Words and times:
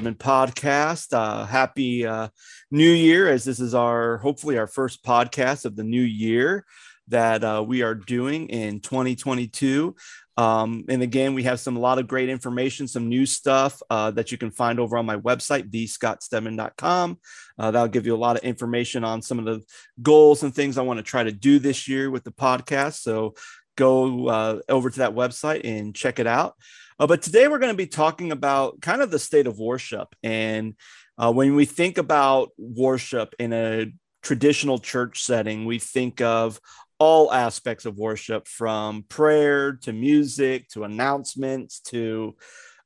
Podcast. 0.00 1.12
Uh, 1.12 1.46
happy 1.46 2.06
uh, 2.06 2.28
New 2.70 2.90
Year, 2.90 3.28
as 3.28 3.44
this 3.44 3.60
is 3.60 3.74
our 3.74 4.18
hopefully 4.18 4.58
our 4.58 4.66
first 4.66 5.02
podcast 5.02 5.64
of 5.64 5.74
the 5.74 5.84
new 5.84 6.02
year 6.02 6.64
that 7.08 7.42
uh, 7.42 7.64
we 7.66 7.82
are 7.82 7.94
doing 7.94 8.48
in 8.48 8.80
2022. 8.80 9.94
Um, 10.36 10.84
and 10.88 11.02
again, 11.02 11.32
we 11.32 11.44
have 11.44 11.60
some 11.60 11.76
a 11.76 11.80
lot 11.80 11.98
of 11.98 12.08
great 12.08 12.28
information, 12.28 12.88
some 12.88 13.08
new 13.08 13.24
stuff 13.24 13.80
uh, 13.88 14.10
that 14.10 14.30
you 14.30 14.38
can 14.38 14.50
find 14.50 14.78
over 14.78 14.98
on 14.98 15.06
my 15.06 15.16
website, 15.16 15.70
thescottstedman.com. 15.70 17.18
Uh, 17.58 17.70
that'll 17.70 17.88
give 17.88 18.06
you 18.06 18.14
a 18.14 18.18
lot 18.18 18.36
of 18.36 18.42
information 18.42 19.02
on 19.02 19.22
some 19.22 19.38
of 19.38 19.46
the 19.46 19.62
goals 20.02 20.42
and 20.42 20.54
things 20.54 20.76
I 20.76 20.82
want 20.82 20.98
to 20.98 21.02
try 21.02 21.24
to 21.24 21.32
do 21.32 21.58
this 21.58 21.88
year 21.88 22.10
with 22.10 22.24
the 22.24 22.32
podcast. 22.32 23.00
So 23.00 23.34
go 23.76 24.28
uh, 24.28 24.60
over 24.68 24.90
to 24.90 24.98
that 24.98 25.14
website 25.14 25.62
and 25.64 25.94
check 25.94 26.18
it 26.18 26.26
out. 26.26 26.54
Uh, 26.98 27.06
but 27.06 27.22
today 27.22 27.46
we're 27.46 27.58
going 27.58 27.72
to 27.72 27.76
be 27.76 27.86
talking 27.86 28.32
about 28.32 28.80
kind 28.80 29.02
of 29.02 29.10
the 29.10 29.18
state 29.18 29.46
of 29.46 29.58
worship. 29.58 30.14
And 30.22 30.74
uh, 31.18 31.32
when 31.32 31.54
we 31.54 31.66
think 31.66 31.98
about 31.98 32.50
worship 32.56 33.34
in 33.38 33.52
a 33.52 33.92
traditional 34.22 34.78
church 34.78 35.22
setting, 35.22 35.66
we 35.66 35.78
think 35.78 36.20
of 36.20 36.58
all 36.98 37.30
aspects 37.32 37.84
of 37.84 37.98
worship 37.98 38.48
from 38.48 39.04
prayer 39.08 39.72
to 39.72 39.92
music 39.92 40.68
to 40.70 40.84
announcements 40.84 41.80
to 41.80 42.34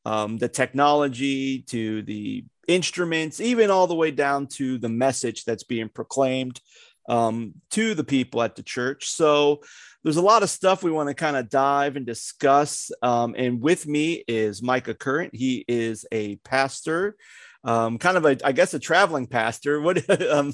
um, 0.05 0.39
the 0.39 0.49
technology 0.49 1.63
to 1.69 2.03
the 2.03 2.45
instruments, 2.67 3.41
even 3.41 3.71
all 3.71 3.87
the 3.87 3.95
way 3.95 4.11
down 4.11 4.49
to 4.49 4.79
the 4.79 4.89
message 4.89 5.45
that's 5.45 5.63
being 5.65 5.89
proclaimed 5.89 6.61
um, 7.09 7.55
to 7.71 7.95
the 7.95 8.05
people 8.05 8.43
at 8.43 8.57
the 8.57 8.63
church. 8.63 9.09
So 9.09 9.61
there's 10.03 10.17
a 10.17 10.23
lot 10.23 10.43
of 10.43 10.51
stuff 10.51 10.83
we 10.83 10.91
want 10.91 11.09
to 11.09 11.15
kind 11.15 11.37
of 11.37 11.49
dive 11.49 11.97
and 11.97 12.07
discuss. 12.07 12.91
Um, 13.03 13.35
and 13.37 13.61
with 13.61 13.87
me 13.87 14.25
is 14.27 14.63
Micah 14.63 14.95
Current. 14.95 15.35
He 15.35 15.65
is 15.69 16.07
a 16.11 16.37
pastor 16.37 17.17
um, 17.65 17.99
kind 17.99 18.17
of 18.17 18.25
a, 18.25 18.39
I 18.45 18.53
guess, 18.53 18.75
a 18.75 18.79
traveling 18.79 19.27
pastor. 19.27 19.81
What 19.91 19.99
um, 20.31 20.53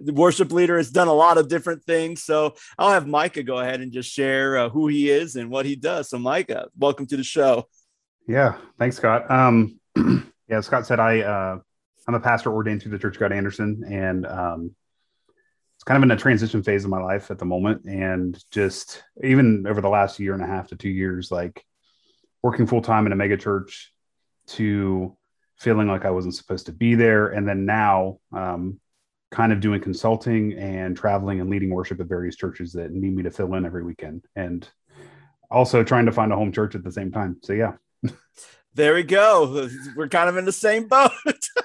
the 0.00 0.12
worship 0.12 0.52
leader 0.52 0.76
has 0.76 0.90
done 0.90 1.08
a 1.08 1.12
lot 1.12 1.36
of 1.36 1.48
different 1.48 1.84
things. 1.84 2.22
So 2.22 2.54
I'll 2.78 2.92
have 2.92 3.06
Micah 3.06 3.42
go 3.42 3.58
ahead 3.58 3.80
and 3.80 3.92
just 3.92 4.10
share 4.10 4.56
uh, 4.56 4.68
who 4.68 4.88
he 4.88 5.10
is 5.10 5.36
and 5.36 5.50
what 5.50 5.66
he 5.66 5.76
does. 5.76 6.08
So 6.08 6.18
Micah, 6.18 6.68
welcome 6.78 7.06
to 7.06 7.16
the 7.16 7.24
show. 7.24 7.66
Yeah, 8.26 8.56
thanks, 8.78 8.96
Scott. 8.96 9.30
Um, 9.30 9.78
yeah, 10.48 10.60
Scott 10.60 10.86
said 10.86 11.00
I 11.00 11.20
uh, 11.20 11.58
I'm 12.06 12.14
a 12.14 12.20
pastor 12.20 12.52
ordained 12.52 12.82
through 12.82 12.92
the 12.92 12.98
Church 12.98 13.16
of 13.16 13.20
God 13.20 13.32
Anderson, 13.32 13.84
and 13.88 14.26
um, 14.26 14.74
kind 15.88 15.96
of 15.96 16.02
in 16.02 16.10
a 16.10 16.20
transition 16.20 16.62
phase 16.62 16.84
of 16.84 16.90
my 16.90 17.00
life 17.00 17.30
at 17.30 17.38
the 17.38 17.46
moment, 17.46 17.86
and 17.86 18.44
just 18.50 19.02
even 19.24 19.66
over 19.66 19.80
the 19.80 19.88
last 19.88 20.20
year 20.20 20.34
and 20.34 20.42
a 20.42 20.46
half 20.46 20.68
to 20.68 20.76
two 20.76 20.90
years, 20.90 21.30
like 21.30 21.64
working 22.42 22.66
full 22.66 22.82
time 22.82 23.06
in 23.06 23.12
a 23.12 23.16
mega 23.16 23.38
church 23.38 23.90
to 24.48 25.16
feeling 25.56 25.88
like 25.88 26.04
I 26.04 26.10
wasn't 26.10 26.34
supposed 26.34 26.66
to 26.66 26.72
be 26.72 26.94
there. 26.94 27.28
And 27.28 27.48
then 27.48 27.64
now, 27.64 28.18
um, 28.34 28.78
kind 29.30 29.50
of 29.50 29.60
doing 29.60 29.80
consulting 29.80 30.52
and 30.58 30.94
traveling 30.94 31.40
and 31.40 31.48
leading 31.48 31.70
worship 31.70 32.00
at 32.00 32.06
various 32.06 32.36
churches 32.36 32.74
that 32.74 32.92
need 32.92 33.16
me 33.16 33.22
to 33.22 33.30
fill 33.30 33.54
in 33.54 33.64
every 33.64 33.82
weekend. 33.82 34.26
And 34.36 34.68
also 35.50 35.82
trying 35.84 36.04
to 36.04 36.12
find 36.12 36.34
a 36.34 36.36
home 36.36 36.52
church 36.52 36.74
at 36.74 36.84
the 36.84 36.92
same 36.92 37.12
time. 37.12 37.38
So, 37.42 37.54
yeah. 37.54 37.72
there 38.74 38.92
we 38.92 39.04
go. 39.04 39.70
We're 39.96 40.08
kind 40.08 40.28
of 40.28 40.36
in 40.36 40.44
the 40.44 40.52
same 40.52 40.86
boat. 40.86 41.12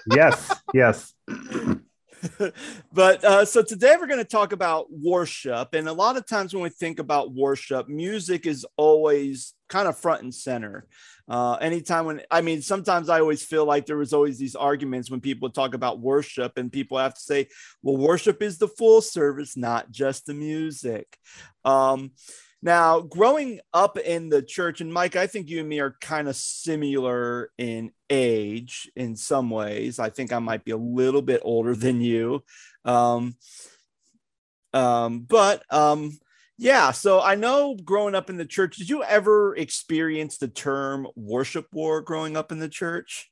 yes. 0.08 0.50
Yes. 0.74 1.14
but 2.94 3.24
uh, 3.24 3.46
so 3.46 3.62
today 3.62 3.96
we're 4.00 4.08
going 4.08 4.20
to 4.20 4.24
talk 4.24 4.54
about 4.54 4.88
worship. 4.92 5.74
And 5.74 5.88
a 5.88 5.94
lot 5.94 6.18
of 6.18 6.26
times 6.26 6.54
when 6.54 6.64
we 6.64 6.70
think 6.70 7.00
about 7.00 7.34
worship, 7.34 7.88
music 7.88 8.46
is 8.46 8.66
always 8.78 9.54
kind 9.70 9.88
of 9.88 9.98
front 9.98 10.24
and 10.24 10.34
center. 10.34 10.86
Uh, 11.28 11.54
anytime 11.56 12.06
when 12.06 12.22
I 12.30 12.42
mean, 12.42 12.62
sometimes 12.62 13.10
I 13.10 13.20
always 13.20 13.44
feel 13.44 13.66
like 13.66 13.86
there 13.86 13.98
was 13.98 14.14
always 14.14 14.38
these 14.38 14.56
arguments 14.56 15.10
when 15.10 15.22
people 15.22 15.50
talk 15.50 15.74
about 15.74 16.00
worship, 16.00 16.58
and 16.58 16.72
people 16.72 16.98
have 16.98 17.14
to 17.14 17.22
say, 17.22 17.48
"Well, 17.82 17.96
worship 17.96 18.42
is 18.42 18.58
the 18.58 18.68
full 18.68 19.00
service, 19.02 19.56
not 19.56 19.90
just 19.90 20.26
the 20.26 20.34
music." 20.34 21.18
Um, 21.64 22.12
now, 22.64 23.02
growing 23.02 23.60
up 23.74 23.98
in 23.98 24.30
the 24.30 24.42
church, 24.42 24.80
and 24.80 24.92
Mike, 24.92 25.18
I 25.18 25.28
think 25.28 25.50
you 25.50 25.60
and 25.60 25.68
me 25.68 25.82
are 25.82 25.98
kind 26.00 26.30
of 26.30 26.38
similar 26.38 27.52
in 27.58 27.92
age 28.10 28.90
in 28.96 29.18
some 29.18 29.50
ways. 29.50 30.00
I 30.00 30.10
think 30.10 30.32
I 30.32 30.40
might 30.40 30.64
be 30.64 30.72
a 30.72 30.78
little 30.78 31.22
bit 31.22 31.42
older 31.44 31.76
than 31.76 32.00
you. 32.00 32.42
Um, 32.86 33.36
um, 34.74 35.20
but 35.28 35.62
um, 35.70 36.18
yeah, 36.58 36.92
so 36.92 37.20
I 37.20 37.36
know 37.36 37.76
growing 37.76 38.16
up 38.16 38.30
in 38.30 38.38
the 38.38 38.46
church, 38.46 38.78
did 38.78 38.90
you 38.90 39.04
ever 39.04 39.54
experience 39.58 40.38
the 40.38 40.48
term 40.48 41.06
worship 41.18 41.68
war 41.74 42.00
growing 42.00 42.38
up 42.38 42.54
in 42.54 42.60
the 42.60 42.70
church? 42.70 43.30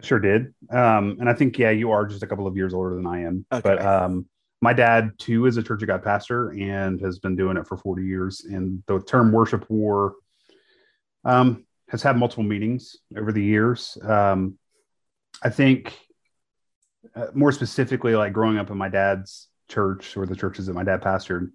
I 0.00 0.06
sure 0.06 0.18
did. 0.18 0.54
Um, 0.70 1.18
and 1.20 1.28
I 1.28 1.34
think, 1.34 1.58
yeah, 1.58 1.70
you 1.70 1.90
are 1.90 2.06
just 2.06 2.22
a 2.22 2.26
couple 2.26 2.46
of 2.46 2.56
years 2.56 2.72
older 2.72 2.94
than 2.94 3.06
I 3.06 3.24
am. 3.24 3.44
Okay. 3.52 3.60
But 3.62 3.84
um, 3.84 4.26
my 4.64 4.72
dad, 4.72 5.12
too, 5.18 5.44
is 5.44 5.58
a 5.58 5.62
Church 5.62 5.82
of 5.82 5.88
God 5.88 6.02
pastor 6.02 6.48
and 6.48 6.98
has 7.02 7.18
been 7.18 7.36
doing 7.36 7.58
it 7.58 7.68
for 7.68 7.76
40 7.76 8.02
years. 8.02 8.46
And 8.46 8.82
the 8.86 8.98
term 8.98 9.30
worship 9.30 9.68
war 9.68 10.14
um, 11.22 11.66
has 11.90 12.02
had 12.02 12.16
multiple 12.16 12.44
meanings 12.44 12.96
over 13.14 13.30
the 13.30 13.42
years. 13.42 13.98
Um, 14.02 14.58
I 15.42 15.50
think 15.50 15.94
uh, 17.14 17.26
more 17.34 17.52
specifically, 17.52 18.16
like 18.16 18.32
growing 18.32 18.56
up 18.56 18.70
in 18.70 18.78
my 18.78 18.88
dad's 18.88 19.48
church 19.68 20.16
or 20.16 20.24
the 20.24 20.34
churches 20.34 20.64
that 20.66 20.72
my 20.72 20.82
dad 20.82 21.02
pastored, 21.02 21.50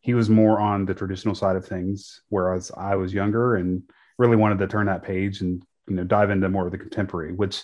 he 0.00 0.14
was 0.14 0.30
more 0.30 0.58
on 0.58 0.86
the 0.86 0.94
traditional 0.94 1.34
side 1.34 1.56
of 1.56 1.66
things, 1.66 2.22
whereas 2.30 2.72
I 2.74 2.96
was 2.96 3.12
younger 3.12 3.56
and 3.56 3.82
really 4.16 4.36
wanted 4.36 4.58
to 4.60 4.68
turn 4.68 4.86
that 4.86 5.02
page 5.02 5.42
and 5.42 5.62
you 5.86 5.96
know 5.96 6.04
dive 6.04 6.30
into 6.30 6.48
more 6.48 6.64
of 6.64 6.72
the 6.72 6.78
contemporary, 6.78 7.34
which 7.34 7.62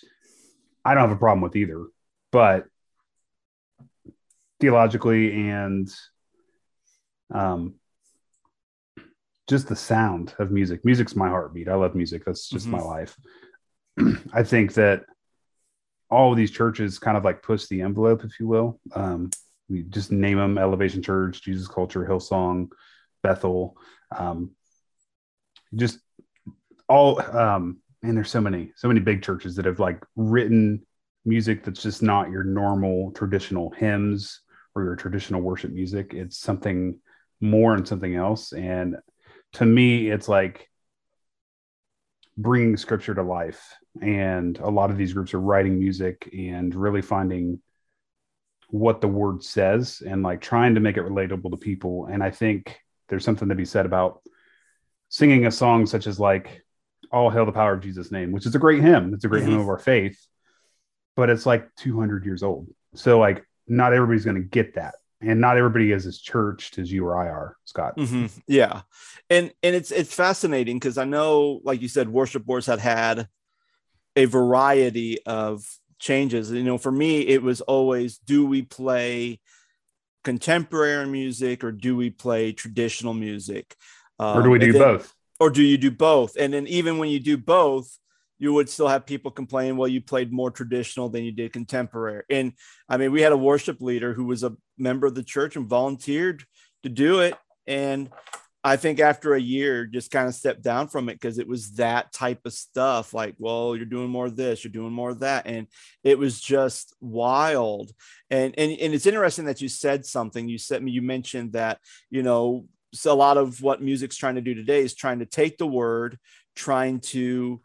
I 0.84 0.93
don't 0.93 1.09
have 1.09 1.17
a 1.17 1.19
problem 1.19 1.41
with 1.41 1.56
either. 1.56 1.87
But 2.32 2.67
theologically 4.60 5.48
and 5.48 5.91
um, 7.32 7.75
just 9.48 9.69
the 9.69 9.76
sound 9.76 10.34
of 10.38 10.50
music. 10.50 10.84
Music's 10.84 11.16
my 11.16 11.28
heartbeat. 11.28 11.69
I 11.69 11.75
love 11.75 11.94
music. 11.94 12.25
That's 12.25 12.48
just 12.48 12.66
mm-hmm. 12.66 12.76
my 12.76 12.82
life. 12.82 13.16
I 14.32 14.43
think 14.43 14.75
that 14.75 15.04
all 16.10 16.31
of 16.31 16.37
these 16.37 16.50
churches 16.50 16.99
kind 16.99 17.16
of 17.16 17.25
like 17.25 17.43
push 17.43 17.66
the 17.66 17.82
envelope, 17.82 18.25
if 18.25 18.38
you 18.38 18.47
will. 18.47 18.81
Um, 18.94 19.31
we 19.69 19.82
just 19.82 20.12
name 20.12 20.38
them 20.38 20.59
Elevation 20.59 21.03
Church, 21.03 21.43
Jesus 21.43 21.69
Culture, 21.69 22.04
Hillsong, 22.04 22.69
Bethel. 23.22 23.76
Um, 24.16 24.50
just 25.75 25.99
all, 26.88 27.20
um, 27.37 27.78
and 28.03 28.16
there's 28.16 28.31
so 28.31 28.41
many, 28.41 28.72
so 28.76 28.88
many 28.88 29.00
big 29.00 29.22
churches 29.22 29.56
that 29.56 29.65
have 29.66 29.78
like 29.78 30.04
written 30.16 30.84
music 31.25 31.65
that's 31.65 31.82
just 31.82 32.03
not 32.03 32.31
your 32.31 32.43
normal 32.43 33.12
traditional 33.12 33.70
hymns 33.70 34.41
or 34.75 34.84
your 34.84 34.97
traditional 34.97 35.41
worship 35.41 35.72
music. 35.72 36.14
It's 36.14 36.38
something 36.38 36.98
more 37.41 37.75
and 37.75 37.86
something 37.86 38.14
else. 38.14 38.53
And 38.53 38.97
to 39.54 39.64
me, 39.64 40.10
it's 40.10 40.28
like 40.28 40.69
bringing 42.36 42.76
scripture 42.76 43.14
to 43.14 43.22
life. 43.22 43.75
And 44.00 44.58
a 44.58 44.70
lot 44.70 44.91
of 44.91 44.97
these 44.97 45.12
groups 45.12 45.34
are 45.34 45.41
writing 45.41 45.78
music 45.78 46.31
and 46.32 46.75
really 46.75 47.03
finding 47.03 47.60
what 48.69 49.00
the 49.00 49.08
word 49.08 49.42
says 49.42 50.03
and 50.06 50.22
like 50.22 50.41
trying 50.41 50.75
to 50.76 50.81
make 50.81 50.96
it 50.96 51.05
relatable 51.05 51.50
to 51.50 51.56
people. 51.56 52.06
And 52.06 52.22
I 52.22 52.31
think 52.31 52.78
there's 53.08 53.25
something 53.25 53.49
to 53.49 53.55
be 53.55 53.64
said 53.64 53.84
about 53.84 54.22
singing 55.11 55.44
a 55.44 55.50
song 55.50 55.84
such 55.84 56.06
as 56.06 56.19
like 56.19 56.64
all 57.12 57.28
hail 57.28 57.44
the 57.44 57.52
power 57.52 57.75
of 57.75 57.82
jesus 57.82 58.11
name 58.11 58.32
which 58.32 58.46
is 58.46 58.55
a 58.55 58.58
great 58.58 58.81
hymn 58.81 59.12
it's 59.12 59.25
a 59.25 59.28
great 59.28 59.43
mm-hmm. 59.43 59.52
hymn 59.52 59.61
of 59.61 59.69
our 59.69 59.78
faith 59.78 60.19
but 61.17 61.28
it's 61.28 61.44
like 61.44 61.69
200 61.76 62.25
years 62.25 62.43
old 62.43 62.69
so 62.94 63.19
like 63.19 63.44
not 63.70 63.93
everybody's 63.93 64.25
going 64.25 64.37
to 64.37 64.43
get 64.43 64.75
that 64.75 64.96
and 65.22 65.40
not 65.40 65.56
everybody 65.56 65.93
is 65.93 66.06
as 66.06 66.19
churched 66.19 66.78
as 66.78 66.90
you 66.90 67.06
or 67.06 67.19
i 67.19 67.28
are 67.28 67.56
scott 67.64 67.96
mm-hmm. 67.96 68.26
yeah 68.46 68.82
and 69.28 69.52
and 69.62 69.75
it's 69.75 69.90
it's 69.90 70.14
fascinating 70.14 70.76
because 70.76 70.99
i 70.99 71.05
know 71.05 71.61
like 71.64 71.81
you 71.81 71.88
said 71.88 72.08
worship 72.08 72.46
wars 72.46 72.67
had 72.67 72.81
had 72.81 73.28
a 74.17 74.25
variety 74.25 75.22
of 75.25 75.64
changes. 76.00 76.50
You 76.50 76.64
know, 76.64 76.78
for 76.78 76.90
me, 76.90 77.20
it 77.20 77.43
was 77.43 77.61
always 77.61 78.19
do 78.19 78.44
we 78.44 78.62
play 78.62 79.40
contemporary 80.25 81.06
music 81.06 81.62
or 81.62 81.70
do 81.70 81.96
we 81.96 82.11
play 82.11 82.52
traditional 82.52 83.14
music? 83.14 83.76
Um, 84.19 84.38
or 84.38 84.43
do 84.43 84.50
we 84.50 84.58
do 84.58 84.72
then, 84.72 84.82
both? 84.82 85.14
Or 85.38 85.50
do 85.50 85.62
you 85.62 85.78
do 85.78 85.90
both? 85.90 86.37
And 86.37 86.52
then 86.52 86.67
even 86.67 86.99
when 86.99 87.11
you 87.11 87.20
do 87.20 87.37
both, 87.37 87.96
you 88.40 88.54
would 88.54 88.69
still 88.69 88.88
have 88.88 89.06
people 89.06 89.31
complain, 89.31 89.76
well, 89.76 89.87
you 89.87 90.00
played 90.00 90.32
more 90.32 90.50
traditional 90.50 91.10
than 91.10 91.22
you 91.22 91.31
did 91.31 91.52
contemporary. 91.52 92.25
And 92.31 92.54
I 92.88 92.96
mean, 92.96 93.12
we 93.12 93.20
had 93.20 93.32
a 93.32 93.37
worship 93.37 93.81
leader 93.81 94.14
who 94.14 94.25
was 94.25 94.42
a 94.42 94.56
member 94.78 95.06
of 95.06 95.14
the 95.14 95.22
church 95.22 95.54
and 95.54 95.69
volunteered 95.69 96.44
to 96.82 96.88
do 96.88 97.20
it. 97.20 97.37
And 97.66 98.10
I 98.64 98.76
think 98.76 98.98
after 98.98 99.34
a 99.34 99.40
year, 99.40 99.87
just 99.87 100.10
kind 100.10 100.26
of 100.26 100.34
stepped 100.34 100.62
down 100.62 100.88
from 100.88 101.10
it 101.10 101.14
because 101.14 101.38
it 101.38 101.46
was 101.46 101.72
that 101.72 102.12
type 102.12 102.40
of 102.46 102.54
stuff. 102.54 103.12
Like, 103.12 103.34
well, 103.38 103.76
you're 103.76 103.84
doing 103.84 104.08
more 104.08 104.26
of 104.26 104.37
this, 104.37 104.64
you're 104.64 104.72
doing 104.72 104.93
more 104.93 105.10
of 105.10 105.20
that, 105.20 105.46
and 105.46 105.66
it 106.02 106.19
was 106.19 106.40
just 106.40 106.94
wild. 107.00 107.90
And 108.31 108.54
and 108.58 108.72
and 108.72 108.93
it's 108.93 109.06
interesting 109.06 109.46
that 109.46 109.62
you 109.62 109.69
said 109.69 110.04
something. 110.04 110.46
You 110.46 110.58
said 110.58 110.86
you 110.86 111.00
mentioned 111.00 111.52
that 111.52 111.78
you 112.10 112.22
know 112.22 112.66
so 112.93 113.12
a 113.12 113.14
lot 113.14 113.38
of 113.38 113.62
what 113.62 113.82
music's 113.82 114.16
trying 114.16 114.34
to 114.34 114.40
do 114.43 114.54
today 114.54 114.81
is 114.81 114.94
trying 114.94 115.20
to 115.20 115.26
take 115.26 115.56
the 115.56 115.66
word, 115.66 116.19
trying 116.54 117.00
to 117.00 117.62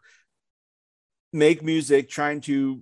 make 1.36 1.62
music 1.62 2.08
trying 2.08 2.40
to 2.42 2.80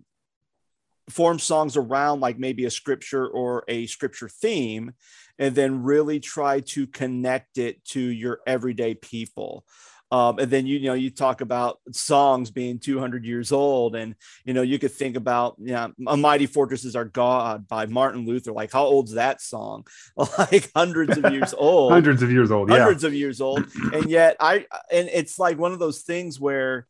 form 1.10 1.38
songs 1.38 1.76
around 1.76 2.20
like 2.20 2.38
maybe 2.38 2.64
a 2.64 2.70
scripture 2.70 3.26
or 3.26 3.64
a 3.68 3.86
scripture 3.86 4.28
theme 4.28 4.92
and 5.38 5.54
then 5.54 5.82
really 5.82 6.20
try 6.20 6.60
to 6.60 6.86
connect 6.86 7.58
it 7.58 7.84
to 7.84 8.00
your 8.00 8.40
everyday 8.46 8.94
people. 8.94 9.64
Um, 10.10 10.38
and 10.38 10.50
then 10.50 10.66
you, 10.66 10.78
you 10.78 10.86
know 10.86 10.94
you 10.94 11.10
talk 11.10 11.40
about 11.40 11.80
songs 11.90 12.50
being 12.50 12.78
200 12.78 13.24
years 13.24 13.50
old 13.50 13.96
and 13.96 14.14
you 14.44 14.54
know 14.54 14.62
you 14.62 14.78
could 14.78 14.92
think 14.92 15.16
about 15.16 15.56
you 15.58 15.72
know 15.72 15.92
a 16.06 16.16
mighty 16.16 16.46
fortress 16.46 16.84
is 16.84 16.94
our 16.94 17.06
god 17.06 17.66
by 17.66 17.86
martin 17.86 18.24
luther. 18.24 18.52
Like 18.52 18.70
how 18.70 18.84
old's 18.84 19.14
that 19.14 19.40
song? 19.40 19.86
Like 20.38 20.70
hundreds 20.76 21.18
of 21.18 21.32
years 21.32 21.52
old. 21.58 21.90
Hundreds 21.90 22.22
of 22.22 22.30
years 22.30 22.52
old 22.52 22.70
hundreds 22.70 23.02
of 23.02 23.12
years 23.12 23.40
old. 23.40 23.66
And 23.92 24.08
yet 24.08 24.36
i 24.38 24.66
and 24.92 25.08
it's 25.12 25.38
like 25.38 25.58
one 25.58 25.72
of 25.72 25.80
those 25.80 26.02
things 26.02 26.38
where 26.38 26.86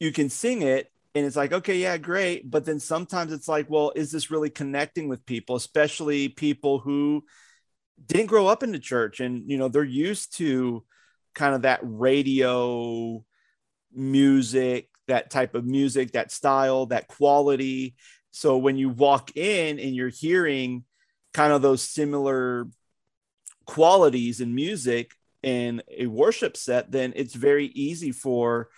you 0.00 0.10
can 0.10 0.30
sing 0.30 0.62
it 0.62 0.90
and 1.14 1.24
it's 1.24 1.36
like 1.36 1.52
okay 1.52 1.76
yeah 1.76 1.96
great. 1.98 2.50
But 2.50 2.64
then 2.64 2.80
sometimes 2.80 3.32
it's 3.32 3.46
like 3.46 3.70
well 3.70 3.92
is 3.94 4.10
this 4.10 4.30
really 4.30 4.50
connecting 4.50 5.08
with 5.08 5.24
people 5.26 5.54
especially 5.54 6.28
people 6.28 6.80
who 6.80 7.24
didn't 8.04 8.26
grow 8.26 8.48
up 8.48 8.62
in 8.62 8.72
the 8.72 8.78
church 8.78 9.20
and 9.20 9.48
you 9.48 9.58
know 9.58 9.68
they're 9.68 9.84
used 9.84 10.36
to 10.38 10.84
kind 11.34 11.54
of 11.54 11.62
that 11.62 11.80
radio 11.82 13.24
music 13.92 14.88
that 15.06 15.30
type 15.30 15.54
of 15.54 15.64
music 15.64 16.12
that 16.12 16.32
style 16.32 16.86
that 16.86 17.06
quality. 17.06 17.94
So 18.32 18.58
when 18.58 18.76
you 18.76 18.88
walk 18.88 19.36
in 19.36 19.78
and 19.78 19.94
you're 19.94 20.08
hearing 20.08 20.84
kind 21.34 21.52
of 21.52 21.62
those 21.62 21.82
similar 21.82 22.68
qualities 23.66 24.40
in 24.40 24.54
music 24.54 25.12
in 25.42 25.82
a 25.88 26.06
worship 26.06 26.56
set 26.56 26.90
then 26.90 27.12
it's 27.16 27.34
very 27.34 27.66
easy 27.66 28.12
for 28.12 28.68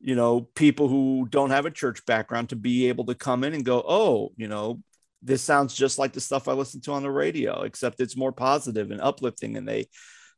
you 0.00 0.14
know, 0.14 0.42
people 0.54 0.88
who 0.88 1.26
don't 1.28 1.50
have 1.50 1.66
a 1.66 1.70
church 1.70 2.04
background 2.06 2.50
to 2.50 2.56
be 2.56 2.88
able 2.88 3.06
to 3.06 3.14
come 3.14 3.44
in 3.44 3.54
and 3.54 3.64
go, 3.64 3.82
oh, 3.86 4.32
you 4.36 4.48
know, 4.48 4.80
this 5.22 5.42
sounds 5.42 5.74
just 5.74 5.98
like 5.98 6.12
the 6.12 6.20
stuff 6.20 6.46
I 6.46 6.52
listen 6.52 6.80
to 6.82 6.92
on 6.92 7.02
the 7.02 7.10
radio, 7.10 7.62
except 7.62 8.00
it's 8.00 8.16
more 8.16 8.32
positive 8.32 8.90
and 8.90 9.00
uplifting. 9.00 9.56
And 9.56 9.66
they 9.66 9.88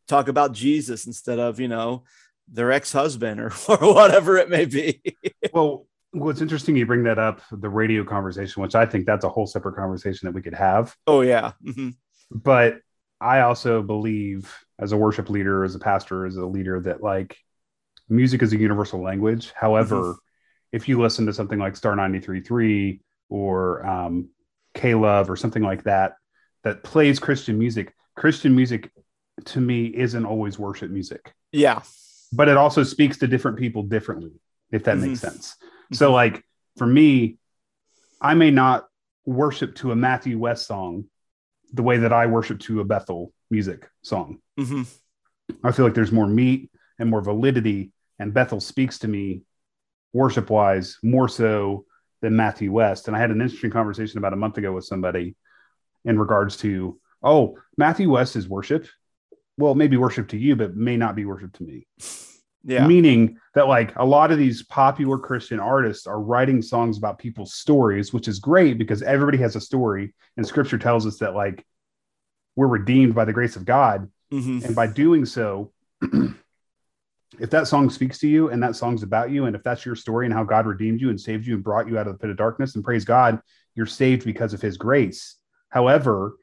talk 0.08 0.28
about 0.28 0.52
Jesus 0.52 1.06
instead 1.06 1.38
of, 1.38 1.60
you 1.60 1.68
know, 1.68 2.04
their 2.48 2.72
ex 2.72 2.92
husband 2.92 3.40
or, 3.40 3.52
or 3.68 3.94
whatever 3.94 4.38
it 4.38 4.48
may 4.48 4.64
be. 4.64 5.02
well, 5.52 5.86
what's 6.12 6.40
interesting, 6.40 6.76
you 6.76 6.86
bring 6.86 7.04
that 7.04 7.18
up, 7.18 7.42
the 7.52 7.68
radio 7.68 8.04
conversation, 8.04 8.62
which 8.62 8.74
I 8.74 8.86
think 8.86 9.06
that's 9.06 9.24
a 9.24 9.28
whole 9.28 9.46
separate 9.46 9.76
conversation 9.76 10.26
that 10.26 10.34
we 10.34 10.42
could 10.42 10.54
have. 10.54 10.94
Oh, 11.06 11.20
yeah. 11.20 11.52
Mm-hmm. 11.64 11.90
But 12.30 12.78
I 13.20 13.40
also 13.40 13.82
believe, 13.82 14.52
as 14.78 14.92
a 14.92 14.96
worship 14.96 15.28
leader, 15.28 15.64
as 15.64 15.74
a 15.74 15.78
pastor, 15.78 16.24
as 16.24 16.36
a 16.36 16.46
leader, 16.46 16.80
that 16.80 17.02
like 17.02 17.36
music 18.10 18.42
is 18.42 18.52
a 18.52 18.58
universal 18.58 19.02
language. 19.02 19.52
However, 19.54 19.96
mm-hmm. 19.96 20.18
if 20.72 20.88
you 20.88 21.00
listen 21.00 21.26
to 21.26 21.32
something 21.32 21.58
like 21.58 21.76
Star 21.76 21.94
93.3 21.94 23.00
or 23.28 23.86
um, 23.86 24.28
K 24.74 24.94
Love 24.94 25.30
or 25.30 25.36
something 25.36 25.62
like 25.62 25.84
that, 25.84 26.14
that 26.64 26.82
plays 26.82 27.18
Christian 27.18 27.58
music, 27.58 27.94
Christian 28.16 28.54
music 28.54 28.90
to 29.46 29.60
me 29.60 29.86
isn't 29.86 30.26
always 30.26 30.58
worship 30.58 30.90
music. 30.90 31.32
Yeah. 31.52 31.80
But 32.32 32.48
it 32.48 32.56
also 32.56 32.82
speaks 32.82 33.18
to 33.18 33.26
different 33.26 33.58
people 33.58 33.82
differently, 33.82 34.32
if 34.70 34.84
that 34.84 34.96
mm-hmm. 34.96 35.08
makes 35.08 35.20
sense. 35.20 35.56
Mm-hmm. 35.56 35.94
So, 35.94 36.12
like 36.12 36.44
for 36.76 36.86
me, 36.86 37.38
I 38.20 38.34
may 38.34 38.50
not 38.50 38.86
worship 39.24 39.74
to 39.76 39.92
a 39.92 39.96
Matthew 39.96 40.38
West 40.38 40.66
song 40.66 41.06
the 41.72 41.82
way 41.82 41.98
that 41.98 42.12
I 42.12 42.26
worship 42.26 42.60
to 42.60 42.80
a 42.80 42.84
Bethel 42.84 43.32
music 43.50 43.88
song. 44.02 44.38
Mm-hmm. 44.58 44.82
I 45.64 45.72
feel 45.72 45.84
like 45.84 45.94
there's 45.94 46.12
more 46.12 46.26
meat 46.26 46.70
and 46.98 47.08
more 47.08 47.20
validity 47.20 47.92
and 48.20 48.34
Bethel 48.34 48.60
speaks 48.60 49.00
to 49.00 49.08
me 49.08 49.42
worship 50.12 50.50
wise 50.50 50.98
more 51.02 51.28
so 51.28 51.86
than 52.20 52.36
Matthew 52.36 52.70
West. 52.70 53.08
And 53.08 53.16
I 53.16 53.20
had 53.20 53.30
an 53.30 53.40
interesting 53.40 53.70
conversation 53.70 54.18
about 54.18 54.34
a 54.34 54.36
month 54.36 54.58
ago 54.58 54.72
with 54.72 54.84
somebody 54.84 55.34
in 56.04 56.18
regards 56.18 56.58
to, 56.58 57.00
oh, 57.22 57.56
Matthew 57.76 58.10
West 58.10 58.36
is 58.36 58.48
worship. 58.48 58.86
Well, 59.56 59.74
maybe 59.74 59.96
worship 59.96 60.28
to 60.28 60.38
you, 60.38 60.54
but 60.54 60.76
may 60.76 60.96
not 60.96 61.16
be 61.16 61.24
worship 61.24 61.54
to 61.54 61.64
me. 61.64 61.86
Yeah. 62.62 62.86
Meaning 62.86 63.38
that 63.54 63.68
like 63.68 63.96
a 63.96 64.04
lot 64.04 64.30
of 64.30 64.38
these 64.38 64.62
popular 64.64 65.18
Christian 65.18 65.58
artists 65.58 66.06
are 66.06 66.20
writing 66.20 66.60
songs 66.60 66.98
about 66.98 67.18
people's 67.18 67.54
stories, 67.54 68.12
which 68.12 68.28
is 68.28 68.38
great 68.38 68.76
because 68.76 69.02
everybody 69.02 69.38
has 69.38 69.56
a 69.56 69.60
story. 69.62 70.12
And 70.36 70.46
scripture 70.46 70.78
tells 70.78 71.06
us 71.06 71.18
that 71.18 71.34
like 71.34 71.64
we're 72.54 72.66
redeemed 72.66 73.14
by 73.14 73.24
the 73.24 73.32
grace 73.32 73.56
of 73.56 73.64
God. 73.64 74.10
Mm-hmm. 74.30 74.66
And 74.66 74.76
by 74.76 74.86
doing 74.88 75.24
so, 75.24 75.72
if 77.38 77.50
that 77.50 77.68
song 77.68 77.88
speaks 77.90 78.18
to 78.18 78.28
you 78.28 78.48
and 78.48 78.62
that 78.62 78.76
song's 78.76 79.02
about 79.02 79.30
you, 79.30 79.44
and 79.44 79.54
if 79.54 79.62
that's 79.62 79.86
your 79.86 79.94
story 79.94 80.26
and 80.26 80.34
how 80.34 80.44
God 80.44 80.66
redeemed 80.66 81.00
you 81.00 81.10
and 81.10 81.20
saved 81.20 81.46
you 81.46 81.54
and 81.54 81.64
brought 81.64 81.88
you 81.88 81.98
out 81.98 82.06
of 82.06 82.14
the 82.14 82.18
pit 82.18 82.30
of 82.30 82.36
darkness, 82.36 82.74
and 82.74 82.84
praise 82.84 83.04
God, 83.04 83.40
you're 83.74 83.86
saved 83.86 84.24
because 84.24 84.52
of 84.52 84.60
his 84.60 84.76
grace. 84.76 85.36
However, 85.68 86.36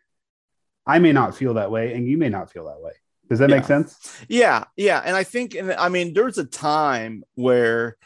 I 0.86 1.00
may 1.00 1.12
not 1.12 1.36
feel 1.36 1.56
that 1.56 1.70
way, 1.70 1.94
and 1.94 2.08
you 2.08 2.18
may 2.18 2.30
not 2.30 2.52
feel 2.52 2.66
that 2.66 2.80
way. 2.80 2.94
Does 3.30 3.40
that 3.40 3.50
yeah. 3.50 3.58
make 3.58 3.66
sense? 3.66 4.16
Yeah, 4.30 4.64
yeah. 4.78 5.02
And 5.04 5.16
I 5.16 5.26
think, 5.26 5.56
and 5.56 5.74
I 5.74 5.90
mean, 5.90 6.14
there's 6.14 6.38
a 6.38 6.46
time 6.46 7.24
where 7.36 7.98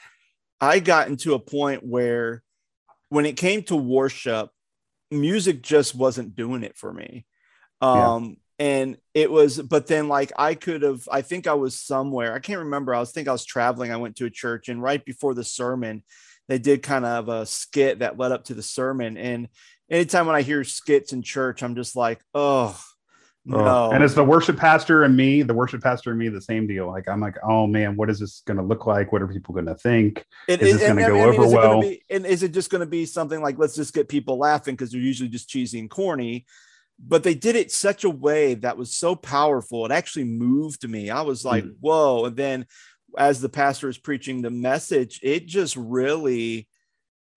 I 0.59 0.79
got 0.79 1.07
into 1.07 1.35
a 1.35 1.39
point 1.39 1.85
where 1.85 2.41
when 3.09 3.27
it 3.27 3.37
came 3.37 3.61
to 3.63 3.75
worship, 3.75 4.49
music 5.11 5.61
just 5.61 5.93
wasn't 5.93 6.35
doing 6.35 6.63
it 6.63 6.75
for 6.75 6.91
me. 6.91 7.25
Um, 7.81 8.37
and 8.61 8.95
it 9.15 9.31
was 9.31 9.59
but 9.59 9.87
then 9.87 10.07
like 10.07 10.31
i 10.37 10.53
could 10.53 10.83
have 10.83 11.01
i 11.11 11.21
think 11.21 11.47
i 11.47 11.53
was 11.53 11.77
somewhere 11.77 12.33
i 12.33 12.39
can't 12.39 12.59
remember 12.59 12.93
i 12.93 12.99
was 12.99 13.11
think 13.11 13.27
i 13.27 13.31
was 13.31 13.43
traveling 13.43 13.91
i 13.91 13.97
went 13.97 14.15
to 14.15 14.25
a 14.25 14.29
church 14.29 14.69
and 14.69 14.81
right 14.81 15.03
before 15.03 15.33
the 15.33 15.43
sermon 15.43 16.03
they 16.47 16.59
did 16.59 16.83
kind 16.83 17.03
of 17.03 17.27
a 17.27 17.45
skit 17.45 17.99
that 17.99 18.19
led 18.19 18.31
up 18.31 18.45
to 18.45 18.53
the 18.53 18.61
sermon 18.61 19.17
and 19.17 19.49
anytime 19.89 20.27
when 20.27 20.35
i 20.35 20.43
hear 20.43 20.63
skits 20.63 21.11
in 21.11 21.23
church 21.23 21.63
i'm 21.63 21.75
just 21.75 21.95
like 21.95 22.21
oh 22.35 22.79
no. 23.43 23.91
And 23.91 24.03
it's 24.03 24.13
the 24.13 24.23
worship 24.23 24.55
pastor 24.55 25.03
and 25.03 25.17
me, 25.17 25.41
the 25.41 25.55
worship 25.55 25.81
pastor 25.81 26.11
and 26.11 26.19
me, 26.19 26.29
the 26.29 26.39
same 26.39 26.67
deal. 26.67 26.85
Like 26.85 27.09
I'm 27.09 27.19
like, 27.19 27.37
oh 27.43 27.65
man, 27.65 27.95
what 27.95 28.07
is 28.07 28.19
this 28.19 28.43
going 28.45 28.57
to 28.57 28.63
look 28.63 28.85
like? 28.85 29.11
What 29.11 29.23
are 29.23 29.27
people 29.27 29.55
going 29.55 29.65
to 29.65 29.73
think? 29.73 30.23
It, 30.47 30.61
is 30.61 30.77
this 30.77 30.87
going 30.87 30.97
to 30.97 31.01
go 31.07 31.07
I 31.07 31.31
mean, 31.31 31.39
over 31.39 31.47
well? 31.47 31.81
Be, 31.81 32.03
and 32.11 32.23
is 32.27 32.43
it 32.43 32.53
just 32.53 32.69
going 32.69 32.81
to 32.81 32.85
be 32.85 33.07
something 33.07 33.41
like 33.41 33.57
let's 33.57 33.75
just 33.75 33.95
get 33.95 34.07
people 34.07 34.37
laughing 34.37 34.75
because 34.75 34.91
they're 34.91 35.01
usually 35.01 35.27
just 35.27 35.49
cheesy 35.49 35.79
and 35.79 35.89
corny? 35.89 36.45
But 37.05 37.23
they 37.23 37.33
did 37.33 37.55
it 37.55 37.71
such 37.71 38.03
a 38.03 38.09
way 38.09 38.53
that 38.55 38.77
was 38.77 38.93
so 38.93 39.15
powerful. 39.15 39.85
It 39.85 39.91
actually 39.91 40.25
moved 40.25 40.87
me. 40.87 41.09
I 41.09 41.21
was 41.21 41.43
like, 41.43 41.63
mm. 41.63 41.75
whoa. 41.79 42.25
And 42.25 42.35
then 42.35 42.65
as 43.17 43.41
the 43.41 43.49
pastor 43.49 43.89
is 43.89 43.97
preaching 43.97 44.41
the 44.41 44.51
message, 44.51 45.19
it 45.23 45.47
just 45.47 45.75
really 45.75 46.67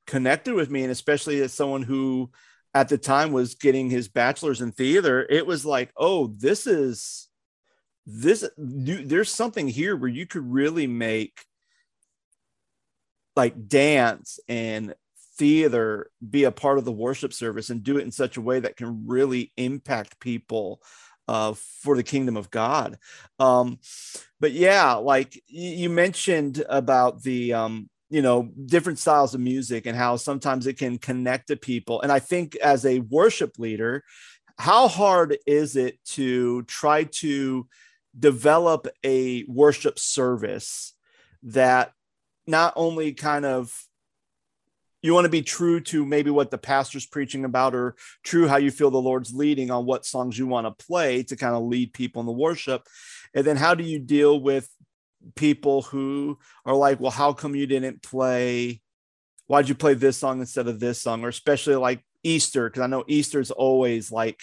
connected 0.07 0.55
with 0.55 0.71
me. 0.71 0.83
And 0.83 0.93
especially 0.93 1.41
as 1.41 1.53
someone 1.53 1.83
who 1.83 2.31
at 2.75 2.89
the 2.89 2.99
time 2.99 3.33
was 3.33 3.55
getting 3.55 3.89
his 3.89 4.09
bachelor's 4.09 4.61
in 4.61 4.73
theater, 4.73 5.27
it 5.29 5.47
was 5.47 5.65
like, 5.65 5.93
oh, 5.97 6.27
this 6.27 6.67
is 6.67 7.29
this 8.07 8.45
there's 8.59 9.31
something 9.31 9.67
here 9.67 9.97
where 9.97 10.11
you 10.11 10.27
could 10.27 10.45
really 10.53 10.87
make 10.87 11.41
like 13.35 13.67
dance 13.67 14.39
and 14.47 14.95
theater 15.37 16.11
be 16.29 16.45
a 16.45 16.53
part 16.53 16.79
of 16.79 16.85
the 16.85 16.93
worship 16.93 17.33
service 17.33 17.71
and 17.71 17.83
do 17.83 17.99
it 17.99 18.05
in 18.05 18.13
such 18.13 18.37
a 18.37 18.41
way 18.41 18.61
that 18.61 18.77
can 18.77 19.07
really 19.07 19.53
impact 19.57 20.21
people 20.21 20.81
uh, 21.29 21.55
for 21.55 21.97
the 21.97 22.03
kingdom 22.03 22.37
of 22.37 22.51
God. 22.51 22.99
Um, 23.39 23.79
but 24.41 24.53
yeah, 24.53 24.95
like 24.95 25.43
you 25.47 25.89
mentioned 25.89 26.65
about 26.69 27.23
the, 27.23 27.55
um, 27.55 27.89
you 28.11 28.23
know, 28.23 28.51
different 28.67 28.99
styles 28.99 29.35
of 29.35 29.41
music 29.41 29.87
and 29.87 29.97
how 29.97 30.17
sometimes 30.17 30.67
it 30.67 30.79
can 30.79 30.99
connect 30.99 31.49
to 31.49 31.57
people. 31.57 32.03
And 32.03 32.13
I 32.13 32.19
think 32.19 32.57
as 32.57 32.85
a 32.85 33.01
worship 33.01 33.59
leader, 33.59 34.05
how 34.59 34.87
hard 34.87 35.39
is 35.47 35.77
it 35.77 35.99
to 36.05 36.63
try 36.65 37.05
to 37.05 37.67
develop 38.17 38.87
a 39.03 39.45
worship 39.49 39.99
service 39.99 40.95
that 41.43 41.93
not 42.47 42.73
only 42.77 43.13
kind 43.13 43.45
of 43.45 43.75
you 45.05 45.13
want 45.13 45.27
to 45.27 45.31
be 45.31 45.43
true 45.43 45.81
to 45.81 46.07
maybe 46.07 46.31
what 46.31 46.51
the 46.51 46.57
pastor's 46.57 47.05
preaching 47.05 47.45
about 47.45 47.75
or 47.75 47.95
true 48.23 48.49
how 48.49 48.57
you 48.57 48.71
feel 48.71 48.91
the 48.91 48.97
lord's 48.97 49.35
leading 49.35 49.71
on 49.71 49.85
what 49.85 50.07
songs 50.07 50.39
you 50.39 50.47
want 50.47 50.67
to 50.67 50.87
play 50.87 51.23
to 51.23 51.37
kind 51.37 51.55
of 51.55 51.63
lead 51.63 51.93
people 51.93 52.21
in 52.21 52.27
the 52.27 52.33
worship. 52.33 52.89
And 53.35 53.47
then 53.47 53.59
how 53.59 53.75
do 53.75 53.85
you 53.85 53.99
deal 53.99 54.41
with 54.41 54.67
people 55.37 55.83
who 55.83 56.39
are 56.65 56.75
like 56.75 57.01
well 57.01 57.11
how 57.11 57.35
come 57.35 57.55
you 57.55 57.67
didn't 57.67 58.03
play? 58.03 58.81
Why'd 59.47 59.69
you 59.69 59.75
play 59.75 59.93
this 59.93 60.17
song 60.17 60.41
instead 60.41 60.69
of 60.69 60.81
this 60.81 61.03
song? 61.03 61.23
Or 61.23 61.29
especially 61.29 61.77
like 61.77 62.03
easter 62.27 62.71
because 62.71 62.81
i 62.81 62.87
know 62.87 63.05
easter's 63.07 63.51
always 63.51 64.11
like 64.11 64.41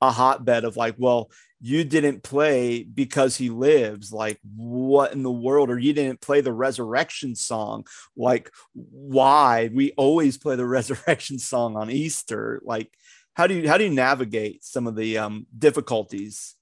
a 0.00 0.10
hotbed 0.10 0.64
of 0.64 0.76
like 0.76 0.94
well 0.98 1.30
you 1.60 1.84
didn't 1.84 2.22
play 2.22 2.82
because 2.82 3.36
he 3.36 3.48
lives. 3.48 4.12
Like 4.12 4.38
what 4.54 5.12
in 5.12 5.22
the 5.22 5.32
world? 5.32 5.70
Or 5.70 5.78
you 5.78 5.94
didn't 5.94 6.20
play 6.20 6.42
the 6.42 6.52
resurrection 6.52 7.34
song. 7.34 7.86
Like 8.16 8.50
why? 8.74 9.70
We 9.72 9.92
always 9.92 10.36
play 10.36 10.56
the 10.56 10.66
resurrection 10.78 11.38
song 11.38 11.76
on 11.76 11.90
easter. 11.90 12.60
Like 12.64 12.92
how 13.34 13.46
do 13.46 13.54
you 13.54 13.68
how 13.68 13.78
do 13.78 13.84
you 13.84 13.90
navigate 13.90 14.64
some 14.64 14.86
of 14.86 14.96
the 14.96 15.18
um, 15.18 15.46
difficulties? 15.56 16.54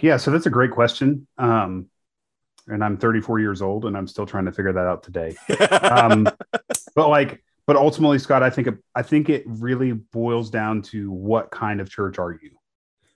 Yeah 0.00 0.18
so 0.18 0.30
that's 0.30 0.46
a 0.46 0.50
great 0.50 0.70
question. 0.70 1.26
Um, 1.38 1.88
and 2.68 2.82
I'm 2.82 2.96
34 2.96 3.38
years 3.38 3.62
old, 3.62 3.84
and 3.84 3.96
I'm 3.96 4.08
still 4.08 4.26
trying 4.26 4.46
to 4.46 4.52
figure 4.52 4.72
that 4.72 4.86
out 4.86 5.02
today. 5.02 5.36
Um, 5.82 6.28
but 6.94 7.08
like, 7.08 7.42
but 7.66 7.76
ultimately, 7.76 8.18
Scott, 8.18 8.42
I 8.42 8.50
think 8.50 8.68
I 8.94 9.02
think 9.02 9.28
it 9.28 9.44
really 9.46 9.92
boils 9.92 10.50
down 10.50 10.82
to 10.82 11.10
what 11.10 11.50
kind 11.50 11.80
of 11.80 11.90
church 11.90 12.18
are 12.18 12.32
you, 12.32 12.52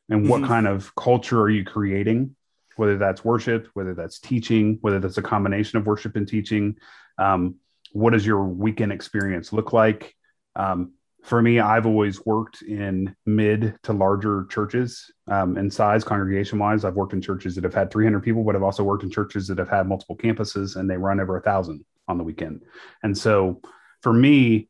and 0.08 0.28
what 0.28 0.40
mm-hmm. 0.40 0.48
kind 0.48 0.66
of 0.66 0.94
culture 0.96 1.40
are 1.40 1.50
you 1.50 1.64
creating, 1.64 2.34
whether 2.76 2.98
that's 2.98 3.24
worship, 3.24 3.68
whether 3.74 3.94
that's 3.94 4.18
teaching, 4.18 4.78
whether 4.80 4.98
that's 4.98 5.18
a 5.18 5.22
combination 5.22 5.78
of 5.78 5.86
worship 5.86 6.16
and 6.16 6.26
teaching. 6.26 6.76
Um, 7.18 7.56
what 7.92 8.12
does 8.12 8.26
your 8.26 8.44
weekend 8.44 8.92
experience 8.92 9.52
look 9.52 9.72
like? 9.72 10.14
Um, 10.56 10.92
for 11.22 11.42
me, 11.42 11.60
I've 11.60 11.86
always 11.86 12.24
worked 12.24 12.62
in 12.62 13.14
mid 13.26 13.76
to 13.82 13.92
larger 13.92 14.46
churches 14.48 15.10
um, 15.26 15.58
in 15.58 15.70
size, 15.70 16.02
congregation 16.02 16.58
wise. 16.58 16.84
I've 16.84 16.94
worked 16.94 17.12
in 17.12 17.20
churches 17.20 17.54
that 17.54 17.64
have 17.64 17.74
had 17.74 17.90
300 17.90 18.20
people, 18.20 18.42
but 18.42 18.56
I've 18.56 18.62
also 18.62 18.82
worked 18.82 19.02
in 19.02 19.10
churches 19.10 19.46
that 19.48 19.58
have 19.58 19.68
had 19.68 19.86
multiple 19.86 20.16
campuses 20.16 20.76
and 20.76 20.88
they 20.88 20.96
run 20.96 21.20
over 21.20 21.36
a 21.36 21.42
thousand 21.42 21.84
on 22.08 22.16
the 22.18 22.24
weekend. 22.24 22.62
And 23.02 23.16
so 23.16 23.60
for 24.02 24.12
me, 24.12 24.68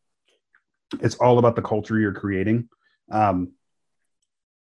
it's 1.00 1.16
all 1.16 1.38
about 1.38 1.56
the 1.56 1.62
culture 1.62 1.98
you're 1.98 2.12
creating. 2.12 2.68
Um, 3.10 3.52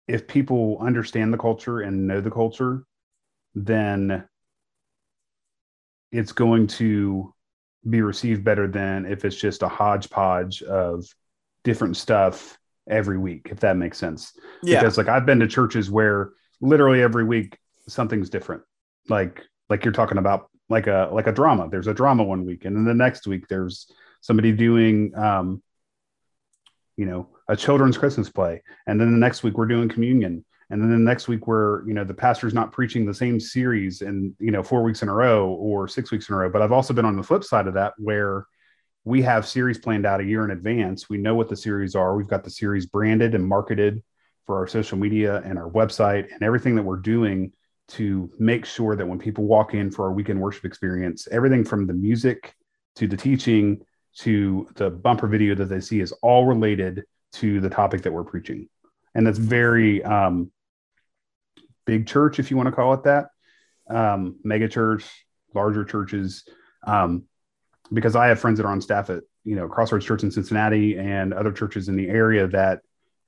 if 0.07 0.29
people 0.29 0.79
understand 0.81 1.33
the 1.33 1.39
culture 1.39 1.81
and 1.81 2.07
know 2.07 2.21
the 2.21 2.31
culture, 2.31 2.85
then 3.55 4.25
it's 6.13 6.33
going 6.33 6.67
to 6.67 7.33
be 7.89 8.03
received 8.03 8.45
better 8.45 8.69
than 8.69 9.07
if 9.07 9.25
it's 9.25 9.37
just 9.37 9.63
a 9.63 9.69
hodgepodge 9.69 10.63
of 10.63 11.05
different 11.65 11.97
stuff 11.97 12.59
every 12.89 13.19
week, 13.19 13.49
if 13.51 13.61
that 13.61 13.77
makes 13.77 13.99
sense. 13.99 14.33
Yeah. 14.63 14.81
Because 14.81 14.99
like 14.99 15.09
I've 15.09 15.27
been 15.27 15.41
to 15.41 15.47
churches 15.47 15.91
where 15.91 16.31
literally 16.61 17.03
every 17.03 17.25
week 17.25 17.59
something's 17.89 18.31
different. 18.31 18.63
Like 19.09 19.43
like 19.69 19.85
you're 19.85 19.93
talking 19.93 20.19
about 20.19 20.51
like 20.69 20.87
a 20.87 21.09
like 21.13 21.27
a 21.27 21.33
drama. 21.33 21.69
There's 21.71 21.87
a 21.87 21.95
drama 21.95 22.25
one 22.25 22.45
week, 22.45 22.65
and 22.65 22.77
then 22.77 22.85
the 22.85 22.95
next 22.95 23.27
week 23.27 23.49
there's 23.49 23.91
somebody 24.25 24.53
doing 24.53 25.15
um, 25.15 25.63
you 26.97 27.05
know, 27.05 27.29
a 27.49 27.55
children's 27.55 27.99
Christmas 27.99 28.31
play. 28.31 28.63
And 28.87 28.99
then 28.99 29.13
the 29.13 29.19
next 29.19 29.43
week 29.43 29.59
we're 29.59 29.67
doing 29.67 29.87
communion. 29.87 30.47
And 30.71 30.81
then 30.81 30.91
the 30.91 30.97
next 30.97 31.29
week 31.29 31.47
we're, 31.47 31.87
you 31.87 31.93
know, 31.93 32.05
the 32.05 32.15
pastor's 32.15 32.55
not 32.55 32.73
preaching 32.73 33.05
the 33.05 33.13
same 33.13 33.39
series 33.39 34.01
and, 34.01 34.35
you 34.39 34.51
know, 34.51 34.63
four 34.63 34.83
weeks 34.83 35.03
in 35.03 35.11
a 35.11 35.13
row 35.13 35.51
or 35.51 35.87
six 35.87 36.11
weeks 36.11 36.31
in 36.31 36.35
a 36.35 36.39
row. 36.39 36.49
But 36.49 36.63
I've 36.63 36.73
also 36.73 36.95
been 36.95 37.05
on 37.05 37.17
the 37.17 37.23
flip 37.23 37.45
side 37.45 37.67
of 37.67 37.75
that 37.75 37.93
where 37.99 38.47
we 39.05 39.21
have 39.21 39.47
series 39.47 39.77
planned 39.77 40.07
out 40.07 40.21
a 40.21 40.25
year 40.25 40.43
in 40.43 40.53
advance. 40.53 41.11
We 41.11 41.19
know 41.19 41.35
what 41.35 41.51
the 41.51 41.57
series 41.57 41.95
are. 41.95 42.17
We've 42.17 42.27
got 42.27 42.45
the 42.45 42.51
series 42.51 42.87
branded 42.87 43.35
and 43.35 43.47
marketed 43.47 44.03
for 44.47 44.57
our 44.57 44.67
social 44.67 44.97
media 44.97 45.43
and 45.45 45.59
our 45.59 45.69
website 45.71 46.33
and 46.33 46.43
everything 46.43 46.77
that 46.77 46.83
we're 46.83 46.97
doing 46.97 47.53
to 47.87 48.31
make 48.39 48.65
sure 48.65 48.97
that 48.97 49.07
when 49.07 49.19
people 49.19 49.45
walk 49.45 49.75
in 49.75 49.91
for 49.91 50.07
our 50.07 50.13
weekend 50.13 50.41
worship 50.41 50.65
experience, 50.65 51.29
everything 51.31 51.63
from 51.63 51.87
the 51.87 51.93
music 51.93 52.55
to 52.97 53.07
the 53.07 53.17
teaching 53.17 53.85
to 54.19 54.69
the 54.77 54.91
bumper 54.91 55.27
video 55.27 55.55
that 55.55 55.67
they 55.67 55.81
see 55.81 56.01
is 56.01 56.13
all 56.23 56.47
related 56.47 57.05
to 57.33 57.61
the 57.61 57.71
topic 57.71 58.03
that 58.03 58.13
we're 58.13 58.25
preaching. 58.25 58.69
And 59.15 59.27
that's 59.27 59.39
very 59.39 60.03
um, 60.03 60.51
big 61.85 62.07
church, 62.07 62.39
if 62.39 62.51
you 62.51 62.57
want 62.57 62.69
to 62.69 62.73
call 62.73 62.95
it 62.95 63.05
that, 63.05 63.27
um, 63.89 64.39
mega 64.45 64.69
church, 64.69 65.05
larger 65.55 65.85
churches. 65.85 66.45
Um, 66.87 67.25
because 67.93 68.17
I 68.17 68.29
have 68.29 68.41
friends 68.41 68.59
that 68.59 68.67
are 68.67 68.73
on 68.73 68.81
staff 68.81 69.11
at 69.11 69.23
you 69.45 69.57
know 69.57 69.69
Crossroads 69.69 70.07
Church 70.07 70.23
in 70.23 70.31
Cincinnati 70.31 70.99
and 70.99 71.35
other 71.35 71.53
churches 71.53 71.89
in 71.89 71.97
the 71.97 72.09
area 72.09 72.47
that 72.49 72.81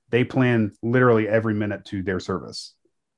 they 0.09 0.23
plan 0.23 0.71
literally 0.81 1.27
every 1.27 1.53
minute 1.53 1.85
to 1.85 2.01
their 2.01 2.19
service. 2.19 2.73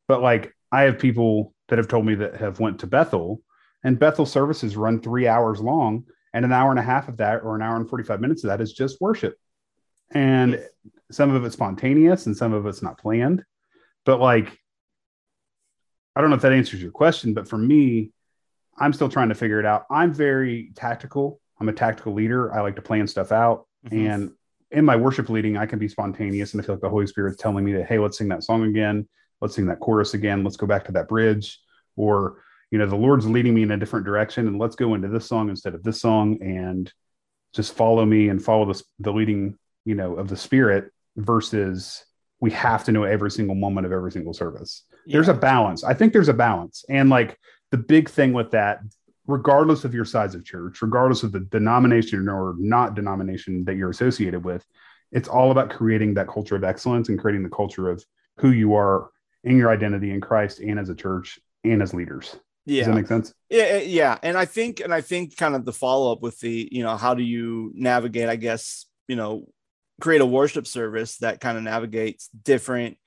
But 0.08 0.22
like 0.22 0.54
I 0.72 0.84
have 0.84 1.00
people 1.00 1.54
that 1.70 1.78
have 1.78 1.88
told 1.88 2.06
me 2.06 2.16
that 2.16 2.38
have 2.38 2.60
went 2.60 2.80
to 2.80 2.88
Bethel 2.88 3.42
and 3.84 4.00
Bethel 4.00 4.26
services 4.26 4.76
run 4.76 5.00
three 5.00 5.28
hours 5.28 5.62
long 5.62 6.06
and 6.34 6.46
an 6.46 6.52
hour 6.52 6.70
and 6.70 6.80
a 6.80 6.84
half 6.84 7.08
of 7.08 7.18
that 7.18 7.44
or 7.44 7.56
an 7.56 7.62
hour 7.62 7.76
and 7.76 7.90
45 7.90 8.22
minutes 8.22 8.44
of 8.44 8.50
that 8.50 8.62
is 8.62 8.74
just 8.74 9.02
worship. 9.02 9.36
And 10.12 10.64
some 11.12 11.34
of 11.34 11.44
it's 11.46 11.56
spontaneous 11.56 12.26
and 12.26 12.36
some 12.36 12.54
of 12.54 12.66
it's 12.66 12.82
not 12.82 13.00
planned. 13.00 13.44
But 14.06 14.20
like 14.20 14.58
I 16.16 16.22
don't 16.22 16.30
know 16.30 16.36
if 16.36 16.42
that 16.42 16.54
answers 16.54 16.82
your 16.82 16.92
question, 16.92 17.34
but 17.34 17.48
for 17.48 17.58
me, 17.58 18.12
I'm 18.78 18.94
still 18.94 19.10
trying 19.10 19.30
to 19.30 19.36
figure 19.36 19.60
it 19.60 19.66
out. 19.66 19.86
I'm 19.90 20.14
very 20.14 20.72
tactical. 20.76 21.40
I'm 21.60 21.70
a 21.70 21.74
tactical 21.74 22.14
leader. 22.14 22.54
I 22.54 22.62
like 22.62 22.76
to 22.78 22.82
plan 22.82 23.08
stuff 23.08 23.32
out. 23.32 23.68
Mm-hmm. 23.86 24.08
And 24.08 24.32
in 24.72 24.86
my 24.86 24.96
worship 24.96 25.30
leading, 25.30 25.58
I 25.58 25.66
can 25.66 25.80
be 25.80 25.88
spontaneous 25.88 26.54
and 26.54 26.62
I 26.62 26.66
feel 26.66 26.76
like 26.76 26.82
the 26.82 26.90
Holy 26.90 27.08
Spirit's 27.08 27.38
telling 27.38 27.66
me 27.66 27.74
that, 27.74 27.88
hey, 27.88 28.00
let's 28.00 28.18
sing 28.18 28.30
that 28.30 28.44
song 28.44 28.64
again. 28.64 29.08
Let's 29.42 29.56
sing 29.56 29.66
that 29.68 29.80
chorus 29.80 30.14
again. 30.14 30.44
Let's 30.44 30.58
go 30.58 30.68
back 30.68 30.86
to 30.86 30.92
that 30.94 31.08
bridge. 31.08 31.60
Or, 31.96 32.44
you 32.72 32.78
know, 32.78 32.86
the 32.86 32.96
Lord's 32.96 33.28
leading 33.28 33.54
me 33.54 33.64
in 33.64 33.72
a 33.72 33.78
different 33.78 34.06
direction 34.06 34.48
and 34.48 34.60
let's 34.60 34.76
go 34.76 34.94
into 34.94 35.08
this 35.08 35.28
song 35.28 35.50
instead 35.50 35.76
of 35.76 35.84
this 35.84 36.00
song 36.00 36.38
and 36.42 36.92
just 37.54 37.74
follow 37.74 38.06
me 38.06 38.30
and 38.30 38.44
follow 38.44 38.72
the, 38.72 38.82
the 39.00 39.12
leading, 39.12 39.58
you 39.86 39.96
know, 39.96 40.16
of 40.16 40.28
the 40.28 40.38
Spirit 40.38 40.92
versus 41.16 42.06
we 42.40 42.52
have 42.52 42.84
to 42.86 42.92
know 42.92 43.04
every 43.04 43.32
single 43.32 43.56
moment 43.56 43.86
of 43.86 43.92
every 43.92 44.12
single 44.12 44.34
service. 44.34 44.84
Yeah. 45.06 45.14
There's 45.14 45.30
a 45.30 45.34
balance. 45.34 45.84
I 45.84 45.94
think 45.94 46.14
there's 46.14 46.30
a 46.30 46.34
balance. 46.34 46.86
And 46.90 47.10
like 47.10 47.38
the 47.72 47.78
big 47.78 48.10
thing 48.10 48.34
with 48.34 48.52
that, 48.52 48.82
regardless 49.28 49.84
of 49.84 49.94
your 49.94 50.06
size 50.06 50.36
of 50.36 50.46
church, 50.46 50.82
regardless 50.82 51.24
of 51.24 51.32
the 51.32 51.42
denomination 51.42 52.30
or 52.30 52.56
not 52.58 52.96
denomination 52.96 53.66
that 53.66 53.76
you're 53.76 53.90
associated 53.90 54.44
with, 54.44 54.66
it's 55.12 55.28
all 55.28 55.52
about 55.52 55.70
creating 55.72 56.14
that 56.14 56.28
culture 56.28 56.56
of 56.56 56.64
excellence 56.64 57.10
and 57.10 57.20
creating 57.20 57.44
the 57.44 57.50
culture 57.50 57.90
of 57.90 58.04
who 58.38 58.52
you 58.52 58.76
are 58.76 59.10
in 59.44 59.58
your 59.58 59.70
identity 59.70 60.12
in 60.12 60.22
Christ 60.22 60.60
and 60.60 60.80
as 60.80 60.90
a 60.90 60.96
church 60.96 61.40
and 61.64 61.82
as 61.82 61.94
leaders. 61.94 62.36
Yeah. 62.70 62.82
Does 62.82 62.88
that 62.88 62.96
make 62.96 63.08
sense? 63.08 63.34
Yeah, 63.50 63.78
yeah. 63.78 64.18
And 64.22 64.38
I 64.38 64.46
think, 64.46 64.80
and 64.80 64.94
I 64.94 65.02
think 65.02 65.36
kind 65.36 65.56
of 65.56 65.66
the 65.66 65.74
follow 65.74 66.12
up 66.12 66.22
with 66.22 66.40
the, 66.40 66.70
you 66.72 66.84
know, 66.84 66.96
how 66.96 67.16
do 67.16 67.24
you 67.24 67.72
navigate, 67.74 68.30
I 68.30 68.36
guess, 68.36 68.86
you 69.08 69.16
know, 69.16 69.48
create 70.00 70.22
a 70.22 70.26
worship 70.26 70.68
service 70.68 71.18
that 71.18 71.42
kind 71.42 71.58
of 71.58 71.64
navigates 71.64 72.30
different 72.44 72.98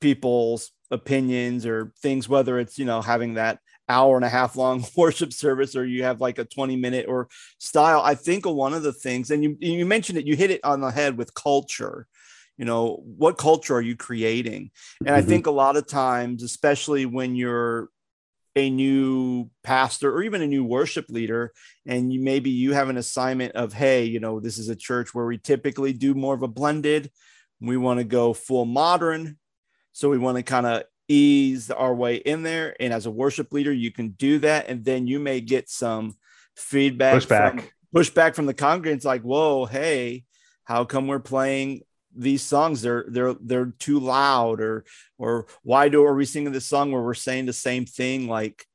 people's 0.00 0.70
opinions 0.90 1.66
or 1.66 1.92
things, 2.00 2.28
whether 2.28 2.58
it's, 2.58 2.78
you 2.78 2.86
know, 2.86 3.02
having 3.02 3.34
that 3.34 3.58
hour 3.90 4.16
and 4.16 4.24
a 4.24 4.30
half 4.30 4.56
long 4.56 4.82
worship 4.96 5.34
service 5.34 5.76
or 5.76 5.84
you 5.84 6.04
have 6.04 6.20
like 6.20 6.38
a 6.38 6.44
20 6.46 6.74
minute 6.76 7.04
or 7.06 7.28
style 7.58 8.00
i 8.02 8.14
think 8.14 8.46
one 8.46 8.72
of 8.72 8.82
the 8.82 8.94
things 8.94 9.30
and 9.30 9.44
you 9.44 9.58
you 9.60 9.84
mentioned 9.84 10.16
it 10.16 10.26
you 10.26 10.34
hit 10.34 10.50
it 10.50 10.64
on 10.64 10.80
the 10.80 10.90
head 10.90 11.18
with 11.18 11.34
culture 11.34 12.06
you 12.56 12.64
know 12.64 13.02
what 13.04 13.36
culture 13.36 13.74
are 13.74 13.82
you 13.82 13.94
creating 13.94 14.70
and 15.00 15.08
mm-hmm. 15.08 15.16
i 15.16 15.20
think 15.20 15.46
a 15.46 15.50
lot 15.50 15.76
of 15.76 15.86
times 15.86 16.42
especially 16.42 17.04
when 17.04 17.36
you're 17.36 17.90
a 18.56 18.70
new 18.70 19.50
pastor 19.62 20.14
or 20.14 20.22
even 20.22 20.42
a 20.42 20.46
new 20.46 20.64
worship 20.64 21.06
leader 21.08 21.52
and 21.86 22.12
you 22.12 22.20
maybe 22.20 22.50
you 22.50 22.72
have 22.72 22.88
an 22.88 22.96
assignment 22.96 23.52
of 23.56 23.72
hey 23.72 24.04
you 24.04 24.20
know 24.20 24.38
this 24.38 24.58
is 24.58 24.68
a 24.68 24.76
church 24.76 25.12
where 25.12 25.26
we 25.26 25.38
typically 25.38 25.92
do 25.92 26.14
more 26.14 26.34
of 26.34 26.42
a 26.42 26.48
blended 26.48 27.10
we 27.60 27.76
want 27.76 27.98
to 27.98 28.04
go 28.04 28.32
full 28.32 28.64
modern 28.64 29.36
so 29.92 30.08
we 30.08 30.18
want 30.18 30.36
to 30.36 30.42
kind 30.42 30.66
of 30.66 30.84
ease 31.08 31.70
our 31.70 31.94
way 31.94 32.16
in 32.16 32.42
there. 32.42 32.76
And 32.80 32.92
as 32.92 33.06
a 33.06 33.10
worship 33.10 33.52
leader, 33.52 33.72
you 33.72 33.90
can 33.90 34.10
do 34.10 34.38
that. 34.40 34.68
And 34.68 34.84
then 34.84 35.06
you 35.06 35.18
may 35.18 35.40
get 35.40 35.68
some 35.68 36.14
feedback, 36.56 37.22
pushback, 37.22 37.60
from, 37.60 37.68
pushback 37.94 38.34
from 38.34 38.46
the 38.46 38.54
congregants 38.54 39.04
like, 39.04 39.22
whoa, 39.22 39.66
hey, 39.66 40.24
how 40.64 40.84
come 40.84 41.06
we're 41.06 41.20
playing 41.20 41.82
these 42.16 42.42
songs? 42.42 42.82
They're 42.82 43.04
they're 43.08 43.34
they're 43.40 43.72
too 43.78 44.00
loud, 44.00 44.60
or 44.60 44.84
or 45.18 45.46
why 45.62 45.88
do 45.88 46.04
are 46.04 46.14
we 46.14 46.24
singing 46.24 46.52
this 46.52 46.66
song 46.66 46.92
where 46.92 47.02
we're 47.02 47.14
saying 47.14 47.46
the 47.46 47.52
same 47.52 47.86
thing 47.86 48.28
like 48.28 48.66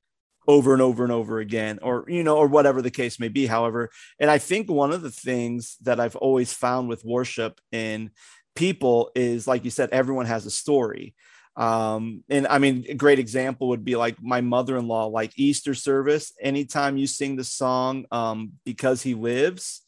over 0.47 0.73
and 0.73 0.81
over 0.81 1.03
and 1.03 1.11
over 1.11 1.39
again, 1.39 1.79
or 1.81 2.05
you 2.07 2.23
know, 2.23 2.37
or 2.37 2.47
whatever 2.47 2.81
the 2.81 2.91
case 2.91 3.19
may 3.19 3.27
be. 3.27 3.45
However, 3.45 3.89
and 4.19 4.31
I 4.31 4.37
think 4.37 4.69
one 4.69 4.91
of 4.91 5.01
the 5.01 5.11
things 5.11 5.77
that 5.81 5.99
I've 5.99 6.15
always 6.15 6.53
found 6.53 6.89
with 6.89 7.05
worship 7.05 7.59
in 7.71 8.11
people 8.55 9.11
is 9.15 9.47
like 9.47 9.63
you 9.63 9.71
said, 9.71 9.89
everyone 9.91 10.25
has 10.25 10.45
a 10.45 10.51
story 10.51 11.15
um 11.59 12.23
and 12.29 12.47
i 12.47 12.57
mean 12.57 12.85
a 12.87 12.93
great 12.93 13.19
example 13.19 13.67
would 13.67 13.83
be 13.83 13.95
like 13.95 14.15
my 14.21 14.39
mother-in-law 14.39 15.07
like 15.07 15.33
easter 15.35 15.73
service 15.73 16.31
anytime 16.39 16.95
you 16.95 17.05
sing 17.05 17.35
the 17.35 17.43
song 17.43 18.05
um 18.11 18.53
because 18.65 19.03
he 19.03 19.13
lives 19.13 19.81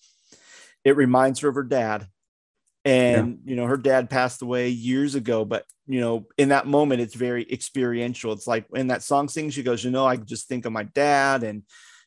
it 0.83 0.97
reminds 0.97 1.39
her 1.39 1.49
of 1.49 1.55
her 1.55 1.63
dad 1.63 2.07
and 2.83 3.39
yeah. 3.43 3.49
you 3.49 3.55
know 3.55 3.65
her 3.65 3.77
dad 3.77 4.09
passed 4.09 4.41
away 4.41 4.69
years 4.69 5.15
ago 5.15 5.45
but 5.45 5.65
you 5.87 5.99
know 5.99 6.25
in 6.37 6.49
that 6.49 6.65
moment 6.65 7.01
it's 7.01 7.15
very 7.15 7.45
experiential 7.51 8.33
it's 8.33 8.47
like 8.47 8.65
in 8.73 8.87
that 8.87 9.03
song 9.03 9.27
sing 9.27 9.49
she 9.49 9.63
goes 9.63 9.83
you 9.83 9.91
know 9.91 10.05
i 10.05 10.15
just 10.15 10.47
think 10.47 10.65
of 10.65 10.71
my 10.71 10.83
dad 10.83 11.43
and 11.43 11.63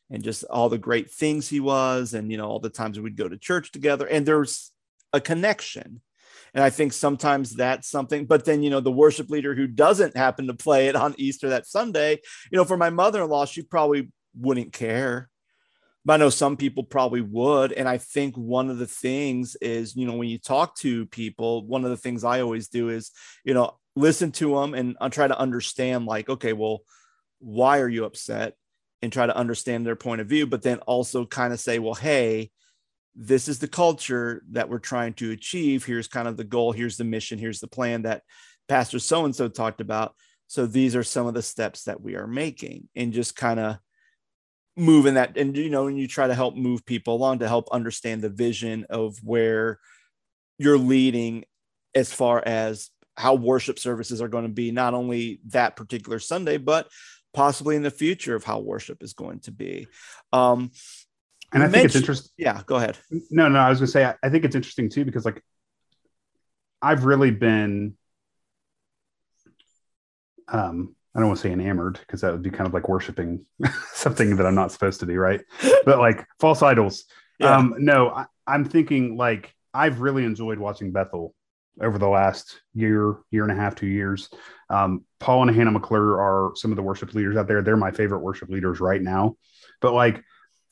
and 0.09 0.23
just 0.23 0.43
all 0.45 0.69
the 0.69 0.77
great 0.77 1.09
things 1.09 1.47
he 1.47 1.59
was 1.59 2.13
and 2.13 2.31
you 2.31 2.37
know 2.37 2.47
all 2.47 2.59
the 2.59 2.69
times 2.69 2.99
we'd 2.99 3.15
go 3.15 3.29
to 3.29 3.37
church 3.37 3.71
together 3.71 4.05
and 4.05 4.25
there's 4.25 4.71
a 5.13 5.21
connection 5.21 6.01
and 6.55 6.63
I 6.63 6.69
think 6.69 6.93
sometimes 6.93 7.53
that's 7.53 7.89
something. 7.89 8.25
But 8.25 8.45
then, 8.45 8.63
you 8.63 8.69
know, 8.69 8.79
the 8.79 8.91
worship 8.91 9.29
leader 9.29 9.53
who 9.53 9.67
doesn't 9.67 10.15
happen 10.15 10.47
to 10.47 10.53
play 10.53 10.87
it 10.87 10.95
on 10.95 11.13
Easter 11.17 11.49
that 11.49 11.67
Sunday, 11.67 12.21
you 12.49 12.55
know, 12.55 12.63
for 12.63 12.77
my 12.77 12.89
mother 12.89 13.21
in 13.21 13.29
law, 13.29 13.45
she 13.45 13.61
probably 13.61 14.09
wouldn't 14.33 14.71
care. 14.71 15.29
I 16.07 16.17
know 16.17 16.29
some 16.29 16.57
people 16.57 16.83
probably 16.83 17.21
would. 17.21 17.71
And 17.71 17.89
I 17.89 17.97
think 17.97 18.35
one 18.35 18.69
of 18.69 18.77
the 18.77 18.87
things 18.87 19.55
is, 19.55 19.95
you 19.95 20.05
know, 20.05 20.15
when 20.15 20.29
you 20.29 20.37
talk 20.37 20.75
to 20.77 21.05
people, 21.07 21.65
one 21.65 21.83
of 21.83 21.89
the 21.89 21.97
things 21.97 22.23
I 22.23 22.41
always 22.41 22.67
do 22.67 22.89
is, 22.89 23.11
you 23.43 23.53
know, 23.53 23.77
listen 23.95 24.31
to 24.33 24.55
them 24.55 24.73
and 24.73 24.95
I 25.01 25.09
try 25.09 25.27
to 25.27 25.39
understand, 25.39 26.05
like, 26.05 26.29
okay, 26.29 26.53
well, 26.53 26.79
why 27.39 27.79
are 27.79 27.89
you 27.89 28.05
upset? 28.05 28.55
and 29.05 29.13
try 29.13 29.27
to 29.27 29.37
understand 29.37 29.85
their 29.85 29.95
point 29.95 30.19
of 30.19 30.27
view, 30.27 30.47
but 30.47 30.63
then 30.63 30.79
also 30.79 31.25
kind 31.25 31.53
of 31.53 31.59
say, 31.59 31.79
well, 31.79 31.93
hey, 31.93 32.49
this 33.15 33.47
is 33.47 33.59
the 33.59 33.67
culture 33.67 34.43
that 34.51 34.67
we're 34.67 34.79
trying 34.79 35.13
to 35.13 35.31
achieve. 35.31 35.85
Here's 35.85 36.07
kind 36.07 36.27
of 36.27 36.37
the 36.37 36.43
goal. 36.43 36.71
Here's 36.71 36.97
the 36.97 37.03
mission. 37.03 37.37
Here's 37.39 37.59
the 37.59 37.67
plan 37.67 38.01
that 38.01 38.23
Pastor 38.67 38.99
so 38.99 39.23
and 39.23 39.35
so 39.35 39.47
talked 39.47 39.79
about. 39.79 40.15
So 40.47 40.65
these 40.65 40.95
are 40.95 41.03
some 41.03 41.27
of 41.27 41.33
the 41.33 41.41
steps 41.41 41.83
that 41.83 42.01
we 42.01 42.15
are 42.15 42.27
making, 42.27 42.89
and 42.95 43.13
just 43.13 43.35
kind 43.35 43.59
of 43.59 43.77
moving 44.75 45.13
that. 45.15 45.37
And 45.37 45.55
you 45.55 45.69
know, 45.69 45.87
and 45.87 45.97
you 45.97 46.07
try 46.07 46.27
to 46.27 46.35
help 46.35 46.55
move 46.55 46.85
people 46.85 47.15
along 47.15 47.39
to 47.39 47.47
help 47.47 47.69
understand 47.71 48.21
the 48.21 48.29
vision 48.29 48.85
of 48.89 49.17
where 49.23 49.79
you're 50.57 50.77
leading 50.77 51.45
as 51.93 52.11
far 52.13 52.43
as 52.45 52.89
how 53.17 53.35
worship 53.35 53.79
services 53.79 54.21
are 54.21 54.27
going 54.27 54.43
to 54.43 54.49
be, 54.49 54.71
not 54.71 54.93
only 54.93 55.39
that 55.47 55.75
particular 55.75 56.19
Sunday, 56.19 56.57
but 56.57 56.89
possibly 57.33 57.75
in 57.75 57.83
the 57.83 57.91
future 57.91 58.35
of 58.35 58.43
how 58.43 58.59
worship 58.59 59.01
is 59.01 59.13
going 59.13 59.39
to 59.39 59.51
be. 59.51 59.87
Um, 60.33 60.71
and 61.53 61.63
I 61.63 61.69
think 61.69 61.85
it's 61.85 61.95
interesting. 61.95 62.31
Yeah, 62.37 62.61
go 62.65 62.75
ahead. 62.75 62.97
No, 63.29 63.47
no, 63.47 63.59
I 63.59 63.69
was 63.69 63.79
going 63.79 63.87
to 63.87 63.91
say, 63.91 64.05
I, 64.05 64.15
I 64.23 64.29
think 64.29 64.43
it's 64.43 64.55
interesting 64.55 64.89
too, 64.89 65.05
because 65.05 65.23
like 65.23 65.41
I've 66.81 67.05
really 67.05 67.31
been, 67.31 67.95
um, 70.47 70.95
I 71.15 71.19
don't 71.19 71.27
want 71.29 71.39
to 71.39 71.47
say 71.47 71.53
enamored 71.53 71.99
because 71.99 72.21
that 72.21 72.31
would 72.31 72.41
be 72.41 72.49
kind 72.49 72.67
of 72.67 72.73
like 72.73 72.89
worshiping 72.89 73.45
something 73.93 74.35
that 74.35 74.45
I'm 74.45 74.55
not 74.55 74.71
supposed 74.71 74.99
to 74.99 75.05
be, 75.05 75.17
right? 75.17 75.41
but 75.85 75.99
like 75.99 76.25
false 76.39 76.61
idols. 76.61 77.05
Yeah. 77.39 77.55
Um, 77.55 77.75
no, 77.77 78.09
I, 78.09 78.25
I'm 78.45 78.65
thinking 78.65 79.15
like 79.15 79.53
I've 79.73 80.01
really 80.01 80.25
enjoyed 80.25 80.59
watching 80.59 80.91
Bethel 80.91 81.33
over 81.81 81.97
the 81.97 82.07
last 82.07 82.61
year, 82.73 83.17
year 83.31 83.43
and 83.43 83.51
a 83.51 83.55
half, 83.55 83.75
two 83.75 83.87
years. 83.87 84.29
Um, 84.69 85.03
Paul 85.19 85.47
and 85.47 85.55
Hannah 85.55 85.71
McClure 85.71 86.19
are 86.19 86.51
some 86.55 86.71
of 86.71 86.77
the 86.77 86.83
worship 86.83 87.13
leaders 87.13 87.37
out 87.37 87.47
there. 87.47 87.61
They're 87.61 87.77
my 87.77 87.91
favorite 87.91 88.19
worship 88.19 88.49
leaders 88.49 88.79
right 88.79 89.01
now. 89.01 89.35
But 89.81 89.93
like 89.93 90.21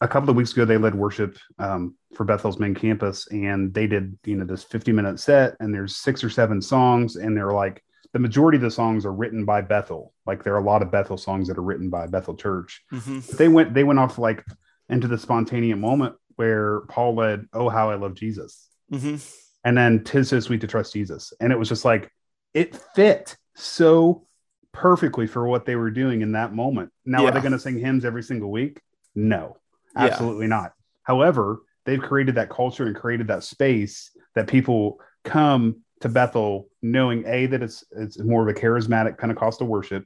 a 0.01 0.07
couple 0.07 0.29
of 0.29 0.35
weeks 0.35 0.51
ago, 0.53 0.65
they 0.65 0.77
led 0.77 0.95
worship 0.95 1.37
um, 1.59 1.95
for 2.15 2.25
Bethel's 2.25 2.59
main 2.59 2.75
campus, 2.75 3.27
and 3.31 3.73
they 3.73 3.87
did 3.87 4.17
you 4.25 4.35
know 4.35 4.45
this 4.45 4.63
50 4.63 4.91
minute 4.91 5.19
set, 5.19 5.55
and 5.59 5.73
there's 5.73 5.95
six 5.95 6.23
or 6.23 6.29
seven 6.29 6.61
songs, 6.61 7.15
and 7.15 7.35
they're 7.35 7.51
like 7.51 7.83
the 8.13 8.19
majority 8.19 8.55
of 8.55 8.61
the 8.61 8.71
songs 8.71 9.05
are 9.05 9.13
written 9.13 9.43
by 9.43 9.61
Bethel. 9.61 10.13
Like 10.25 10.43
there 10.43 10.53
are 10.53 10.59
a 10.59 10.63
lot 10.63 10.81
of 10.81 10.91
Bethel 10.91 11.17
songs 11.17 11.47
that 11.47 11.57
are 11.57 11.63
written 11.63 11.89
by 11.89 12.07
Bethel 12.07 12.35
Church. 12.35 12.83
Mm-hmm. 12.91 13.35
They 13.37 13.47
went 13.47 13.73
they 13.73 13.83
went 13.83 13.99
off 13.99 14.17
like 14.17 14.43
into 14.89 15.07
the 15.07 15.17
spontaneous 15.17 15.77
moment 15.77 16.15
where 16.35 16.81
Paul 16.81 17.15
led 17.15 17.45
"Oh 17.53 17.69
How 17.69 17.89
I 17.89 17.95
Love 17.95 18.15
Jesus." 18.15 18.69
Mm-hmm 18.91 19.15
and 19.63 19.77
then 19.77 20.03
tis 20.03 20.29
so 20.29 20.39
sweet 20.39 20.61
to 20.61 20.67
trust 20.67 20.93
jesus 20.93 21.33
and 21.39 21.51
it 21.51 21.59
was 21.59 21.69
just 21.69 21.85
like 21.85 22.11
it 22.53 22.75
fit 22.95 23.35
so 23.55 24.25
perfectly 24.71 25.27
for 25.27 25.47
what 25.47 25.65
they 25.65 25.75
were 25.75 25.91
doing 25.91 26.21
in 26.21 26.33
that 26.33 26.53
moment 26.53 26.91
now 27.05 27.21
yeah. 27.21 27.29
are 27.29 27.31
they 27.31 27.39
going 27.39 27.51
to 27.51 27.59
sing 27.59 27.79
hymns 27.79 28.05
every 28.05 28.23
single 28.23 28.51
week 28.51 28.81
no 29.15 29.57
absolutely 29.95 30.45
yeah. 30.45 30.49
not 30.49 30.73
however 31.03 31.61
they've 31.85 32.01
created 32.01 32.35
that 32.35 32.49
culture 32.49 32.87
and 32.87 32.95
created 32.95 33.27
that 33.27 33.43
space 33.43 34.11
that 34.35 34.47
people 34.47 34.99
come 35.23 35.81
to 36.03 36.09
bethel 36.09 36.67
knowing 36.81 37.23
a 37.25 37.45
that 37.47 37.63
it's 37.63 37.83
it's 37.91 38.19
more 38.19 38.47
of 38.47 38.55
a 38.55 38.59
charismatic 38.59 39.17
pentecostal 39.17 39.67
worship 39.67 40.05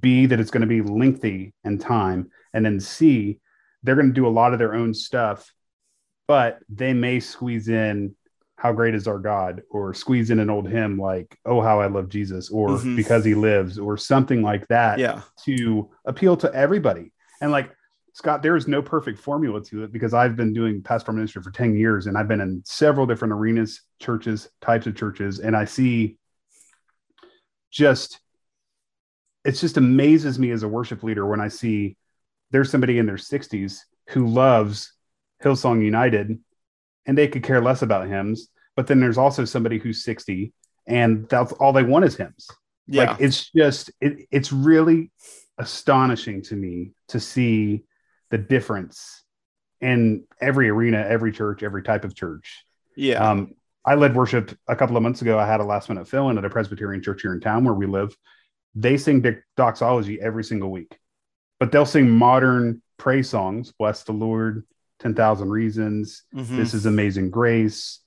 b 0.00 0.26
that 0.26 0.40
it's 0.40 0.50
going 0.50 0.60
to 0.60 0.66
be 0.66 0.80
lengthy 0.80 1.52
in 1.64 1.78
time 1.78 2.30
and 2.52 2.64
then 2.64 2.80
c 2.80 3.38
they're 3.82 3.96
going 3.96 4.08
to 4.08 4.14
do 4.14 4.26
a 4.26 4.28
lot 4.28 4.52
of 4.52 4.58
their 4.58 4.74
own 4.74 4.94
stuff 4.94 5.52
but 6.26 6.60
they 6.68 6.92
may 6.92 7.20
squeeze 7.20 7.68
in 7.68 8.14
how 8.56 8.72
great 8.72 8.94
is 8.94 9.06
our 9.06 9.18
God, 9.18 9.62
or 9.68 9.92
squeeze 9.92 10.30
in 10.30 10.38
an 10.38 10.48
old 10.48 10.68
hymn 10.68 10.96
like, 10.96 11.38
oh, 11.44 11.60
how 11.60 11.80
I 11.80 11.86
love 11.86 12.08
Jesus, 12.08 12.48
or 12.48 12.68
mm-hmm. 12.68 12.96
because 12.96 13.22
he 13.22 13.34
lives, 13.34 13.78
or 13.78 13.98
something 13.98 14.42
like 14.42 14.66
that 14.68 14.98
yeah. 14.98 15.20
to 15.44 15.90
appeal 16.06 16.36
to 16.38 16.54
everybody. 16.54 17.12
And 17.42 17.52
like, 17.52 17.70
Scott, 18.14 18.42
there 18.42 18.56
is 18.56 18.66
no 18.66 18.80
perfect 18.80 19.18
formula 19.18 19.62
to 19.64 19.84
it 19.84 19.92
because 19.92 20.14
I've 20.14 20.36
been 20.36 20.52
doing 20.52 20.82
pastoral 20.82 21.16
ministry 21.16 21.42
for 21.42 21.50
10 21.50 21.76
years 21.76 22.06
and 22.06 22.16
I've 22.16 22.28
been 22.28 22.40
in 22.40 22.62
several 22.64 23.06
different 23.06 23.32
arenas, 23.32 23.82
churches, 24.00 24.48
types 24.60 24.86
of 24.86 24.96
churches, 24.96 25.40
and 25.40 25.56
I 25.56 25.64
see 25.64 26.16
just, 27.70 28.20
it 29.44 29.52
just 29.52 29.76
amazes 29.76 30.38
me 30.38 30.52
as 30.52 30.62
a 30.62 30.68
worship 30.68 31.02
leader 31.02 31.26
when 31.26 31.40
I 31.40 31.48
see 31.48 31.96
there's 32.50 32.70
somebody 32.70 32.98
in 32.98 33.06
their 33.06 33.16
60s 33.16 33.80
who 34.10 34.26
loves 34.26 34.92
Hillsong 35.42 35.84
United 35.84 36.38
and 37.04 37.18
they 37.18 37.28
could 37.28 37.42
care 37.42 37.60
less 37.60 37.82
about 37.82 38.08
hymns 38.08 38.48
but 38.76 38.86
then 38.86 39.00
there's 39.00 39.18
also 39.18 39.44
somebody 39.44 39.78
who's 39.78 40.04
60 40.04 40.52
and 40.86 41.28
that's 41.28 41.52
all 41.52 41.72
they 41.72 41.82
want 41.82 42.04
is 42.04 42.16
hymns. 42.16 42.48
Yeah. 42.86 43.12
Like 43.12 43.20
it's 43.20 43.50
just 43.50 43.90
it, 44.00 44.26
it's 44.30 44.52
really 44.52 45.10
astonishing 45.58 46.42
to 46.42 46.56
me 46.56 46.92
to 47.08 47.20
see 47.20 47.84
the 48.34 48.38
difference 48.38 49.22
in 49.80 50.24
every 50.40 50.68
arena, 50.68 51.06
every 51.08 51.30
church, 51.30 51.62
every 51.62 51.84
type 51.84 52.04
of 52.04 52.16
church. 52.16 52.64
Yeah. 52.96 53.30
Um, 53.30 53.54
I 53.84 53.94
led 53.94 54.16
worship 54.16 54.58
a 54.66 54.74
couple 54.74 54.96
of 54.96 55.04
months 55.04 55.22
ago. 55.22 55.38
I 55.38 55.46
had 55.46 55.60
a 55.60 55.64
last 55.64 55.88
minute 55.88 56.08
fill 56.08 56.30
in 56.30 56.38
at 56.38 56.44
a 56.44 56.50
Presbyterian 56.50 57.00
church 57.00 57.22
here 57.22 57.32
in 57.32 57.38
town 57.38 57.62
where 57.62 57.74
we 57.74 57.86
live. 57.86 58.12
They 58.74 58.96
sing 58.96 59.24
doxology 59.56 60.20
every 60.20 60.42
single 60.42 60.72
week, 60.72 60.98
but 61.60 61.70
they'll 61.70 61.86
sing 61.86 62.10
modern 62.10 62.82
praise 62.96 63.28
songs, 63.28 63.72
Bless 63.78 64.02
the 64.02 64.10
Lord, 64.10 64.66
10,000 64.98 65.48
Reasons, 65.48 66.24
mm-hmm. 66.34 66.56
This 66.56 66.74
is 66.74 66.86
Amazing 66.86 67.30
Grace, 67.30 68.00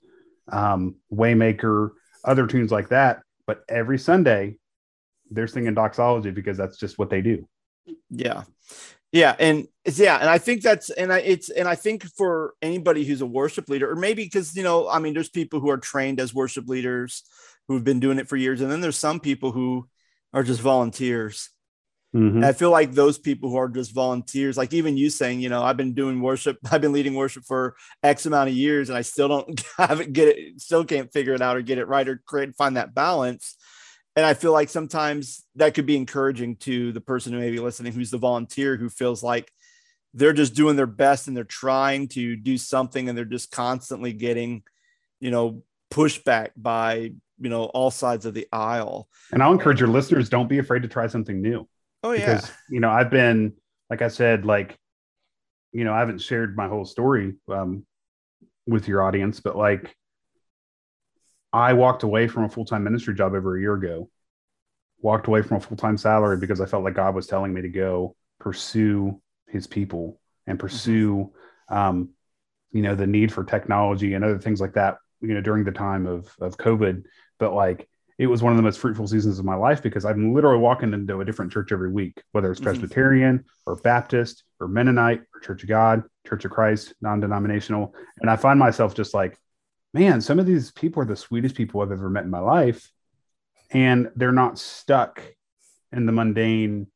um, 0.51 0.95
Waymaker, 1.09 1.91
other 2.25 2.47
tunes 2.47 2.69
like 2.69 2.89
that. 2.89 3.21
But 3.45 3.63
every 3.69 3.97
Sunday, 3.97 4.57
they're 5.31 5.47
singing 5.47 5.73
doxology 5.73 6.31
because 6.31 6.57
that's 6.57 6.77
just 6.77 6.99
what 6.99 7.09
they 7.09 7.21
do. 7.21 7.47
Yeah. 8.09 8.43
Yeah, 9.17 9.35
and 9.39 9.67
yeah, 9.85 10.17
and 10.17 10.29
I 10.29 10.37
think 10.37 10.61
that's 10.61 10.89
and 10.89 11.11
I 11.11 11.19
it's 11.19 11.49
and 11.49 11.67
I 11.67 11.75
think 11.75 12.03
for 12.03 12.53
anybody 12.61 13.03
who's 13.03 13.21
a 13.21 13.25
worship 13.25 13.69
leader, 13.69 13.89
or 13.91 13.95
maybe 13.95 14.23
because 14.23 14.55
you 14.55 14.63
know, 14.63 14.87
I 14.89 14.99
mean, 14.99 15.13
there's 15.13 15.29
people 15.29 15.59
who 15.59 15.69
are 15.69 15.77
trained 15.77 16.19
as 16.19 16.33
worship 16.33 16.67
leaders 16.67 17.23
who've 17.67 17.83
been 17.83 17.99
doing 17.99 18.19
it 18.19 18.29
for 18.29 18.37
years, 18.37 18.61
and 18.61 18.71
then 18.71 18.81
there's 18.81 18.97
some 18.97 19.19
people 19.19 19.51
who 19.51 19.87
are 20.33 20.43
just 20.43 20.61
volunteers 20.61 21.49
Mm-hmm. 22.15 22.43
I 22.43 22.53
feel 22.53 22.71
like 22.71 22.93
those 22.93 23.19
people 23.19 23.49
who 23.49 23.57
are 23.57 23.67
just 23.67 23.93
volunteers, 23.93 24.57
like 24.57 24.73
even 24.73 24.97
you 24.97 25.09
saying, 25.09 25.41
you 25.41 25.49
know, 25.49 25.61
I've 25.61 25.77
been 25.77 25.93
doing 25.93 26.21
worship, 26.21 26.57
I've 26.71 26.81
been 26.81 26.93
leading 26.93 27.15
worship 27.15 27.43
for 27.43 27.75
X 28.01 28.25
amount 28.25 28.49
of 28.49 28.55
years, 28.55 28.89
and 28.89 28.97
I 28.97 29.01
still 29.01 29.27
don't 29.27 29.63
haven't 29.77 30.13
get 30.13 30.29
it, 30.29 30.61
still 30.61 30.85
can't 30.85 31.11
figure 31.11 31.33
it 31.33 31.41
out 31.41 31.57
or 31.57 31.61
get 31.61 31.77
it 31.77 31.87
right 31.87 32.07
or 32.07 32.21
create 32.25 32.55
find 32.55 32.77
that 32.77 32.95
balance. 32.95 33.55
And 34.17 34.25
I 34.25 34.33
feel 34.33 34.51
like 34.51 34.67
sometimes 34.67 35.45
that 35.55 35.73
could 35.73 35.85
be 35.85 35.95
encouraging 35.95 36.57
to 36.57 36.91
the 36.91 36.99
person 36.99 37.31
who 37.31 37.39
may 37.39 37.51
be 37.51 37.59
listening, 37.59 37.93
who's 37.93 38.11
the 38.11 38.17
volunteer, 38.17 38.75
who 38.75 38.89
feels 38.89 39.23
like 39.23 39.49
they're 40.13 40.33
just 40.33 40.55
doing 40.55 40.75
their 40.75 40.85
best 40.85 41.27
and 41.29 41.37
they're 41.37 41.45
trying 41.45 42.09
to 42.09 42.35
do 42.35 42.57
something, 42.57 43.07
and 43.07 43.17
they're 43.17 43.23
just 43.23 43.51
constantly 43.51 44.11
getting, 44.11 44.63
you 45.21 45.31
know, 45.31 45.63
pushback 45.93 46.49
by 46.57 47.11
you 47.39 47.49
know 47.49 47.65
all 47.65 47.91
sides 47.91 48.25
of 48.25 48.33
the 48.33 48.47
aisle. 48.51 49.07
And 49.31 49.41
I'll 49.41 49.53
encourage 49.53 49.79
your 49.79 49.89
listeners: 49.89 50.27
don't 50.27 50.49
be 50.49 50.57
afraid 50.57 50.81
to 50.81 50.89
try 50.89 51.07
something 51.07 51.41
new 51.41 51.67
Oh 52.03 52.11
yeah. 52.11 52.35
Because 52.35 52.51
you 52.69 52.79
know, 52.79 52.89
I've 52.89 53.09
been 53.09 53.53
like 53.89 54.01
I 54.01 54.07
said, 54.07 54.45
like 54.45 54.77
you 55.71 55.83
know, 55.83 55.93
I 55.93 55.99
haven't 55.99 56.21
shared 56.21 56.55
my 56.55 56.67
whole 56.67 56.85
story 56.85 57.35
um, 57.49 57.85
with 58.65 58.87
your 58.87 59.03
audience, 59.03 59.39
but 59.39 59.55
like 59.55 59.95
I 61.53 61.73
walked 61.73 62.03
away 62.03 62.27
from 62.27 62.43
a 62.43 62.49
full 62.49 62.65
time 62.65 62.83
ministry 62.83 63.15
job 63.15 63.33
over 63.33 63.57
a 63.57 63.61
year 63.61 63.73
ago. 63.73 64.09
Walked 65.01 65.27
away 65.27 65.41
from 65.41 65.57
a 65.57 65.59
full 65.59 65.77
time 65.77 65.97
salary 65.97 66.37
because 66.37 66.61
I 66.61 66.65
felt 66.65 66.83
like 66.83 66.95
God 66.95 67.15
was 67.15 67.27
telling 67.27 67.53
me 67.53 67.61
to 67.61 67.69
go 67.69 68.15
pursue 68.39 69.21
His 69.47 69.67
people 69.67 70.19
and 70.45 70.57
mm-hmm. 70.57 70.65
pursue, 70.65 71.31
um, 71.69 72.09
you 72.71 72.81
know, 72.81 72.95
the 72.95 73.07
need 73.07 73.31
for 73.31 73.43
technology 73.43 74.13
and 74.13 74.23
other 74.23 74.39
things 74.39 74.59
like 74.59 74.73
that. 74.73 74.97
You 75.21 75.33
know, 75.33 75.41
during 75.41 75.63
the 75.63 75.71
time 75.71 76.05
of 76.05 76.29
of 76.39 76.57
COVID, 76.57 77.03
but 77.39 77.53
like 77.53 77.87
it 78.17 78.27
was 78.27 78.41
one 78.41 78.51
of 78.51 78.57
the 78.57 78.63
most 78.63 78.79
fruitful 78.79 79.07
seasons 79.07 79.37
of 79.37 79.45
my 79.45 79.55
life 79.55 79.83
because 79.83 80.03
I'm 80.03 80.33
literally 80.33 80.59
walking 80.59 80.93
into 80.93 81.21
a 81.21 81.25
different 81.25 81.51
church 81.51 81.71
every 81.71 81.91
week, 81.91 82.21
whether 82.31 82.49
it's 82.51 82.59
mm-hmm. 82.59 82.69
Presbyterian 82.69 83.39
mm-hmm. 83.39 83.71
or 83.71 83.75
Baptist 83.75 84.43
or 84.59 84.67
Mennonite 84.67 85.21
or 85.33 85.39
Church 85.41 85.61
of 85.63 85.69
God, 85.69 86.03
Church 86.27 86.43
of 86.43 86.51
Christ, 86.51 86.95
non 87.01 87.19
denominational. 87.19 87.93
And 88.19 88.29
I 88.29 88.35
find 88.35 88.57
myself 88.57 88.95
just 88.95 89.13
like, 89.13 89.37
man, 89.97 90.21
some 90.21 90.39
of 90.39 90.45
these 90.45 90.71
people 90.71 91.01
are 91.01 91.05
the 91.05 91.15
sweetest 91.15 91.55
people 91.55 91.81
I've 91.81 91.91
ever 91.91 92.09
met 92.09 92.23
in 92.23 92.29
my 92.29 92.39
life. 92.39 92.91
And 93.71 94.11
they're 94.15 94.31
not 94.31 94.59
stuck 94.59 95.21
in 95.91 96.05
the 96.05 96.11
mundane 96.11 96.87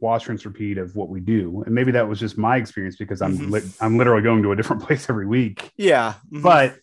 wash, 0.00 0.26
rinse, 0.28 0.46
repeat 0.46 0.78
of 0.78 0.96
what 0.96 1.10
we 1.10 1.20
do. 1.20 1.62
And 1.66 1.74
maybe 1.74 1.92
that 1.92 2.08
was 2.08 2.18
just 2.18 2.38
my 2.38 2.56
experience 2.56 2.96
because 2.96 3.20
I'm 3.20 3.36
mm-hmm. 3.36 3.50
li- 3.50 3.72
I'm 3.80 3.98
literally 3.98 4.22
going 4.22 4.42
to 4.42 4.52
a 4.52 4.56
different 4.56 4.82
place 4.86 5.08
every 5.10 5.26
week. 5.26 5.70
Yeah. 5.76 6.14
Mm-hmm. 6.32 6.42
But 6.42 6.76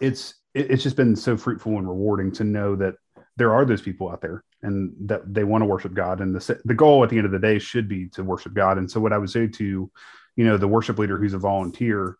it's 0.00 0.34
it, 0.54 0.72
it's 0.72 0.82
just 0.82 0.96
been 0.96 1.14
so 1.16 1.36
fruitful 1.36 1.78
and 1.78 1.88
rewarding 1.88 2.32
to 2.32 2.44
know 2.44 2.76
that 2.76 2.96
there 3.36 3.54
are 3.54 3.64
those 3.64 3.80
people 3.80 4.10
out 4.10 4.20
there 4.20 4.44
and 4.62 4.92
that 5.00 5.32
they 5.32 5.44
want 5.44 5.62
to 5.62 5.66
worship 5.66 5.94
God. 5.94 6.20
And 6.20 6.34
the, 6.34 6.60
the 6.64 6.74
goal 6.74 7.02
at 7.04 7.10
the 7.10 7.16
end 7.16 7.26
of 7.26 7.32
the 7.32 7.38
day 7.38 7.58
should 7.58 7.88
be 7.88 8.08
to 8.10 8.24
worship 8.24 8.52
God. 8.52 8.76
And 8.76 8.90
so 8.90 9.00
what 9.00 9.12
I 9.12 9.18
would 9.18 9.30
say 9.30 9.46
to, 9.46 9.90
you 10.36 10.44
know, 10.44 10.58
the 10.58 10.68
worship 10.68 10.98
leader 10.98 11.16
who's 11.16 11.32
a 11.32 11.38
volunteer, 11.38 12.18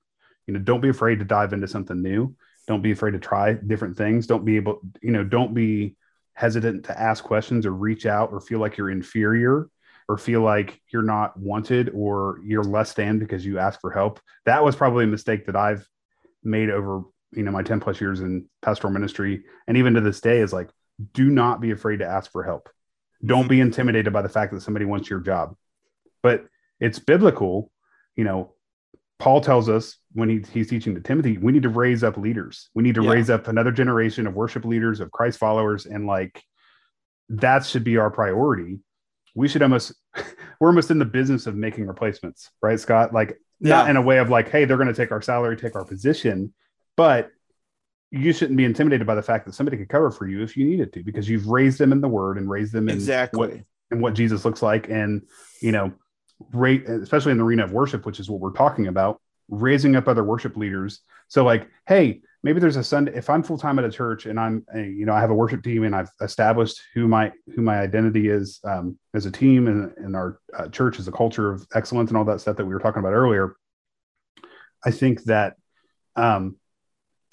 you 0.51 0.59
know, 0.59 0.65
don't 0.65 0.81
be 0.81 0.89
afraid 0.89 1.21
to 1.21 1.25
dive 1.25 1.53
into 1.53 1.69
something 1.69 2.03
new. 2.03 2.35
Don't 2.67 2.83
be 2.83 2.91
afraid 2.91 3.13
to 3.13 3.21
try 3.21 3.53
different 3.53 3.97
things. 3.97 4.27
Don't 4.27 4.45
be 4.45 4.57
able, 4.57 4.81
you 5.01 5.13
know, 5.13 5.23
don't 5.23 5.55
be 5.55 5.95
hesitant 6.33 6.87
to 6.87 7.01
ask 7.01 7.23
questions 7.23 7.67
or 7.67 7.71
reach 7.71 8.05
out 8.05 8.33
or 8.33 8.41
feel 8.41 8.59
like 8.59 8.77
you're 8.77 8.91
inferior 8.91 9.69
or 10.09 10.19
feel 10.19 10.41
like 10.41 10.81
you're 10.93 11.03
not 11.03 11.39
wanted 11.39 11.93
or 11.95 12.41
you're 12.45 12.65
less 12.65 12.95
than 12.95 13.21
because 13.21 13.47
you 13.47 13.61
ask 13.61 13.81
for 13.81 13.93
help. 13.93 14.19
That 14.45 14.65
was 14.65 14.75
probably 14.75 15.05
a 15.05 15.07
mistake 15.07 15.47
that 15.47 15.55
I've 15.55 15.87
made 16.43 16.69
over, 16.69 17.03
you 17.31 17.45
know, 17.45 17.53
my 17.53 17.63
10 17.63 17.79
plus 17.79 18.01
years 18.01 18.19
in 18.19 18.47
pastoral 18.61 18.93
ministry. 18.93 19.45
And 19.69 19.77
even 19.77 19.95
to 19.95 20.01
this 20.01 20.21
day 20.21 20.41
is 20.41 20.53
like, 20.53 20.69
do 21.15 21.31
not 21.31 21.61
be 21.61 21.71
afraid 21.71 21.99
to 21.99 22.09
ask 22.09 22.33
for 22.33 22.43
help. 22.43 22.69
Don't 23.25 23.47
be 23.47 23.61
intimidated 23.61 24.13
by 24.13 24.23
the 24.23 24.29
fact 24.29 24.53
that 24.53 24.63
somebody 24.63 24.85
wants 24.85 25.09
your 25.09 25.21
job. 25.21 25.55
But 26.25 26.47
it's 26.81 26.99
biblical, 26.99 27.71
you 28.17 28.25
know, 28.25 28.55
Paul 29.21 29.43
tells 29.43 29.69
us 29.69 29.99
when 30.13 30.29
he, 30.29 30.43
he's 30.53 30.69
teaching 30.69 30.95
to 30.95 31.01
Timothy, 31.01 31.39
we 31.39 31.53
need 31.53 31.63
to 31.63 31.69
raise 31.69 32.03
up 32.03 32.17
leaders. 32.17 32.71
We 32.75 32.83
need 32.83 32.95
to 32.97 33.05
yeah. 33.05 33.11
raise 33.11 33.31
up 33.31 33.47
another 33.47 33.71
generation 33.71 34.27
of 34.27 34.35
worship 34.35 34.65
leaders, 34.65 34.99
of 34.99 35.13
Christ 35.13 35.39
followers. 35.39 35.87
And 35.87 36.07
like, 36.07 36.43
that 37.29 37.65
should 37.65 37.85
be 37.85 37.99
our 37.99 38.11
priority. 38.11 38.81
We 39.35 39.47
should 39.47 39.63
almost, 39.63 39.93
we're 40.61 40.69
almost 40.69 40.91
in 40.91 40.99
the 40.99 41.05
business 41.05 41.47
of 41.47 41.55
making 41.55 41.87
replacements, 41.87 42.51
right, 42.63 42.81
Scott? 42.81 43.13
Like, 43.13 43.39
yeah. 43.61 43.77
not 43.77 43.91
in 43.91 43.97
a 43.97 44.03
way 44.03 44.19
of 44.19 44.31
like, 44.31 44.49
hey, 44.49 44.65
they're 44.65 44.79
going 44.79 44.89
to 44.89 44.95
take 44.95 45.13
our 45.13 45.23
salary, 45.23 45.57
take 45.57 45.77
our 45.77 45.85
position, 45.85 46.55
but 46.97 47.31
you 48.11 48.33
shouldn't 48.33 48.57
be 48.57 48.65
intimidated 48.65 49.07
by 49.07 49.15
the 49.15 49.23
fact 49.23 49.45
that 49.47 49.53
somebody 49.53 49.77
could 49.77 49.89
cover 49.89 50.11
for 50.11 50.27
you 50.27 50.43
if 50.43 50.57
you 50.57 50.65
needed 50.65 50.93
to, 50.95 51.05
because 51.05 51.29
you've 51.29 51.47
raised 51.47 51.79
them 51.79 51.93
in 51.93 52.01
the 52.01 52.09
word 52.09 52.39
and 52.39 52.51
raised 52.51 52.73
them 52.73 52.89
in 52.89 52.97
exactly 52.97 53.39
what, 53.39 53.53
and 53.91 54.01
what 54.01 54.15
Jesus 54.15 54.45
looks 54.45 54.63
like. 54.63 54.89
And, 54.89 55.23
you 55.61 55.73
know, 55.73 55.93
rate, 56.53 56.89
especially 56.89 57.33
in 57.33 57.39
the 57.39 57.45
arena 57.45 57.65
of 57.65 57.73
worship, 57.73 58.07
which 58.07 58.21
is 58.21 58.31
what 58.31 58.41
we're 58.41 58.53
talking 58.53 58.87
about, 58.87 59.21
raising 59.49 59.97
up 59.97 60.09
other 60.09 60.25
worship 60.25 60.57
leaders. 60.57 61.01
So 61.29 61.45
like, 61.45 61.69
hey, 61.87 62.23
maybe 62.43 62.61
there's 62.61 62.77
a 62.77 62.85
Sunday, 62.85 63.13
if 63.15 63.29
I'm 63.29 63.43
full-time 63.43 63.79
at 63.79 63.85
a 63.85 63.91
church 63.91 64.27
and 64.27 64.41
I'm, 64.41 64.65
a, 64.75 64.81
you 64.81 65.05
know, 65.07 65.13
I 65.13 65.21
have 65.21 65.31
a 65.31 65.35
worship 65.35 65.63
team 65.63 65.85
and 65.85 65.95
I've 65.95 66.11
established 66.21 66.81
who 66.95 67.07
my, 67.07 67.33
who 67.55 67.63
my 67.63 67.79
identity 67.79 68.29
is 68.29 68.61
um, 68.65 68.99
as 69.15 69.27
a 69.27 69.31
team 69.31 69.69
and, 69.69 69.93
and 69.99 70.17
our 70.17 70.41
uh, 70.57 70.69
church 70.69 70.99
is 70.99 71.07
a 71.07 71.13
culture 71.13 71.53
of 71.53 71.67
excellence 71.75 72.11
and 72.11 72.17
all 72.17 72.25
that 72.25 72.41
stuff 72.41 72.57
that 72.57 72.65
we 72.65 72.73
were 72.73 72.81
talking 72.81 73.01
about 73.01 73.13
earlier. 73.13 73.57
I 74.85 74.91
think 74.91 75.25
that, 75.25 75.57
um, 76.17 76.57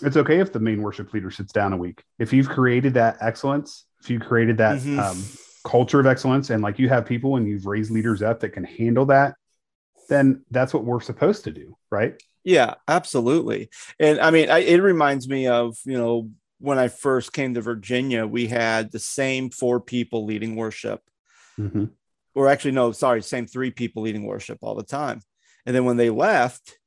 it's 0.03 0.17
okay 0.17 0.39
if 0.39 0.53
the 0.53 0.59
main 0.59 0.83
worship 0.83 1.11
leader 1.13 1.31
sits 1.31 1.51
down 1.51 1.73
a 1.73 1.77
week. 1.77 2.03
If 2.19 2.31
you've 2.31 2.49
created 2.49 2.93
that 2.95 3.17
excellence, 3.21 3.85
if 4.01 4.11
you 4.11 4.19
created 4.19 4.57
that 4.57 4.77
mm-hmm. 4.77 4.99
um, 4.99 5.23
culture 5.67 5.99
of 5.99 6.07
excellence, 6.07 6.49
and 6.49 6.63
like 6.63 6.79
you 6.79 6.87
have 6.87 7.05
people 7.05 7.35
and 7.35 7.47
you've 7.47 7.65
raised 7.65 7.91
leaders 7.91 8.21
up 8.21 8.39
that 8.39 8.49
can 8.49 8.63
handle 8.63 9.05
that, 9.07 9.35
then 10.07 10.43
that's 10.49 10.73
what 10.73 10.85
we're 10.85 11.01
supposed 11.01 11.43
to 11.43 11.51
do, 11.51 11.77
right? 11.91 12.21
Yeah, 12.45 12.75
absolutely. 12.87 13.69
And 13.99 14.19
I 14.21 14.31
mean, 14.31 14.49
I, 14.49 14.59
it 14.59 14.81
reminds 14.81 15.27
me 15.27 15.47
of 15.47 15.75
you 15.83 15.97
know 15.97 16.31
when 16.59 16.79
I 16.79 16.87
first 16.87 17.33
came 17.33 17.53
to 17.53 17.61
Virginia, 17.61 18.25
we 18.25 18.47
had 18.47 18.91
the 18.91 18.99
same 18.99 19.49
four 19.49 19.79
people 19.81 20.25
leading 20.25 20.55
worship. 20.55 21.01
Mm-hmm. 21.59 21.85
Or 22.33 22.47
actually, 22.47 22.71
no, 22.71 22.91
sorry, 22.91 23.21
same 23.21 23.47
three 23.47 23.71
people 23.71 24.03
leading 24.03 24.23
worship 24.23 24.59
all 24.61 24.75
the 24.75 24.83
time. 24.83 25.21
And 25.65 25.75
then 25.75 25.85
when 25.85 25.97
they 25.97 26.09
left, 26.09 26.77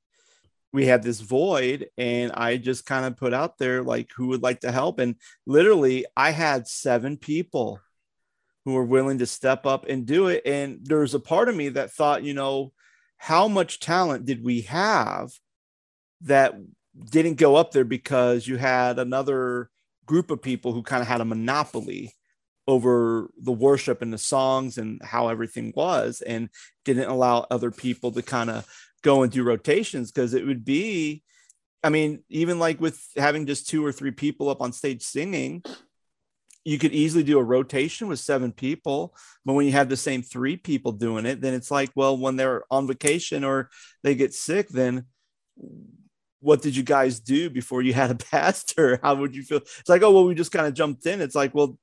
we 0.72 0.86
had 0.86 1.02
this 1.02 1.20
void 1.20 1.88
and 1.98 2.30
i 2.32 2.56
just 2.56 2.86
kind 2.86 3.04
of 3.04 3.16
put 3.16 3.34
out 3.34 3.58
there 3.58 3.82
like 3.82 4.08
who 4.16 4.28
would 4.28 4.40
like 4.42 4.60
to 4.60 4.70
help 4.70 5.00
and 5.00 5.16
literally 5.44 6.06
i 6.16 6.30
had 6.30 6.68
seven 6.68 7.16
people 7.16 7.80
who 8.64 8.76
are 8.76 8.84
willing 8.84 9.18
to 9.18 9.26
step 9.26 9.66
up 9.66 9.86
and 9.88 10.06
do 10.06 10.28
it. 10.28 10.42
And 10.44 10.80
there's 10.82 11.14
a 11.14 11.20
part 11.20 11.48
of 11.48 11.56
me 11.56 11.70
that 11.70 11.92
thought 11.92 12.22
you 12.22 12.34
know 12.34 12.72
how 13.16 13.48
much 13.48 13.80
talent 13.80 14.24
did 14.24 14.44
we 14.44 14.62
have 14.62 15.30
that 16.22 16.54
didn't 17.10 17.34
go 17.34 17.56
up 17.56 17.70
there 17.70 17.84
because 17.84 18.46
you 18.46 18.56
had 18.56 18.98
another 18.98 19.70
group 20.06 20.30
of 20.30 20.42
people 20.42 20.72
who 20.72 20.82
kind 20.82 21.02
of 21.02 21.08
had 21.08 21.20
a 21.20 21.24
monopoly 21.24 22.12
over 22.66 23.30
the 23.38 23.52
worship 23.52 24.02
and 24.02 24.12
the 24.12 24.18
songs 24.18 24.78
and 24.78 25.00
how 25.02 25.28
everything 25.28 25.72
was 25.74 26.20
and 26.20 26.48
didn't 26.84 27.08
allow 27.08 27.46
other 27.50 27.70
people 27.70 28.12
to 28.12 28.22
kind 28.22 28.50
of 28.50 28.66
go 29.02 29.22
and 29.22 29.32
do 29.32 29.42
rotations. 29.42 30.10
Because 30.10 30.34
it 30.34 30.46
would 30.46 30.64
be 30.64 31.22
i 31.82 31.88
mean 31.88 32.22
even 32.28 32.58
like 32.58 32.80
with 32.80 33.02
having 33.16 33.46
just 33.46 33.68
two 33.68 33.84
or 33.84 33.92
three 33.92 34.10
people 34.10 34.48
up 34.48 34.60
on 34.60 34.72
stage 34.72 35.02
singing 35.02 35.62
you 36.64 36.78
could 36.78 36.92
easily 36.92 37.22
do 37.22 37.38
a 37.38 37.44
rotation 37.44 38.08
with 38.08 38.18
seven 38.18 38.52
people 38.52 39.14
but 39.44 39.54
when 39.54 39.66
you 39.66 39.72
have 39.72 39.88
the 39.88 39.96
same 39.96 40.22
three 40.22 40.56
people 40.56 40.92
doing 40.92 41.26
it 41.26 41.40
then 41.40 41.54
it's 41.54 41.70
like 41.70 41.90
well 41.94 42.16
when 42.16 42.36
they're 42.36 42.64
on 42.70 42.86
vacation 42.86 43.44
or 43.44 43.70
they 44.02 44.14
get 44.14 44.34
sick 44.34 44.68
then 44.68 45.04
what 46.40 46.62
did 46.62 46.74
you 46.74 46.82
guys 46.82 47.20
do 47.20 47.48
before 47.50 47.82
you 47.82 47.92
had 47.94 48.10
a 48.10 48.14
pastor? 48.14 48.98
How 49.02 49.14
would 49.14 49.36
you 49.36 49.42
feel? 49.42 49.58
It's 49.58 49.88
like 49.88 50.02
oh 50.02 50.10
well 50.10 50.24
we 50.24 50.34
just 50.34 50.52
kind 50.52 50.66
of 50.66 50.74
jumped 50.74 51.06
in. 51.06 51.20
It's 51.20 51.34
like 51.34 51.54
well 51.54 51.78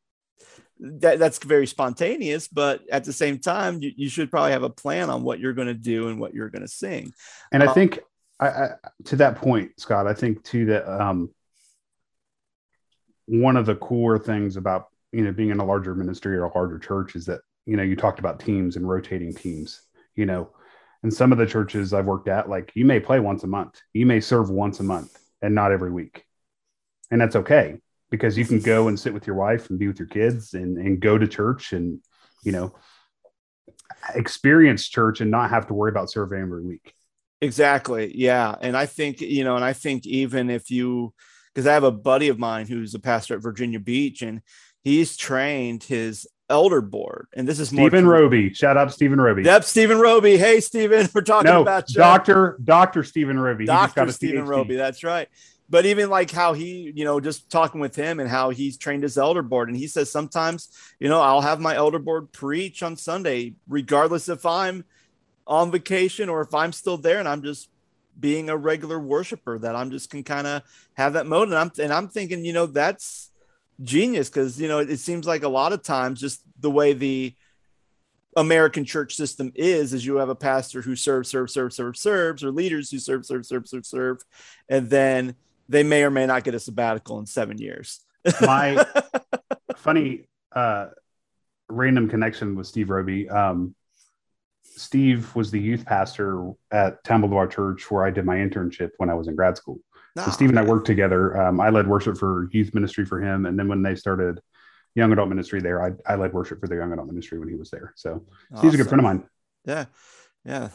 that, 0.79 1.17
that's 1.17 1.39
very 1.39 1.65
spontaneous, 1.65 2.47
but 2.47 2.81
at 2.91 3.03
the 3.03 3.13
same 3.13 3.39
time, 3.39 3.81
you, 3.81 3.91
you 3.95 4.09
should 4.09 4.29
probably 4.29 4.51
have 4.51 4.61
a 4.61 4.69
plan 4.69 5.09
on 5.09 5.23
what 5.23 5.39
you're 5.39 5.53
going 5.53 5.67
to 5.67 5.73
do 5.73 6.09
and 6.09 6.19
what 6.19 6.35
you're 6.35 6.49
going 6.49 6.61
to 6.61 6.67
sing. 6.67 7.11
And 7.51 7.63
I 7.63 7.67
um, 7.67 7.73
think 7.73 7.99
I, 8.39 8.47
I, 8.47 8.69
to 9.05 9.15
that 9.15 9.37
point, 9.37 9.71
Scott, 9.79 10.05
I 10.05 10.13
think 10.13 10.43
too 10.43 10.65
that 10.67 10.87
um, 10.87 11.31
one 13.27 13.57
of 13.57 13.65
the 13.65 13.75
cooler 13.75 14.17
things 14.17 14.57
about 14.57 14.87
you 15.11 15.23
know 15.23 15.31
being 15.31 15.49
in 15.49 15.59
a 15.59 15.65
larger 15.65 15.95
ministry 15.95 16.35
or 16.35 16.45
a 16.45 16.57
larger 16.57 16.79
church 16.79 17.15
is 17.15 17.25
that 17.25 17.41
you 17.65 17.77
know 17.77 17.83
you 17.83 17.95
talked 17.95 18.19
about 18.19 18.39
teams 18.39 18.75
and 18.75 18.87
rotating 18.87 19.33
teams. 19.33 19.81
You 20.15 20.25
know, 20.25 20.49
in 21.03 21.11
some 21.11 21.31
of 21.31 21.37
the 21.37 21.45
churches 21.45 21.93
I've 21.93 22.05
worked 22.05 22.27
at, 22.27 22.49
like 22.49 22.71
you 22.73 22.85
may 22.85 22.99
play 22.99 23.19
once 23.19 23.43
a 23.43 23.47
month, 23.47 23.79
you 23.93 24.05
may 24.05 24.19
serve 24.19 24.49
once 24.49 24.79
a 24.79 24.83
month, 24.83 25.17
and 25.41 25.53
not 25.53 25.71
every 25.71 25.91
week, 25.91 26.25
and 27.11 27.21
that's 27.21 27.35
okay 27.35 27.77
because 28.09 28.37
you 28.37 28.45
can 28.45 28.59
go 28.59 28.87
and 28.87 28.99
sit 28.99 29.13
with 29.13 29.27
your 29.27 29.35
wife 29.35 29.69
and 29.69 29.79
be 29.79 29.87
with 29.87 29.99
your 29.99 30.07
kids 30.07 30.53
and, 30.53 30.77
and 30.77 30.99
go 30.99 31.17
to 31.17 31.27
church 31.27 31.73
and, 31.73 31.99
you 32.43 32.51
know, 32.51 32.73
experience 34.15 34.87
church 34.87 35.19
and 35.19 35.29
not 35.29 35.49
have 35.49 35.67
to 35.67 35.73
worry 35.73 35.91
about 35.91 36.09
serving 36.09 36.41
every 36.41 36.63
week. 36.63 36.93
Exactly. 37.41 38.11
Yeah. 38.15 38.55
And 38.61 38.77
I 38.77 38.85
think, 38.85 39.21
you 39.21 39.43
know, 39.43 39.55
and 39.55 39.65
I 39.65 39.73
think 39.73 40.05
even 40.05 40.49
if 40.49 40.71
you, 40.71 41.13
because 41.53 41.67
I 41.67 41.73
have 41.73 41.83
a 41.83 41.91
buddy 41.91 42.27
of 42.27 42.39
mine 42.39 42.67
who's 42.67 42.93
a 42.93 42.99
pastor 42.99 43.35
at 43.35 43.41
Virginia 43.41 43.79
Beach 43.79 44.21
and 44.21 44.41
he's 44.83 45.17
trained 45.17 45.83
his 45.83 46.27
elder 46.49 46.81
board. 46.81 47.27
And 47.35 47.47
this 47.47 47.59
is 47.59 47.69
Stephen 47.69 48.07
Roby. 48.07 48.53
Shout 48.53 48.77
out 48.77 48.85
to 48.85 48.93
Stephen 48.93 49.19
Roby. 49.19 49.43
Yep, 49.43 49.63
Stephen 49.63 49.99
Roby. 49.99 50.37
Hey, 50.37 50.59
Stephen, 50.61 51.09
we're 51.13 51.21
talking 51.21 51.51
no, 51.51 51.61
about 51.61 51.89
you. 51.89 51.95
Doctor 51.95 52.57
Doctor 52.63 53.03
Stephen 53.03 53.39
Roby. 53.39 53.65
Doctor 53.65 54.11
Stephen 54.11 54.45
Roby. 54.45 54.75
That's 54.75 55.03
right 55.03 55.27
but 55.69 55.85
even 55.85 56.09
like 56.09 56.31
how 56.31 56.53
he, 56.53 56.91
you 56.95 57.03
know, 57.03 57.19
just 57.19 57.49
talking 57.49 57.81
with 57.81 57.95
him 57.95 58.19
and 58.19 58.29
how 58.29 58.49
he's 58.49 58.77
trained 58.77 59.03
his 59.03 59.17
elder 59.17 59.41
board. 59.41 59.67
And 59.67 59.77
he 59.77 59.87
says 59.87 60.11
sometimes, 60.11 60.69
you 60.99 61.09
know, 61.09 61.19
I'll 61.19 61.41
have 61.41 61.59
my 61.59 61.75
elder 61.75 61.99
board 61.99 62.31
preach 62.31 62.83
on 62.83 62.95
Sunday, 62.95 63.53
regardless 63.67 64.29
if 64.29 64.45
I'm 64.45 64.85
on 65.45 65.71
vacation 65.71 66.29
or 66.29 66.41
if 66.41 66.53
I'm 66.53 66.71
still 66.71 66.97
there 66.97 67.19
and 67.19 67.27
I'm 67.27 67.43
just 67.43 67.69
being 68.19 68.49
a 68.49 68.57
regular 68.57 68.99
worshiper, 68.99 69.59
that 69.59 69.75
I'm 69.75 69.91
just 69.91 70.09
can 70.09 70.23
kind 70.23 70.47
of 70.47 70.63
have 70.95 71.13
that 71.13 71.27
mode. 71.27 71.49
And 71.49 71.57
I'm 71.57 71.71
and 71.79 71.93
I'm 71.93 72.07
thinking, 72.07 72.45
you 72.45 72.53
know, 72.53 72.65
that's 72.65 73.31
genius 73.83 74.29
because 74.29 74.59
you 74.59 74.67
know 74.67 74.79
it 74.79 74.97
seems 74.97 75.27
like 75.27 75.43
a 75.43 75.49
lot 75.49 75.73
of 75.73 75.83
times 75.83 76.19
just 76.19 76.41
the 76.59 76.71
way 76.71 76.93
the 76.93 77.35
American 78.35 78.85
church 78.85 79.15
system 79.15 79.51
is 79.55 79.93
is 79.93 80.05
you 80.05 80.15
have 80.17 80.29
a 80.29 80.35
pastor 80.35 80.81
who 80.81 80.95
serves, 80.95 81.29
serves, 81.29 81.53
serves, 81.53 81.75
serves, 81.75 81.99
serves, 81.99 82.43
or 82.43 82.51
leaders 82.51 82.91
who 82.91 82.99
serve, 82.99 83.25
serve, 83.25 83.45
serve, 83.45 83.67
serve, 83.67 83.85
serve, 83.85 84.17
and 84.69 84.89
then 84.89 85.35
they 85.69 85.83
may 85.83 86.03
or 86.03 86.11
may 86.11 86.25
not 86.25 86.43
get 86.43 86.55
a 86.55 86.59
sabbatical 86.59 87.19
in 87.19 87.25
seven 87.25 87.57
years. 87.57 87.99
My 88.41 88.85
funny 89.75 90.27
uh, 90.55 90.87
random 91.69 92.09
connection 92.09 92.55
with 92.55 92.67
Steve 92.67 92.89
Roby. 92.89 93.29
Um, 93.29 93.75
Steve 94.77 95.35
was 95.35 95.51
the 95.51 95.59
youth 95.59 95.85
pastor 95.85 96.51
at 96.71 97.03
Town 97.03 97.21
Boulevard 97.21 97.51
Church 97.51 97.89
where 97.89 98.05
I 98.05 98.11
did 98.11 98.25
my 98.25 98.35
internship 98.35 98.91
when 98.97 99.09
I 99.09 99.13
was 99.13 99.27
in 99.27 99.35
grad 99.35 99.57
school. 99.57 99.79
so 100.15 100.25
ah, 100.27 100.29
Steve 100.29 100.49
and 100.49 100.59
I 100.59 100.63
worked 100.63 100.85
together. 100.85 101.39
Um, 101.41 101.59
I 101.59 101.69
led 101.69 101.87
worship 101.87 102.17
for 102.17 102.49
youth 102.51 102.73
ministry 102.73 103.05
for 103.05 103.21
him, 103.21 103.45
and 103.45 103.57
then 103.57 103.67
when 103.67 103.81
they 103.81 103.95
started 103.95 104.39
young 104.95 105.11
adult 105.11 105.29
ministry 105.29 105.61
there, 105.61 105.83
I, 105.83 105.91
I 106.11 106.15
led 106.15 106.33
worship 106.33 106.59
for 106.59 106.67
the 106.67 106.75
young 106.75 106.91
adult 106.91 107.07
ministry 107.07 107.39
when 107.39 107.49
he 107.49 107.55
was 107.55 107.69
there. 107.69 107.93
So 107.95 108.25
awesome. 108.51 108.57
Steve's 108.57 108.73
a 108.75 108.77
good 108.77 108.87
friend 108.87 108.99
of 108.99 109.03
mine. 109.03 109.23
Yeah, 109.65 109.85
yeah. 110.45 110.69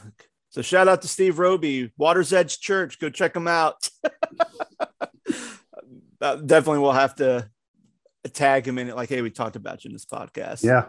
So 0.51 0.63
shout 0.63 0.87
out 0.87 1.03
to 1.03 1.09
Steve 1.09 1.39
Roby, 1.39 1.93
Water's 1.97 2.33
Edge 2.33 2.61
Church. 2.61 2.99
Go 2.99 3.09
check 3.09 3.33
them 3.33 3.49
out. 3.49 3.89
uh, 6.21 6.37
definitely 6.37 6.81
we'll 6.81 6.93
have 6.93 7.15
to 7.17 7.49
tag 8.33 8.67
him 8.67 8.79
in 8.79 8.89
it. 8.89 8.97
Like, 8.97 9.09
hey, 9.09 9.23
we 9.23 9.31
talked 9.31 9.57
about 9.57 9.85
you 9.85 9.89
in 9.89 9.93
this 9.93 10.07
podcast. 10.07 10.63
Yeah. 10.63 10.87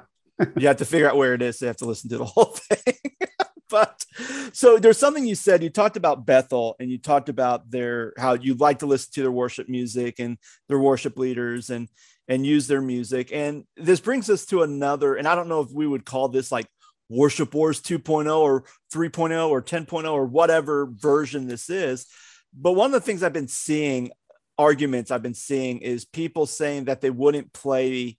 You 0.57 0.67
have 0.67 0.77
to 0.77 0.85
figure 0.85 1.09
out 1.09 1.17
where 1.17 1.33
it 1.33 1.41
is. 1.41 1.59
They 1.59 1.67
have 1.67 1.77
to 1.77 1.85
listen 1.85 2.09
to 2.09 2.17
the 2.17 2.25
whole 2.35 2.45
thing. 2.45 2.95
but 3.69 4.05
so 4.53 4.77
there's 4.77 4.97
something 4.97 5.25
you 5.25 5.35
said. 5.35 5.63
You 5.63 5.69
talked 5.69 5.97
about 5.97 6.25
Bethel 6.25 6.75
and 6.79 6.89
you 6.89 6.97
talked 6.97 7.29
about 7.29 7.69
their 7.71 8.13
how 8.17 8.33
you 8.33 8.53
like 8.55 8.79
to 8.79 8.85
listen 8.85 9.11
to 9.13 9.21
their 9.21 9.31
worship 9.31 9.67
music 9.69 10.19
and 10.19 10.37
their 10.67 10.79
worship 10.79 11.17
leaders 11.17 11.69
and 11.69 11.89
and 12.27 12.45
use 12.45 12.67
their 12.67 12.81
music. 12.81 13.31
And 13.33 13.65
this 13.75 13.99
brings 13.99 14.29
us 14.29 14.45
to 14.47 14.63
another, 14.63 15.15
and 15.15 15.27
I 15.27 15.35
don't 15.35 15.49
know 15.49 15.61
if 15.61 15.71
we 15.71 15.87
would 15.87 16.05
call 16.05 16.29
this 16.29 16.51
like 16.51 16.67
Worship 17.09 17.53
Wars 17.53 17.81
2.0 17.81 18.39
or 18.39 18.63
3.0 18.93 19.49
or 19.49 19.61
10.0 19.61 20.11
or 20.11 20.25
whatever 20.25 20.85
version 20.85 21.47
this 21.47 21.69
is. 21.69 22.07
But 22.53 22.73
one 22.73 22.87
of 22.87 22.93
the 22.93 23.01
things 23.01 23.23
I've 23.23 23.33
been 23.33 23.47
seeing, 23.47 24.11
arguments 24.57 25.11
I've 25.11 25.23
been 25.23 25.33
seeing, 25.33 25.79
is 25.79 26.05
people 26.05 26.45
saying 26.45 26.85
that 26.85 27.01
they 27.01 27.09
wouldn't 27.09 27.51
play 27.53 28.17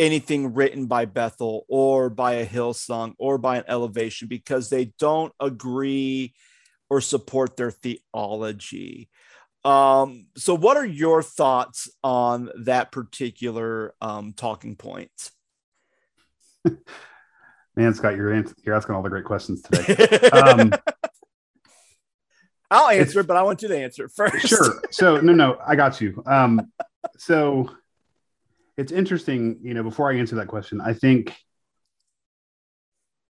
anything 0.00 0.54
written 0.54 0.86
by 0.86 1.04
Bethel 1.04 1.66
or 1.68 2.10
by 2.10 2.32
a 2.32 2.46
Hillsong 2.46 3.14
or 3.18 3.38
by 3.38 3.58
an 3.58 3.64
elevation 3.68 4.26
because 4.26 4.70
they 4.70 4.86
don't 4.98 5.32
agree 5.38 6.34
or 6.88 7.00
support 7.00 7.56
their 7.56 7.70
theology. 7.70 9.08
Um, 9.62 10.26
so, 10.36 10.56
what 10.56 10.78
are 10.78 10.86
your 10.86 11.22
thoughts 11.22 11.90
on 12.02 12.48
that 12.64 12.90
particular 12.90 13.94
um, 14.00 14.32
talking 14.32 14.74
point? 14.74 15.30
Man, 17.76 17.94
Scott, 17.94 18.16
you're 18.16 18.34
you're 18.64 18.74
asking 18.74 18.94
all 18.94 19.02
the 19.02 19.10
great 19.10 19.24
questions 19.24 19.62
today. 19.62 20.28
Um, 20.32 20.72
I'll 22.72 22.88
answer 22.88 23.20
it, 23.20 23.26
but 23.26 23.36
I 23.36 23.42
want 23.42 23.62
you 23.62 23.68
to 23.68 23.76
answer 23.76 24.04
it 24.04 24.12
first. 24.14 24.46
Sure. 24.46 24.80
So, 24.92 25.20
no, 25.20 25.32
no, 25.32 25.58
I 25.66 25.74
got 25.74 26.00
you. 26.00 26.22
Um, 26.24 26.70
so, 27.18 27.68
it's 28.80 28.92
interesting. 28.92 29.58
You 29.62 29.74
know, 29.74 29.82
before 29.82 30.10
I 30.10 30.16
answer 30.16 30.36
that 30.36 30.48
question, 30.48 30.80
I 30.80 30.94
think, 30.94 31.36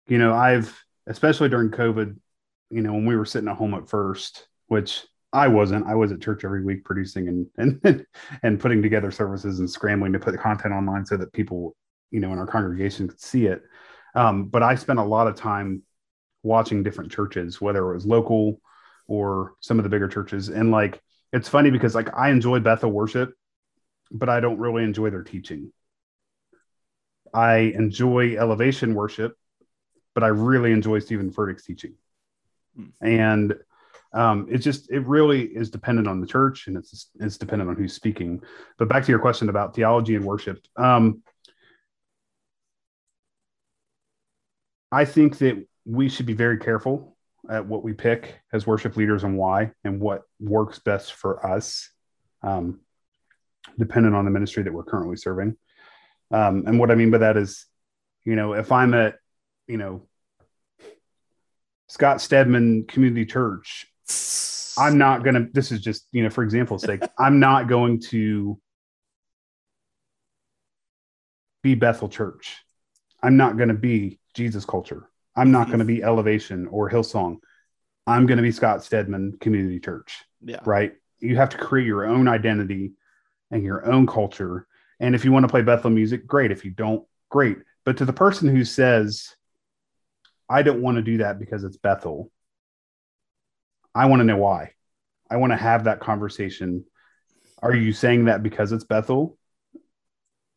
you 0.08 0.17
know, 0.17 0.34
I've 0.34 0.82
especially 1.06 1.49
during 1.49 1.69
COVID, 1.69 2.15
you 2.69 2.82
know, 2.82 2.93
when 2.93 3.06
we 3.06 3.17
were 3.17 3.25
sitting 3.25 3.49
at 3.49 3.58
home 3.58 3.73
at 3.73 3.89
first, 3.89 4.47
which 4.67 5.06
I 5.34 5.49
wasn't. 5.49 5.86
I 5.86 5.95
was 5.95 6.13
at 6.13 6.21
church 6.21 6.45
every 6.45 6.63
week 6.63 6.86
producing 6.86 7.27
and 7.58 7.79
and 7.84 8.06
and 8.41 8.60
putting 8.60 8.82
together 8.82 9.12
services 9.12 9.60
and 9.60 9.69
scrambling 9.69 10.13
to 10.13 10.19
put 10.19 10.32
the 10.32 10.38
content 10.38 10.73
online 10.73 11.06
so 11.06 11.17
that 11.17 11.34
people, 11.34 11.75
you 12.10 12.21
know, 12.21 12.32
in 12.32 12.39
our 12.39 12.47
congregation 12.47 13.10
could 13.10 13.19
see 13.19 13.47
it. 13.47 13.63
Um, 14.15 14.45
but 14.45 14.63
I 14.63 14.75
spent 14.75 14.99
a 14.99 15.03
lot 15.03 15.27
of 15.27 15.36
time 15.36 15.84
watching 16.41 16.84
different 16.84 17.12
churches, 17.12 17.60
whether 17.60 17.91
it 17.91 17.95
was 17.95 18.06
local 18.06 18.62
or 19.08 19.56
some 19.60 19.77
of 19.77 19.84
the 19.84 19.89
bigger 19.89 20.08
churches. 20.08 20.47
And 20.47 20.71
like 20.71 21.01
it's 21.34 21.49
funny 21.49 21.69
because 21.69 21.95
like 21.95 22.15
I 22.15 22.29
enjoy 22.29 22.60
Bethel 22.60 22.91
worship, 22.91 23.34
but 24.11 24.29
I 24.29 24.39
don't 24.39 24.59
really 24.59 24.83
enjoy 24.83 25.09
their 25.09 25.23
teaching. 25.23 25.71
I 27.33 27.73
enjoy 27.75 28.37
elevation 28.37 28.93
worship, 28.93 29.35
but 30.13 30.23
I 30.23 30.27
really 30.27 30.71
enjoy 30.71 30.99
Steven 30.99 31.31
Furtick's 31.31 31.65
teaching. 31.65 31.95
Hmm. 32.75 32.85
And 33.01 33.55
um, 34.13 34.47
it 34.49 34.59
just 34.59 34.91
it 34.91 35.05
really 35.07 35.41
is 35.41 35.69
dependent 35.69 36.07
on 36.07 36.21
the 36.21 36.27
church 36.27 36.67
and 36.67 36.77
it's 36.77 37.09
it's 37.19 37.37
dependent 37.37 37.69
on 37.69 37.75
who's 37.75 37.93
speaking 37.93 38.41
but 38.77 38.87
back 38.87 39.03
to 39.03 39.11
your 39.11 39.19
question 39.19 39.49
about 39.49 39.75
theology 39.75 40.15
and 40.15 40.23
worship 40.23 40.59
um, 40.77 41.23
i 44.91 45.03
think 45.03 45.39
that 45.39 45.65
we 45.85 46.09
should 46.09 46.25
be 46.25 46.33
very 46.33 46.57
careful 46.57 47.17
at 47.49 47.65
what 47.65 47.83
we 47.83 47.91
pick 47.91 48.39
as 48.53 48.67
worship 48.67 48.95
leaders 48.95 49.23
and 49.23 49.37
why 49.37 49.71
and 49.83 49.99
what 49.99 50.21
works 50.39 50.79
best 50.79 51.13
for 51.13 51.45
us 51.45 51.89
um, 52.43 52.79
dependent 53.78 54.15
on 54.15 54.26
the 54.26 54.32
ministry 54.32 54.63
that 54.63 54.73
we're 54.73 54.84
currently 54.84 55.15
serving 55.15 55.56
um, 56.32 56.63
and 56.67 56.80
what 56.80 56.91
i 56.91 56.95
mean 56.95 57.12
by 57.12 57.17
that 57.17 57.38
is 57.38 57.65
you 58.26 58.36
know 58.36 58.54
if 58.54 58.71
i'm 58.71 58.93
at 58.93 59.15
you 59.67 59.78
know 59.78 60.08
Scott 61.89 62.21
Stedman 62.21 62.86
Community 62.88 63.23
Church 63.23 63.86
I'm 64.78 64.97
not 64.97 65.23
going 65.23 65.36
to, 65.36 65.47
this 65.54 65.71
is 65.71 65.82
just, 65.82 66.08
you 66.12 66.23
know, 66.23 66.30
for 66.30 66.43
example's 66.43 66.84
sake, 66.84 67.04
I'm 67.19 67.39
not 67.39 67.67
going 67.67 67.99
to 68.10 68.60
be 71.62 71.76
Bethel 71.76 72.10
Church. 72.10 72.58
I'm 73.21 73.38
not 73.38 73.58
going 73.58 73.69
to 73.69 73.76
be 73.76 74.19
Jesus 74.34 74.65
Culture. 74.65 75.10
I'm 75.36 75.52
not 75.52 75.67
going 75.67 75.80
to 75.80 75.86
be 75.86 76.04
Elevation 76.04 76.67
or 76.67 76.89
Hillsong. 76.89 77.38
I'm 78.06 78.26
going 78.26 78.38
to 78.38 78.43
be 78.43 78.52
Scott 78.52 78.84
Stedman 78.84 79.38
Community 79.39 79.80
Church. 79.80 80.23
Yeah. 80.41 80.60
Right. 80.65 80.93
You 81.19 81.38
have 81.38 81.49
to 81.49 81.58
create 81.58 81.88
your 81.88 82.06
own 82.06 82.28
identity 82.28 82.93
and 83.53 83.63
your 83.63 83.85
own 83.85 84.07
culture. 84.07 84.67
And 84.99 85.13
if 85.13 85.23
you 85.23 85.31
want 85.31 85.43
to 85.43 85.49
play 85.49 85.61
Bethel 85.61 85.91
music, 85.91 86.25
great. 86.25 86.51
If 86.51 86.65
you 86.65 86.71
don't, 86.71 87.05
great. 87.29 87.57
But 87.85 87.97
to 87.97 88.05
the 88.05 88.13
person 88.13 88.49
who 88.49 88.65
says, 88.65 89.35
I 90.49 90.63
don't 90.63 90.81
want 90.81 90.97
to 90.97 91.03
do 91.03 91.17
that 91.19 91.39
because 91.39 91.63
it's 91.63 91.77
Bethel, 91.77 92.31
I 93.93 94.07
want 94.07 94.21
to 94.21 94.25
know 94.25 94.37
why. 94.37 94.71
I 95.29 95.37
want 95.37 95.51
to 95.51 95.57
have 95.57 95.83
that 95.83 95.99
conversation. 95.99 96.83
Are 97.61 97.75
you 97.75 97.93
saying 97.93 98.25
that 98.25 98.43
because 98.43 98.71
it's 98.71 98.83
Bethel? 98.83 99.37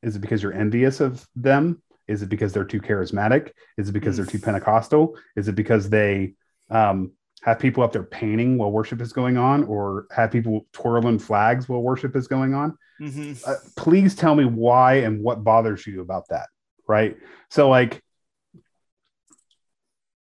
Is 0.03 0.17
it 0.17 0.21
because 0.21 0.43
you're 0.43 0.53
envious 0.53 1.01
of 1.01 1.27
them? 1.37 1.83
Is 2.09 2.23
it 2.23 2.29
because 2.29 2.53
they're 2.53 2.65
too 2.65 2.81
charismatic? 2.81 3.51
Is 3.77 3.91
it 3.91 3.93
because 3.93 4.17
they're 4.17 4.27
too 4.27 4.39
Pentecostal? 4.39 5.17
Is 5.37 5.49
it 5.49 5.55
because 5.55 5.91
they 5.91 6.35
um, 6.71 7.13
have 7.43 7.59
people 7.59 7.83
up 7.83 7.93
there 7.93 8.03
painting 8.03 8.59
while 8.59 8.71
worship 8.71 9.01
is 9.01 9.13
going 9.13 9.37
on, 9.37 9.65
or 9.65 10.07
have 10.15 10.33
people 10.33 10.67
twirling 10.73 11.19
flags 11.19 11.69
while 11.69 11.83
worship 11.83 12.17
is 12.17 12.27
going 12.27 12.55
on? 12.55 12.77
Mm-hmm. 13.01 13.49
Uh, 13.49 13.55
please 13.77 14.15
tell 14.15 14.35
me 14.35 14.45
why 14.45 14.95
and 14.97 15.23
what 15.23 15.45
bothers 15.45 15.87
you 15.87 16.01
about 16.01 16.29
that. 16.29 16.49
Right. 16.89 17.17
So, 17.51 17.69
like, 17.69 18.03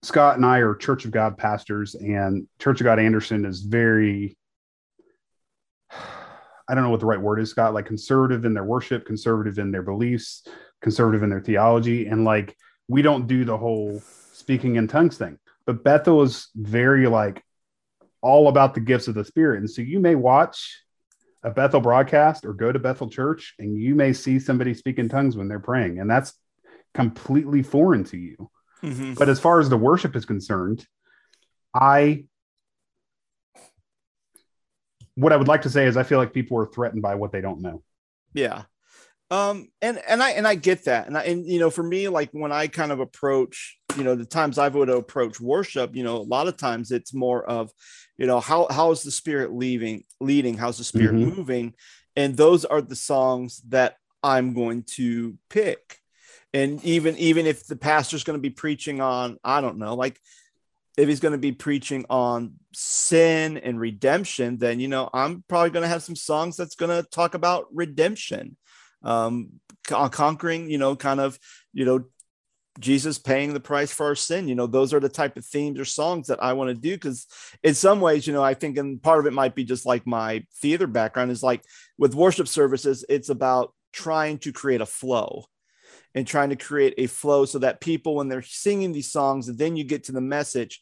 Scott 0.04 0.38
and 0.38 0.46
I 0.46 0.60
are 0.60 0.74
Church 0.74 1.06
of 1.06 1.12
God 1.12 1.38
pastors, 1.38 1.96
and 1.96 2.48
Church 2.60 2.82
of 2.82 2.86
God 2.86 3.00
Anderson 3.00 3.46
is 3.46 3.62
very, 3.62 4.38
I 5.92 6.74
don't 6.74 6.84
know 6.84 6.90
what 6.90 7.02
the 7.02 7.06
right 7.06 7.22
word 7.22 7.40
is, 7.40 7.50
Scott, 7.50 7.74
like 7.74 7.86
conservative 7.86 8.46
in 8.46 8.54
their 8.54 8.64
worship, 8.64 9.06
conservative 9.06 9.60
in 9.60 9.72
their 9.72 9.84
beliefs, 9.84 10.48
conservative 10.82 11.22
in 11.22 11.30
their 11.30 11.42
theology. 11.42 12.08
And 12.08 12.24
like, 12.24 12.56
we 12.88 13.02
don't 13.02 13.28
do 13.28 13.44
the 13.44 13.58
whole 13.58 14.02
speaking 14.32 14.78
in 14.78 14.88
tongues 14.88 15.18
thing. 15.18 15.38
But 15.66 15.84
Bethel 15.84 16.22
is 16.24 16.50
very 16.56 17.08
like 17.08 17.44
all 18.22 18.48
about 18.48 18.74
the 18.74 18.80
gifts 18.80 19.08
of 19.08 19.16
the 19.16 19.26
Spirit. 19.26 19.60
And 19.60 19.70
so 19.70 19.82
you 19.82 20.00
may 20.00 20.16
watch 20.16 20.84
a 21.44 21.50
Bethel 21.50 21.82
broadcast 21.82 22.46
or 22.46 22.54
go 22.54 22.72
to 22.72 22.80
Bethel 22.80 23.10
Church 23.10 23.56
and 23.58 23.76
you 23.76 23.96
may 23.96 24.14
see 24.14 24.40
somebody 24.40 24.74
speak 24.74 25.00
in 25.00 25.10
tongues 25.10 25.36
when 25.36 25.48
they're 25.48 25.60
praying. 25.60 26.00
And 26.00 26.10
that's 26.10 26.34
completely 26.94 27.64
foreign 27.64 28.04
to 28.06 28.18
you. 28.18 28.50
Mm-hmm. 28.84 29.14
But 29.14 29.30
as 29.30 29.40
far 29.40 29.60
as 29.60 29.70
the 29.70 29.78
worship 29.78 30.16
is 30.16 30.26
concerned, 30.26 30.86
I 31.74 32.26
what 35.16 35.34
I 35.34 35.38
would 35.38 35.48
like 35.48 35.64
to 35.64 35.70
say 35.70 35.86
is 35.86 35.98
I 35.98 36.04
feel 36.04 36.18
like 36.18 36.34
people 36.34 36.58
are 36.58 36.66
threatened 36.66 37.02
by 37.02 37.16
what 37.16 37.32
they 37.32 37.42
don't 37.42 37.62
know. 37.62 37.84
Yeah. 38.34 38.64
Um, 39.30 39.70
and 39.82 40.02
and 40.08 40.22
I 40.22 40.32
and 40.32 40.48
I 40.48 40.56
get 40.56 40.86
that, 40.86 41.08
and 41.08 41.18
I 41.18 41.24
and 41.24 41.46
you 41.46 41.60
know, 41.60 41.70
for 41.70 41.84
me, 41.84 42.10
like 42.10 42.32
when 42.34 42.52
I 42.52 42.68
kind 42.68 42.92
of 42.92 43.00
approach, 43.00 43.78
you 43.98 44.04
know, 44.04 44.16
the 44.16 44.26
times 44.26 44.58
I 44.58 44.68
would 44.68 44.90
approach 44.90 45.40
worship, 45.40 45.96
you 45.96 46.04
know, 46.04 46.18
a 46.18 46.24
lot 46.24 46.48
of 46.48 46.58
times 46.58 46.92
it's 46.92 47.14
more 47.14 47.44
of, 47.44 47.72
you 48.18 48.28
know, 48.28 48.40
how 48.40 48.68
how 48.70 48.92
is 48.92 49.04
the 49.04 49.12
spirit 49.12 49.54
leaving, 49.54 50.04
leading, 50.20 50.58
how's 50.58 50.78
the 50.78 50.84
spirit 50.84 51.16
mm-hmm. 51.16 51.36
moving, 51.38 51.74
and 52.16 52.36
those 52.36 52.66
are 52.66 52.82
the 52.82 52.96
songs 52.96 53.62
that 53.70 53.98
I'm 54.24 54.54
going 54.54 54.84
to 54.96 55.38
pick. 55.50 55.98
And 56.54 56.84
even 56.84 57.18
even 57.18 57.46
if 57.46 57.66
the 57.66 57.78
pastor's 57.78 58.24
going 58.24 58.38
to 58.38 58.42
be 58.42 58.50
preaching 58.50 59.00
on 59.00 59.38
i 59.42 59.62
don't 59.62 59.78
know 59.78 59.96
like 59.96 60.20
if 60.98 61.08
he's 61.08 61.22
going 61.22 61.32
to 61.32 61.38
be 61.38 61.54
preaching 61.54 62.06
on 62.10 62.56
sin 62.74 63.58
and 63.58 63.80
redemption 63.80 64.58
then 64.58 64.82
you 64.82 64.90
know 64.90 65.10
i'm 65.14 65.46
probably 65.48 65.70
going 65.70 65.84
to 65.84 65.88
have 65.88 66.04
some 66.04 66.16
songs 66.16 66.58
that's 66.58 66.76
going 66.76 66.92
to 66.92 67.10
talk 67.10 67.36
about 67.36 67.68
redemption. 67.74 68.58
Um 69.02 69.62
conquering 69.84 70.70
you 70.70 70.78
know 70.78 70.96
kind 70.96 71.20
of 71.20 71.40
you 71.74 71.86
know 71.86 72.06
jesus 72.80 73.18
paying 73.18 73.54
the 73.54 73.60
price 73.60 73.92
for 73.92 74.06
our 74.06 74.16
sin. 74.16 74.48
You 74.48 74.56
know 74.56 74.68
those 74.68 74.94
are 74.94 75.00
the 75.00 75.10
type 75.10 75.36
of 75.38 75.46
themes 75.46 75.80
or 75.80 75.86
songs 75.86 76.28
that 76.28 76.42
i 76.42 76.54
want 76.54 76.70
to 76.70 76.74
do 76.74 76.94
because 76.96 77.28
in 77.64 77.74
some 77.74 78.00
ways 78.00 78.26
you 78.26 78.34
know 78.34 78.44
i 78.44 78.54
think 78.54 78.78
and 78.78 79.02
part 79.02 79.20
of 79.20 79.26
it 79.26 79.34
might 79.34 79.56
be 79.56 79.64
just 79.66 79.86
like 79.86 80.08
my 80.08 80.46
theater 80.62 80.88
background 80.88 81.32
is 81.32 81.44
like 81.44 81.64
with 81.98 82.16
worship 82.16 82.48
services 82.48 83.04
it's 83.10 83.30
about 83.30 83.74
trying 83.92 84.38
to 84.40 84.54
create 84.54 84.82
a 84.82 84.86
flow 84.86 85.46
and 86.14 86.28
trying 86.28 86.50
to 86.50 86.56
create 86.56 86.94
a 86.98 87.08
flow 87.08 87.46
so 87.46 87.60
that 87.60 87.82
people, 87.82 88.16
when 88.16 88.28
they're 88.28 88.42
singing 88.42 88.92
these 88.92 89.12
songs, 89.12 89.48
and 89.48 89.58
then 89.58 89.76
you 89.76 89.84
get 89.84 90.06
to 90.06 90.12
the 90.12 90.22
message, 90.22 90.82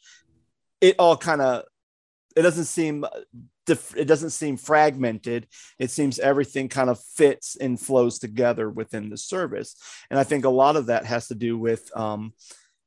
it 0.81 0.95
all 0.97 1.17
kind 1.17 1.41
of 1.41 1.63
it 2.35 2.41
doesn't 2.41 2.65
seem 2.65 3.05
it 3.69 4.05
doesn't 4.05 4.31
seem 4.31 4.57
fragmented. 4.57 5.47
It 5.77 5.91
seems 5.91 6.19
everything 6.19 6.69
kind 6.69 6.89
of 6.89 6.99
fits 6.99 7.55
and 7.55 7.79
flows 7.79 8.19
together 8.19 8.69
within 8.69 9.09
the 9.09 9.17
service. 9.17 9.75
And 10.09 10.19
i 10.19 10.23
think 10.23 10.45
a 10.45 10.49
lot 10.49 10.75
of 10.75 10.87
that 10.87 11.05
has 11.05 11.27
to 11.27 11.35
do 11.35 11.57
with 11.57 11.89
um, 11.97 12.33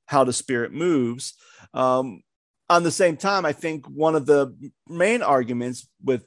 how 0.06 0.24
the 0.24 0.32
spirit 0.32 0.72
moves. 0.72 1.34
Um, 1.74 2.22
on 2.70 2.84
the 2.84 2.90
same 2.90 3.16
time 3.18 3.44
i 3.44 3.52
think 3.52 3.86
one 3.86 4.14
of 4.14 4.24
the 4.24 4.54
main 4.88 5.20
arguments 5.20 5.86
with 6.02 6.24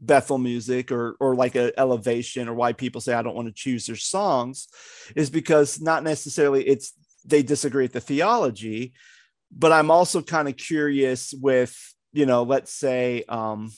Bethel 0.00 0.38
music 0.38 0.92
or 0.92 1.16
or 1.20 1.34
like 1.34 1.56
a 1.56 1.78
elevation 1.78 2.48
or 2.48 2.54
why 2.54 2.72
people 2.72 3.00
say 3.00 3.14
I 3.14 3.22
don't 3.22 3.34
want 3.34 3.48
to 3.48 3.54
choose 3.54 3.86
their 3.86 3.96
songs 3.96 4.68
is 5.14 5.30
because 5.30 5.80
not 5.80 6.02
necessarily 6.02 6.66
it's 6.66 6.92
they 7.24 7.42
disagree 7.42 7.84
with 7.84 7.92
the 7.92 8.00
theology, 8.00 8.92
but 9.50 9.72
I'm 9.72 9.90
also 9.90 10.22
kind 10.22 10.48
of 10.48 10.56
curious 10.56 11.32
with 11.32 11.74
you 12.12 12.26
know 12.26 12.42
let's 12.42 12.72
say 12.72 13.24
um, 13.28 13.70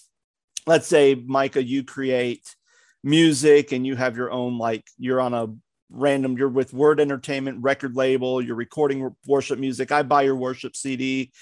let's 0.68 0.86
say 0.86 1.14
Micah 1.14 1.62
you 1.62 1.82
create 1.82 2.54
music 3.02 3.72
and 3.72 3.86
you 3.86 3.96
have 3.96 4.16
your 4.16 4.30
own 4.30 4.58
like 4.58 4.84
you're 4.98 5.20
on 5.20 5.34
a 5.34 5.48
random 5.90 6.36
you're 6.36 6.48
with 6.48 6.74
word 6.74 7.00
entertainment 7.00 7.62
record 7.62 7.96
label 7.96 8.42
you're 8.42 8.54
recording 8.54 9.10
worship 9.26 9.58
music 9.58 9.90
i 9.90 10.02
buy 10.02 10.20
your 10.20 10.36
worship 10.36 10.76
cd 10.76 11.32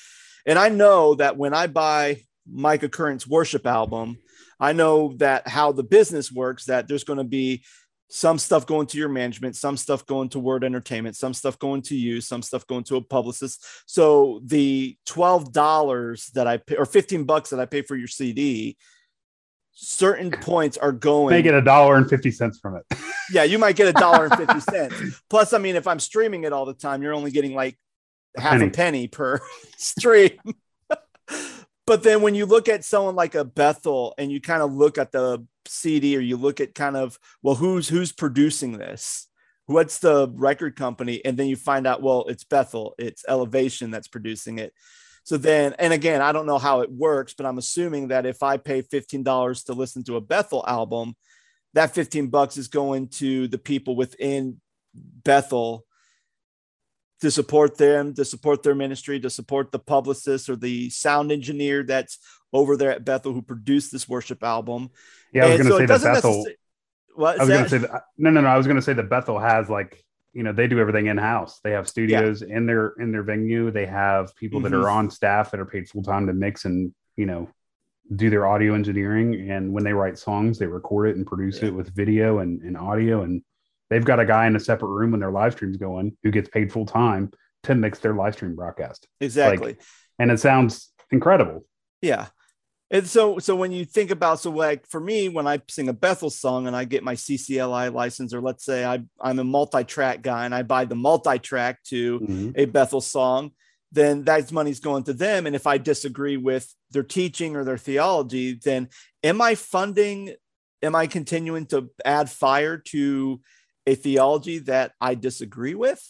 and 0.44 0.56
i 0.56 0.68
know 0.68 1.16
that 1.16 1.36
when 1.36 1.52
i 1.52 1.66
buy 1.66 2.20
micah 2.48 2.88
current's 2.88 3.26
worship 3.26 3.66
album 3.66 4.16
I 4.58 4.72
know 4.72 5.14
that 5.18 5.48
how 5.48 5.72
the 5.72 5.82
business 5.82 6.32
works, 6.32 6.66
that 6.66 6.88
there's 6.88 7.04
going 7.04 7.18
to 7.18 7.24
be 7.24 7.64
some 8.08 8.38
stuff 8.38 8.66
going 8.66 8.86
to 8.86 8.98
your 8.98 9.08
management, 9.08 9.56
some 9.56 9.76
stuff 9.76 10.06
going 10.06 10.28
to 10.30 10.38
Word 10.38 10.64
Entertainment, 10.64 11.16
some 11.16 11.34
stuff 11.34 11.58
going 11.58 11.82
to 11.82 11.96
you, 11.96 12.20
some 12.20 12.40
stuff 12.42 12.66
going 12.66 12.84
to 12.84 12.96
a 12.96 13.00
publicist. 13.00 13.64
So 13.86 14.40
the 14.44 14.96
twelve 15.04 15.52
dollars 15.52 16.30
that 16.34 16.46
I 16.46 16.58
pay 16.58 16.76
or 16.76 16.86
fifteen 16.86 17.24
bucks 17.24 17.50
that 17.50 17.60
I 17.60 17.66
pay 17.66 17.82
for 17.82 17.96
your 17.96 18.08
CD, 18.08 18.76
certain 19.78 20.30
points 20.30 20.76
are 20.78 20.90
going. 20.90 21.30
They 21.32 21.42
get 21.42 21.54
a 21.54 21.62
dollar 21.62 21.96
and 21.96 22.08
fifty 22.08 22.30
cents 22.32 22.58
from 22.58 22.76
it. 22.76 22.98
yeah, 23.30 23.44
you 23.44 23.58
might 23.58 23.76
get 23.76 23.86
a 23.86 23.92
dollar 23.92 24.24
and 24.26 24.34
fifty 24.36 24.60
cents. 24.70 25.20
Plus, 25.30 25.52
I 25.52 25.58
mean, 25.58 25.76
if 25.76 25.86
I'm 25.86 26.00
streaming 26.00 26.44
it 26.44 26.52
all 26.52 26.64
the 26.64 26.74
time, 26.74 27.02
you're 27.02 27.14
only 27.14 27.30
getting 27.30 27.54
like 27.54 27.78
A 28.36 28.40
half 28.40 28.52
penny. 28.52 28.66
a 28.66 28.70
penny 28.70 29.08
per 29.08 29.40
stream. 29.76 30.30
but 31.86 32.02
then 32.02 32.22
when 32.22 32.34
you 32.34 32.46
look 32.46 32.68
at 32.68 32.84
someone 32.84 33.14
like 33.14 33.34
a 33.34 33.44
Bethel 33.44 34.14
and 34.18 34.32
you 34.32 34.40
kind 34.40 34.62
of 34.62 34.72
look 34.72 34.98
at 34.98 35.12
the 35.12 35.44
CD 35.66 36.16
or 36.16 36.20
you 36.20 36.36
look 36.36 36.60
at 36.60 36.74
kind 36.74 36.96
of 36.96 37.18
well 37.42 37.54
who's 37.56 37.88
who's 37.88 38.12
producing 38.12 38.72
this? 38.78 39.28
What's 39.66 39.98
the 39.98 40.28
record 40.32 40.76
company? 40.76 41.24
And 41.24 41.36
then 41.36 41.48
you 41.48 41.56
find 41.56 41.86
out 41.86 42.02
well 42.02 42.24
it's 42.28 42.44
Bethel, 42.44 42.94
it's 42.98 43.24
Elevation 43.28 43.90
that's 43.90 44.08
producing 44.08 44.58
it. 44.58 44.72
So 45.26 45.36
then 45.36 45.74
and 45.80 45.92
again, 45.92 46.22
I 46.22 46.30
don't 46.30 46.46
know 46.46 46.56
how 46.56 46.82
it 46.82 46.90
works, 46.90 47.34
but 47.34 47.46
I'm 47.46 47.58
assuming 47.58 48.08
that 48.08 48.26
if 48.26 48.44
I 48.44 48.58
pay 48.58 48.82
$15 48.82 49.64
to 49.64 49.72
listen 49.72 50.04
to 50.04 50.14
a 50.14 50.20
Bethel 50.20 50.64
album, 50.68 51.16
that 51.74 51.92
15 51.92 52.28
bucks 52.28 52.56
is 52.56 52.68
going 52.68 53.08
to 53.08 53.48
the 53.48 53.58
people 53.58 53.96
within 53.96 54.60
Bethel 54.94 55.84
to 57.22 57.32
support 57.32 57.76
them, 57.76 58.14
to 58.14 58.24
support 58.24 58.62
their 58.62 58.76
ministry, 58.76 59.18
to 59.18 59.28
support 59.28 59.72
the 59.72 59.80
publicist 59.80 60.48
or 60.48 60.54
the 60.54 60.90
sound 60.90 61.32
engineer 61.32 61.82
that's 61.82 62.20
over 62.52 62.76
there 62.76 62.92
at 62.92 63.04
Bethel 63.04 63.32
who 63.32 63.42
produced 63.42 63.90
this 63.90 64.08
worship 64.08 64.44
album. 64.44 64.90
Yeah, 65.32 65.46
I 65.46 65.48
was 65.48 65.56
going 65.56 65.66
to 65.66 65.72
so 65.72 65.78
say 65.78 65.86
that 65.86 66.14
Bethel. 66.14 66.44
necessar- 66.44 67.16
What 67.16 67.40
I 67.40 67.42
was 67.42 67.48
going 67.48 67.64
to 67.64 67.70
say 67.70 67.78
that. 67.78 68.02
No, 68.16 68.30
no, 68.30 68.42
no. 68.42 68.48
I 68.48 68.56
was 68.56 68.66
going 68.66 68.76
to 68.76 68.82
say 68.82 68.92
that 68.92 69.10
Bethel 69.10 69.40
has 69.40 69.68
like 69.68 70.05
you 70.36 70.42
know 70.42 70.52
they 70.52 70.66
do 70.68 70.78
everything 70.78 71.06
in 71.06 71.16
house. 71.16 71.60
They 71.64 71.72
have 71.72 71.88
studios 71.88 72.42
in 72.42 72.66
their 72.66 72.88
in 73.00 73.10
their 73.12 73.22
venue. 73.22 73.70
They 73.70 73.86
have 73.86 74.34
people 74.36 74.60
that 74.60 74.72
Mhm. 74.72 74.84
are 74.84 74.90
on 74.90 75.10
staff 75.10 75.50
that 75.50 75.60
are 75.60 75.64
paid 75.66 75.88
full 75.88 76.02
time 76.02 76.26
to 76.26 76.32
mix 76.34 76.64
and 76.66 76.94
you 77.16 77.26
know 77.26 77.48
do 78.14 78.30
their 78.30 78.46
audio 78.46 78.74
engineering. 78.74 79.50
And 79.50 79.72
when 79.72 79.82
they 79.82 79.92
write 79.92 80.18
songs, 80.18 80.58
they 80.58 80.66
record 80.66 81.08
it 81.08 81.16
and 81.16 81.26
produce 81.26 81.60
Yeah. 81.60 81.68
it 81.68 81.74
with 81.74 81.94
video 81.94 82.38
and, 82.38 82.60
and 82.62 82.76
audio. 82.76 83.22
And 83.22 83.42
they've 83.90 84.04
got 84.04 84.20
a 84.20 84.24
guy 84.24 84.46
in 84.46 84.54
a 84.54 84.60
separate 84.60 84.90
room 84.90 85.10
when 85.10 85.20
their 85.20 85.32
live 85.32 85.54
stream's 85.54 85.76
going 85.78 86.16
who 86.22 86.30
gets 86.30 86.48
paid 86.48 86.70
full 86.70 86.86
time 86.86 87.32
to 87.64 87.74
mix 87.74 87.98
their 87.98 88.14
live 88.14 88.34
stream 88.34 88.54
broadcast. 88.54 89.08
exactly. 89.20 89.76
And 90.20 90.30
it 90.30 90.38
sounds 90.38 90.92
incredible. 91.10 91.64
Yeah. 92.00 92.26
And 92.90 93.06
so 93.06 93.38
so 93.38 93.56
when 93.56 93.72
you 93.72 93.84
think 93.84 94.10
about 94.10 94.40
so 94.40 94.50
like 94.50 94.86
for 94.86 95.00
me 95.00 95.28
when 95.28 95.46
I 95.46 95.60
sing 95.68 95.88
a 95.88 95.92
Bethel 95.92 96.30
song 96.30 96.66
and 96.66 96.76
I 96.76 96.84
get 96.84 97.02
my 97.02 97.14
CCLI 97.14 97.92
license 97.92 98.32
or 98.32 98.40
let's 98.40 98.64
say 98.64 98.84
I 98.84 99.02
I'm 99.20 99.38
a 99.40 99.44
multi-track 99.44 100.22
guy 100.22 100.44
and 100.44 100.54
I 100.54 100.62
buy 100.62 100.84
the 100.84 100.94
multi-track 100.94 101.82
to 101.84 102.20
Mhm. 102.20 102.52
a 102.56 102.66
Bethel 102.66 103.00
song, 103.00 103.50
then 103.90 104.24
that 104.24 104.52
money's 104.52 104.80
going 104.80 105.02
to 105.04 105.12
them. 105.12 105.46
And 105.46 105.56
if 105.56 105.66
I 105.66 105.78
disagree 105.78 106.36
with 106.36 106.72
their 106.92 107.02
teaching 107.02 107.56
or 107.56 107.64
their 107.64 107.78
theology, 107.78 108.54
then 108.62 108.88
am 109.24 109.40
I 109.40 109.56
funding, 109.56 110.34
am 110.80 110.94
I 110.94 111.08
continuing 111.08 111.66
to 111.66 111.90
add 112.04 112.30
fire 112.30 112.78
to 112.78 113.40
a 113.84 113.96
theology 113.96 114.58
that 114.58 114.92
I 115.00 115.16
disagree 115.16 115.74
with? 115.74 116.02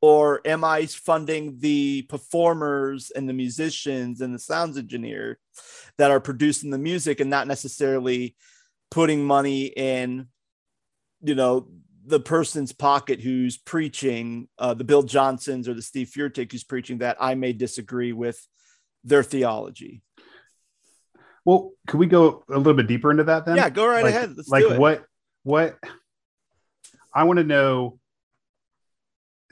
Or 0.00 0.40
am 0.46 0.62
I 0.62 0.86
funding 0.86 1.58
the 1.58 2.02
performers 2.02 3.10
and 3.10 3.28
the 3.28 3.32
musicians 3.32 4.20
and 4.20 4.32
the 4.32 4.38
sounds 4.38 4.78
engineer 4.78 5.38
that 5.98 6.10
are 6.10 6.20
producing 6.20 6.70
the 6.70 6.78
music 6.78 7.20
and 7.20 7.30
not 7.30 7.46
necessarily 7.46 8.36
putting 8.90 9.24
money 9.24 9.66
in, 9.66 10.28
you 11.22 11.34
know, 11.34 11.68
the 12.06 12.20
person's 12.20 12.72
pocket 12.72 13.20
who's 13.20 13.58
preaching, 13.58 14.48
uh, 14.58 14.74
the 14.74 14.84
Bill 14.84 15.02
Johnsons 15.02 15.68
or 15.68 15.74
the 15.74 15.82
Steve 15.82 16.10
Furtick 16.16 16.52
who's 16.52 16.64
preaching 16.64 16.98
that 16.98 17.18
I 17.20 17.34
may 17.34 17.52
disagree 17.52 18.12
with 18.12 18.40
their 19.04 19.22
theology. 19.22 20.02
Well, 21.44 21.72
could 21.86 21.98
we 21.98 22.06
go 22.06 22.44
a 22.50 22.56
little 22.58 22.74
bit 22.74 22.86
deeper 22.86 23.10
into 23.10 23.24
that 23.24 23.46
then? 23.46 23.56
yeah, 23.56 23.70
go 23.70 23.86
right 23.86 24.04
like, 24.04 24.14
ahead. 24.14 24.34
Let's 24.36 24.48
like 24.48 24.64
do 24.64 24.72
it. 24.72 24.78
what 24.78 25.04
what 25.44 25.78
I 27.14 27.24
want 27.24 27.38
to 27.38 27.44
know 27.44 27.98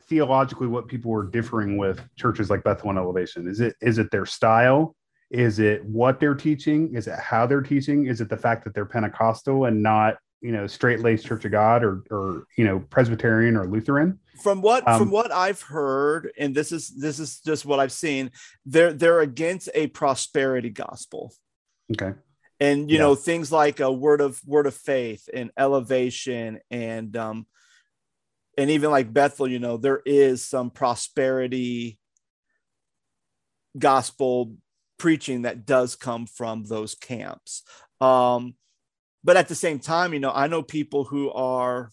theologically 0.09 0.67
what 0.67 0.89
people 0.89 1.15
are 1.15 1.25
differing 1.25 1.77
with 1.77 2.01
churches 2.17 2.51
like 2.51 2.63
Bethel 2.65 2.91
and 2.91 2.99
Elevation. 2.99 3.49
Is 3.49 3.61
it 3.61 3.77
is 3.81 3.99
it 3.99 4.11
their 4.11 4.27
style? 4.27 4.95
Is 5.31 5.59
it 5.59 5.85
what 5.85 6.21
they're 6.21 6.35
teaching? 6.35 6.95
Is 6.95 7.07
it 7.09 7.19
how 7.19 7.47
they're 7.47 7.63
teaching? 7.63 8.07
Is 8.07 8.21
it 8.21 8.29
the 8.29 8.37
fact 8.37 8.65
that 8.65 8.75
they're 8.75 8.87
Pentecostal 8.87 9.65
and 9.65 9.83
not 9.83 10.19
you 10.41 10.53
know 10.53 10.67
straight 10.67 11.01
laced 11.01 11.27
Church 11.27 11.45
of 11.45 11.51
God 11.51 11.83
or 11.83 12.05
or 12.11 12.45
you 12.57 12.65
know 12.65 12.81
Presbyterian 12.91 13.57
or 13.57 13.67
Lutheran? 13.67 14.19
from 14.43 14.61
what 14.61 14.87
Um, 14.87 14.99
from 14.99 15.11
what 15.11 15.33
I've 15.33 15.63
heard, 15.63 16.31
and 16.39 16.55
this 16.55 16.71
is 16.71 16.89
this 16.89 17.19
is 17.19 17.41
just 17.41 17.65
what 17.65 17.81
I've 17.81 17.93
seen, 17.93 18.31
they're 18.65 18.93
they're 18.93 19.21
against 19.21 19.69
a 19.75 19.87
prosperity 19.89 20.71
gospel. 20.71 21.33
Okay, 21.93 22.17
and 22.61 22.91
you 22.91 22.97
Yeah. 22.97 23.05
know 23.05 23.15
things 23.15 23.51
like 23.51 23.81
a 23.81 23.91
word 23.91 24.21
of 24.21 24.41
word 24.47 24.67
of 24.67 24.75
faith 24.75 25.29
and 25.33 25.51
elevation 25.57 26.61
and 26.71 27.17
um 27.17 27.47
and 28.59 28.71
even 28.71 28.91
like 28.91 29.13
bethel 29.13 29.47
you 29.47 29.59
know 29.59 29.77
there 29.77 30.01
is 30.07 30.43
some 30.47 30.71
prosperity 30.71 31.99
gospel 33.79 34.57
preaching 34.99 35.43
that 35.43 35.67
does 35.67 35.95
come 35.97 36.27
from 36.27 36.65
those 36.65 36.95
camps. 36.95 37.63
Um 38.01 38.55
but 39.27 39.37
at 39.37 39.49
the 39.49 39.55
same 39.55 39.79
time 39.79 40.15
you 40.15 40.21
know 40.21 40.33
i 40.33 40.47
know 40.47 40.63
people 40.63 41.05
who 41.05 41.31
are 41.33 41.91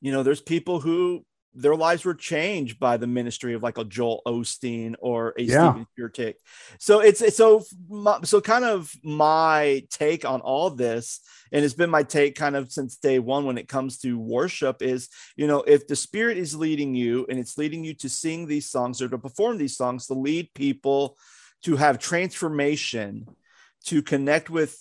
you 0.00 0.10
know 0.10 0.24
there's 0.24 0.40
people 0.40 0.80
who 0.80 1.24
their 1.54 1.74
lives 1.74 2.04
were 2.04 2.14
changed 2.14 2.78
by 2.78 2.96
the 2.96 3.06
ministry 3.06 3.54
of 3.54 3.62
like 3.62 3.78
a 3.78 3.84
Joel 3.84 4.22
Osteen 4.26 4.94
or 5.00 5.34
a 5.36 5.42
Yeah. 5.42 5.72
Steven 5.72 5.86
Furtick. 5.98 6.34
So 6.78 7.00
it's, 7.00 7.20
it's 7.20 7.36
so 7.36 7.64
my, 7.88 8.12
uh, 8.12 8.22
so 8.22 8.40
kind 8.40 8.64
of 8.64 8.92
my 9.02 9.84
take 9.90 10.24
on 10.24 10.40
all 10.40 10.70
this, 10.70 11.20
and 11.50 11.64
it's 11.64 11.74
been 11.74 11.90
my 11.90 12.02
take 12.02 12.34
kind 12.36 12.56
of 12.56 12.70
since 12.70 12.96
day 12.96 13.18
one 13.18 13.46
when 13.46 13.58
it 13.58 13.68
comes 13.68 13.98
to 14.00 14.18
worship 14.18 14.82
is 14.82 15.08
you 15.36 15.46
know 15.46 15.62
if 15.62 15.86
the 15.86 15.96
Spirit 15.96 16.36
is 16.36 16.54
leading 16.54 16.94
you 16.94 17.26
and 17.28 17.38
it's 17.38 17.58
leading 17.58 17.84
you 17.84 17.94
to 17.94 18.08
sing 18.08 18.46
these 18.46 18.70
songs 18.70 19.00
or 19.00 19.08
to 19.08 19.18
perform 19.18 19.58
these 19.58 19.76
songs 19.76 20.06
to 20.06 20.14
lead 20.14 20.52
people 20.54 21.16
to 21.62 21.76
have 21.76 21.98
transformation, 21.98 23.26
to 23.86 24.02
connect 24.02 24.50
with 24.50 24.76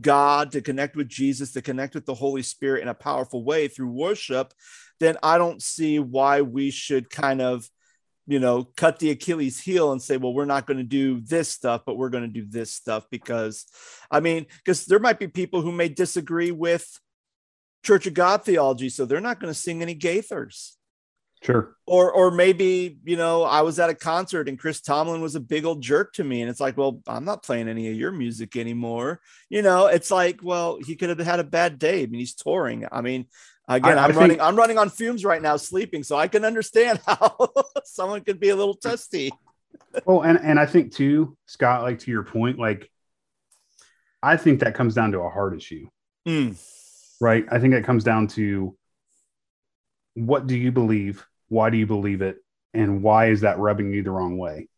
God, 0.00 0.52
to 0.52 0.60
connect 0.60 0.96
with 0.96 1.08
Jesus, 1.08 1.52
to 1.52 1.62
connect 1.62 1.94
with 1.94 2.06
the 2.06 2.14
Holy 2.14 2.42
Spirit 2.42 2.82
in 2.82 2.88
a 2.88 2.94
powerful 2.94 3.44
way 3.44 3.68
through 3.68 3.90
worship, 3.90 4.52
then 5.00 5.16
I 5.22 5.38
don't 5.38 5.62
see 5.62 5.98
why 5.98 6.42
we 6.42 6.70
should 6.70 7.10
kind 7.10 7.40
of, 7.40 7.68
you 8.26 8.38
know, 8.38 8.64
cut 8.76 8.98
the 8.98 9.10
Achilles 9.10 9.60
heel 9.60 9.92
and 9.92 10.02
say, 10.02 10.16
well, 10.16 10.34
we're 10.34 10.44
not 10.44 10.66
going 10.66 10.78
to 10.78 10.84
do 10.84 11.20
this 11.20 11.48
stuff, 11.48 11.82
but 11.86 11.96
we're 11.96 12.10
going 12.10 12.24
to 12.24 12.40
do 12.40 12.46
this 12.48 12.72
stuff 12.72 13.06
because, 13.10 13.64
I 14.10 14.20
mean, 14.20 14.46
because 14.58 14.86
there 14.86 14.98
might 14.98 15.18
be 15.18 15.28
people 15.28 15.62
who 15.62 15.72
may 15.72 15.88
disagree 15.88 16.50
with 16.50 17.00
Church 17.84 18.06
of 18.06 18.14
God 18.14 18.44
theology, 18.44 18.88
so 18.88 19.06
they're 19.06 19.20
not 19.20 19.40
going 19.40 19.52
to 19.52 19.58
sing 19.58 19.82
any 19.82 19.94
Gaithers. 19.94 20.72
Sure. 21.40 21.76
or 21.86 22.10
or 22.10 22.32
maybe 22.32 22.98
you 23.04 23.16
know 23.16 23.44
i 23.44 23.60
was 23.60 23.78
at 23.78 23.90
a 23.90 23.94
concert 23.94 24.48
and 24.48 24.58
chris 24.58 24.80
tomlin 24.80 25.20
was 25.20 25.36
a 25.36 25.40
big 25.40 25.64
old 25.64 25.80
jerk 25.80 26.12
to 26.14 26.24
me 26.24 26.40
and 26.40 26.50
it's 26.50 26.58
like 26.58 26.76
well 26.76 27.00
i'm 27.06 27.24
not 27.24 27.44
playing 27.44 27.68
any 27.68 27.88
of 27.88 27.94
your 27.94 28.10
music 28.10 28.56
anymore. 28.56 29.20
You 29.48 29.62
know 29.62 29.86
it's 29.86 30.10
like 30.10 30.40
well 30.42 30.78
he 30.84 30.96
could 30.96 31.10
have 31.10 31.18
had 31.20 31.38
a 31.38 31.44
bad 31.44 31.78
day 31.78 32.02
i 32.02 32.06
mean 32.06 32.18
he's 32.18 32.34
touring. 32.34 32.86
I 32.90 33.02
mean 33.02 33.26
again 33.68 33.98
I- 33.98 34.02
I 34.02 34.04
i'm 34.04 34.10
think- 34.10 34.20
running 34.20 34.40
i'm 34.40 34.56
running 34.56 34.78
on 34.78 34.90
fumes 34.90 35.24
right 35.24 35.40
now 35.42 35.56
sleeping 35.56 36.02
so 36.02 36.16
i 36.16 36.26
can 36.28 36.44
understand 36.44 37.00
how 37.06 37.52
someone 37.84 38.22
could 38.22 38.40
be 38.40 38.48
a 38.48 38.56
little 38.56 38.74
testy 38.74 39.30
Well, 40.04 40.22
and 40.22 40.38
and 40.38 40.60
I 40.60 40.66
think 40.66 40.92
too, 40.94 41.36
Scott, 41.46 41.82
like 41.82 42.00
to 42.00 42.10
your 42.10 42.22
point, 42.22 42.58
like 42.58 42.90
I 44.22 44.36
think 44.36 44.60
that 44.60 44.74
comes 44.74 44.94
down 44.94 45.12
to 45.12 45.20
a 45.20 45.30
heart 45.30 45.56
issue. 45.56 45.88
Mm, 46.26 46.56
right? 47.20 47.44
I 47.50 47.58
think 47.58 47.72
it 47.74 47.84
comes 47.84 48.04
down 48.04 48.26
to 48.28 48.76
what 50.14 50.46
do 50.46 50.56
you 50.56 50.70
believe? 50.72 51.24
Why 51.48 51.70
do 51.70 51.78
you 51.78 51.86
believe 51.86 52.20
it? 52.22 52.36
And 52.74 53.02
why 53.02 53.30
is 53.30 53.40
that 53.40 53.58
rubbing 53.58 53.92
you 53.92 54.02
the 54.02 54.10
wrong 54.10 54.36
way? 54.36 54.68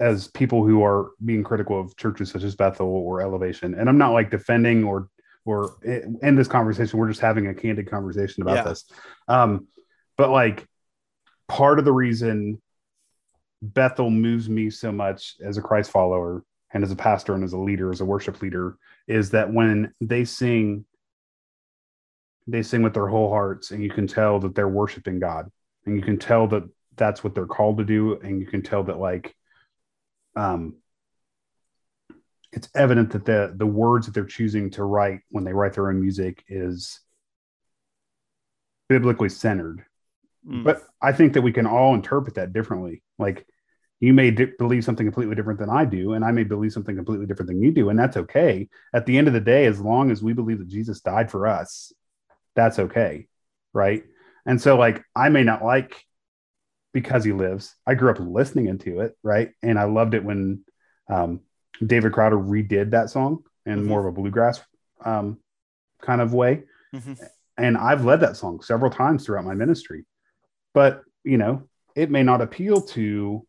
As 0.00 0.28
people 0.28 0.64
who 0.64 0.84
are 0.84 1.10
being 1.24 1.42
critical 1.42 1.80
of 1.80 1.96
churches 1.96 2.30
such 2.30 2.44
as 2.44 2.54
Bethel 2.54 2.86
or 2.86 3.20
Elevation, 3.20 3.74
and 3.74 3.88
I'm 3.88 3.98
not 3.98 4.12
like 4.12 4.30
defending 4.30 4.84
or 4.84 5.08
or 5.48 5.76
in 6.20 6.36
this 6.36 6.46
conversation, 6.46 6.98
we're 6.98 7.08
just 7.08 7.22
having 7.22 7.46
a 7.46 7.54
candid 7.54 7.90
conversation 7.90 8.42
about 8.42 8.56
Yeah. 8.56 8.64
this. 8.64 8.84
Um, 9.28 9.68
but 10.18 10.28
like 10.28 10.66
part 11.48 11.78
of 11.78 11.86
the 11.86 11.92
reason 11.92 12.60
Bethel 13.62 14.10
moves 14.10 14.50
me 14.50 14.68
so 14.68 14.92
much 14.92 15.36
as 15.42 15.56
a 15.56 15.62
Christ 15.62 15.90
follower 15.90 16.44
and 16.74 16.84
as 16.84 16.92
a 16.92 16.96
pastor 16.96 17.34
and 17.34 17.42
as 17.42 17.54
a 17.54 17.58
leader, 17.58 17.90
as 17.90 18.02
a 18.02 18.04
worship 18.04 18.42
leader, 18.42 18.76
is 19.06 19.30
that 19.30 19.50
when 19.50 19.94
they 20.02 20.26
sing, 20.26 20.84
they 22.46 22.62
sing 22.62 22.82
with 22.82 22.92
their 22.92 23.08
whole 23.08 23.30
hearts, 23.30 23.70
and 23.70 23.82
you 23.82 23.90
can 23.90 24.06
tell 24.06 24.38
that 24.40 24.54
they're 24.54 24.68
worshiping 24.68 25.18
God, 25.18 25.50
and 25.86 25.96
you 25.96 26.02
can 26.02 26.18
tell 26.18 26.46
that 26.48 26.64
that's 26.96 27.24
what 27.24 27.34
they're 27.34 27.46
called 27.46 27.78
to 27.78 27.84
do, 27.84 28.20
and 28.20 28.38
you 28.38 28.46
can 28.46 28.60
tell 28.60 28.84
that 28.84 28.98
like, 28.98 29.34
um, 30.36 30.76
it's 32.52 32.68
evident 32.74 33.10
that 33.10 33.24
the 33.24 33.52
the 33.56 33.66
words 33.66 34.06
that 34.06 34.12
they're 34.12 34.24
choosing 34.24 34.70
to 34.70 34.84
write 34.84 35.20
when 35.30 35.44
they 35.44 35.52
write 35.52 35.74
their 35.74 35.88
own 35.88 36.00
music 36.00 36.44
is 36.48 37.00
biblically 38.88 39.28
centered. 39.28 39.84
Mm. 40.48 40.64
But 40.64 40.82
I 41.02 41.12
think 41.12 41.34
that 41.34 41.42
we 41.42 41.52
can 41.52 41.66
all 41.66 41.94
interpret 41.94 42.36
that 42.36 42.52
differently. 42.52 43.02
Like 43.18 43.46
you 44.00 44.14
may 44.14 44.30
di- 44.30 44.52
believe 44.58 44.84
something 44.84 45.06
completely 45.06 45.34
different 45.34 45.58
than 45.58 45.70
I 45.70 45.84
do, 45.84 46.14
and 46.14 46.24
I 46.24 46.30
may 46.30 46.44
believe 46.44 46.72
something 46.72 46.96
completely 46.96 47.26
different 47.26 47.48
than 47.48 47.60
you 47.60 47.72
do, 47.72 47.90
and 47.90 47.98
that's 47.98 48.16
okay. 48.16 48.68
At 48.94 49.06
the 49.06 49.18
end 49.18 49.28
of 49.28 49.34
the 49.34 49.40
day, 49.40 49.66
as 49.66 49.80
long 49.80 50.10
as 50.10 50.22
we 50.22 50.32
believe 50.32 50.58
that 50.58 50.68
Jesus 50.68 51.00
died 51.00 51.30
for 51.30 51.46
us, 51.46 51.92
that's 52.54 52.78
okay, 52.78 53.26
right? 53.72 54.04
And 54.46 54.60
so, 54.60 54.76
like, 54.76 55.02
I 55.14 55.28
may 55.28 55.42
not 55.42 55.64
like 55.64 56.04
because 56.92 57.24
he 57.24 57.32
lives. 57.32 57.74
I 57.86 57.94
grew 57.94 58.10
up 58.10 58.18
listening 58.20 58.66
into 58.66 59.00
it, 59.00 59.16
right? 59.22 59.50
And 59.62 59.78
I 59.78 59.84
loved 59.84 60.14
it 60.14 60.24
when 60.24 60.64
um, 61.10 61.40
David 61.84 62.12
Crowder 62.12 62.36
redid 62.36 62.90
that 62.90 63.10
song 63.10 63.44
in 63.66 63.80
mm-hmm. 63.80 63.88
more 63.88 64.00
of 64.00 64.06
a 64.06 64.12
bluegrass 64.12 64.60
um, 65.04 65.38
kind 66.02 66.20
of 66.20 66.32
way. 66.32 66.64
Mm-hmm. 66.94 67.14
And 67.56 67.76
I've 67.76 68.04
led 68.04 68.20
that 68.20 68.36
song 68.36 68.62
several 68.62 68.90
times 68.90 69.24
throughout 69.24 69.44
my 69.44 69.54
ministry. 69.54 70.04
But, 70.74 71.02
you 71.24 71.38
know, 71.38 71.68
it 71.96 72.10
may 72.10 72.22
not 72.22 72.40
appeal 72.40 72.80
to 72.82 73.46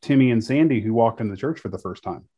Timmy 0.00 0.30
and 0.30 0.42
Sandy 0.42 0.80
who 0.80 0.92
walked 0.92 1.20
in 1.20 1.28
the 1.28 1.36
church 1.36 1.60
for 1.60 1.68
the 1.68 1.78
first 1.78 2.02
time. 2.02 2.28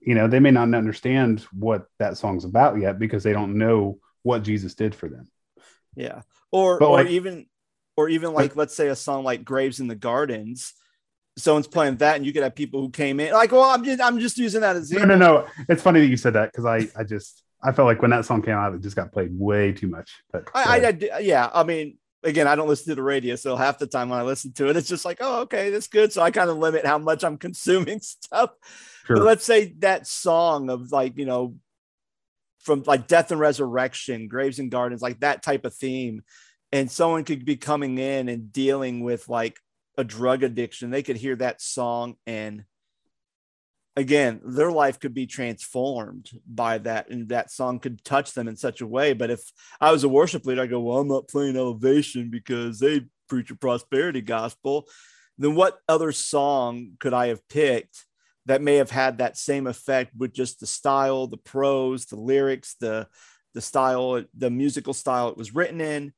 You 0.00 0.14
know, 0.14 0.28
they 0.28 0.40
may 0.40 0.50
not 0.50 0.72
understand 0.72 1.40
what 1.52 1.86
that 1.98 2.16
song's 2.16 2.44
about 2.44 2.80
yet 2.80 2.98
because 2.98 3.22
they 3.22 3.32
don't 3.32 3.58
know 3.58 3.98
what 4.22 4.44
Jesus 4.44 4.74
did 4.74 4.94
for 4.94 5.08
them. 5.08 5.28
Yeah. 5.94 6.22
Or 6.52 6.78
but 6.78 6.88
or 6.88 7.02
like, 7.02 7.08
even 7.08 7.46
or 7.96 8.08
even 8.08 8.32
like 8.32 8.56
let's 8.56 8.74
say 8.74 8.88
a 8.88 8.96
song 8.96 9.24
like 9.24 9.44
Graves 9.44 9.80
in 9.80 9.88
the 9.88 9.94
Gardens. 9.94 10.72
Someone's 11.40 11.66
playing 11.66 11.96
that, 11.96 12.16
and 12.16 12.26
you 12.26 12.32
could 12.32 12.42
have 12.42 12.54
people 12.54 12.80
who 12.80 12.90
came 12.90 13.20
in 13.20 13.32
like, 13.32 13.52
"Well, 13.52 13.64
I'm 13.64 13.84
just 13.84 14.00
I'm 14.00 14.18
just 14.18 14.38
using 14.38 14.60
that 14.60 14.76
as 14.76 14.90
no, 14.90 15.04
no, 15.04 15.16
no." 15.16 15.46
It's 15.68 15.82
funny 15.82 16.00
that 16.00 16.06
you 16.06 16.16
said 16.16 16.34
that 16.34 16.52
because 16.52 16.64
I 16.64 16.88
I 16.98 17.04
just 17.04 17.42
I 17.62 17.72
felt 17.72 17.86
like 17.86 18.02
when 18.02 18.10
that 18.10 18.24
song 18.24 18.42
came 18.42 18.54
out, 18.54 18.74
it 18.74 18.82
just 18.82 18.96
got 18.96 19.12
played 19.12 19.30
way 19.32 19.72
too 19.72 19.88
much. 19.88 20.22
But 20.32 20.48
I, 20.54 20.62
I, 20.62 20.80
uh, 20.80 20.92
I 21.16 21.18
yeah, 21.18 21.50
I 21.52 21.64
mean, 21.64 21.98
again, 22.22 22.46
I 22.46 22.54
don't 22.54 22.68
listen 22.68 22.90
to 22.90 22.94
the 22.94 23.02
radio, 23.02 23.36
so 23.36 23.56
half 23.56 23.78
the 23.78 23.86
time 23.86 24.08
when 24.08 24.18
I 24.18 24.22
listen 24.22 24.52
to 24.54 24.68
it, 24.68 24.76
it's 24.76 24.88
just 24.88 25.04
like, 25.04 25.18
oh, 25.20 25.42
okay, 25.42 25.70
that's 25.70 25.88
good. 25.88 26.12
So 26.12 26.22
I 26.22 26.30
kind 26.30 26.50
of 26.50 26.58
limit 26.58 26.86
how 26.86 26.98
much 26.98 27.24
I'm 27.24 27.36
consuming 27.38 28.00
stuff. 28.00 28.50
Sure. 29.04 29.16
But 29.16 29.24
let's 29.24 29.44
say 29.44 29.74
that 29.78 30.06
song 30.06 30.70
of 30.70 30.92
like, 30.92 31.18
you 31.18 31.26
know, 31.26 31.56
from 32.60 32.82
like 32.86 33.06
death 33.06 33.30
and 33.30 33.40
resurrection, 33.40 34.28
graves 34.28 34.58
and 34.58 34.70
gardens, 34.70 35.02
like 35.02 35.20
that 35.20 35.42
type 35.42 35.64
of 35.64 35.74
theme. 35.74 36.22
And 36.72 36.90
someone 36.90 37.24
could 37.24 37.44
be 37.44 37.56
coming 37.56 37.98
in 37.98 38.28
and 38.28 38.52
dealing 38.52 39.00
with 39.00 39.28
like 39.28 39.58
a 40.00 40.04
drug 40.04 40.42
addiction. 40.42 40.90
They 40.90 41.02
could 41.02 41.16
hear 41.16 41.36
that 41.36 41.60
song 41.60 42.16
and 42.26 42.64
again, 43.96 44.40
their 44.44 44.70
life 44.72 44.98
could 44.98 45.14
be 45.14 45.26
transformed 45.26 46.30
by 46.46 46.78
that, 46.78 47.10
and 47.10 47.28
that 47.28 47.50
song 47.50 47.78
could 47.78 48.02
touch 48.04 48.32
them 48.32 48.48
in 48.48 48.56
such 48.56 48.80
a 48.80 48.86
way. 48.86 49.12
But 49.12 49.30
if 49.30 49.40
I 49.80 49.92
was 49.92 50.04
a 50.04 50.08
worship 50.08 50.46
leader, 50.46 50.62
I 50.62 50.66
go, 50.66 50.80
Well, 50.80 50.98
I'm 50.98 51.08
not 51.08 51.28
playing 51.28 51.56
elevation 51.56 52.30
because 52.30 52.78
they 52.78 53.06
preach 53.28 53.50
a 53.50 53.56
prosperity 53.56 54.20
gospel. 54.20 54.88
Then 55.38 55.54
what 55.54 55.78
other 55.88 56.12
song 56.12 56.92
could 56.98 57.14
I 57.14 57.28
have 57.28 57.46
picked 57.48 58.06
that 58.46 58.62
may 58.62 58.76
have 58.76 58.90
had 58.90 59.18
that 59.18 59.36
same 59.36 59.66
effect 59.66 60.14
with 60.16 60.32
just 60.32 60.60
the 60.60 60.66
style, 60.66 61.26
the 61.26 61.36
prose, 61.36 62.06
the 62.06 62.16
lyrics, 62.16 62.76
the 62.80 63.06
the 63.52 63.60
style, 63.60 64.22
the 64.36 64.50
musical 64.50 64.94
style 64.94 65.28
it 65.28 65.36
was 65.36 65.54
written 65.54 65.80
in? 65.80 66.12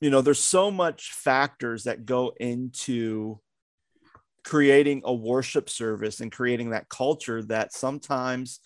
You 0.00 0.10
know, 0.10 0.20
there's 0.20 0.38
so 0.38 0.70
much 0.70 1.12
factors 1.12 1.84
that 1.84 2.06
go 2.06 2.32
into 2.38 3.40
creating 4.44 5.02
a 5.04 5.12
worship 5.12 5.68
service 5.68 6.20
and 6.20 6.32
creating 6.32 6.70
that 6.70 6.88
culture 6.88 7.42
that 7.42 7.72
sometimes 7.72 8.60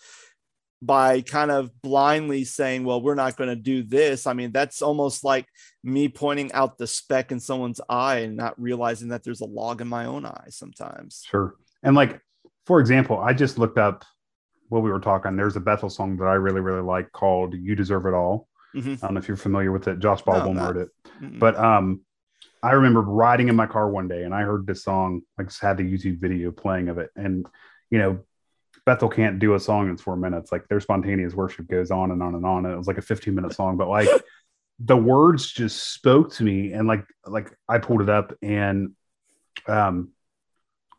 by 0.81 1.21
kind 1.21 1.49
of 1.49 1.71
blindly 1.81 2.43
saying, 2.43 2.83
well, 2.83 3.01
we're 3.01 3.15
not 3.15 3.37
going 3.37 3.49
to 3.49 3.55
do 3.55 3.83
this. 3.83 4.27
I 4.27 4.33
mean, 4.33 4.51
that's 4.51 4.81
almost 4.81 5.23
like 5.23 5.47
me 5.83 6.09
pointing 6.09 6.51
out 6.51 6.77
the 6.77 6.87
speck 6.87 7.31
in 7.31 7.39
someone's 7.39 7.79
eye 7.87 8.19
and 8.19 8.35
not 8.35 8.59
realizing 8.61 9.09
that 9.09 9.23
there's 9.23 9.41
a 9.41 9.45
log 9.45 9.81
in 9.81 9.87
my 9.87 10.05
own 10.05 10.25
eye 10.25 10.47
sometimes. 10.49 11.23
Sure. 11.25 11.55
And 11.83 11.95
like, 11.95 12.19
for 12.65 12.79
example, 12.79 13.17
I 13.17 13.33
just 13.33 13.57
looked 13.57 13.77
up 13.77 14.03
what 14.69 14.83
we 14.83 14.91
were 14.91 14.99
talking. 14.99 15.35
There's 15.35 15.55
a 15.55 15.61
Bethel 15.61 15.89
song 15.89 16.17
that 16.17 16.25
I 16.25 16.33
really, 16.33 16.61
really 16.61 16.81
like 16.81 17.11
called 17.11 17.53
You 17.53 17.75
Deserve 17.75 18.05
It 18.05 18.13
All. 18.13 18.47
Mm-hmm. 18.75 18.93
I 18.93 19.07
don't 19.07 19.13
know 19.13 19.19
if 19.19 19.27
you're 19.27 19.37
familiar 19.37 19.71
with 19.71 19.87
it. 19.87 19.99
Josh 19.99 20.21
Baldwin 20.21 20.57
no, 20.57 20.65
wrote 20.65 20.77
it. 20.77 20.89
Mm-mm. 21.21 21.39
But 21.39 21.55
um, 21.57 22.01
I 22.61 22.71
remember 22.71 23.01
riding 23.01 23.49
in 23.49 23.55
my 23.55 23.67
car 23.67 23.89
one 23.89 24.07
day 24.07 24.23
and 24.23 24.33
I 24.33 24.41
heard 24.41 24.65
this 24.65 24.83
song, 24.83 25.21
like 25.37 25.47
just 25.47 25.61
had 25.61 25.77
the 25.77 25.83
YouTube 25.83 26.19
video 26.19 26.51
playing 26.51 26.89
of 26.89 26.97
it. 26.97 27.09
And, 27.15 27.45
you 27.89 27.99
know, 27.99 28.19
Bethel 28.85 29.09
can't 29.09 29.39
do 29.39 29.53
a 29.53 29.59
song 29.59 29.89
in 29.89 29.97
four 29.97 30.15
minutes. 30.15 30.51
Like 30.51 30.67
their 30.67 30.79
spontaneous 30.79 31.33
worship 31.33 31.67
goes 31.67 31.91
on 31.91 32.11
and 32.11 32.23
on 32.23 32.35
and 32.35 32.45
on. 32.45 32.65
And 32.65 32.73
it 32.73 32.77
was 32.77 32.87
like 32.87 32.97
a 32.97 33.03
15 33.03 33.35
minute 33.35 33.53
song, 33.53 33.77
but 33.77 33.89
like 33.89 34.09
the 34.79 34.97
words 34.97 35.51
just 35.51 35.93
spoke 35.93 36.33
to 36.33 36.43
me. 36.43 36.73
And 36.73 36.87
like, 36.87 37.05
like 37.25 37.51
I 37.67 37.77
pulled 37.77 38.01
it 38.01 38.09
up 38.09 38.33
and, 38.41 38.93
um, 39.67 40.11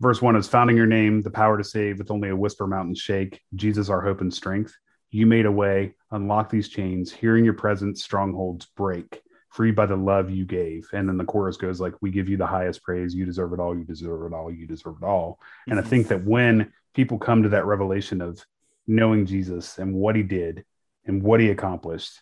verse 0.01 0.21
one 0.21 0.37
is 0.37 0.49
founding 0.49 0.77
your 0.77 0.87
name, 0.87 1.23
the 1.23 1.31
power 1.31 1.57
to 1.57 1.65
save 1.65 1.99
with 1.99 2.11
only 2.11 2.29
a 2.29 2.37
whisper 2.37 2.67
mountain 2.67 2.95
shake. 2.95 3.41
Jesus, 3.55 3.89
our 3.89 4.03
hope 4.03 4.21
and 4.21 4.33
strength. 4.33 4.77
You 5.15 5.27
made 5.27 5.47
a 5.47 5.53
way, 5.53 5.95
unlock 6.11 6.51
these 6.51 6.69
chains, 6.69 7.13
hearing 7.13 7.45
your 7.45 7.55
presence, 7.55 8.03
strongholds 8.03 8.67
break 8.77 9.23
free 9.49 9.71
by 9.71 9.87
the 9.87 9.95
love 9.95 10.29
you 10.29 10.45
gave. 10.45 10.89
And 10.93 11.09
then 11.09 11.17
the 11.17 11.25
chorus 11.25 11.57
goes 11.57 11.81
like, 11.81 11.95
we 12.01 12.11
give 12.11 12.29
you 12.29 12.37
the 12.37 12.49
highest 12.49 12.83
praise. 12.83 13.15
You 13.15 13.25
deserve 13.25 13.53
it 13.53 13.61
all. 13.61 13.79
You 13.79 13.85
deserve 13.85 14.25
it 14.25 14.35
all. 14.35 14.53
You 14.53 14.67
deserve 14.67 14.97
it 15.01 15.07
all. 15.07 15.39
Mm-hmm. 15.39 15.71
And 15.71 15.79
I 15.79 15.83
mm-hmm. 15.83 15.91
think 15.91 16.09
that 16.09 16.25
when 16.25 16.73
people 16.95 17.19
come 17.19 17.45
to 17.45 17.51
that 17.51 17.65
revelation 17.65 18.21
of 18.21 18.45
knowing 18.89 19.25
Jesus 19.25 19.79
and 19.79 19.95
what 19.95 20.17
he 20.17 20.25
did 20.25 20.65
and 21.07 21.23
what 21.23 21.39
he 21.39 21.51
accomplished, 21.51 22.21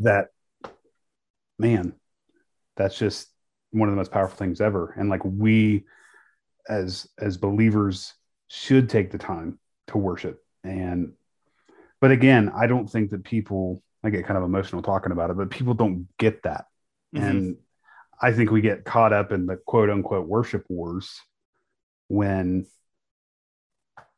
that 0.00 0.28
man, 1.58 1.92
that's 2.74 2.96
just 2.96 3.28
one 3.72 3.90
of 3.90 3.92
the 3.92 3.98
most 3.98 4.12
powerful 4.12 4.38
things 4.38 4.62
ever. 4.62 4.94
And 4.96 5.10
like 5.10 5.26
we 5.26 5.84
as 6.66 7.06
as 7.18 7.36
believers 7.36 8.14
should 8.48 8.88
take 8.88 9.10
the 9.10 9.18
time 9.18 9.58
to 9.88 9.98
worship. 9.98 10.42
And 10.64 11.12
but 12.00 12.10
again, 12.10 12.52
I 12.54 12.66
don't 12.66 12.88
think 12.88 13.10
that 13.10 13.24
people 13.24 13.82
I 14.06 14.10
get 14.10 14.26
kind 14.26 14.38
of 14.38 14.44
emotional 14.44 14.82
talking 14.82 15.12
about 15.12 15.30
it, 15.30 15.36
but 15.36 15.50
people 15.50 15.74
don't 15.74 16.06
get 16.18 16.44
that. 16.44 16.66
Mm-hmm. 17.14 17.24
And 17.24 17.56
I 18.20 18.32
think 18.32 18.50
we 18.50 18.60
get 18.60 18.84
caught 18.84 19.12
up 19.12 19.32
in 19.32 19.46
the 19.46 19.56
quote 19.56 19.90
unquote 19.90 20.28
worship 20.28 20.64
wars 20.68 21.20
when, 22.08 22.66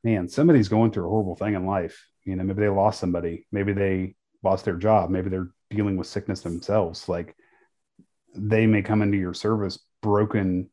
man, 0.05 0.29
somebody's 0.29 0.68
going 0.68 0.93
through 0.93 1.07
a 1.07 1.09
horrible 1.09 1.37
thing 1.37 1.55
in 1.55 1.66
life. 1.66 2.07
You 2.24 2.37
know, 2.37 2.45
maybe 2.45 2.61
they 2.61 2.68
lost 2.68 3.01
somebody, 3.01 3.47
maybe 3.51 3.72
they 3.72 4.14
lost 4.43 4.66
their 4.66 4.76
job, 4.76 5.11
maybe 5.11 5.31
they're 5.31 5.51
dealing 5.70 5.97
with 5.97 6.07
sickness 6.07 6.43
themselves. 6.43 7.09
Like 7.09 7.35
they 8.35 8.66
may 8.66 8.83
come 8.83 9.01
into 9.01 9.16
your 9.16 9.35
service 9.35 9.79
broken, 10.03 10.68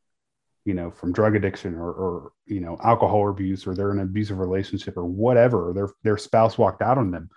you 0.66 0.74
know, 0.74 0.92
from 0.92 1.14
drug 1.14 1.36
addiction 1.36 1.76
or, 1.76 1.92
or 1.92 2.32
you 2.46 2.60
know, 2.60 2.78
alcohol 2.84 3.30
abuse, 3.30 3.66
or 3.66 3.74
they're 3.74 3.92
in 3.92 4.00
an 4.00 4.06
abusive 4.06 4.40
relationship 4.40 4.98
or 4.98 5.06
whatever, 5.06 5.70
or 5.70 5.74
their 5.74 5.90
their 6.04 6.18
spouse 6.18 6.58
walked 6.58 6.82
out 6.82 6.98
on 6.98 7.12
them 7.12 7.30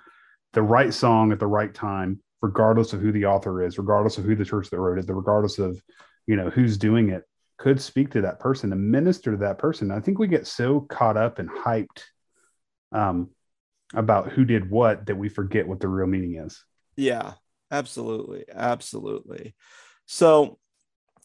the 0.53 0.62
right 0.62 0.93
song 0.93 1.33
at 1.33 1.39
the 1.39 1.47
right 1.47 1.74
time, 1.74 2.20
regardless 2.41 2.93
of 2.93 3.01
who 3.01 3.12
the 3.12 3.26
author 3.26 3.62
is, 3.62 3.79
regardless 3.79 4.18
of 4.18 4.24
who 4.24 4.35
the 4.35 4.45
church 4.45 4.70
that 4.70 4.81
wrote 4.81 4.99
it, 4.99 5.05
regardless 5.09 5.59
of 5.59 5.81
you 6.26 6.37
know 6.37 6.51
who's 6.51 6.76
doing 6.76 7.11
it, 7.11 7.24
could 7.59 7.81
speak 7.81 8.11
to 8.11 8.22
that 8.22 8.41
person 8.41 8.72
and 8.72 8.91
minister 8.91 9.33
to 9.33 9.37
that 9.39 9.59
person. 9.59 9.91
I 9.91 10.01
think 10.01 10.18
we 10.18 10.29
get 10.29 10.47
so 10.47 10.81
caught 10.81 11.16
up 11.16 11.39
and 11.39 11.51
hyped 11.51 12.03
um, 12.93 13.31
about 13.95 14.33
who 14.33 14.45
did 14.45 14.70
what 14.70 15.07
that 15.07 15.16
we 15.16 15.29
forget 15.29 15.66
what 15.66 15.81
the 15.81 15.89
real 15.89 16.07
meaning 16.07 16.37
is. 16.37 16.64
Yeah, 16.97 17.35
absolutely, 17.70 18.45
absolutely. 18.53 19.55
So 20.07 20.59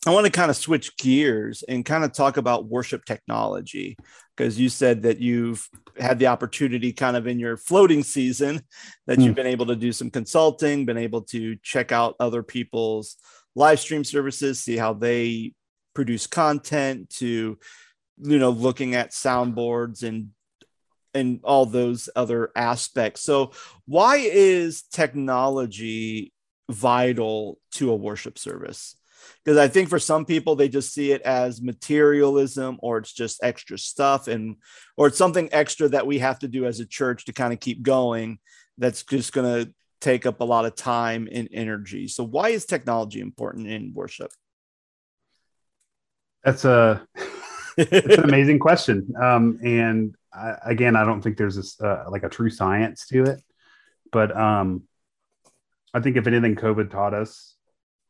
I 0.06 0.12
want 0.12 0.26
to 0.26 0.32
kind 0.32 0.50
of 0.50 0.58
switch 0.58 0.98
gears 0.98 1.64
and 1.68 1.86
kind 1.86 2.04
of 2.04 2.12
talk 2.12 2.38
about 2.38 2.66
worship 2.66 3.06
technology 3.06 3.98
because 4.36 4.60
you 4.60 4.68
said 4.68 5.04
that 5.04 5.20
you've 5.20 5.68
had 5.98 6.20
the 6.20 6.28
opportunity 6.28 6.92
kind 6.92 7.16
of 7.16 7.26
in 7.26 7.40
your 7.40 7.56
floating 7.56 8.04
season 8.04 8.62
that 9.08 9.20
mm. 9.20 9.24
you've 9.24 9.36
been 9.36 9.48
able 9.48 9.68
to 9.68 9.76
do 9.76 9.92
some 9.92 10.10
consulting, 10.10 10.86
been 10.86 10.98
able 10.98 11.22
to 11.22 11.56
check 11.64 11.92
out 11.92 12.16
other 12.20 12.44
people's 12.44 13.16
live 13.56 13.80
stream 13.80 14.04
services, 14.04 14.60
see 14.60 14.76
how 14.76 14.94
they 14.94 15.54
produce 15.94 16.28
content 16.28 17.10
to 17.10 17.58
you 18.18 18.40
know 18.40 18.50
looking 18.50 18.96
at 18.96 19.12
soundboards 19.12 20.04
and 20.04 20.30
and 21.14 21.40
all 21.44 21.66
those 21.66 22.10
other 22.16 22.52
aspects. 22.56 23.22
So 23.22 23.52
why 23.86 24.18
is 24.18 24.82
technology 24.82 26.34
vital 26.70 27.60
to 27.74 27.92
a 27.92 27.96
worship 27.96 28.38
service? 28.40 28.96
Because 29.44 29.58
I 29.58 29.68
think 29.68 29.90
for 29.90 30.00
some 30.00 30.26
people 30.26 30.56
they 30.56 30.70
just 30.70 30.94
see 30.94 31.12
it 31.12 31.22
as 31.22 31.62
materialism 31.62 32.78
or 32.82 32.98
it's 32.98 33.14
just 33.14 33.44
extra 33.44 33.78
stuff 33.78 34.28
and 34.28 34.58
or 34.98 35.08
it's 35.08 35.18
something 35.18 35.50
extra 35.52 35.90
that 35.90 36.08
we 36.08 36.20
have 36.20 36.40
to 36.40 36.48
do 36.48 36.66
as 36.66 36.80
a 36.80 36.86
church 36.86 37.26
to 37.26 37.34
kind 37.34 37.54
of 37.54 37.60
keep 37.60 37.82
going 37.82 38.40
that's 38.78 39.04
just 39.04 39.34
going 39.34 39.66
to 39.66 39.74
take 40.02 40.26
up 40.26 40.42
a 40.42 40.44
lot 40.44 40.66
of 40.66 40.76
time 40.76 41.30
and 41.32 41.48
energy. 41.52 42.08
So 42.08 42.24
why 42.26 42.50
is 42.50 42.66
technology 42.66 43.22
important 43.22 43.68
in 43.68 43.94
worship? 43.94 44.32
That's 46.44 46.66
a 46.66 47.08
it's 47.78 48.18
an 48.18 48.26
amazing 48.26 48.60
question. 48.60 49.14
Um, 49.20 49.60
and 49.64 50.16
I, 50.34 50.56
again, 50.66 50.96
I 50.96 51.06
don't 51.06 51.22
think 51.22 51.38
there's 51.38 51.56
this 51.56 51.80
uh, 51.82 52.06
like 52.10 52.24
a 52.24 52.30
true 52.30 52.50
science 52.50 53.08
to 53.08 53.24
it, 53.24 53.40
but 54.12 54.36
um, 54.36 54.84
I 55.94 56.02
think 56.02 56.18
if 56.18 56.28
anything, 56.28 56.56
COVID 56.56 56.90
taught 56.90 57.14
us 57.14 57.53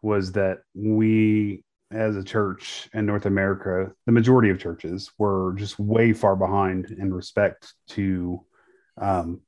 was 0.04 0.34
that 0.34 0.60
we, 0.76 1.64
as 1.90 2.16
a 2.16 2.24
church 2.24 2.90
in 2.94 3.06
North 3.06 3.26
America, 3.26 3.92
the 4.06 4.12
majority 4.12 4.50
of 4.50 4.60
churches 4.60 5.10
were 5.18 5.54
just 5.58 5.80
way 5.80 6.14
far 6.14 6.36
behind 6.36 6.92
in 6.92 7.12
respect 7.12 7.74
to 7.88 8.42
um, 9.02 9.42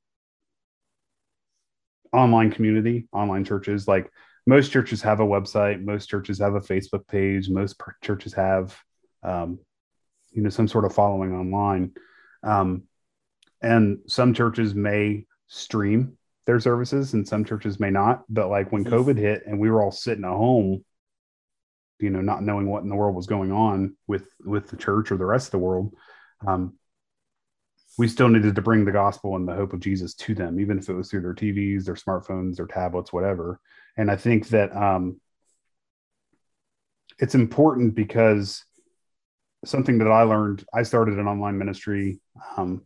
online 2.13 2.51
community, 2.51 3.07
online 3.11 3.43
churches. 3.43 3.87
Like 3.87 4.09
most 4.47 4.71
churches 4.71 5.01
have 5.01 5.19
a 5.19 5.25
website, 5.25 5.83
most 5.83 6.07
churches 6.07 6.39
have 6.39 6.55
a 6.55 6.61
Facebook 6.61 7.05
page, 7.07 7.49
most 7.49 7.75
churches 8.01 8.33
have, 8.33 8.75
um, 9.23 9.59
you 10.31 10.41
know, 10.41 10.49
some 10.49 10.67
sort 10.67 10.85
of 10.85 10.95
following 10.95 11.33
online. 11.33 11.91
Um, 12.43 12.83
and 13.61 13.99
some 14.07 14.33
churches 14.33 14.73
may 14.73 15.25
stream 15.47 16.17
their 16.45 16.59
services 16.59 17.13
and 17.13 17.27
some 17.27 17.45
churches 17.45 17.79
may 17.79 17.89
not. 17.89 18.23
But 18.29 18.49
like 18.49 18.71
when 18.71 18.85
COVID 18.85 19.17
hit 19.17 19.43
and 19.45 19.59
we 19.59 19.69
were 19.69 19.83
all 19.83 19.91
sitting 19.91 20.23
at 20.23 20.29
home, 20.29 20.83
you 21.99 22.09
know, 22.09 22.21
not 22.21 22.43
knowing 22.43 22.69
what 22.69 22.83
in 22.83 22.89
the 22.89 22.95
world 22.95 23.15
was 23.15 23.27
going 23.27 23.51
on 23.51 23.95
with 24.07 24.27
with 24.43 24.69
the 24.69 24.77
church 24.77 25.11
or 25.11 25.17
the 25.17 25.25
rest 25.25 25.47
of 25.47 25.51
the 25.51 25.57
world, 25.59 25.93
um, 26.45 26.73
we 27.97 28.07
still 28.07 28.27
needed 28.27 28.55
to 28.55 28.61
bring 28.61 28.85
the 28.85 28.91
gospel 28.91 29.35
and 29.35 29.47
the 29.47 29.55
hope 29.55 29.73
of 29.73 29.79
Jesus 29.79 30.13
to 30.15 30.35
them, 30.35 30.59
even 30.59 30.77
if 30.77 30.89
it 30.89 30.93
was 30.93 31.09
through 31.09 31.21
their 31.21 31.33
TVs, 31.33 31.85
their 31.85 31.95
smartphones, 31.95 32.57
their 32.57 32.67
tablets, 32.67 33.13
whatever. 33.13 33.59
And 33.97 34.11
I 34.11 34.17
think 34.17 34.49
that 34.49 34.75
um, 34.75 35.21
it's 37.19 37.35
important 37.35 37.95
because 37.95 38.65
something 39.63 39.99
that 39.99 40.11
I 40.11 40.23
learned, 40.23 40.65
I 40.73 40.83
started 40.83 41.17
an 41.17 41.27
online 41.27 41.57
ministry. 41.57 42.19
Um, 42.57 42.85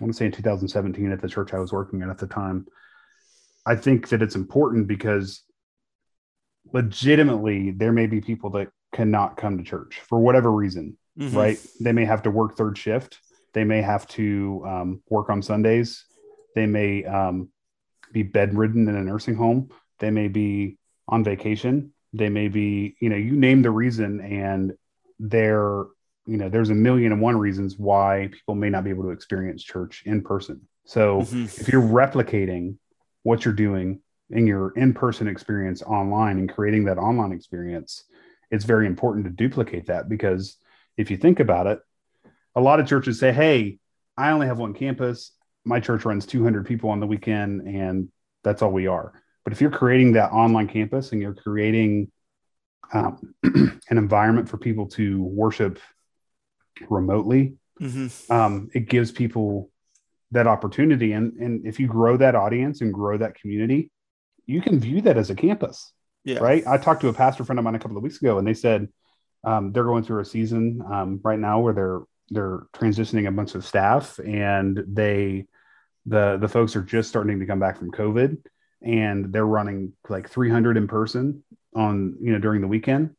I 0.00 0.04
want 0.04 0.14
to 0.14 0.18
say 0.18 0.26
in 0.26 0.32
2017 0.32 1.12
at 1.12 1.20
the 1.20 1.28
church 1.28 1.52
I 1.52 1.58
was 1.58 1.72
working 1.72 2.02
at 2.02 2.08
at 2.08 2.18
the 2.18 2.26
time. 2.26 2.66
I 3.66 3.76
think 3.76 4.08
that 4.08 4.22
it's 4.22 4.34
important 4.34 4.86
because 4.86 5.42
legitimately 6.72 7.72
there 7.72 7.92
may 7.92 8.06
be 8.06 8.20
people 8.20 8.50
that 8.50 8.68
cannot 8.94 9.36
come 9.36 9.58
to 9.58 9.64
church 9.64 10.00
for 10.08 10.18
whatever 10.18 10.50
reason, 10.50 10.96
mm-hmm. 11.18 11.36
right? 11.36 11.58
They 11.80 11.92
may 11.92 12.04
have 12.06 12.22
to 12.22 12.30
work 12.30 12.56
third 12.56 12.78
shift. 12.78 13.18
They 13.52 13.64
may 13.64 13.82
have 13.82 14.06
to 14.08 14.64
um, 14.66 15.02
work 15.08 15.28
on 15.28 15.42
Sundays. 15.42 16.04
They 16.54 16.66
may 16.66 17.04
um, 17.04 17.50
be 18.12 18.22
bedridden 18.22 18.88
in 18.88 18.96
a 18.96 19.02
nursing 19.02 19.34
home. 19.34 19.70
They 19.98 20.10
may 20.10 20.28
be 20.28 20.78
on 21.08 21.24
vacation. 21.24 21.92
They 22.12 22.28
may 22.28 22.48
be, 22.48 22.96
you 23.00 23.08
know, 23.08 23.16
you 23.16 23.32
name 23.32 23.62
the 23.62 23.70
reason, 23.70 24.20
and 24.20 24.72
they're, 25.18 25.84
you 26.30 26.36
know, 26.36 26.48
there's 26.48 26.70
a 26.70 26.74
million 26.74 27.10
and 27.10 27.20
one 27.20 27.36
reasons 27.36 27.76
why 27.76 28.28
people 28.30 28.54
may 28.54 28.70
not 28.70 28.84
be 28.84 28.90
able 28.90 29.02
to 29.02 29.10
experience 29.10 29.64
church 29.64 30.04
in 30.06 30.22
person. 30.22 30.60
So 30.84 31.22
mm-hmm. 31.22 31.46
if 31.60 31.66
you're 31.66 31.82
replicating 31.82 32.76
what 33.24 33.44
you're 33.44 33.52
doing 33.52 34.00
in 34.30 34.46
your 34.46 34.70
in-person 34.76 35.26
experience 35.26 35.82
online 35.82 36.38
and 36.38 36.48
creating 36.48 36.84
that 36.84 36.98
online 36.98 37.32
experience, 37.32 38.04
it's 38.52 38.64
very 38.64 38.86
important 38.86 39.24
to 39.24 39.30
duplicate 39.32 39.88
that 39.88 40.08
because 40.08 40.56
if 40.96 41.10
you 41.10 41.16
think 41.16 41.40
about 41.40 41.66
it, 41.66 41.80
a 42.54 42.60
lot 42.60 42.78
of 42.78 42.86
churches 42.86 43.18
say, 43.18 43.32
"Hey, 43.32 43.80
I 44.16 44.30
only 44.30 44.46
have 44.46 44.58
one 44.58 44.74
campus. 44.74 45.32
My 45.64 45.80
church 45.80 46.04
runs 46.04 46.26
200 46.26 46.64
people 46.64 46.90
on 46.90 47.00
the 47.00 47.08
weekend, 47.08 47.62
and 47.66 48.08
that's 48.44 48.62
all 48.62 48.70
we 48.70 48.86
are." 48.86 49.12
But 49.42 49.52
if 49.52 49.60
you're 49.60 49.70
creating 49.70 50.12
that 50.12 50.30
online 50.30 50.68
campus 50.68 51.10
and 51.10 51.20
you're 51.20 51.34
creating 51.34 52.12
um, 52.92 53.34
an 53.42 53.98
environment 53.98 54.48
for 54.48 54.58
people 54.58 54.86
to 54.90 55.22
worship 55.22 55.80
remotely, 56.88 57.54
mm-hmm. 57.80 58.32
um, 58.32 58.70
it 58.74 58.88
gives 58.88 59.10
people 59.10 59.70
that 60.30 60.46
opportunity. 60.46 61.12
And, 61.12 61.34
and 61.34 61.66
if 61.66 61.80
you 61.80 61.86
grow 61.86 62.16
that 62.16 62.34
audience 62.34 62.80
and 62.80 62.92
grow 62.92 63.18
that 63.18 63.34
community, 63.34 63.90
you 64.46 64.60
can 64.60 64.80
view 64.80 65.00
that 65.02 65.16
as 65.16 65.30
a 65.30 65.34
campus. 65.34 65.92
Yeah. 66.24 66.38
Right. 66.38 66.66
I 66.66 66.76
talked 66.76 67.00
to 67.00 67.08
a 67.08 67.12
pastor 67.14 67.44
friend 67.44 67.58
of 67.58 67.64
mine 67.64 67.74
a 67.74 67.78
couple 67.78 67.96
of 67.96 68.02
weeks 68.02 68.20
ago, 68.20 68.38
and 68.38 68.46
they 68.46 68.54
said 68.54 68.88
um, 69.42 69.72
they're 69.72 69.84
going 69.84 70.04
through 70.04 70.20
a 70.20 70.24
season 70.24 70.82
um, 70.90 71.20
right 71.24 71.38
now 71.38 71.60
where 71.60 71.72
they're 71.72 72.00
they're 72.32 72.66
transitioning 72.74 73.26
a 73.26 73.32
bunch 73.32 73.54
of 73.54 73.64
staff, 73.64 74.18
and 74.18 74.84
they 74.86 75.46
the 76.04 76.36
the 76.38 76.48
folks 76.48 76.76
are 76.76 76.82
just 76.82 77.08
starting 77.08 77.40
to 77.40 77.46
come 77.46 77.58
back 77.58 77.78
from 77.78 77.90
COVID, 77.90 78.36
and 78.82 79.32
they're 79.32 79.46
running 79.46 79.94
like 80.10 80.28
300 80.28 80.76
in 80.76 80.86
person 80.88 81.42
on 81.74 82.16
you 82.20 82.32
know 82.32 82.38
during 82.38 82.60
the 82.60 82.68
weekend 82.68 83.16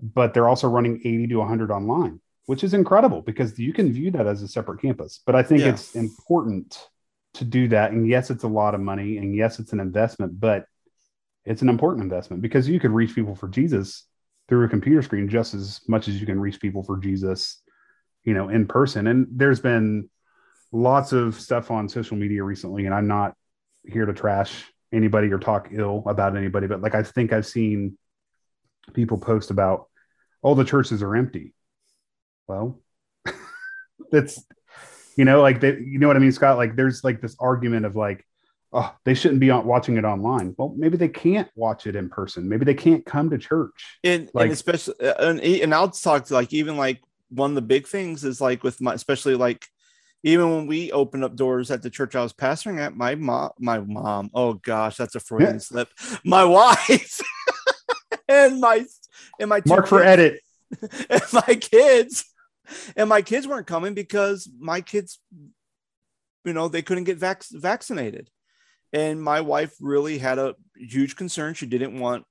but 0.00 0.32
they're 0.32 0.48
also 0.48 0.68
running 0.68 1.00
80 1.04 1.28
to 1.28 1.36
100 1.36 1.70
online 1.70 2.20
which 2.48 2.64
is 2.64 2.72
incredible 2.74 3.20
because 3.20 3.58
you 3.58 3.72
can 3.72 3.92
view 3.92 4.10
that 4.10 4.26
as 4.26 4.42
a 4.42 4.48
separate 4.48 4.80
campus 4.80 5.20
but 5.26 5.34
i 5.34 5.42
think 5.42 5.60
yeah. 5.60 5.68
it's 5.68 5.94
important 5.94 6.88
to 7.34 7.44
do 7.44 7.68
that 7.68 7.92
and 7.92 8.08
yes 8.08 8.30
it's 8.30 8.44
a 8.44 8.48
lot 8.48 8.74
of 8.74 8.80
money 8.80 9.18
and 9.18 9.34
yes 9.34 9.58
it's 9.58 9.72
an 9.72 9.80
investment 9.80 10.38
but 10.40 10.64
it's 11.44 11.62
an 11.62 11.68
important 11.68 12.02
investment 12.02 12.42
because 12.42 12.68
you 12.68 12.80
could 12.80 12.90
reach 12.90 13.14
people 13.14 13.34
for 13.34 13.48
jesus 13.48 14.06
through 14.48 14.64
a 14.64 14.68
computer 14.68 15.02
screen 15.02 15.28
just 15.28 15.54
as 15.54 15.80
much 15.88 16.08
as 16.08 16.20
you 16.20 16.26
can 16.26 16.40
reach 16.40 16.60
people 16.60 16.82
for 16.82 16.96
jesus 16.96 17.62
you 18.24 18.34
know 18.34 18.48
in 18.48 18.66
person 18.66 19.06
and 19.06 19.26
there's 19.30 19.60
been 19.60 20.08
lots 20.72 21.12
of 21.12 21.34
stuff 21.34 21.70
on 21.70 21.88
social 21.88 22.16
media 22.16 22.42
recently 22.42 22.86
and 22.86 22.94
i'm 22.94 23.06
not 23.06 23.34
here 23.84 24.06
to 24.06 24.12
trash 24.12 24.64
anybody 24.92 25.30
or 25.32 25.38
talk 25.38 25.68
ill 25.72 26.02
about 26.06 26.36
anybody, 26.36 26.66
but 26.66 26.80
like 26.80 26.94
I 26.94 27.02
think 27.02 27.32
I've 27.32 27.46
seen 27.46 27.98
people 28.94 29.18
post 29.18 29.50
about 29.50 29.88
all 30.42 30.52
oh, 30.52 30.54
the 30.54 30.64
churches 30.64 31.02
are 31.02 31.16
empty. 31.16 31.52
Well, 32.48 32.80
that's 34.10 34.42
you 35.18 35.24
know, 35.24 35.42
like 35.42 35.60
they, 35.60 35.72
you 35.72 35.98
know 35.98 36.06
what 36.06 36.16
I 36.16 36.20
mean, 36.20 36.32
Scott. 36.32 36.56
Like 36.56 36.76
there's 36.76 37.02
like 37.02 37.20
this 37.20 37.36
argument 37.40 37.84
of 37.84 37.96
like, 37.96 38.24
oh, 38.72 38.94
they 39.04 39.14
shouldn't 39.14 39.40
be 39.40 39.50
watching 39.50 39.96
it 39.96 40.04
online. 40.04 40.54
Well, 40.56 40.74
maybe 40.76 40.96
they 40.96 41.08
can't 41.08 41.48
watch 41.56 41.88
it 41.88 41.96
in 41.96 42.08
person. 42.08 42.48
Maybe 42.48 42.64
they 42.64 42.74
can't 42.74 43.04
come 43.04 43.28
to 43.30 43.38
church. 43.38 43.98
And, 44.04 44.30
like, 44.32 44.44
and 44.44 44.52
especially, 44.52 44.94
uh, 45.00 45.30
and, 45.30 45.40
and 45.40 45.74
I'll 45.74 45.90
talk 45.90 46.26
to 46.26 46.34
like 46.34 46.52
even 46.52 46.76
like 46.76 47.00
one 47.30 47.50
of 47.50 47.54
the 47.56 47.62
big 47.62 47.88
things 47.88 48.24
is 48.24 48.40
like 48.40 48.62
with 48.62 48.80
my, 48.80 48.94
especially 48.94 49.34
like 49.34 49.66
even 50.22 50.54
when 50.54 50.68
we 50.68 50.92
opened 50.92 51.24
up 51.24 51.34
doors 51.34 51.72
at 51.72 51.82
the 51.82 51.90
church 51.90 52.14
I 52.14 52.22
was 52.22 52.32
pastoring 52.32 52.80
at, 52.80 52.96
my 52.96 53.16
mom, 53.16 53.50
my 53.58 53.80
mom, 53.80 54.30
oh 54.34 54.54
gosh, 54.54 54.96
that's 54.96 55.16
a 55.16 55.20
Freudian 55.20 55.54
yeah. 55.54 55.58
slip. 55.58 55.88
My 56.24 56.44
wife 56.44 57.20
and 58.28 58.60
my 58.60 58.84
and 59.40 59.48
my 59.48 59.62
mark 59.66 59.88
for 59.88 60.02
edit 60.02 60.40
and 61.10 61.22
my 61.32 61.54
kids 61.54 62.24
and 62.96 63.08
my 63.08 63.22
kids 63.22 63.46
weren't 63.46 63.66
coming 63.66 63.94
because 63.94 64.48
my 64.58 64.80
kids, 64.80 65.20
you 66.44 66.52
know, 66.52 66.68
they 66.68 66.82
couldn't 66.82 67.04
get 67.04 67.18
vac- 67.18 67.44
vaccinated, 67.50 68.30
and 68.92 69.22
my 69.22 69.40
wife 69.40 69.74
really 69.80 70.18
had 70.18 70.38
a 70.38 70.54
huge 70.76 71.16
concern. 71.16 71.54
She 71.54 71.66
didn't 71.66 71.98
want 71.98 72.24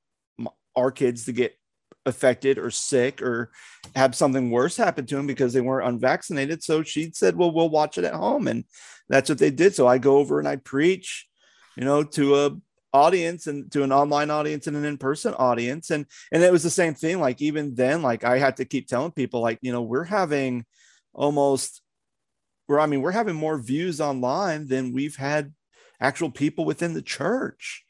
our 0.76 0.92
kids 0.92 1.26
to 1.26 1.32
get 1.32 1.58
affected 2.06 2.58
or 2.58 2.72
sick 2.72 3.22
or 3.22 3.52
have 3.96 4.16
something 4.16 4.50
worse 4.50 4.78
happen 4.78 5.06
to 5.06 5.16
them 5.16 5.28
because 5.28 5.54
they 5.54 5.62
weren't 5.62 5.88
unvaccinated. 5.88 6.64
So 6.64 6.82
she 6.82 7.12
said, 7.14 7.36
Well, 7.36 7.52
we'll 7.52 7.70
watch 7.70 7.98
it 7.98 8.06
at 8.06 8.14
home. 8.14 8.48
And 8.48 8.64
that's 9.10 9.30
what 9.30 9.38
they 9.38 9.52
did. 9.52 9.76
So 9.76 9.88
I 9.88 9.98
go 9.98 10.18
over 10.18 10.40
and 10.40 10.48
I 10.48 10.56
preach, 10.56 11.28
you 11.76 11.84
know, 11.84 12.04
to 12.04 12.36
a 12.36 12.58
audience 12.94 13.48
and 13.48 13.72
to 13.72 13.84
an 13.84 13.92
online 13.92 14.32
audience 14.32 14.68
and 14.68 14.78
an 14.78 14.86
in-person 14.86 15.34
audience 15.36 15.90
and 15.92 16.06
and 16.32 16.42
it 16.42 16.52
was 16.52 16.64
the 16.64 16.70
same 16.70 16.94
thing 16.94 17.20
like 17.20 17.42
even 17.42 17.76
then 17.76 18.02
like 18.02 18.24
i 18.24 18.38
had 18.38 18.58
to 18.58 18.66
keep 18.66 18.88
telling 18.88 19.12
people 19.12 19.42
like 19.42 19.60
you 19.62 19.72
know 19.72 19.82
we're 19.82 20.06
having 20.06 20.66
almost 21.14 21.82
we're 22.68 22.80
i 22.80 22.86
mean 22.86 23.02
we're 23.02 23.12
having 23.12 23.36
more 23.36 23.58
views 23.58 24.00
online 24.00 24.68
than 24.68 24.94
we've 24.94 25.18
had 25.18 25.54
actual 26.00 26.32
people 26.32 26.64
within 26.64 26.94
the 26.94 27.02
church 27.02 27.84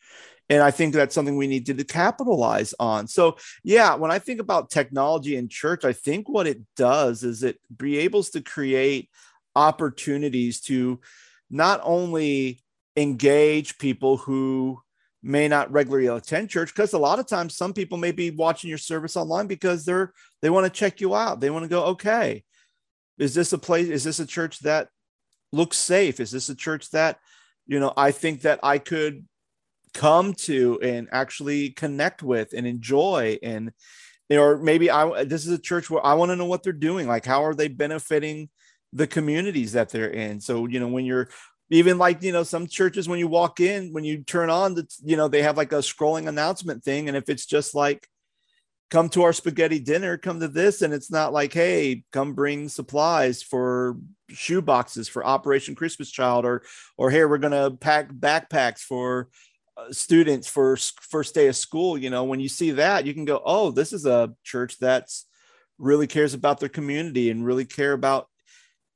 and 0.50 0.64
I 0.64 0.72
think 0.72 0.94
that's 0.94 1.14
something 1.14 1.36
we 1.36 1.48
need 1.48 1.66
to 1.66 1.84
capitalize 1.84 2.74
on. 2.80 3.08
So, 3.08 3.38
yeah, 3.64 3.96
when 3.96 4.12
I 4.12 4.20
think 4.20 4.40
about 4.40 4.70
technology 4.70 5.36
in 5.36 5.50
church, 5.50 5.84
I 5.84 5.92
think 5.92 6.30
what 6.30 6.48
it 6.48 6.62
does 6.78 7.24
is 7.24 7.44
it 7.44 7.60
be 7.76 7.98
able 7.98 8.24
to 8.24 8.42
create 8.42 9.10
opportunities 9.56 10.62
to 10.62 11.02
not 11.50 11.82
only 11.84 12.62
engage 12.96 13.78
people 13.78 14.18
who 14.18 14.82
may 15.24 15.48
not 15.48 15.72
regularly 15.72 16.08
attend 16.08 16.50
church 16.50 16.74
because 16.74 16.94
a 16.94 16.98
lot 16.98 17.20
of 17.20 17.28
times 17.28 17.58
some 17.58 17.74
people 17.74 17.98
may 17.98 18.12
be 18.12 18.32
watching 18.32 18.70
your 18.70 18.78
service 18.78 19.18
online 19.18 19.48
because 19.48 19.84
they're 19.84 20.14
they 20.42 20.50
want 20.50 20.66
to 20.66 20.70
check 20.70 21.02
you 21.02 21.16
out. 21.16 21.40
They 21.40 21.50
want 21.50 21.64
to 21.64 21.70
go 21.70 21.86
okay 21.86 22.44
is 23.18 23.34
this 23.34 23.54
a 23.54 23.58
place 23.58 23.88
is 23.88 24.04
this 24.04 24.20
a 24.20 24.26
church 24.26 24.60
that 24.60 24.90
looks 25.52 25.78
safe? 25.78 26.20
Is 26.20 26.32
this 26.32 26.50
a 26.50 26.56
church 26.56 26.92
that 26.92 27.20
you 27.68 27.80
know 27.80 27.94
i 27.98 28.12
think 28.12 28.42
that 28.42 28.60
i 28.64 28.78
could 28.78 29.26
come 29.94 30.34
to 30.34 30.80
and 30.82 31.08
actually 31.12 31.72
connect 31.72 32.24
with 32.24 32.54
and 32.54 32.66
enjoy 32.66 33.38
and 33.44 33.72
or 34.30 34.58
maybe 34.58 34.92
I 34.92 35.24
this 35.24 35.46
is 35.46 35.52
a 35.52 35.58
church 35.58 35.90
where 35.90 36.06
I 36.06 36.14
want 36.16 36.32
to 36.32 36.36
know 36.36 36.46
what 36.46 36.62
they're 36.64 36.74
doing 36.74 37.08
like 37.08 37.26
how 37.26 37.44
are 37.44 37.56
they 37.56 37.68
benefiting 37.68 38.50
the 38.94 39.08
communities 39.08 39.74
that 39.74 39.90
they're 39.90 40.10
in? 40.10 40.40
So 40.42 40.66
you 40.66 40.80
know 40.80 40.88
when 40.88 41.06
you're 41.06 41.30
even 41.70 41.98
like 41.98 42.24
you 42.24 42.32
know 42.32 42.44
some 42.44 42.68
churches 42.68 43.10
when 43.10 43.20
you 43.20 43.28
walk 43.28 43.60
in 43.60 43.92
when 43.94 44.04
you 44.04 44.24
turn 44.24 44.50
on 44.50 44.74
the 44.74 44.88
you 45.04 45.18
know 45.18 45.28
they 45.28 45.42
have 45.42 45.58
like 45.58 45.72
a 45.72 45.78
scrolling 45.78 46.28
announcement 46.28 46.84
thing 46.84 47.08
and 47.08 47.18
if 47.18 47.30
it's 47.30 47.46
just 47.46 47.76
like 47.76 48.08
come 48.90 49.10
to 49.10 49.24
our 49.24 49.34
spaghetti 49.34 49.80
dinner, 49.80 50.18
come 50.18 50.40
to 50.40 50.48
this. 50.48 50.82
And 50.82 50.94
it's 50.94 51.12
not 51.12 51.34
like, 51.34 51.54
hey, 51.54 52.04
come 52.12 52.34
bring 52.34 52.70
supplies 52.70 53.44
for 53.44 53.98
shoe 54.30 54.62
boxes 54.62 55.08
for 55.08 55.26
Operation 55.26 55.76
Christmas 55.76 56.10
Child, 56.10 56.46
or, 56.46 56.64
or 56.98 57.12
here 57.12 57.28
we're 57.28 57.38
going 57.38 57.52
to 57.52 57.76
pack 57.78 58.12
backpacks 58.12 58.80
for 58.80 59.30
uh, 59.78 59.92
students 59.92 60.48
for 60.48 60.78
first 61.02 61.36
day 61.36 61.48
of 61.48 61.56
school. 61.56 61.98
You 61.98 62.10
know, 62.10 62.24
when 62.24 62.40
you 62.40 62.50
see 62.50 62.72
that, 62.72 63.06
you 63.06 63.14
can 63.14 63.26
go, 63.26 63.42
oh, 63.46 63.72
this 63.72 63.94
is 63.94 64.06
a 64.06 64.34
church 64.44 64.78
that's 64.80 65.26
really 65.78 66.08
cares 66.08 66.34
about 66.34 66.60
their 66.60 66.70
community 66.70 67.30
and 67.30 67.46
really 67.46 67.66
care 67.66 67.94
about 67.94 68.28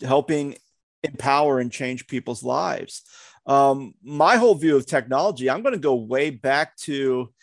helping 0.01 0.55
empower 1.03 1.59
and 1.59 1.71
change 1.71 2.07
people's 2.07 2.43
lives. 2.43 3.03
Um, 3.45 3.93
my 4.03 4.37
whole 4.37 4.55
view 4.55 4.75
of 4.75 4.85
technology, 4.85 5.49
I'm 5.49 5.63
going 5.63 5.73
to 5.73 5.79
go 5.79 5.95
way 5.95 6.29
back 6.29 6.77
to 6.77 7.33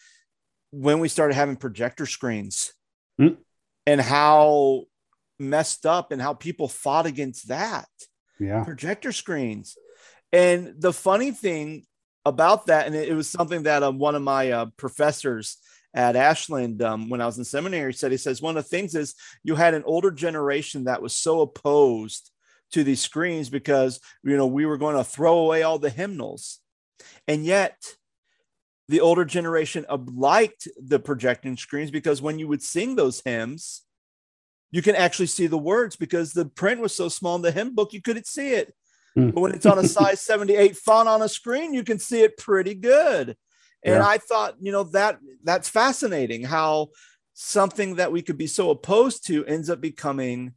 when 0.70 1.00
we 1.00 1.08
started 1.08 1.34
having 1.34 1.56
projector 1.56 2.06
screens 2.06 2.72
mm. 3.20 3.36
and 3.86 4.00
how 4.00 4.84
messed 5.38 5.86
up 5.86 6.12
and 6.12 6.20
how 6.20 6.34
people 6.34 6.68
fought 6.68 7.06
against 7.06 7.48
that. 7.48 7.88
Yeah. 8.38 8.64
Projector 8.64 9.12
screens. 9.12 9.76
And 10.32 10.74
the 10.78 10.92
funny 10.92 11.32
thing 11.32 11.84
about 12.24 12.66
that, 12.66 12.86
and 12.86 12.94
it, 12.94 13.08
it 13.08 13.14
was 13.14 13.28
something 13.28 13.64
that 13.64 13.82
um, 13.82 13.98
one 13.98 14.14
of 14.14 14.22
my 14.22 14.50
uh, 14.50 14.66
professors 14.76 15.56
at 15.94 16.16
Ashland 16.16 16.82
um, 16.82 17.08
when 17.08 17.20
I 17.20 17.26
was 17.26 17.38
in 17.38 17.44
seminary 17.44 17.94
said, 17.94 18.12
he 18.12 18.18
says, 18.18 18.42
one 18.42 18.56
of 18.56 18.62
the 18.62 18.68
things 18.68 18.94
is 18.94 19.14
you 19.42 19.56
had 19.56 19.74
an 19.74 19.84
older 19.84 20.10
generation 20.10 20.84
that 20.84 21.02
was 21.02 21.16
so 21.16 21.40
opposed 21.40 22.30
to 22.72 22.84
these 22.84 23.00
screens 23.00 23.48
because, 23.48 24.00
you 24.22 24.36
know, 24.36 24.46
we 24.46 24.66
were 24.66 24.78
going 24.78 24.96
to 24.96 25.04
throw 25.04 25.38
away 25.38 25.62
all 25.62 25.78
the 25.78 25.90
hymnals. 25.90 26.60
And 27.26 27.44
yet 27.44 27.94
the 28.88 29.00
older 29.00 29.24
generation 29.24 29.86
liked 29.88 30.68
the 30.76 30.98
projecting 30.98 31.56
screens 31.56 31.90
because 31.90 32.22
when 32.22 32.38
you 32.38 32.48
would 32.48 32.62
sing 32.62 32.96
those 32.96 33.22
hymns, 33.24 33.82
you 34.70 34.82
can 34.82 34.96
actually 34.96 35.26
see 35.26 35.46
the 35.46 35.58
words 35.58 35.96
because 35.96 36.32
the 36.32 36.44
print 36.44 36.80
was 36.80 36.94
so 36.94 37.08
small 37.08 37.36
in 37.36 37.42
the 37.42 37.52
hymn 37.52 37.74
book 37.74 37.92
you 37.92 38.02
couldn't 38.02 38.26
see 38.26 38.52
it. 38.52 38.74
Mm. 39.16 39.34
But 39.34 39.40
when 39.40 39.54
it's 39.54 39.66
on 39.66 39.78
a 39.78 39.84
size 39.88 40.20
78 40.20 40.76
font 40.76 41.08
on 41.08 41.22
a 41.22 41.28
screen, 41.28 41.74
you 41.74 41.84
can 41.84 41.98
see 41.98 42.22
it 42.22 42.36
pretty 42.36 42.74
good. 42.74 43.36
And 43.84 43.96
yeah. 43.96 44.06
I 44.06 44.18
thought, 44.18 44.56
you 44.60 44.72
know, 44.72 44.84
that 44.84 45.18
that's 45.44 45.68
fascinating 45.68 46.44
how 46.44 46.88
something 47.34 47.96
that 47.96 48.10
we 48.10 48.22
could 48.22 48.36
be 48.36 48.48
so 48.48 48.70
opposed 48.70 49.26
to 49.28 49.46
ends 49.46 49.70
up 49.70 49.80
becoming 49.80 50.54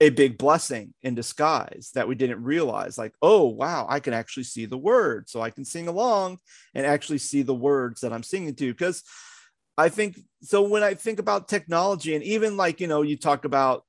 a 0.00 0.10
big 0.10 0.36
blessing 0.36 0.92
in 1.02 1.14
disguise 1.14 1.90
that 1.94 2.06
we 2.06 2.14
didn't 2.14 2.42
realize 2.42 2.98
like 2.98 3.14
oh 3.22 3.46
wow 3.46 3.86
i 3.88 3.98
can 3.98 4.12
actually 4.12 4.42
see 4.42 4.66
the 4.66 4.76
words 4.76 5.32
so 5.32 5.40
i 5.40 5.50
can 5.50 5.64
sing 5.64 5.88
along 5.88 6.38
and 6.74 6.84
actually 6.84 7.18
see 7.18 7.42
the 7.42 7.54
words 7.54 8.02
that 8.02 8.12
i'm 8.12 8.22
singing 8.22 8.54
to. 8.54 8.72
Because 8.72 9.02
i 9.78 9.88
think 9.88 10.18
so 10.42 10.62
when 10.62 10.82
i 10.82 10.94
think 10.94 11.18
about 11.18 11.48
technology 11.48 12.14
and 12.14 12.24
even 12.24 12.56
like 12.56 12.80
you 12.80 12.86
know 12.86 13.02
you 13.02 13.16
talk 13.16 13.44
about 13.44 13.84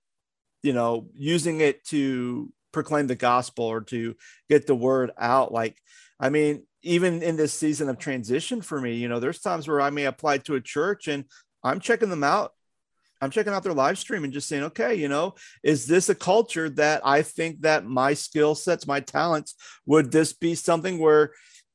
you 0.63 0.73
know 0.73 1.07
using 1.13 1.59
it 1.59 1.83
to 1.85 2.51
proclaim 2.71 3.07
the 3.07 3.15
gospel 3.15 3.65
or 3.65 3.81
to 3.81 4.15
get 4.49 4.65
the 4.65 4.75
word 4.75 5.11
out 5.17 5.51
like 5.51 5.77
i 6.19 6.29
mean 6.29 6.63
even 6.83 7.21
in 7.21 7.35
this 7.35 7.53
season 7.53 7.89
of 7.89 7.97
transition 7.97 8.61
for 8.61 8.79
me 8.79 8.95
you 8.95 9.09
know 9.09 9.19
there's 9.19 9.41
times 9.41 9.67
where 9.67 9.81
i 9.81 9.89
may 9.89 10.05
apply 10.05 10.37
to 10.37 10.55
a 10.55 10.61
church 10.61 11.07
and 11.07 11.25
i'm 11.63 11.79
checking 11.79 12.09
them 12.09 12.23
out 12.23 12.53
I'm 13.21 13.31
checking 13.31 13.53
out 13.53 13.63
their 13.63 13.73
live 13.73 13.97
stream 13.97 14.23
and 14.23 14.33
just 14.33 14.47
saying, 14.47 14.63
okay, 14.63 14.95
you 14.95 15.07
know, 15.07 15.35
is 15.63 15.85
this 15.85 16.09
a 16.09 16.15
culture 16.15 16.69
that 16.71 17.01
I 17.05 17.21
think 17.21 17.61
that 17.61 17.85
my 17.85 18.13
skill 18.13 18.55
sets, 18.55 18.87
my 18.87 18.99
talents, 18.99 19.55
would 19.85 20.11
this 20.11 20.33
be 20.33 20.55
something 20.55 20.99
where 20.99 21.31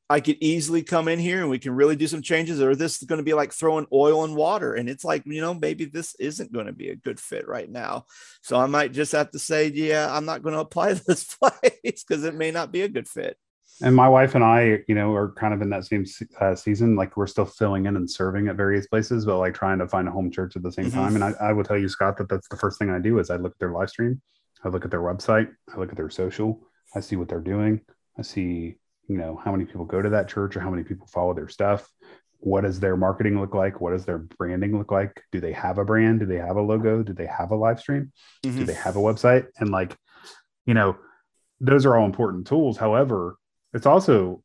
I 0.08 0.20
could 0.20 0.36
easily 0.40 0.82
come 0.82 1.08
in 1.08 1.18
here 1.18 1.40
and 1.40 1.48
we 1.48 1.58
can 1.58 1.72
really 1.72 1.96
do 1.96 2.06
some 2.06 2.22
changes, 2.22 2.60
or 2.60 2.76
this 2.76 3.00
is 3.00 3.08
going 3.08 3.18
to 3.18 3.24
be 3.24 3.32
like 3.32 3.52
throwing 3.52 3.86
oil 3.92 4.24
and 4.24 4.36
water? 4.36 4.74
And 4.74 4.88
it's 4.88 5.04
like, 5.04 5.22
you 5.24 5.40
know, 5.40 5.54
maybe 5.54 5.86
this 5.86 6.14
isn't 6.20 6.52
going 6.52 6.66
to 6.66 6.72
be 6.72 6.90
a 6.90 6.96
good 6.96 7.18
fit 7.18 7.48
right 7.48 7.70
now. 7.70 8.04
So 8.42 8.58
I 8.58 8.66
might 8.66 8.92
just 8.92 9.12
have 9.12 9.30
to 9.30 9.38
say, 9.38 9.68
yeah, 9.68 10.14
I'm 10.14 10.26
not 10.26 10.42
going 10.42 10.54
to 10.54 10.60
apply 10.60 10.92
this 11.06 11.34
place 11.36 12.04
because 12.06 12.24
it 12.24 12.34
may 12.34 12.50
not 12.50 12.72
be 12.72 12.82
a 12.82 12.88
good 12.88 13.08
fit 13.08 13.36
and 13.82 13.94
my 13.94 14.08
wife 14.08 14.34
and 14.34 14.44
I, 14.44 14.80
you 14.88 14.94
know, 14.94 15.12
are 15.12 15.32
kind 15.32 15.52
of 15.52 15.60
in 15.60 15.70
that 15.70 15.84
same 15.84 16.04
uh, 16.40 16.54
season. 16.54 16.96
Like 16.96 17.16
we're 17.16 17.26
still 17.26 17.44
filling 17.44 17.86
in 17.86 17.96
and 17.96 18.10
serving 18.10 18.48
at 18.48 18.56
various 18.56 18.86
places, 18.86 19.26
but 19.26 19.38
like 19.38 19.54
trying 19.54 19.78
to 19.78 19.88
find 19.88 20.08
a 20.08 20.10
home 20.10 20.30
church 20.30 20.56
at 20.56 20.62
the 20.62 20.72
same 20.72 20.86
mm-hmm. 20.86 20.98
time. 20.98 21.14
And 21.14 21.24
I, 21.24 21.32
I 21.40 21.52
will 21.52 21.64
tell 21.64 21.78
you, 21.78 21.88
Scott, 21.88 22.16
that 22.18 22.28
that's 22.28 22.48
the 22.48 22.56
first 22.56 22.78
thing 22.78 22.90
I 22.90 22.98
do 22.98 23.18
is 23.18 23.30
I 23.30 23.36
look 23.36 23.52
at 23.52 23.58
their 23.58 23.72
live 23.72 23.90
stream, 23.90 24.20
I 24.64 24.68
look 24.68 24.84
at 24.84 24.90
their 24.90 25.00
website, 25.00 25.48
I 25.72 25.78
look 25.78 25.90
at 25.90 25.96
their 25.96 26.10
social, 26.10 26.60
I 26.94 27.00
see 27.00 27.16
what 27.16 27.28
they're 27.28 27.40
doing, 27.40 27.80
I 28.18 28.22
see, 28.22 28.76
you 29.08 29.18
know, 29.18 29.40
how 29.44 29.52
many 29.52 29.64
people 29.64 29.84
go 29.84 30.00
to 30.00 30.10
that 30.10 30.28
church 30.28 30.56
or 30.56 30.60
how 30.60 30.70
many 30.70 30.84
people 30.84 31.06
follow 31.06 31.34
their 31.34 31.48
stuff. 31.48 31.90
What 32.38 32.62
does 32.62 32.80
their 32.80 32.96
marketing 32.96 33.40
look 33.40 33.54
like? 33.54 33.80
What 33.80 33.92
does 33.92 34.04
their 34.04 34.18
branding 34.18 34.76
look 34.76 34.90
like? 34.90 35.22
Do 35.30 35.40
they 35.40 35.52
have 35.52 35.78
a 35.78 35.84
brand? 35.84 36.20
Do 36.20 36.26
they 36.26 36.38
have 36.38 36.56
a 36.56 36.62
logo? 36.62 37.02
Do 37.02 37.12
they 37.12 37.26
have 37.26 37.52
a 37.52 37.56
live 37.56 37.78
stream? 37.78 38.12
Mm-hmm. 38.44 38.58
Do 38.58 38.64
they 38.64 38.74
have 38.74 38.96
a 38.96 39.00
website? 39.00 39.46
And 39.58 39.70
like, 39.70 39.96
you 40.66 40.74
know, 40.74 40.96
those 41.60 41.86
are 41.86 41.96
all 41.96 42.04
important 42.04 42.48
tools. 42.48 42.76
However, 42.76 43.36
it's 43.72 43.86
also, 43.86 44.42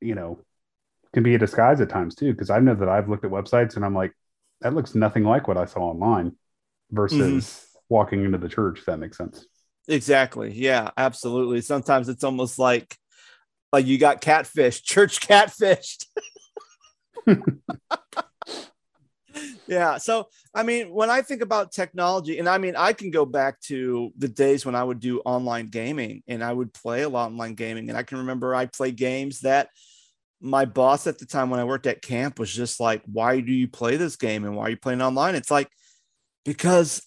you 0.00 0.14
know, 0.14 0.40
can 1.12 1.22
be 1.22 1.34
a 1.34 1.38
disguise 1.38 1.80
at 1.80 1.88
times 1.88 2.14
too. 2.14 2.34
Cause 2.34 2.50
I 2.50 2.60
know 2.60 2.74
that 2.74 2.88
I've 2.88 3.08
looked 3.08 3.24
at 3.24 3.30
websites 3.30 3.76
and 3.76 3.84
I'm 3.84 3.94
like, 3.94 4.12
that 4.60 4.74
looks 4.74 4.94
nothing 4.94 5.24
like 5.24 5.46
what 5.46 5.56
I 5.56 5.66
saw 5.66 5.80
online 5.80 6.36
versus 6.90 7.18
mm-hmm. 7.18 7.78
walking 7.88 8.24
into 8.24 8.38
the 8.38 8.48
church, 8.48 8.80
if 8.80 8.86
that 8.86 8.98
makes 8.98 9.18
sense. 9.18 9.46
Exactly. 9.88 10.52
Yeah, 10.52 10.90
absolutely. 10.96 11.60
Sometimes 11.60 12.08
it's 12.08 12.24
almost 12.24 12.58
like 12.58 12.96
like 13.72 13.86
you 13.86 13.98
got 13.98 14.20
catfish, 14.20 14.82
church 14.84 15.20
catfished. 15.20 16.06
yeah. 19.66 19.98
So, 19.98 20.28
I 20.54 20.62
mean, 20.62 20.92
when 20.92 21.10
I 21.10 21.22
think 21.22 21.42
about 21.42 21.72
technology, 21.72 22.38
and 22.38 22.48
I 22.48 22.58
mean, 22.58 22.76
I 22.76 22.92
can 22.92 23.10
go 23.10 23.24
back 23.24 23.60
to 23.62 24.12
the 24.16 24.28
days 24.28 24.64
when 24.64 24.74
I 24.74 24.84
would 24.84 25.00
do 25.00 25.20
online 25.20 25.68
gaming 25.68 26.22
and 26.28 26.42
I 26.42 26.52
would 26.52 26.72
play 26.72 27.02
a 27.02 27.08
lot 27.08 27.26
online 27.26 27.54
gaming. 27.54 27.88
And 27.88 27.98
I 27.98 28.02
can 28.02 28.18
remember 28.18 28.54
I 28.54 28.66
played 28.66 28.96
games 28.96 29.40
that 29.40 29.68
my 30.40 30.64
boss 30.64 31.06
at 31.06 31.18
the 31.18 31.26
time 31.26 31.50
when 31.50 31.60
I 31.60 31.64
worked 31.64 31.86
at 31.86 32.02
camp 32.02 32.38
was 32.38 32.52
just 32.52 32.80
like, 32.80 33.02
why 33.06 33.40
do 33.40 33.52
you 33.52 33.68
play 33.68 33.96
this 33.96 34.16
game 34.16 34.44
and 34.44 34.54
why 34.54 34.64
are 34.64 34.70
you 34.70 34.76
playing 34.76 35.02
online? 35.02 35.34
It's 35.34 35.50
like, 35.50 35.70
because, 36.44 37.02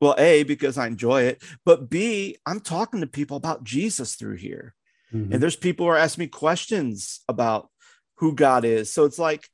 well, 0.00 0.14
A, 0.16 0.42
because 0.42 0.78
I 0.78 0.86
enjoy 0.86 1.22
it, 1.22 1.42
but 1.64 1.90
B, 1.90 2.38
I'm 2.46 2.60
talking 2.60 3.00
to 3.00 3.06
people 3.06 3.36
about 3.36 3.64
Jesus 3.64 4.14
through 4.14 4.36
here. 4.36 4.74
Mm-hmm. 5.12 5.34
And 5.34 5.42
there's 5.42 5.56
people 5.56 5.86
who 5.86 5.92
are 5.92 5.98
asking 5.98 6.22
me 6.22 6.28
questions 6.28 7.20
about 7.28 7.68
who 8.16 8.34
God 8.34 8.64
is. 8.64 8.92
So 8.92 9.04
it's 9.04 9.18
like, 9.18 9.48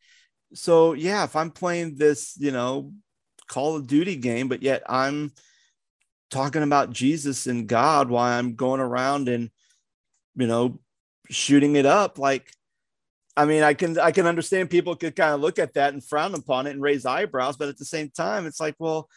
so 0.54 0.92
yeah, 0.94 1.24
if 1.24 1.36
I'm 1.36 1.50
playing 1.50 1.96
this, 1.96 2.36
you 2.38 2.50
know, 2.50 2.92
Call 3.48 3.76
of 3.76 3.86
Duty 3.86 4.16
game, 4.16 4.48
but 4.48 4.62
yet 4.62 4.82
I'm 4.88 5.32
talking 6.30 6.62
about 6.62 6.90
Jesus 6.90 7.46
and 7.46 7.66
God 7.66 8.08
while 8.08 8.38
I'm 8.38 8.54
going 8.54 8.80
around 8.80 9.28
and 9.28 9.50
you 10.36 10.46
know 10.46 10.78
shooting 11.28 11.76
it 11.76 11.86
up 11.86 12.18
like 12.18 12.52
I 13.36 13.44
mean 13.44 13.62
I 13.62 13.74
can 13.74 13.98
I 13.98 14.12
can 14.12 14.26
understand 14.26 14.70
people 14.70 14.96
could 14.96 15.16
kind 15.16 15.34
of 15.34 15.40
look 15.40 15.58
at 15.58 15.74
that 15.74 15.92
and 15.92 16.04
frown 16.04 16.34
upon 16.34 16.66
it 16.66 16.70
and 16.70 16.82
raise 16.82 17.04
eyebrows 17.04 17.56
but 17.56 17.68
at 17.68 17.78
the 17.78 17.84
same 17.84 18.10
time 18.10 18.46
it's 18.46 18.60
like 18.60 18.76
well 18.78 19.08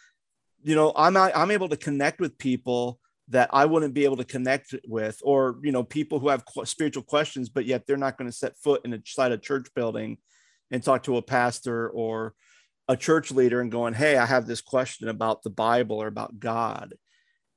you 0.64 0.76
know 0.76 0.92
I'm 0.96 1.16
I'm 1.16 1.52
able 1.52 1.70
to 1.70 1.78
connect 1.78 2.20
with 2.20 2.38
people 2.38 3.00
that 3.30 3.50
I 3.54 3.66
wouldn't 3.66 3.94
be 3.94 4.06
able 4.06 4.18
to 4.18 4.26
connect 4.26 4.76
with 4.88 5.20
or 5.24 5.60
you 5.62 5.72
know 5.72 5.84
people 5.84 6.20
who 6.20 6.30
have 6.30 6.44
spiritual 6.66 7.04
questions 7.04 7.50
but 7.50 7.66
yet 7.66 7.86
they're 7.86 7.98
not 7.98 8.18
going 8.18 8.30
to 8.30 8.36
set 8.36 8.58
foot 8.58 8.82
inside 8.86 9.00
a 9.00 9.10
side 9.10 9.32
of 9.32 9.42
church 9.42 9.68
building 9.76 10.18
and 10.72 10.84
talk 10.84 11.04
to 11.04 11.18
a 11.18 11.22
pastor 11.22 11.90
or 11.90 12.34
a 12.88 12.98
church 12.98 13.32
leader 13.32 13.62
and 13.62 13.72
going, 13.72 13.94
Hey, 13.94 14.18
I 14.18 14.26
have 14.26 14.46
this 14.46 14.62
question 14.62 15.08
about 15.08 15.44
the 15.44 15.50
Bible 15.50 16.02
or 16.02 16.08
about 16.08 16.40
God. 16.40 16.96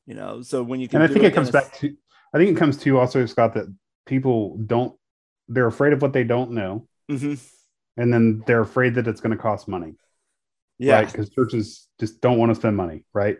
You 0.06 0.14
know, 0.14 0.42
so 0.42 0.62
when 0.62 0.80
you 0.80 0.88
can, 0.88 1.02
and 1.02 1.10
I 1.10 1.12
think 1.12 1.24
it, 1.24 1.32
it 1.32 1.34
comes 1.34 1.50
back 1.50 1.72
to, 1.78 1.96
I 2.32 2.38
think 2.38 2.50
it 2.50 2.58
comes 2.58 2.76
to 2.78 2.98
also, 2.98 3.26
Scott, 3.26 3.54
that 3.54 3.74
people 4.06 4.56
don't, 4.58 4.96
they're 5.48 5.66
afraid 5.66 5.92
of 5.92 6.02
what 6.02 6.12
they 6.12 6.24
don't 6.24 6.52
know. 6.52 6.86
Mm-hmm. 7.10 7.34
And 8.00 8.12
then 8.12 8.42
they're 8.46 8.60
afraid 8.60 8.94
that 8.94 9.08
it's 9.08 9.20
going 9.20 9.36
to 9.36 9.42
cost 9.42 9.66
money. 9.66 9.94
Yeah. 10.78 10.96
Right. 10.96 11.10
Because 11.10 11.30
churches 11.30 11.88
just 11.98 12.20
don't 12.20 12.38
want 12.38 12.50
to 12.50 12.54
spend 12.54 12.76
money. 12.76 13.04
Right. 13.12 13.38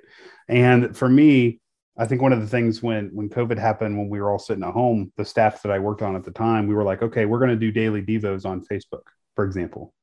And 0.48 0.96
for 0.96 1.08
me, 1.08 1.60
I 1.98 2.06
think 2.06 2.20
one 2.20 2.32
of 2.32 2.40
the 2.40 2.46
things 2.46 2.82
when 2.82 3.10
when 3.14 3.28
COVID 3.28 3.58
happened, 3.58 3.96
when 3.96 4.08
we 4.08 4.20
were 4.20 4.30
all 4.30 4.38
sitting 4.38 4.64
at 4.64 4.72
home, 4.72 5.12
the 5.16 5.24
staff 5.24 5.62
that 5.62 5.72
I 5.72 5.78
worked 5.78 6.02
on 6.02 6.16
at 6.16 6.24
the 6.24 6.30
time, 6.30 6.66
we 6.66 6.74
were 6.74 6.84
like, 6.84 7.02
okay, 7.02 7.26
we're 7.26 7.38
going 7.38 7.50
to 7.50 7.56
do 7.56 7.70
daily 7.70 8.02
devos 8.02 8.44
on 8.44 8.64
Facebook 8.64 9.02
for 9.36 9.44
example, 9.44 9.94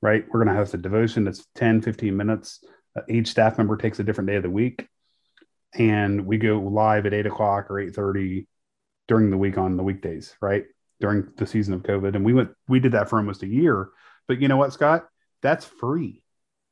right? 0.00 0.24
We're 0.30 0.44
going 0.44 0.54
to 0.54 0.58
host 0.58 0.72
a 0.72 0.78
devotion 0.78 1.24
that's 1.24 1.46
10, 1.56 1.82
15 1.82 2.16
minutes. 2.16 2.64
Uh, 2.96 3.02
each 3.08 3.28
staff 3.28 3.58
member 3.58 3.76
takes 3.76 3.98
a 3.98 4.04
different 4.04 4.28
day 4.28 4.36
of 4.36 4.44
the 4.44 4.50
week. 4.50 4.88
And 5.74 6.24
we 6.24 6.38
go 6.38 6.60
live 6.60 7.04
at 7.04 7.12
eight 7.12 7.26
o'clock 7.26 7.70
or 7.70 7.74
8.30 7.74 8.46
during 9.08 9.30
the 9.30 9.36
week 9.36 9.58
on 9.58 9.76
the 9.76 9.82
weekdays, 9.82 10.34
right? 10.40 10.64
During 11.00 11.28
the 11.36 11.46
season 11.46 11.74
of 11.74 11.82
COVID. 11.82 12.14
And 12.14 12.24
we 12.24 12.32
went, 12.32 12.50
we 12.68 12.80
did 12.80 12.92
that 12.92 13.10
for 13.10 13.18
almost 13.18 13.42
a 13.42 13.46
year. 13.46 13.90
But 14.26 14.40
you 14.40 14.48
know 14.48 14.56
what, 14.56 14.72
Scott? 14.72 15.06
That's 15.42 15.66
free. 15.66 16.22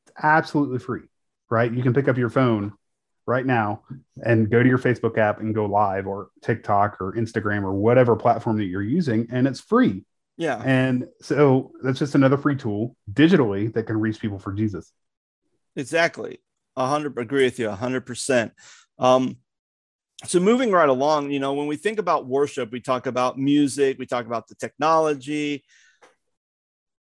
It's 0.07 0.15
absolutely 0.23 0.79
free, 0.79 1.03
right? 1.49 1.71
You 1.71 1.83
can 1.83 1.93
pick 1.93 2.07
up 2.07 2.17
your 2.17 2.29
phone 2.29 2.73
right 3.27 3.45
now 3.45 3.83
and 4.23 4.49
go 4.49 4.61
to 4.61 4.69
your 4.69 4.77
Facebook 4.77 5.17
app 5.17 5.39
and 5.39 5.53
go 5.53 5.65
live 5.65 6.07
or 6.07 6.29
TikTok 6.41 6.97
or 6.99 7.13
Instagram 7.13 7.63
or 7.63 7.73
whatever 7.73 8.15
platform 8.15 8.57
that 8.57 8.65
you're 8.65 8.81
using, 8.81 9.27
and 9.31 9.47
it's 9.47 9.59
free 9.59 10.05
Yeah. 10.37 10.61
And 10.63 11.07
so 11.21 11.71
that's 11.81 11.99
just 11.99 12.15
another 12.15 12.37
free 12.37 12.55
tool 12.55 12.95
digitally 13.11 13.73
that 13.73 13.83
can 13.83 13.99
reach 13.99 14.19
people 14.19 14.39
for 14.39 14.53
Jesus. 14.53 14.91
Exactly. 15.75 16.39
A 16.75 16.87
hundred 16.87 17.17
agree 17.17 17.45
with 17.45 17.57
you, 17.57 17.69
a 17.69 17.75
hundred 17.75 18.05
percent. 18.05 18.51
Um, 18.99 19.37
so 20.25 20.39
moving 20.39 20.71
right 20.71 20.89
along, 20.89 21.31
you 21.31 21.39
know, 21.39 21.53
when 21.53 21.67
we 21.67 21.75
think 21.75 21.99
about 21.99 22.27
worship, 22.27 22.71
we 22.71 22.81
talk 22.81 23.05
about 23.05 23.37
music, 23.37 23.97
we 23.99 24.05
talk 24.05 24.25
about 24.25 24.47
the 24.47 24.55
technology, 24.55 25.63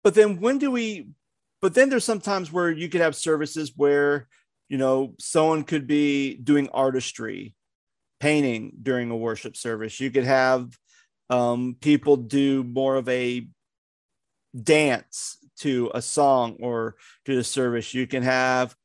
but 0.04 0.14
then 0.14 0.40
when 0.40 0.58
do 0.58 0.72
we 0.72 1.10
but 1.60 1.74
then 1.74 1.90
there's 1.90 2.06
sometimes 2.06 2.50
where 2.50 2.72
you 2.72 2.88
could 2.88 3.02
have 3.02 3.16
services 3.16 3.74
where 3.76 4.30
you 4.70 4.78
know 4.78 5.16
someone 5.20 5.64
could 5.64 5.86
be 5.86 6.36
doing 6.36 6.70
artistry 6.70 7.56
painting 8.20 8.72
during 8.82 9.12
a 9.12 9.18
worship 9.18 9.58
service 9.58 10.00
you 10.00 10.10
could 10.10 10.24
have 10.24 10.70
um, 11.30 11.76
people 11.80 12.18
do 12.18 12.64
more 12.64 12.96
of 12.96 13.08
a 13.10 13.48
dance 14.62 15.38
to 15.58 15.92
a 15.94 16.02
song 16.02 16.58
or 16.60 16.96
to 17.26 17.36
the 17.36 17.44
service. 17.44 17.94
You 17.94 18.08
can 18.08 18.24
have 18.24 18.76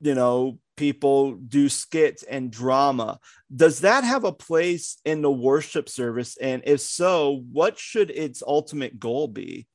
you 0.00 0.14
know 0.14 0.58
people 0.76 1.34
do 1.34 1.68
skits 1.68 2.22
and 2.22 2.50
drama. 2.50 3.18
Does 3.54 3.80
that 3.80 4.04
have 4.04 4.24
a 4.24 4.32
place 4.32 4.96
in 5.04 5.20
the 5.20 5.30
worship 5.30 5.88
service? 5.88 6.38
And 6.38 6.62
if 6.64 6.80
so 6.80 7.44
what 7.52 7.78
should 7.78 8.10
its 8.10 8.42
ultimate 8.46 8.98
goal 8.98 9.28
be? 9.28 9.66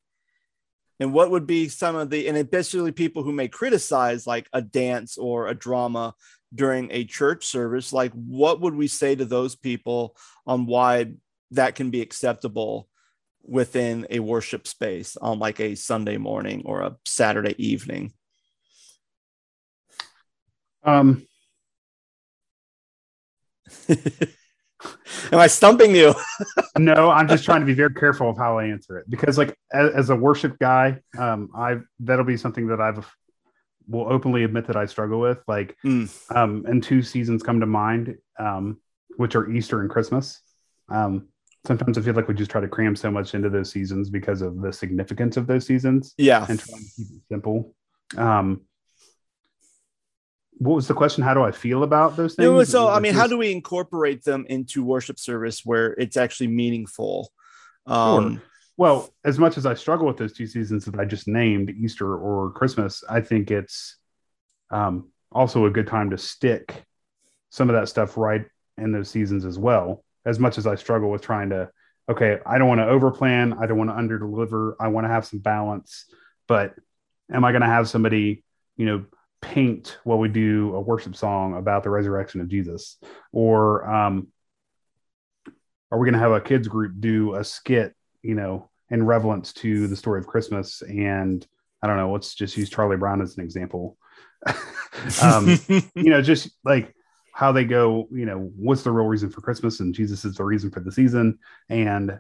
And 1.00 1.14
what 1.14 1.30
would 1.30 1.46
be 1.46 1.68
some 1.68 1.96
of 1.96 2.10
the 2.10 2.28
and 2.28 2.38
especially 2.38 2.92
people 2.92 3.24
who 3.24 3.34
may 3.34 3.48
criticize 3.48 4.26
like 4.26 4.48
a 4.54 4.62
dance 4.62 5.18
or 5.18 5.48
a 5.48 5.54
drama 5.54 6.16
during 6.54 6.90
a 6.92 7.04
church 7.04 7.46
service 7.46 7.92
like 7.92 8.14
what 8.14 8.62
would 8.62 8.74
we 8.74 8.88
say 8.88 9.14
to 9.14 9.26
those 9.26 9.56
people 9.56 10.16
on 10.48 10.66
why 10.66 11.12
that 11.52 11.76
can 11.76 11.90
be 11.90 12.02
acceptable 12.02 12.88
within 13.44 14.08
a 14.10 14.20
worship 14.20 14.68
space 14.68 15.18
on 15.18 15.40
like 15.40 15.60
a 15.60 15.76
sunday 15.76 16.18
morning 16.18 16.64
or 16.66 16.82
a 16.82 16.96
saturday 17.06 17.56
evening 17.58 18.12
um 20.84 21.26
Am 25.32 25.40
I 25.40 25.48
stumping 25.48 25.96
you? 25.96 26.14
no, 26.78 27.10
I'm 27.10 27.28
just 27.28 27.44
trying 27.46 27.62
to 27.62 27.66
be 27.66 27.74
very 27.74 27.94
careful 27.94 28.30
of 28.30 28.38
how 28.38 28.60
I 28.60 28.66
answer 28.66 28.98
it 29.00 29.10
because, 29.10 29.38
like, 29.38 29.58
as, 29.74 29.92
as 29.94 30.10
a 30.10 30.16
worship 30.16 30.60
guy, 30.60 31.00
um, 31.18 31.50
I 31.56 31.78
that'll 32.00 32.26
be 32.26 32.38
something 32.38 32.68
that 32.68 32.82
I've 32.82 33.06
will 33.88 34.12
openly 34.12 34.44
admit 34.44 34.68
that 34.68 34.76
I 34.76 34.86
struggle 34.86 35.20
with. 35.20 35.40
Like, 35.48 35.76
mm. 35.86 36.36
um, 36.36 36.66
and 36.68 36.84
two 36.84 37.02
seasons 37.02 37.44
come 37.44 37.60
to 37.60 37.66
mind, 37.66 38.16
um, 38.40 38.80
which 39.18 39.36
are 39.36 39.50
Easter 39.52 39.82
and 39.82 39.90
Christmas. 39.90 40.42
Um, 40.90 41.28
sometimes 41.66 41.98
I 41.98 42.02
feel 42.02 42.14
like 42.14 42.28
we 42.28 42.34
just 42.34 42.52
try 42.52 42.62
to 42.62 42.68
cram 42.68 42.96
so 42.96 43.12
much 43.12 43.34
into 43.34 43.50
those 43.50 43.72
seasons 43.72 44.10
because 44.10 44.42
of 44.42 44.62
the 44.62 44.72
significance 44.72 45.38
of 45.38 45.48
those 45.48 45.66
seasons. 45.66 46.14
Yeah, 46.18 46.46
and 46.48 46.60
trying 46.60 46.84
to 46.84 46.90
keep 46.96 47.08
it 47.12 47.22
simple. 47.30 47.74
Um, 48.18 48.62
what 50.58 50.76
was 50.76 50.88
the 50.88 50.94
question? 50.94 51.24
How 51.24 51.34
do 51.34 51.44
I 51.44 51.52
feel 51.52 51.84
about 51.84 52.16
those 52.16 52.36
things? 52.36 52.46
No, 52.46 52.64
so 52.64 52.88
I 52.88 53.00
mean, 53.00 53.14
how 53.14 53.28
do 53.28 53.38
we 53.38 53.52
incorporate 53.52 54.24
them 54.24 54.46
into 54.50 54.84
worship 54.84 55.20
service 55.20 55.62
where 55.66 55.94
it's 55.94 56.18
actually 56.18 56.48
meaningful? 56.48 57.32
Um, 57.86 58.36
sure. 58.36 58.44
Well, 58.78 59.10
as 59.24 59.40
much 59.40 59.58
as 59.58 59.66
I 59.66 59.74
struggle 59.74 60.08
with 60.08 60.18
those 60.18 60.34
two 60.34 60.48
seasons 60.48 60.86
that 60.86 61.00
I 61.00 61.06
just 61.06 61.28
named, 61.28 61.70
Easter 61.70 62.16
or 62.16 62.52
Christmas, 62.52 63.04
I 63.10 63.22
think 63.22 63.52
it's 63.52 63.98
um, 64.70 65.10
also 65.32 65.66
a 65.66 65.70
good 65.70 65.88
time 65.88 66.10
to 66.10 66.18
stick 66.18 66.84
some 67.50 67.70
of 67.70 67.76
that 67.76 67.90
stuff 67.90 68.18
right 68.18 68.46
in 68.78 68.92
those 68.92 69.10
seasons 69.10 69.46
as 69.46 69.58
well. 69.58 70.04
As 70.26 70.40
much 70.40 70.58
as 70.58 70.66
I 70.66 70.76
struggle 70.76 71.10
with 71.12 71.22
trying 71.22 71.50
to, 71.52 71.70
okay, 72.10 72.40
I 72.46 72.58
don't 72.58 72.68
want 72.68 72.80
to 72.80 72.86
overplan, 72.86 73.62
I 73.62 73.68
don't 73.68 73.78
want 73.78 73.90
to 73.90 73.96
underdeliver, 73.96 74.76
I 74.80 74.88
want 74.88 75.06
to 75.06 75.10
have 75.10 75.26
some 75.26 75.40
balance, 75.40 76.06
but 76.48 76.74
am 77.32 77.44
I 77.44 77.52
going 77.52 77.62
to 77.62 77.68
have 77.68 77.90
somebody, 77.90 78.44
you 78.78 78.86
know, 78.86 79.06
paint 79.42 79.98
while 80.04 80.18
we 80.18 80.30
do 80.30 80.74
a 80.76 80.82
worship 80.82 81.16
song 81.16 81.56
about 81.56 81.84
the 81.84 81.90
resurrection 81.90 82.42
of 82.42 82.48
Jesus? 82.48 82.98
Or 83.32 83.88
um, 83.88 84.28
are 85.92 86.00
we 86.00 86.06
going 86.06 86.14
to 86.14 86.20
have 86.20 86.32
a 86.32 86.42
kids 86.42 86.68
group 86.68 86.94
do 87.00 87.36
a 87.36 87.44
skit, 87.44 87.96
you 88.22 88.36
know, 88.36 88.70
in 88.90 89.06
relevance 89.06 89.54
to 89.54 89.88
the 89.88 89.96
story 89.96 90.20
of 90.20 90.28
Christmas? 90.28 90.82
And 90.82 91.46
I 91.82 91.88
don't 91.88 91.98
know, 91.98 92.12
let's 92.12 92.34
just 92.34 92.58
use 92.58 92.70
Charlie 92.70 92.98
Brown 92.98 93.22
as 93.22 93.38
an 93.38 93.44
example. 93.44 93.98
um, 95.22 95.60
you 95.70 96.10
know, 96.10 96.22
just 96.22 96.50
like 96.64 96.95
how 97.36 97.52
they 97.52 97.66
go, 97.66 98.08
you 98.12 98.26
know, 98.26 98.50
what's 98.56 98.84
the 98.84 98.92
real 98.92 99.08
reason 99.08 99.30
for 99.30 99.42
Christmas? 99.42 99.82
And 99.82 99.94
Jesus 99.94 100.24
is 100.24 100.36
the 100.36 100.44
reason 100.44 100.72
for 100.72 100.80
the 100.80 100.92
season. 100.92 101.38
And, 101.68 102.20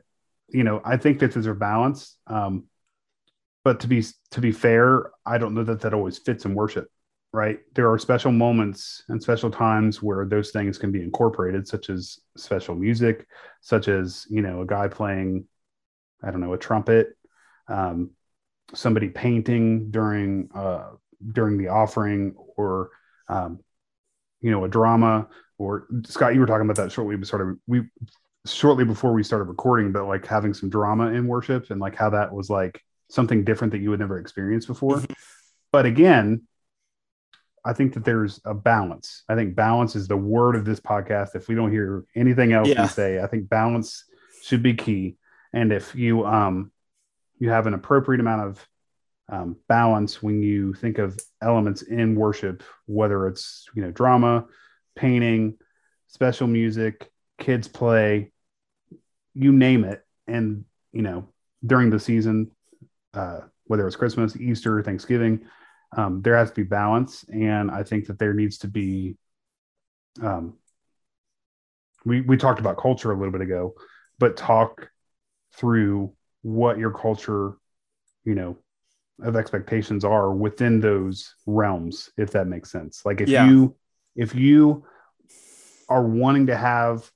you 0.49 0.63
know, 0.63 0.81
I 0.83 0.97
think 0.97 1.19
that 1.19 1.31
there's 1.31 1.47
a 1.47 1.53
balance. 1.53 2.17
Um, 2.27 2.65
but 3.63 3.79
to 3.79 3.87
be 3.87 4.03
to 4.31 4.41
be 4.41 4.51
fair, 4.51 5.11
I 5.25 5.37
don't 5.37 5.55
know 5.55 5.63
that 5.63 5.81
that 5.81 5.93
always 5.93 6.17
fits 6.19 6.45
in 6.45 6.53
worship 6.53 6.89
right? 7.35 7.59
There 7.73 7.91
are 7.91 7.99
special 7.99 8.31
moments 8.31 9.03
and 9.09 9.21
special 9.21 9.51
times 9.51 10.01
where 10.01 10.25
those 10.25 10.51
things 10.51 10.77
can 10.77 10.93
be 10.93 11.03
incorporated, 11.03 11.67
such 11.67 11.89
as 11.89 12.17
special 12.37 12.75
music, 12.75 13.27
such 13.59 13.89
as, 13.89 14.25
you 14.29 14.41
know, 14.41 14.61
a 14.61 14.65
guy 14.65 14.87
playing, 14.87 15.45
I 16.23 16.31
don't 16.31 16.39
know, 16.39 16.53
a 16.53 16.57
trumpet, 16.57 17.09
um, 17.67 18.11
somebody 18.73 19.09
painting 19.09 19.91
during, 19.91 20.47
uh, 20.55 20.91
during 21.33 21.57
the 21.57 21.67
offering 21.67 22.35
or, 22.55 22.91
um, 23.27 23.59
you 24.45 24.51
know, 24.51 24.63
a 24.63 24.69
drama 24.69 25.27
or 25.57 25.87
Scott, 26.05 26.35
you 26.35 26.39
were 26.39 26.45
talking 26.45 26.69
about 26.69 26.75
that 26.75 26.91
shortly 26.91 27.15
we 27.15 27.25
started, 27.25 27.57
we 27.65 27.81
shortly 28.45 28.85
before 28.85 29.11
we 29.11 29.23
started 29.23 29.45
recording, 29.45 29.91
but 29.91 30.05
like 30.05 30.23
having 30.23 30.53
some 30.53 30.69
drama 30.69 31.07
in 31.07 31.25
worship 31.25 31.71
and 31.71 31.81
like 31.81 31.95
how 31.95 32.11
that 32.11 32.31
was 32.31 32.47
like 32.47 32.79
something 33.09 33.43
different 33.43 33.71
that 33.71 33.79
you 33.79 33.89
had 33.89 33.99
never 33.99 34.19
experienced 34.19 34.67
before. 34.67 34.97
Mm-hmm. 34.97 35.13
But 35.71 35.87
again, 35.87 36.43
I 37.65 37.73
think 37.73 37.95
that 37.95 38.05
there's 38.05 38.39
a 38.45 38.53
balance. 38.53 39.23
I 39.27 39.33
think 39.33 39.55
balance 39.55 39.95
is 39.95 40.07
the 40.07 40.15
word 40.15 40.55
of 40.55 40.63
this 40.63 40.79
podcast. 40.79 41.35
If 41.35 41.47
we 41.47 41.55
don't 41.55 41.71
hear 41.71 42.05
anything 42.15 42.53
else 42.53 42.67
yeah. 42.67 42.83
we 42.83 42.87
say, 42.87 43.19
I 43.19 43.25
think 43.25 43.49
balance 43.49 44.05
should 44.43 44.61
be 44.61 44.75
key. 44.75 45.17
And 45.53 45.73
if 45.73 45.95
you 45.95 46.23
um 46.23 46.71
you 47.39 47.49
have 47.49 47.65
an 47.65 47.73
appropriate 47.73 48.19
amount 48.19 48.43
of 48.43 48.67
um, 49.29 49.57
balance 49.67 50.21
when 50.21 50.41
you 50.41 50.73
think 50.73 50.97
of 50.97 51.19
elements 51.41 51.81
in 51.81 52.15
worship, 52.15 52.63
whether 52.85 53.27
it's 53.27 53.65
you 53.75 53.81
know 53.81 53.91
drama, 53.91 54.45
painting, 54.95 55.57
special 56.07 56.47
music, 56.47 57.09
kids 57.39 57.67
play, 57.67 58.31
you 59.33 59.51
name 59.51 59.83
it, 59.83 60.05
and 60.27 60.65
you 60.91 61.01
know 61.01 61.29
during 61.65 61.89
the 61.89 61.99
season, 61.99 62.51
uh, 63.13 63.41
whether 63.65 63.87
it's 63.87 63.95
Christmas, 63.95 64.35
Easter, 64.35 64.83
Thanksgiving, 64.83 65.45
um, 65.95 66.21
there 66.21 66.35
has 66.35 66.49
to 66.49 66.55
be 66.55 66.63
balance, 66.63 67.25
and 67.31 67.71
I 67.71 67.83
think 67.83 68.07
that 68.07 68.19
there 68.19 68.33
needs 68.33 68.59
to 68.59 68.67
be. 68.67 69.17
Um, 70.21 70.57
we 72.05 72.21
we 72.21 72.37
talked 72.37 72.59
about 72.59 72.77
culture 72.77 73.11
a 73.11 73.17
little 73.17 73.31
bit 73.31 73.41
ago, 73.41 73.73
but 74.19 74.37
talk 74.37 74.89
through 75.55 76.13
what 76.41 76.77
your 76.77 76.91
culture, 76.91 77.53
you 78.23 78.35
know, 78.35 78.57
of 79.21 79.35
expectations 79.35 80.03
are 80.03 80.31
within 80.33 80.79
those 80.79 81.35
realms, 81.45 82.09
if 82.17 82.31
that 82.31 82.47
makes 82.47 82.71
sense. 82.71 83.05
Like 83.05 83.21
if 83.21 83.29
yeah. 83.29 83.47
you 83.47 83.75
if 84.15 84.35
you 84.35 84.85
are 85.87 86.03
wanting 86.03 86.47
to 86.47 86.55
have 86.55 87.09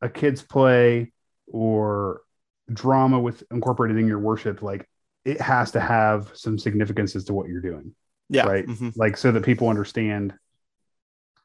a 0.00 0.08
kids 0.08 0.42
play 0.42 1.12
or 1.46 2.22
drama 2.72 3.20
with 3.20 3.42
incorporated 3.50 3.98
in 3.98 4.08
your 4.08 4.18
worship, 4.18 4.62
like 4.62 4.88
it 5.24 5.40
has 5.40 5.72
to 5.72 5.80
have 5.80 6.30
some 6.34 6.58
significance 6.58 7.14
as 7.16 7.24
to 7.24 7.32
what 7.32 7.48
you're 7.48 7.60
doing. 7.60 7.94
Yeah. 8.28 8.46
Right. 8.46 8.66
Mm-hmm. 8.66 8.90
Like 8.96 9.16
so 9.16 9.30
that 9.32 9.44
people 9.44 9.68
understand 9.68 10.34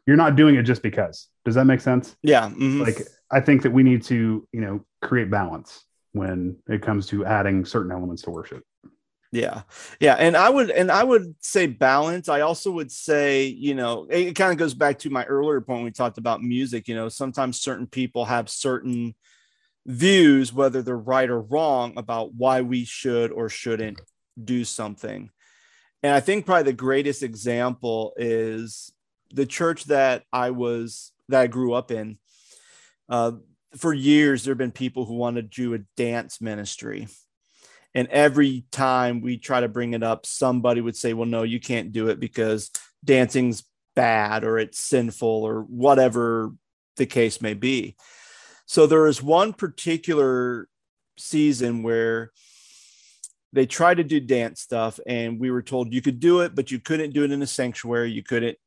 you're 0.05 0.15
not 0.15 0.37
doing 0.37 0.55
it 0.55 0.63
just 0.63 0.81
because. 0.81 1.27
Does 1.43 1.55
that 1.55 1.65
make 1.65 1.81
sense? 1.81 2.15
Yeah. 2.23 2.47
Mm-hmm. 2.49 2.81
Like 2.81 3.01
I 3.29 3.41
think 3.41 3.63
that 3.63 3.71
we 3.71 3.83
need 3.83 4.03
to, 4.03 4.47
you 4.53 4.61
know, 4.61 4.85
create 5.01 5.29
balance 5.29 5.83
when 6.13 6.57
it 6.67 6.81
comes 6.81 7.07
to 7.07 7.25
adding 7.25 7.65
certain 7.65 7.91
elements 7.91 8.21
to 8.23 8.31
worship. 8.31 8.63
Yeah. 9.31 9.63
Yeah. 9.99 10.15
And 10.15 10.37
I 10.37 10.49
would, 10.49 10.69
and 10.69 10.91
I 10.91 11.03
would 11.03 11.35
say 11.41 11.67
balance. 11.67 12.29
I 12.29 12.41
also 12.41 12.71
would 12.71 12.91
say, 12.91 13.45
you 13.45 13.75
know, 13.75 14.05
it, 14.09 14.27
it 14.27 14.35
kind 14.35 14.51
of 14.51 14.57
goes 14.57 14.73
back 14.73 14.99
to 14.99 15.09
my 15.09 15.25
earlier 15.25 15.59
point. 15.61 15.83
we 15.83 15.91
talked 15.91 16.17
about 16.17 16.41
music, 16.41 16.87
you 16.87 16.95
know, 16.95 17.09
sometimes 17.09 17.59
certain 17.59 17.87
people 17.87 18.25
have 18.25 18.49
certain 18.49 19.15
views, 19.85 20.53
whether 20.53 20.81
they're 20.81 20.97
right 20.97 21.29
or 21.29 21.41
wrong, 21.41 21.93
about 21.97 22.33
why 22.33 22.61
we 22.61 22.85
should 22.85 23.31
or 23.31 23.49
shouldn't 23.49 24.01
do 24.41 24.63
something. 24.63 25.29
And 26.03 26.13
I 26.13 26.19
think 26.19 26.45
probably 26.45 26.63
the 26.63 26.73
greatest 26.73 27.23
example 27.23 28.13
is 28.17 28.91
the 29.31 29.45
church 29.45 29.85
that 29.85 30.23
I 30.31 30.51
was 30.51 31.11
that 31.29 31.41
I 31.41 31.47
grew 31.47 31.73
up 31.73 31.91
in. 31.91 32.17
Uh, 33.09 33.33
for 33.75 33.93
years, 33.93 34.43
there 34.43 34.51
have 34.51 34.57
been 34.57 34.71
people 34.71 35.05
who 35.05 35.15
wanted 35.15 35.51
to 35.51 35.61
do 35.61 35.73
a 35.73 35.79
dance 35.95 36.39
ministry. 36.39 37.07
And 37.97 38.07
every 38.09 38.63
time 38.71 39.21
we 39.21 39.37
try 39.37 39.59
to 39.59 39.67
bring 39.67 39.95
it 39.95 40.03
up, 40.03 40.27
somebody 40.27 40.81
would 40.81 40.95
say, 40.95 41.13
Well, 41.13 41.25
no, 41.25 41.41
you 41.41 41.59
can't 41.59 41.91
do 41.91 42.09
it 42.09 42.19
because 42.19 42.69
dancing's 43.03 43.63
bad 43.95 44.43
or 44.43 44.59
it's 44.59 44.79
sinful 44.79 45.27
or 45.27 45.61
whatever 45.63 46.51
the 46.97 47.07
case 47.07 47.41
may 47.41 47.55
be. 47.55 47.95
So 48.67 48.85
there 48.85 49.07
is 49.07 49.23
one 49.23 49.51
particular 49.51 50.69
season 51.17 51.81
where 51.81 52.33
they 53.51 53.65
tried 53.65 53.97
to 53.97 54.03
do 54.03 54.19
dance 54.19 54.61
stuff 54.61 54.99
and 55.07 55.39
we 55.39 55.49
were 55.49 55.63
told 55.63 55.91
you 55.91 56.03
could 56.03 56.19
do 56.19 56.41
it 56.41 56.53
but 56.53 56.69
you 56.69 56.79
couldn't 56.79 57.13
do 57.15 57.23
it 57.23 57.31
in 57.31 57.41
a 57.41 57.47
sanctuary 57.47 58.11
you 58.11 58.21
couldn't 58.21 58.59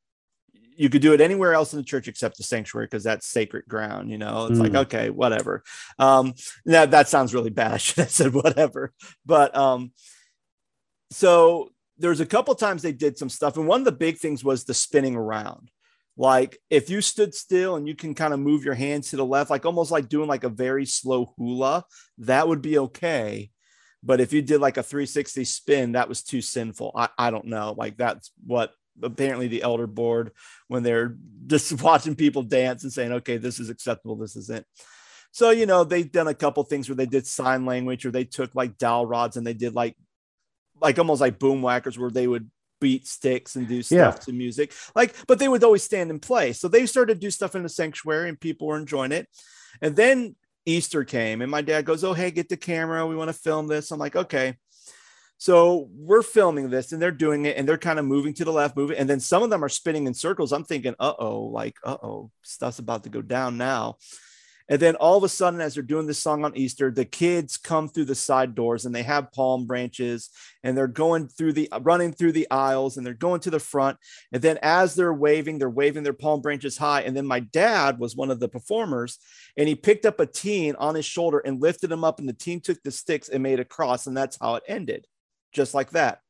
you 0.80 0.88
could 0.88 1.02
do 1.02 1.12
it 1.12 1.20
anywhere 1.20 1.52
else 1.52 1.74
in 1.74 1.78
the 1.78 1.84
church 1.84 2.08
except 2.08 2.38
the 2.38 2.42
sanctuary 2.42 2.86
because 2.86 3.04
that's 3.04 3.26
sacred 3.26 3.66
ground 3.68 4.10
you 4.10 4.16
know? 4.16 4.46
It's 4.46 4.58
mm. 4.58 4.62
like 4.62 4.86
okay 4.86 5.10
whatever. 5.10 5.62
Um 5.98 6.32
now 6.64 6.86
that 6.86 7.08
sounds 7.08 7.34
really 7.34 7.50
bad. 7.50 7.72
I 7.74 7.76
should 7.76 7.98
have 7.98 8.10
said 8.10 8.32
whatever. 8.32 8.92
But 9.26 9.54
um 9.54 9.92
so 11.10 11.70
there's 11.98 12.20
a 12.20 12.26
couple 12.26 12.54
times 12.54 12.80
they 12.80 12.92
did 12.92 13.18
some 13.18 13.28
stuff 13.28 13.58
and 13.58 13.66
one 13.66 13.82
of 13.82 13.84
the 13.84 13.92
big 13.92 14.16
things 14.16 14.42
was 14.42 14.64
the 14.64 14.72
spinning 14.72 15.16
around. 15.16 15.70
Like 16.16 16.58
if 16.70 16.88
you 16.88 17.02
stood 17.02 17.34
still 17.34 17.76
and 17.76 17.86
you 17.86 17.94
can 17.94 18.14
kind 18.14 18.32
of 18.32 18.40
move 18.40 18.64
your 18.64 18.74
hands 18.74 19.10
to 19.10 19.16
the 19.16 19.24
left 19.24 19.50
like 19.50 19.66
almost 19.66 19.90
like 19.90 20.08
doing 20.08 20.28
like 20.28 20.44
a 20.44 20.48
very 20.48 20.86
slow 20.86 21.34
hula 21.36 21.84
that 22.18 22.48
would 22.48 22.62
be 22.62 22.78
okay. 22.78 23.50
But 24.02 24.22
if 24.22 24.32
you 24.32 24.40
did 24.40 24.62
like 24.62 24.78
a 24.78 24.82
360 24.82 25.44
spin 25.44 25.92
that 25.92 26.08
was 26.08 26.22
too 26.22 26.40
sinful. 26.40 26.92
I, 26.96 27.10
I 27.18 27.30
don't 27.30 27.46
know. 27.46 27.74
Like 27.76 27.98
that's 27.98 28.32
what 28.46 28.72
apparently 29.02 29.48
the 29.48 29.62
elder 29.62 29.86
board 29.86 30.32
when 30.68 30.82
they're 30.82 31.16
just 31.46 31.82
watching 31.82 32.14
people 32.14 32.42
dance 32.42 32.82
and 32.82 32.92
saying 32.92 33.12
okay 33.12 33.36
this 33.36 33.58
is 33.58 33.70
acceptable 33.70 34.16
this 34.16 34.36
isn't 34.36 34.66
so 35.32 35.50
you 35.50 35.66
know 35.66 35.84
they've 35.84 36.10
done 36.10 36.28
a 36.28 36.34
couple 36.34 36.62
things 36.64 36.88
where 36.88 36.96
they 36.96 37.06
did 37.06 37.26
sign 37.26 37.66
language 37.66 38.04
or 38.04 38.10
they 38.10 38.24
took 38.24 38.54
like 38.54 38.78
dowel 38.78 39.06
rods 39.06 39.36
and 39.36 39.46
they 39.46 39.54
did 39.54 39.74
like 39.74 39.96
like 40.80 40.98
almost 40.98 41.20
like 41.20 41.38
Boomwhackers 41.38 41.98
where 41.98 42.10
they 42.10 42.26
would 42.26 42.50
beat 42.80 43.06
sticks 43.06 43.56
and 43.56 43.68
do 43.68 43.82
stuff 43.82 44.16
yeah. 44.16 44.24
to 44.24 44.32
music. 44.32 44.72
Like 44.94 45.14
but 45.26 45.38
they 45.38 45.48
would 45.48 45.62
always 45.62 45.82
stand 45.82 46.10
and 46.10 46.20
play. 46.20 46.52
So 46.52 46.68
they 46.68 46.86
started 46.86 47.14
to 47.14 47.20
do 47.20 47.30
stuff 47.30 47.54
in 47.54 47.62
the 47.62 47.68
sanctuary 47.68 48.28
and 48.28 48.40
people 48.40 48.66
were 48.66 48.78
enjoying 48.78 49.12
it. 49.12 49.28
And 49.82 49.94
then 49.94 50.36
easter 50.66 51.04
came 51.04 51.42
and 51.42 51.50
my 51.50 51.62
dad 51.62 51.84
goes 51.84 52.04
oh 52.04 52.12
hey 52.12 52.30
get 52.30 52.48
the 52.48 52.56
camera. 52.56 53.06
We 53.06 53.16
want 53.16 53.28
to 53.28 53.34
film 53.34 53.66
this. 53.66 53.90
I'm 53.90 53.98
like 53.98 54.16
okay 54.16 54.56
so 55.40 55.88
we're 55.94 56.20
filming 56.20 56.68
this 56.68 56.92
and 56.92 57.00
they're 57.00 57.10
doing 57.10 57.46
it 57.46 57.56
and 57.56 57.66
they're 57.66 57.78
kind 57.78 57.98
of 57.98 58.04
moving 58.04 58.34
to 58.34 58.44
the 58.44 58.52
left, 58.52 58.76
moving. 58.76 58.98
And 58.98 59.08
then 59.08 59.20
some 59.20 59.42
of 59.42 59.48
them 59.48 59.64
are 59.64 59.70
spinning 59.70 60.06
in 60.06 60.12
circles. 60.12 60.52
I'm 60.52 60.64
thinking, 60.64 60.94
uh 61.00 61.14
oh, 61.18 61.44
like, 61.44 61.78
uh 61.82 61.96
oh, 62.02 62.30
stuff's 62.42 62.78
about 62.78 63.04
to 63.04 63.08
go 63.08 63.22
down 63.22 63.56
now. 63.56 63.96
And 64.68 64.78
then 64.78 64.96
all 64.96 65.16
of 65.16 65.24
a 65.24 65.30
sudden, 65.30 65.62
as 65.62 65.72
they're 65.72 65.82
doing 65.82 66.06
this 66.06 66.18
song 66.18 66.44
on 66.44 66.54
Easter, 66.58 66.90
the 66.90 67.06
kids 67.06 67.56
come 67.56 67.88
through 67.88 68.04
the 68.04 68.14
side 68.14 68.54
doors 68.54 68.84
and 68.84 68.94
they 68.94 69.02
have 69.02 69.32
palm 69.32 69.64
branches 69.64 70.28
and 70.62 70.76
they're 70.76 70.86
going 70.86 71.26
through 71.26 71.54
the 71.54 71.70
running 71.80 72.12
through 72.12 72.32
the 72.32 72.46
aisles 72.50 72.98
and 72.98 73.06
they're 73.06 73.14
going 73.14 73.40
to 73.40 73.50
the 73.50 73.58
front. 73.58 73.96
And 74.32 74.42
then 74.42 74.58
as 74.60 74.94
they're 74.94 75.14
waving, 75.14 75.58
they're 75.58 75.70
waving 75.70 76.02
their 76.02 76.12
palm 76.12 76.42
branches 76.42 76.76
high. 76.76 77.00
And 77.00 77.16
then 77.16 77.26
my 77.26 77.40
dad 77.40 77.98
was 77.98 78.14
one 78.14 78.30
of 78.30 78.40
the 78.40 78.48
performers 78.48 79.18
and 79.56 79.66
he 79.66 79.74
picked 79.74 80.04
up 80.04 80.20
a 80.20 80.26
teen 80.26 80.74
on 80.76 80.96
his 80.96 81.06
shoulder 81.06 81.38
and 81.38 81.62
lifted 81.62 81.90
him 81.90 82.04
up. 82.04 82.18
And 82.18 82.28
the 82.28 82.34
teen 82.34 82.60
took 82.60 82.82
the 82.82 82.90
sticks 82.90 83.30
and 83.30 83.42
made 83.42 83.58
a 83.58 83.64
cross. 83.64 84.06
And 84.06 84.14
that's 84.14 84.36
how 84.38 84.56
it 84.56 84.64
ended 84.68 85.06
just 85.52 85.74
like 85.74 85.90
that. 85.90 86.20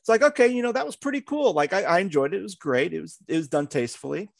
It's 0.00 0.08
like, 0.08 0.22
okay, 0.22 0.48
you 0.48 0.62
know, 0.62 0.72
that 0.72 0.86
was 0.86 0.96
pretty 0.96 1.20
cool. 1.20 1.52
Like 1.52 1.72
I, 1.72 1.82
I 1.82 1.98
enjoyed 2.00 2.32
it. 2.34 2.38
It 2.38 2.42
was 2.42 2.54
great. 2.54 2.92
It 2.92 3.00
was, 3.00 3.18
it 3.28 3.36
was 3.36 3.48
done 3.48 3.66
tastefully. 3.66 4.30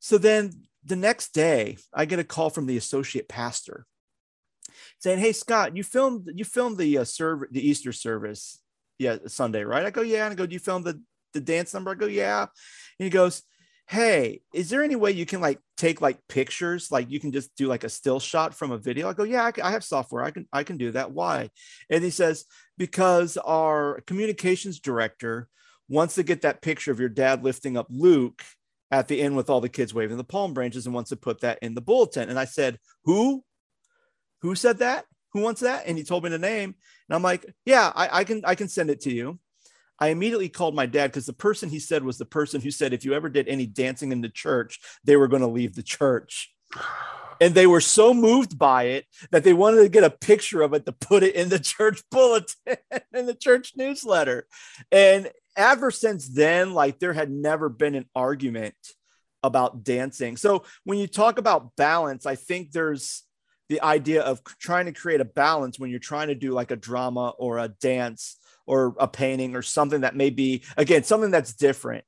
So 0.00 0.18
then 0.18 0.52
the 0.84 0.96
next 0.96 1.32
day 1.32 1.78
I 1.94 2.04
get 2.04 2.18
a 2.18 2.24
call 2.24 2.50
from 2.50 2.66
the 2.66 2.76
associate 2.76 3.28
pastor 3.28 3.86
saying, 4.98 5.18
Hey 5.18 5.32
Scott, 5.32 5.76
you 5.76 5.82
filmed, 5.82 6.30
you 6.34 6.44
filmed 6.44 6.78
the 6.78 6.98
uh, 6.98 7.04
serve, 7.04 7.44
the 7.50 7.66
Easter 7.66 7.92
service. 7.92 8.60
Yeah. 8.98 9.16
Sunday, 9.26 9.62
right? 9.62 9.84
I 9.84 9.90
go, 9.90 10.00
yeah. 10.00 10.24
And 10.24 10.32
I 10.32 10.34
go, 10.34 10.46
do 10.46 10.54
you 10.54 10.58
film 10.58 10.82
the, 10.82 11.02
the 11.34 11.40
dance 11.40 11.74
number? 11.74 11.90
I 11.90 11.94
go, 11.94 12.06
yeah. 12.06 12.42
And 12.42 13.04
he 13.04 13.10
goes, 13.10 13.42
hey 13.88 14.40
is 14.52 14.68
there 14.68 14.82
any 14.82 14.96
way 14.96 15.12
you 15.12 15.26
can 15.26 15.40
like 15.40 15.60
take 15.76 16.00
like 16.00 16.18
pictures 16.28 16.90
like 16.90 17.10
you 17.10 17.20
can 17.20 17.32
just 17.32 17.54
do 17.56 17.66
like 17.66 17.84
a 17.84 17.88
still 17.88 18.18
shot 18.18 18.54
from 18.54 18.70
a 18.72 18.78
video 18.78 19.08
i 19.08 19.12
go 19.12 19.24
yeah 19.24 19.44
I, 19.44 19.52
I, 19.62 19.70
have 19.70 19.84
software 19.84 20.22
i 20.22 20.30
can 20.30 20.48
i 20.52 20.62
can 20.62 20.78
do 20.78 20.92
that 20.92 21.12
why? 21.12 21.50
And 21.90 22.02
he 22.02 22.10
says 22.10 22.44
because 22.78 23.36
our 23.36 24.00
communications 24.06 24.80
director 24.80 25.48
wants 25.88 26.14
to 26.16 26.22
get 26.22 26.42
that 26.42 26.62
picture 26.62 26.90
of 26.90 27.00
your 27.00 27.08
dad 27.08 27.44
lifting 27.44 27.76
up 27.76 27.86
luke 27.90 28.42
at 28.90 29.08
the 29.08 29.20
end 29.20 29.36
with 29.36 29.50
all 29.50 29.60
the 29.60 29.68
kids 29.68 29.92
waving 29.92 30.16
the 30.16 30.24
palm 30.24 30.54
branches 30.54 30.86
and 30.86 30.94
wants 30.94 31.10
to 31.10 31.16
put 31.16 31.40
that 31.40 31.58
in 31.60 31.74
the 31.74 31.80
bulletin. 31.80 32.28
And 32.28 32.38
i 32.38 32.44
said 32.44 32.78
who? 33.04 33.44
Who 34.42 34.54
said 34.54 34.78
that? 34.78 35.06
Who 35.32 35.40
wants 35.40 35.62
that? 35.62 35.84
And 35.86 35.98
he 35.98 36.04
told 36.04 36.24
me 36.24 36.30
the 36.30 36.38
name 36.38 36.74
and 37.08 37.14
i'm 37.14 37.22
like 37.22 37.46
yeah 37.64 37.92
i, 37.94 38.20
I 38.20 38.24
can 38.24 38.42
i 38.44 38.54
can 38.54 38.68
send 38.68 38.90
it 38.90 39.02
to 39.02 39.12
you 39.12 39.38
I 39.98 40.08
immediately 40.08 40.48
called 40.48 40.74
my 40.74 40.86
dad 40.86 41.08
because 41.08 41.26
the 41.26 41.32
person 41.32 41.68
he 41.68 41.78
said 41.78 42.04
was 42.04 42.18
the 42.18 42.24
person 42.24 42.60
who 42.60 42.70
said 42.70 42.92
if 42.92 43.04
you 43.04 43.14
ever 43.14 43.28
did 43.28 43.48
any 43.48 43.66
dancing 43.66 44.12
in 44.12 44.20
the 44.20 44.28
church, 44.28 44.80
they 45.04 45.16
were 45.16 45.28
going 45.28 45.42
to 45.42 45.48
leave 45.48 45.74
the 45.74 45.82
church. 45.82 46.52
And 47.38 47.54
they 47.54 47.66
were 47.66 47.82
so 47.82 48.14
moved 48.14 48.58
by 48.58 48.84
it 48.84 49.04
that 49.30 49.44
they 49.44 49.52
wanted 49.52 49.82
to 49.82 49.90
get 49.90 50.04
a 50.04 50.08
picture 50.08 50.62
of 50.62 50.72
it 50.72 50.86
to 50.86 50.92
put 50.92 51.22
it 51.22 51.34
in 51.34 51.50
the 51.50 51.58
church 51.76 52.02
bulletin 52.10 52.78
in 53.12 53.26
the 53.26 53.34
church 53.34 53.74
newsletter. 53.76 54.46
And 54.90 55.30
ever 55.54 55.90
since 55.90 56.28
then, 56.28 56.72
like 56.72 56.98
there 56.98 57.12
had 57.12 57.30
never 57.30 57.68
been 57.68 57.94
an 57.94 58.06
argument 58.14 58.74
about 59.42 59.84
dancing. 59.84 60.38
So 60.38 60.64
when 60.84 60.96
you 60.98 61.06
talk 61.06 61.38
about 61.38 61.76
balance, 61.76 62.24
I 62.24 62.36
think 62.36 62.72
there's 62.72 63.22
the 63.68 63.82
idea 63.82 64.22
of 64.22 64.42
trying 64.58 64.86
to 64.86 64.92
create 64.92 65.20
a 65.20 65.26
balance 65.26 65.78
when 65.78 65.90
you're 65.90 65.98
trying 65.98 66.28
to 66.28 66.34
do 66.34 66.52
like 66.52 66.70
a 66.70 66.76
drama 66.76 67.34
or 67.38 67.58
a 67.58 67.68
dance 67.68 68.38
or 68.66 68.94
a 68.98 69.08
painting 69.08 69.56
or 69.56 69.62
something 69.62 70.02
that 70.02 70.16
may 70.16 70.30
be 70.30 70.62
again 70.76 71.04
something 71.04 71.30
that's 71.30 71.54
different. 71.54 72.04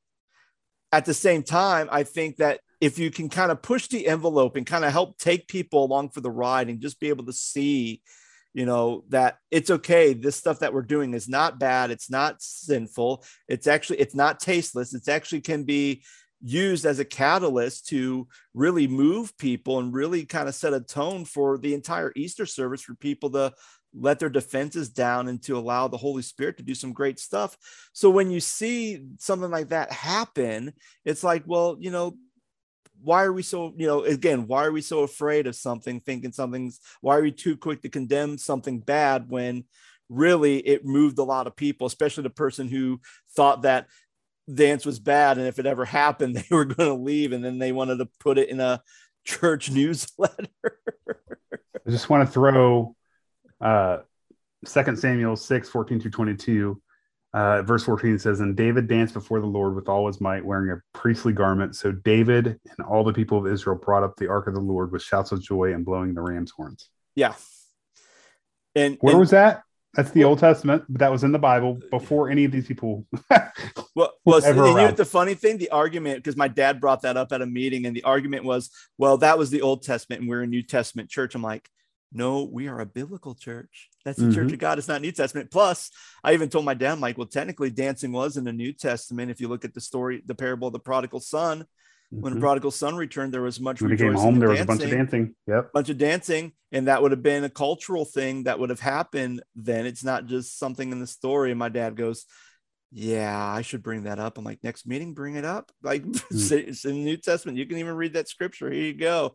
At 0.90 1.04
the 1.04 1.14
same 1.14 1.42
time 1.42 1.88
i 1.92 2.02
think 2.02 2.36
that 2.36 2.60
if 2.80 2.98
you 2.98 3.10
can 3.10 3.28
kind 3.28 3.50
of 3.50 3.62
push 3.62 3.88
the 3.88 4.06
envelope 4.06 4.56
and 4.56 4.66
kind 4.66 4.84
of 4.84 4.92
help 4.92 5.18
take 5.18 5.48
people 5.48 5.84
along 5.84 6.10
for 6.10 6.20
the 6.20 6.30
ride 6.30 6.68
and 6.68 6.80
just 6.80 7.00
be 7.00 7.08
able 7.08 7.26
to 7.26 7.32
see 7.32 8.02
you 8.54 8.66
know 8.66 9.04
that 9.08 9.38
it's 9.50 9.70
okay 9.70 10.12
this 10.12 10.36
stuff 10.36 10.60
that 10.60 10.72
we're 10.72 10.82
doing 10.82 11.14
is 11.14 11.28
not 11.28 11.58
bad 11.58 11.90
it's 11.90 12.10
not 12.10 12.40
sinful 12.40 13.24
it's 13.48 13.66
actually 13.66 13.98
it's 14.00 14.14
not 14.14 14.40
tasteless 14.40 14.94
it's 14.94 15.08
actually 15.08 15.40
can 15.40 15.64
be 15.64 16.02
used 16.40 16.86
as 16.86 16.98
a 16.98 17.04
catalyst 17.04 17.88
to 17.88 18.28
really 18.54 18.86
move 18.86 19.36
people 19.38 19.80
and 19.80 19.92
really 19.92 20.24
kind 20.24 20.48
of 20.48 20.54
set 20.54 20.72
a 20.72 20.80
tone 20.80 21.24
for 21.24 21.58
the 21.58 21.74
entire 21.74 22.12
easter 22.14 22.46
service 22.46 22.80
for 22.80 22.94
people 22.94 23.30
to 23.30 23.52
let 24.00 24.18
their 24.18 24.28
defenses 24.28 24.88
down 24.88 25.28
and 25.28 25.42
to 25.42 25.56
allow 25.56 25.88
the 25.88 25.96
Holy 25.96 26.22
Spirit 26.22 26.56
to 26.58 26.62
do 26.62 26.74
some 26.74 26.92
great 26.92 27.18
stuff. 27.18 27.56
So 27.92 28.10
when 28.10 28.30
you 28.30 28.40
see 28.40 29.04
something 29.18 29.50
like 29.50 29.68
that 29.68 29.92
happen, 29.92 30.72
it's 31.04 31.24
like, 31.24 31.44
well, 31.46 31.76
you 31.80 31.90
know, 31.90 32.16
why 33.02 33.24
are 33.24 33.32
we 33.32 33.42
so, 33.42 33.72
you 33.76 33.86
know, 33.86 34.02
again, 34.04 34.46
why 34.46 34.64
are 34.64 34.72
we 34.72 34.80
so 34.80 35.00
afraid 35.00 35.46
of 35.46 35.54
something, 35.54 36.00
thinking 36.00 36.32
something's, 36.32 36.80
why 37.00 37.16
are 37.16 37.22
we 37.22 37.32
too 37.32 37.56
quick 37.56 37.82
to 37.82 37.88
condemn 37.88 38.38
something 38.38 38.80
bad 38.80 39.28
when 39.28 39.64
really 40.08 40.58
it 40.58 40.84
moved 40.84 41.18
a 41.18 41.24
lot 41.24 41.46
of 41.46 41.56
people, 41.56 41.86
especially 41.86 42.22
the 42.22 42.30
person 42.30 42.68
who 42.68 43.00
thought 43.36 43.62
that 43.62 43.86
dance 44.52 44.86
was 44.86 44.98
bad 44.98 45.38
and 45.38 45.46
if 45.46 45.58
it 45.58 45.66
ever 45.66 45.84
happened, 45.84 46.34
they 46.50 46.54
were 46.54 46.64
going 46.64 46.88
to 46.88 47.02
leave 47.02 47.32
and 47.32 47.44
then 47.44 47.58
they 47.58 47.72
wanted 47.72 47.98
to 47.98 48.08
put 48.20 48.38
it 48.38 48.48
in 48.48 48.60
a 48.60 48.82
church 49.24 49.70
newsletter. 49.72 50.48
I 51.86 51.90
just 51.90 52.10
want 52.10 52.26
to 52.26 52.32
throw 52.32 52.96
uh, 53.60 53.98
2 54.66 54.96
Samuel 54.96 55.36
6, 55.36 55.68
14 55.68 56.00
through 56.00 56.10
22. 56.10 56.82
Uh, 57.34 57.62
verse 57.62 57.84
14 57.84 58.18
says, 58.18 58.40
And 58.40 58.56
David 58.56 58.88
danced 58.88 59.14
before 59.14 59.40
the 59.40 59.46
Lord 59.46 59.74
with 59.74 59.88
all 59.88 60.06
his 60.06 60.20
might, 60.20 60.44
wearing 60.44 60.70
a 60.70 60.80
priestly 60.96 61.32
garment. 61.32 61.76
So 61.76 61.92
David 61.92 62.46
and 62.46 62.86
all 62.86 63.04
the 63.04 63.12
people 63.12 63.38
of 63.38 63.46
Israel 63.46 63.76
brought 63.76 64.02
up 64.02 64.16
the 64.16 64.28
ark 64.28 64.46
of 64.46 64.54
the 64.54 64.60
Lord 64.60 64.92
with 64.92 65.02
shouts 65.02 65.30
of 65.30 65.42
joy 65.42 65.74
and 65.74 65.84
blowing 65.84 66.14
the 66.14 66.22
ram's 66.22 66.50
horns. 66.50 66.88
Yeah. 67.14 67.34
And 68.74 68.96
where 69.00 69.12
and, 69.12 69.20
was 69.20 69.30
that? 69.30 69.62
That's 69.94 70.10
the 70.10 70.20
well, 70.20 70.30
Old 70.30 70.38
Testament, 70.38 70.84
but 70.88 71.00
that 71.00 71.10
was 71.10 71.24
in 71.24 71.32
the 71.32 71.38
Bible 71.38 71.80
before 71.90 72.30
any 72.30 72.44
of 72.44 72.52
these 72.52 72.66
people. 72.66 73.06
well, 73.94 74.12
well 74.24 74.44
and 74.44 74.56
you 74.56 74.74
know 74.74 74.90
the 74.90 75.04
funny 75.04 75.34
thing, 75.34 75.58
the 75.58 75.70
argument, 75.70 76.18
because 76.18 76.36
my 76.36 76.48
dad 76.48 76.80
brought 76.80 77.02
that 77.02 77.16
up 77.16 77.32
at 77.32 77.42
a 77.42 77.46
meeting, 77.46 77.86
and 77.86 77.96
the 77.96 78.04
argument 78.04 78.44
was, 78.44 78.70
well, 78.98 79.18
that 79.18 79.38
was 79.38 79.50
the 79.50 79.62
Old 79.62 79.82
Testament, 79.82 80.20
and 80.20 80.28
we're 80.28 80.42
a 80.42 80.46
New 80.46 80.62
Testament 80.62 81.10
church. 81.10 81.34
I'm 81.34 81.42
like, 81.42 81.68
no, 82.12 82.44
we 82.44 82.68
are 82.68 82.80
a 82.80 82.86
biblical 82.86 83.34
church. 83.34 83.90
That's 84.04 84.18
the 84.18 84.26
mm-hmm. 84.26 84.34
church 84.34 84.52
of 84.52 84.58
God. 84.58 84.78
It's 84.78 84.88
not 84.88 85.02
New 85.02 85.12
Testament. 85.12 85.50
Plus, 85.50 85.90
I 86.24 86.32
even 86.32 86.48
told 86.48 86.64
my 86.64 86.74
dad, 86.74 87.00
like, 87.00 87.18
well, 87.18 87.26
technically, 87.26 87.70
dancing 87.70 88.12
was 88.12 88.36
in 88.36 88.44
the 88.44 88.52
New 88.52 88.72
Testament. 88.72 89.30
If 89.30 89.40
you 89.40 89.48
look 89.48 89.64
at 89.64 89.74
the 89.74 89.80
story, 89.80 90.22
the 90.24 90.34
parable 90.34 90.68
of 90.68 90.72
the 90.72 90.78
prodigal 90.78 91.20
son, 91.20 91.60
mm-hmm. 91.60 92.20
when 92.20 92.32
the 92.32 92.36
mm-hmm. 92.36 92.44
prodigal 92.44 92.70
son 92.70 92.96
returned, 92.96 93.34
there 93.34 93.42
was 93.42 93.60
much 93.60 93.82
when 93.82 93.90
he 93.90 93.96
came 93.98 94.14
home. 94.14 94.38
There 94.38 94.48
was 94.48 94.60
a 94.60 94.64
bunch 94.64 94.82
of 94.82 94.90
dancing. 94.90 95.34
Yep, 95.46 95.72
bunch 95.72 95.90
of 95.90 95.98
dancing, 95.98 96.52
and 96.72 96.88
that 96.88 97.02
would 97.02 97.10
have 97.10 97.22
been 97.22 97.44
a 97.44 97.50
cultural 97.50 98.06
thing 98.06 98.44
that 98.44 98.58
would 98.58 98.70
have 98.70 98.80
happened. 98.80 99.42
Then 99.54 99.84
it's 99.84 100.04
not 100.04 100.26
just 100.26 100.58
something 100.58 100.90
in 100.90 101.00
the 101.00 101.06
story. 101.06 101.50
And 101.50 101.58
my 101.58 101.68
dad 101.68 101.94
goes, 101.94 102.24
"Yeah, 102.90 103.38
I 103.38 103.60
should 103.60 103.82
bring 103.82 104.04
that 104.04 104.18
up." 104.18 104.38
I'm 104.38 104.44
like, 104.44 104.64
next 104.64 104.86
meeting, 104.86 105.12
bring 105.12 105.34
it 105.34 105.44
up. 105.44 105.70
Like, 105.82 106.04
mm-hmm. 106.04 106.54
it's 106.70 106.86
in 106.86 106.92
the 106.92 107.04
New 107.04 107.18
Testament. 107.18 107.58
You 107.58 107.66
can 107.66 107.76
even 107.76 107.96
read 107.96 108.14
that 108.14 108.28
scripture. 108.28 108.70
Here 108.70 108.84
you 108.84 108.94
go. 108.94 109.34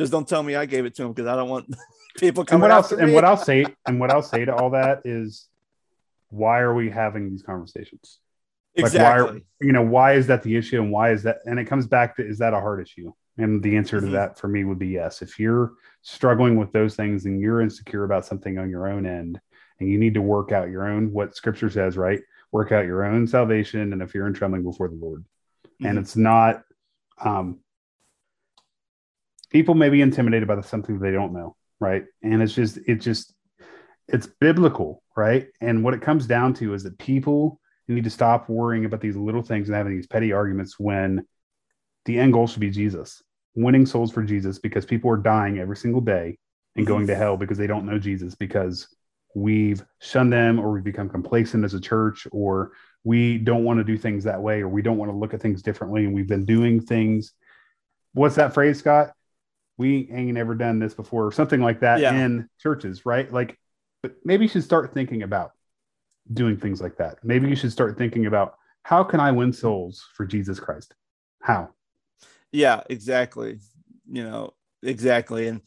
Just 0.00 0.12
don't 0.12 0.26
tell 0.26 0.42
me 0.42 0.56
I 0.56 0.64
gave 0.64 0.86
it 0.86 0.94
to 0.94 1.02
him 1.02 1.12
because 1.12 1.26
I 1.26 1.36
don't 1.36 1.50
want 1.50 1.74
people 2.18 2.42
coming. 2.42 2.62
And 2.64 2.70
what 2.70 2.70
else? 2.70 2.90
And 2.92 3.12
what 3.12 3.22
I'll 3.22 3.36
say, 3.36 3.66
and 3.86 4.00
what 4.00 4.10
I'll 4.10 4.22
say 4.22 4.46
to 4.46 4.54
all 4.54 4.70
that 4.70 5.02
is, 5.04 5.46
why 6.30 6.60
are 6.60 6.72
we 6.72 6.88
having 6.88 7.28
these 7.28 7.42
conversations? 7.42 8.18
Exactly. 8.76 8.98
Like 8.98 9.12
why 9.12 9.34
are, 9.34 9.40
you 9.60 9.72
know, 9.72 9.82
why 9.82 10.14
is 10.14 10.26
that 10.28 10.42
the 10.42 10.56
issue, 10.56 10.80
and 10.80 10.90
why 10.90 11.12
is 11.12 11.24
that? 11.24 11.40
And 11.44 11.60
it 11.60 11.66
comes 11.66 11.86
back 11.86 12.16
to, 12.16 12.26
is 12.26 12.38
that 12.38 12.54
a 12.54 12.60
hard 12.60 12.80
issue? 12.80 13.12
And 13.36 13.62
the 13.62 13.76
answer 13.76 13.98
mm-hmm. 13.98 14.06
to 14.06 14.12
that 14.12 14.38
for 14.38 14.48
me 14.48 14.64
would 14.64 14.78
be 14.78 14.88
yes. 14.88 15.20
If 15.20 15.38
you're 15.38 15.74
struggling 16.00 16.56
with 16.56 16.72
those 16.72 16.96
things 16.96 17.26
and 17.26 17.38
you're 17.38 17.60
insecure 17.60 18.04
about 18.04 18.24
something 18.24 18.56
on 18.56 18.70
your 18.70 18.88
own 18.88 19.04
end 19.04 19.38
and 19.80 19.90
you 19.90 19.98
need 19.98 20.14
to 20.14 20.22
work 20.22 20.50
out 20.50 20.70
your 20.70 20.88
own 20.88 21.12
what 21.12 21.36
scripture 21.36 21.68
says 21.68 21.96
right 21.96 22.20
work 22.52 22.72
out 22.72 22.86
your 22.86 23.04
own 23.04 23.26
salvation 23.26 23.92
and 23.92 24.00
if 24.00 24.14
you're 24.14 24.26
in 24.26 24.32
trembling 24.32 24.62
before 24.62 24.88
the 24.88 24.94
lord 24.94 25.20
mm-hmm. 25.20 25.86
and 25.86 25.98
it's 25.98 26.16
not 26.16 26.62
um 27.22 27.58
people 29.50 29.74
may 29.74 29.88
be 29.88 30.00
intimidated 30.00 30.48
by 30.48 30.54
the, 30.54 30.62
something 30.62 30.98
they 30.98 31.12
don't 31.12 31.32
know 31.32 31.56
right? 31.80 32.04
And 32.22 32.42
it's 32.42 32.54
just 32.54 32.78
it 32.86 32.96
just 32.96 33.34
it's 34.06 34.26
biblical 34.26 35.02
right? 35.16 35.48
And 35.60 35.82
what 35.82 35.94
it 35.94 36.02
comes 36.02 36.26
down 36.26 36.54
to 36.54 36.72
is 36.74 36.84
that 36.84 36.98
people 36.98 37.60
need 37.88 38.04
to 38.04 38.10
stop 38.10 38.48
worrying 38.48 38.84
about 38.84 39.00
these 39.00 39.16
little 39.16 39.42
things 39.42 39.68
and 39.68 39.76
having 39.76 39.94
these 39.94 40.06
petty 40.06 40.32
arguments 40.32 40.78
when 40.78 41.26
the 42.04 42.18
end 42.18 42.32
goal 42.32 42.46
should 42.46 42.60
be 42.60 42.70
jesus 42.70 43.20
winning 43.56 43.84
souls 43.84 44.12
for 44.12 44.22
jesus 44.22 44.60
because 44.60 44.86
people 44.86 45.10
are 45.10 45.16
dying 45.16 45.58
every 45.58 45.76
single 45.76 46.00
day 46.00 46.38
and 46.76 46.86
going 46.86 47.04
to 47.04 47.16
hell 47.16 47.36
because 47.36 47.58
they 47.58 47.66
don't 47.66 47.84
know 47.84 47.98
jesus 47.98 48.36
because 48.36 48.86
we've 49.34 49.84
shunned 49.98 50.32
them 50.32 50.60
or 50.60 50.70
we've 50.70 50.84
become 50.84 51.08
complacent 51.08 51.64
as 51.64 51.74
a 51.74 51.80
church 51.80 52.28
or 52.30 52.70
we 53.02 53.38
don't 53.38 53.64
want 53.64 53.78
to 53.78 53.84
do 53.84 53.98
things 53.98 54.22
that 54.22 54.40
way 54.40 54.60
or 54.60 54.68
we 54.68 54.82
don't 54.82 54.96
want 54.96 55.10
to 55.10 55.16
look 55.16 55.34
at 55.34 55.42
things 55.42 55.60
differently 55.60 56.04
and 56.04 56.14
we've 56.14 56.28
been 56.28 56.44
doing 56.44 56.80
things. 56.80 57.32
What's 58.12 58.36
that 58.36 58.54
phrase 58.54 58.78
scott 58.78 59.14
we 59.80 60.10
ain't 60.12 60.36
ever 60.36 60.54
done 60.54 60.78
this 60.78 60.92
before 60.92 61.26
or 61.26 61.32
something 61.32 61.62
like 61.62 61.80
that 61.80 62.00
yeah. 62.00 62.12
in 62.12 62.46
churches 62.60 63.06
right? 63.06 63.32
Like 63.32 63.58
but 64.02 64.14
maybe 64.24 64.44
you 64.44 64.48
should 64.48 64.62
start 64.62 64.92
thinking 64.92 65.22
about 65.22 65.52
doing 66.32 66.58
things 66.58 66.80
like 66.82 66.98
that. 66.98 67.18
Maybe 67.24 67.48
you 67.48 67.56
should 67.56 67.72
start 67.72 67.96
thinking 67.96 68.26
about 68.26 68.56
how 68.82 69.02
can 69.02 69.20
i 69.20 69.30
win 69.30 69.52
souls 69.52 70.06
for 70.14 70.26
jesus 70.26 70.60
christ? 70.60 70.94
How? 71.42 71.70
Yeah 72.52 72.82
exactly. 72.90 73.58
You 74.10 74.24
know 74.24 74.54
exactly. 74.82 75.48
And 75.48 75.62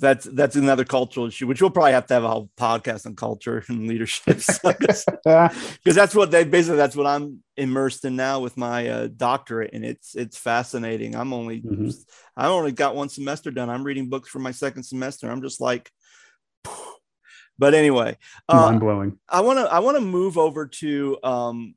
that's 0.00 0.24
that's 0.24 0.56
another 0.56 0.84
cultural 0.84 1.26
issue, 1.26 1.46
which 1.46 1.60
we'll 1.60 1.70
probably 1.70 1.92
have 1.92 2.06
to 2.06 2.14
have 2.14 2.24
a 2.24 2.28
whole 2.28 2.50
podcast 2.56 3.06
on 3.06 3.14
culture 3.14 3.62
and 3.68 3.86
leadership, 3.86 4.38
because 4.64 5.04
that's 5.84 6.14
what 6.14 6.30
they 6.30 6.44
basically 6.44 6.78
that's 6.78 6.96
what 6.96 7.06
I'm 7.06 7.42
immersed 7.56 8.04
in 8.06 8.16
now 8.16 8.40
with 8.40 8.56
my 8.56 8.88
uh, 8.88 9.08
doctorate, 9.14 9.74
and 9.74 9.84
it's 9.84 10.16
it's 10.16 10.38
fascinating. 10.38 11.14
I'm 11.14 11.32
only 11.32 11.60
mm-hmm. 11.60 11.90
I 12.36 12.46
only 12.46 12.72
got 12.72 12.96
one 12.96 13.10
semester 13.10 13.50
done. 13.50 13.68
I'm 13.68 13.84
reading 13.84 14.08
books 14.08 14.30
for 14.30 14.38
my 14.38 14.52
second 14.52 14.84
semester. 14.84 15.30
I'm 15.30 15.42
just 15.42 15.60
like, 15.60 15.90
but 17.58 17.74
anyway, 17.74 18.16
uh, 18.48 18.56
mind 18.56 18.80
blowing. 18.80 19.18
I 19.28 19.42
want 19.42 19.58
to 19.58 19.72
I 19.72 19.80
want 19.80 19.98
to 19.98 20.02
move 20.02 20.38
over 20.38 20.66
to 20.66 21.18
um, 21.22 21.74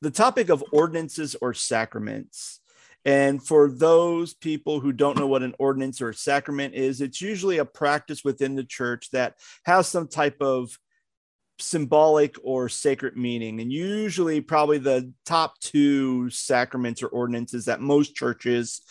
the 0.00 0.12
topic 0.12 0.48
of 0.48 0.64
ordinances 0.72 1.34
or 1.40 1.54
sacraments. 1.54 2.60
And 3.08 3.42
for 3.42 3.70
those 3.70 4.34
people 4.34 4.80
who 4.80 4.92
don't 4.92 5.16
know 5.16 5.26
what 5.26 5.42
an 5.42 5.54
ordinance 5.58 6.02
or 6.02 6.10
a 6.10 6.14
sacrament 6.14 6.74
is, 6.74 7.00
it's 7.00 7.22
usually 7.22 7.56
a 7.56 7.64
practice 7.64 8.22
within 8.22 8.54
the 8.54 8.64
church 8.64 9.08
that 9.12 9.36
has 9.64 9.88
some 9.88 10.08
type 10.08 10.42
of 10.42 10.78
symbolic 11.58 12.36
or 12.44 12.68
sacred 12.68 13.16
meaning. 13.16 13.62
And 13.62 13.72
usually, 13.72 14.42
probably 14.42 14.76
the 14.76 15.10
top 15.24 15.58
two 15.58 16.28
sacraments 16.28 17.02
or 17.02 17.06
ordinances 17.06 17.64
that 17.64 17.80
most 17.80 18.14
churches 18.14 18.82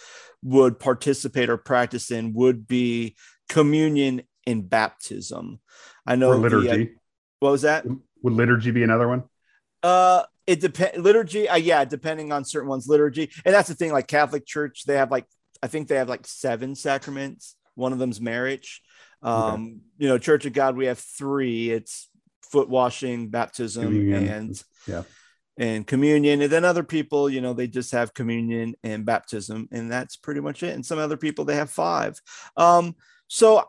would 0.42 0.80
participate 0.80 1.52
or 1.52 1.58
practice 1.58 2.10
in 2.10 2.34
would 2.34 2.68
be 2.68 3.16
communion 3.50 4.24
and 4.48 4.68
baptism. 4.68 5.60
I 6.08 6.16
know 6.16 6.30
or 6.30 6.38
liturgy. 6.38 6.68
The, 6.68 6.84
uh, 6.86 6.98
what 7.42 7.52
was 7.52 7.62
that? 7.62 7.86
Would 8.24 8.34
liturgy 8.34 8.72
be 8.72 8.82
another 8.82 9.08
one? 9.08 9.26
Uh, 9.84 10.24
it 10.48 10.62
depends. 10.62 10.98
Liturgy, 10.98 11.48
uh, 11.48 11.58
yeah, 11.58 11.86
depending 11.86 12.32
on 12.32 12.46
certain 12.46 12.70
ones, 12.70 12.88
liturgy, 12.88 13.30
and 13.46 13.54
that's 13.54 13.68
the 13.68 13.76
thing. 13.76 13.92
Like 13.92 14.08
Catholic 14.08 14.46
Church, 14.46 14.86
they 14.86 14.96
have 14.96 15.12
like 15.12 15.26
I 15.62 15.68
think 15.68 15.88
they 15.88 15.98
have 15.98 16.10
like 16.10 16.26
seven 16.26 16.74
sacraments. 16.74 17.56
One 17.76 17.94
of 17.94 18.00
them's 18.00 18.22
marriage. 18.22 18.82
Um, 19.22 19.36
okay. 19.36 19.74
You 20.00 20.08
know, 20.08 20.18
Church 20.18 20.46
of 20.46 20.54
God, 20.54 20.78
we 20.78 20.86
have 20.86 21.00
three. 21.00 21.70
It's 21.70 22.10
foot 22.44 22.70
washing, 22.70 23.30
baptism, 23.30 23.84
communion. 23.84 24.28
and 24.30 24.64
yeah, 24.88 25.04
and 25.58 25.86
communion. 25.86 26.42
And 26.42 26.52
then 26.52 26.64
other 26.64 26.84
people, 26.84 27.30
you 27.30 27.42
know, 27.42 27.54
they 27.54 27.68
just 27.68 27.92
have 27.92 28.14
communion 28.14 28.76
and 28.84 29.06
baptism, 29.06 29.68
and 29.72 29.92
that's 29.92 30.16
pretty 30.16 30.40
much 30.40 30.64
it. 30.64 30.74
And 30.74 30.86
some 30.86 30.98
other 30.98 31.18
people 31.18 31.44
they 31.44 31.56
have 31.56 31.70
five. 31.70 32.20
Um, 32.56 32.96
so 33.28 33.66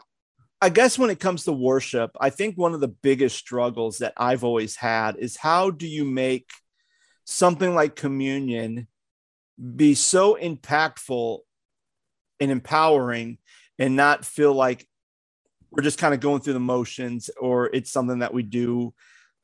I 0.60 0.68
guess 0.68 0.98
when 0.98 1.10
it 1.10 1.20
comes 1.20 1.44
to 1.44 1.52
worship, 1.52 2.12
I 2.20 2.30
think 2.30 2.56
one 2.56 2.74
of 2.74 2.80
the 2.80 2.88
biggest 2.88 3.36
struggles 3.36 3.98
that 3.98 4.12
I've 4.16 4.44
always 4.44 4.76
had 4.76 5.16
is 5.16 5.36
how 5.36 5.70
do 5.70 5.88
you 5.88 6.04
make 6.04 6.50
something 7.30 7.74
like 7.74 7.94
communion 7.94 8.86
be 9.76 9.94
so 9.94 10.38
impactful 10.40 11.40
and 12.40 12.50
empowering 12.50 13.36
and 13.78 13.94
not 13.94 14.24
feel 14.24 14.54
like 14.54 14.88
we're 15.70 15.82
just 15.82 15.98
kind 15.98 16.14
of 16.14 16.20
going 16.20 16.40
through 16.40 16.54
the 16.54 16.58
motions 16.58 17.28
or 17.38 17.66
it's 17.66 17.90
something 17.90 18.20
that 18.20 18.32
we 18.32 18.42
do 18.42 18.94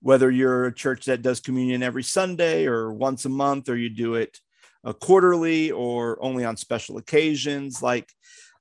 whether 0.01 0.31
you're 0.31 0.65
a 0.65 0.75
church 0.75 1.05
that 1.05 1.21
does 1.21 1.41
communion 1.41 1.83
every 1.83 2.03
Sunday 2.03 2.65
or 2.65 2.91
once 2.91 3.27
a 3.27 3.29
month 3.29 3.69
or 3.69 3.77
you 3.77 3.91
do 3.91 4.15
it 4.15 4.41
uh, 4.85 4.95
quarterly 4.95 5.71
or 5.71 6.17
only 6.25 6.43
on 6.43 6.57
special 6.57 6.97
occasions 6.97 7.83
like 7.83 8.11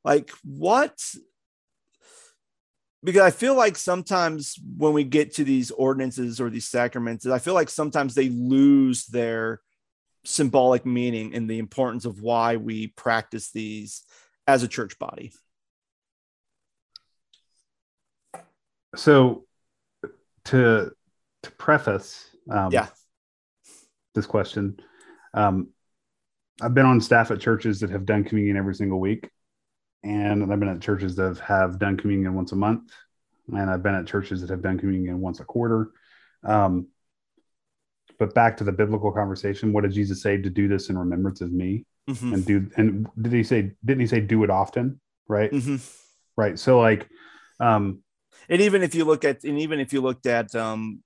like 0.04 0.32
what 0.44 1.02
because 3.04 3.22
I 3.22 3.32
feel 3.32 3.56
like 3.56 3.78
sometimes 3.78 4.58
when 4.78 4.94
we 4.94 5.04
get 5.04 5.36
to 5.36 5.44
these 5.44 5.72
ordinances 5.72 6.40
or 6.40 6.50
these 6.50 6.68
sacraments, 6.68 7.26
I 7.26 7.40
feel 7.40 7.54
like 7.54 7.70
sometimes 7.70 8.16
they 8.16 8.30
lose 8.30 9.06
their 9.06 9.60
symbolic 10.24 10.86
meaning 10.86 11.36
and 11.36 11.50
the 11.50 11.60
importance 11.60 12.06
of 12.06 12.22
why 12.22 12.56
we 12.56 12.88
practice 12.88 13.52
these 13.52 14.04
as 14.48 14.64
a 14.64 14.68
church 14.68 14.98
body. 15.00 15.34
So, 18.96 19.46
to 20.46 20.92
to 21.44 21.52
preface, 21.52 22.30
um, 22.50 22.72
yeah, 22.72 22.88
this 24.14 24.26
question, 24.26 24.80
um, 25.34 25.70
I've 26.62 26.74
been 26.74 26.86
on 26.86 27.02
staff 27.02 27.32
at 27.32 27.42
churches 27.42 27.80
that 27.80 27.90
have 27.90 28.06
done 28.06 28.24
communion 28.24 28.56
every 28.56 28.76
single 28.76 29.00
week, 29.00 29.30
and 30.04 30.44
I've 30.44 30.60
been 30.60 30.70
at 30.70 30.82
churches 30.82 31.16
that 31.16 31.40
have 31.40 31.80
done 31.80 31.98
communion 31.98 32.34
once 32.34 32.52
a 32.52 32.56
month, 32.56 32.92
and 33.48 33.70
I've 33.70 33.84
been 33.84 33.96
at 33.96 34.08
churches 34.08 34.42
that 34.42 34.50
have 34.50 34.62
done 34.62 34.80
communion 34.80 35.20
once 35.20 35.40
a 35.40 35.46
quarter. 35.46 35.92
Um, 36.44 36.88
but 38.20 38.34
back 38.34 38.58
to 38.58 38.64
the 38.64 38.72
biblical 38.72 39.12
conversation, 39.12 39.74
what 39.74 39.82
did 39.82 39.94
Jesus 39.94 40.22
say 40.22 40.38
to 40.38 40.50
do 40.50 40.68
this 40.68 40.90
in 40.90 40.98
remembrance 40.98 41.42
of 41.42 41.52
me? 41.52 41.86
Mm-hmm. 42.10 42.34
And 42.34 42.46
do 42.46 42.72
and 42.76 43.08
did 43.22 43.32
he 43.32 43.44
say 43.44 43.72
didn't 43.84 44.02
he 44.02 44.08
say 44.08 44.20
do 44.20 44.44
it 44.44 44.50
often? 44.50 45.00
Right, 45.28 45.52
mm-hmm. 45.52 45.78
right. 46.36 46.60
So 46.60 46.80
like, 46.80 47.08
um, 47.60 48.00
and 48.50 48.62
even 48.62 48.84
if 48.84 48.94
you 48.94 49.06
look 49.06 49.24
at 49.24 49.44
and 49.46 49.60
even 49.60 49.80
if 49.80 49.94
you 49.94 50.02
looked 50.02 50.26
at 50.26 50.54
um, 50.54 51.02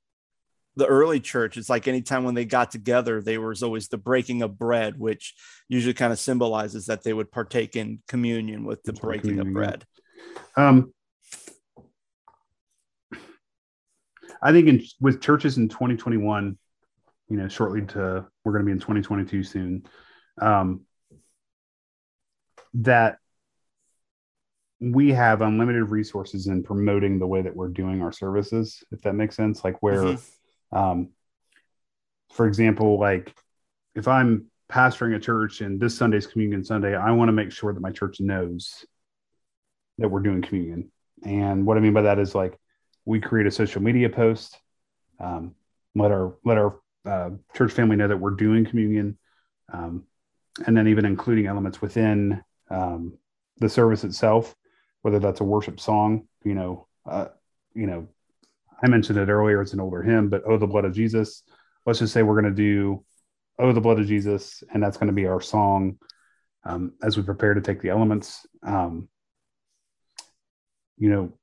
the 0.77 0.85
early 0.85 1.19
church, 1.19 1.57
it's 1.57 1.69
like 1.69 1.87
anytime 1.87 2.23
when 2.23 2.35
they 2.35 2.45
got 2.45 2.71
together, 2.71 3.21
there 3.21 3.41
was 3.41 3.63
always 3.63 3.87
the 3.87 3.97
breaking 3.97 4.43
of 4.43 4.59
bread, 4.59 4.97
which 4.97 5.33
usually 5.67 5.95
kind 5.95 6.13
of 6.13 6.19
symbolizes 6.19 6.85
that 6.85 7.03
they 7.03 7.13
would 7.13 7.31
partake 7.31 7.75
in 7.75 7.99
communion 8.07 8.63
with 8.63 8.83
the 8.83 8.93
breaking 8.93 9.39
of 9.39 9.51
bread. 9.51 9.85
Um, 10.55 10.93
I 14.41 14.51
think 14.51 14.67
in, 14.67 14.83
with 15.01 15.19
churches 15.19 15.57
in 15.57 15.67
2021, 15.67 16.57
you 17.29 17.37
know, 17.37 17.47
shortly 17.47 17.81
to 17.87 18.27
we're 18.45 18.51
going 18.51 18.63
to 18.63 18.65
be 18.65 18.71
in 18.71 18.79
2022 18.79 19.43
soon, 19.43 19.87
um, 20.39 20.81
that 22.75 23.17
we 24.79 25.11
have 25.11 25.41
unlimited 25.41 25.89
resources 25.89 26.45
in 26.45 26.61
promoting 26.61 27.17
the 27.17 27.25
way 27.25 27.41
that 27.41 27.55
we're 27.55 27.67
doing 27.67 28.03
our 28.03 28.11
services, 28.11 28.83
if 28.91 29.01
that 29.01 29.13
makes 29.13 29.35
sense. 29.35 29.63
Like 29.63 29.81
where 29.81 30.03
mm-hmm 30.03 30.33
um, 30.71 31.09
for 32.31 32.47
example, 32.47 32.99
like 32.99 33.33
if 33.95 34.07
I'm 34.07 34.47
pastoring 34.69 35.15
a 35.15 35.19
church 35.19 35.61
and 35.61 35.79
this 35.79 35.97
Sunday's 35.97 36.27
communion 36.27 36.63
Sunday, 36.63 36.95
I 36.95 37.11
want 37.11 37.29
to 37.29 37.33
make 37.33 37.51
sure 37.51 37.73
that 37.73 37.79
my 37.79 37.91
church 37.91 38.19
knows 38.19 38.85
that 39.97 40.09
we're 40.09 40.19
doing 40.19 40.41
communion. 40.41 40.91
And 41.25 41.65
what 41.65 41.77
I 41.77 41.79
mean 41.79 41.93
by 41.93 42.03
that 42.03 42.19
is 42.19 42.35
like 42.35 42.57
we 43.05 43.19
create 43.19 43.47
a 43.47 43.51
social 43.51 43.81
media 43.81 44.09
post, 44.09 44.59
um, 45.19 45.55
let 45.95 46.11
our 46.11 46.35
let 46.43 46.57
our 46.57 46.79
uh, 47.05 47.29
church 47.55 47.71
family 47.71 47.95
know 47.95 48.07
that 48.07 48.17
we're 48.17 48.31
doing 48.31 48.65
communion, 48.65 49.17
um, 49.71 50.03
and 50.65 50.75
then 50.75 50.87
even 50.87 51.05
including 51.05 51.47
elements 51.47 51.81
within 51.81 52.43
um, 52.69 53.17
the 53.59 53.69
service 53.69 54.03
itself, 54.03 54.55
whether 55.01 55.19
that's 55.19 55.39
a 55.39 55.43
worship 55.43 55.79
song, 55.79 56.27
you 56.43 56.53
know, 56.53 56.87
uh, 57.05 57.29
you 57.73 57.87
know, 57.87 58.07
I 58.83 58.87
mentioned 58.87 59.17
it 59.17 59.29
earlier. 59.29 59.61
It's 59.61 59.73
an 59.73 59.79
older 59.79 60.03
hymn, 60.03 60.29
but 60.29 60.43
"Oh, 60.45 60.57
the 60.57 60.67
blood 60.67 60.85
of 60.85 60.93
Jesus." 60.93 61.43
Let's 61.85 61.99
just 61.99 62.13
say 62.13 62.23
we're 62.23 62.39
going 62.39 62.53
to 62.53 62.61
do 62.61 63.03
"Oh, 63.59 63.71
the 63.71 63.81
blood 63.81 63.99
of 63.99 64.07
Jesus," 64.07 64.63
and 64.73 64.81
that's 64.81 64.97
going 64.97 65.07
to 65.07 65.13
be 65.13 65.25
our 65.25 65.41
song 65.41 65.97
um, 66.63 66.93
as 67.01 67.17
we 67.17 67.23
prepare 67.23 67.53
to 67.53 67.61
take 67.61 67.81
the 67.81 67.89
elements. 67.89 68.45
Um, 68.63 69.07
you 70.97 71.09
know, 71.09 71.33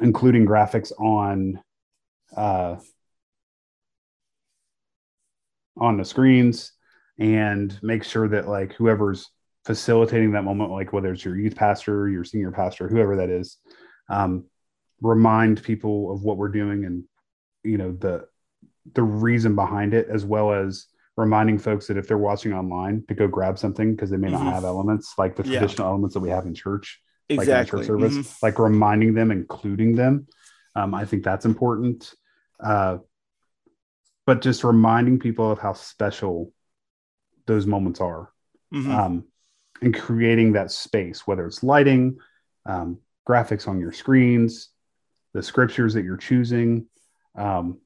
including 0.00 0.46
graphics 0.46 0.92
on 0.98 1.60
uh, 2.36 2.76
on 5.76 5.96
the 5.96 6.04
screens, 6.04 6.72
and 7.18 7.78
make 7.82 8.04
sure 8.04 8.28
that 8.28 8.48
like 8.48 8.72
whoever's 8.74 9.30
facilitating 9.64 10.32
that 10.32 10.44
moment, 10.44 10.70
like 10.70 10.92
whether 10.92 11.12
it's 11.12 11.24
your 11.24 11.38
youth 11.38 11.56
pastor, 11.56 12.08
your 12.08 12.24
senior 12.24 12.50
pastor, 12.50 12.88
whoever 12.88 13.16
that 13.16 13.30
is, 13.30 13.56
um, 14.10 14.44
remind 15.04 15.62
people 15.62 16.12
of 16.12 16.24
what 16.24 16.38
we're 16.38 16.48
doing 16.48 16.84
and 16.84 17.04
you 17.62 17.78
know 17.78 17.92
the 17.92 18.26
the 18.92 19.02
reason 19.02 19.54
behind 19.54 19.94
it, 19.94 20.08
as 20.08 20.24
well 20.24 20.52
as 20.52 20.86
reminding 21.16 21.58
folks 21.58 21.86
that 21.86 21.96
if 21.96 22.08
they're 22.08 22.18
watching 22.18 22.52
online 22.52 23.04
to 23.08 23.14
go 23.14 23.28
grab 23.28 23.58
something 23.58 23.94
because 23.94 24.10
they 24.10 24.16
may 24.16 24.28
mm-hmm. 24.28 24.44
not 24.44 24.54
have 24.54 24.64
elements 24.64 25.14
like 25.16 25.36
the 25.36 25.42
traditional 25.42 25.86
yeah. 25.86 25.90
elements 25.90 26.14
that 26.14 26.20
we 26.20 26.28
have 26.28 26.44
in 26.44 26.54
church, 26.54 27.00
exactly. 27.28 27.54
like 27.54 27.60
in 27.60 27.66
church 27.66 27.86
service, 27.86 28.14
mm-hmm. 28.14 28.46
like 28.46 28.58
reminding 28.58 29.14
them, 29.14 29.30
including 29.30 29.94
them. 29.94 30.26
Um, 30.74 30.94
I 30.94 31.04
think 31.04 31.22
that's 31.22 31.44
important. 31.44 32.12
Uh, 32.62 32.98
but 34.26 34.42
just 34.42 34.64
reminding 34.64 35.18
people 35.18 35.50
of 35.50 35.58
how 35.58 35.74
special 35.74 36.52
those 37.46 37.66
moments 37.66 38.00
are 38.00 38.30
mm-hmm. 38.72 38.90
um, 38.90 39.24
and 39.82 39.94
creating 39.94 40.52
that 40.52 40.70
space, 40.70 41.26
whether 41.26 41.46
it's 41.46 41.62
lighting, 41.62 42.18
um, 42.66 42.98
graphics 43.28 43.68
on 43.68 43.80
your 43.80 43.92
screens, 43.92 44.70
the 45.34 45.42
scriptures 45.42 45.92
that 45.94 46.04
you're 46.04 46.16
choosing, 46.16 46.86
um, 47.36 47.78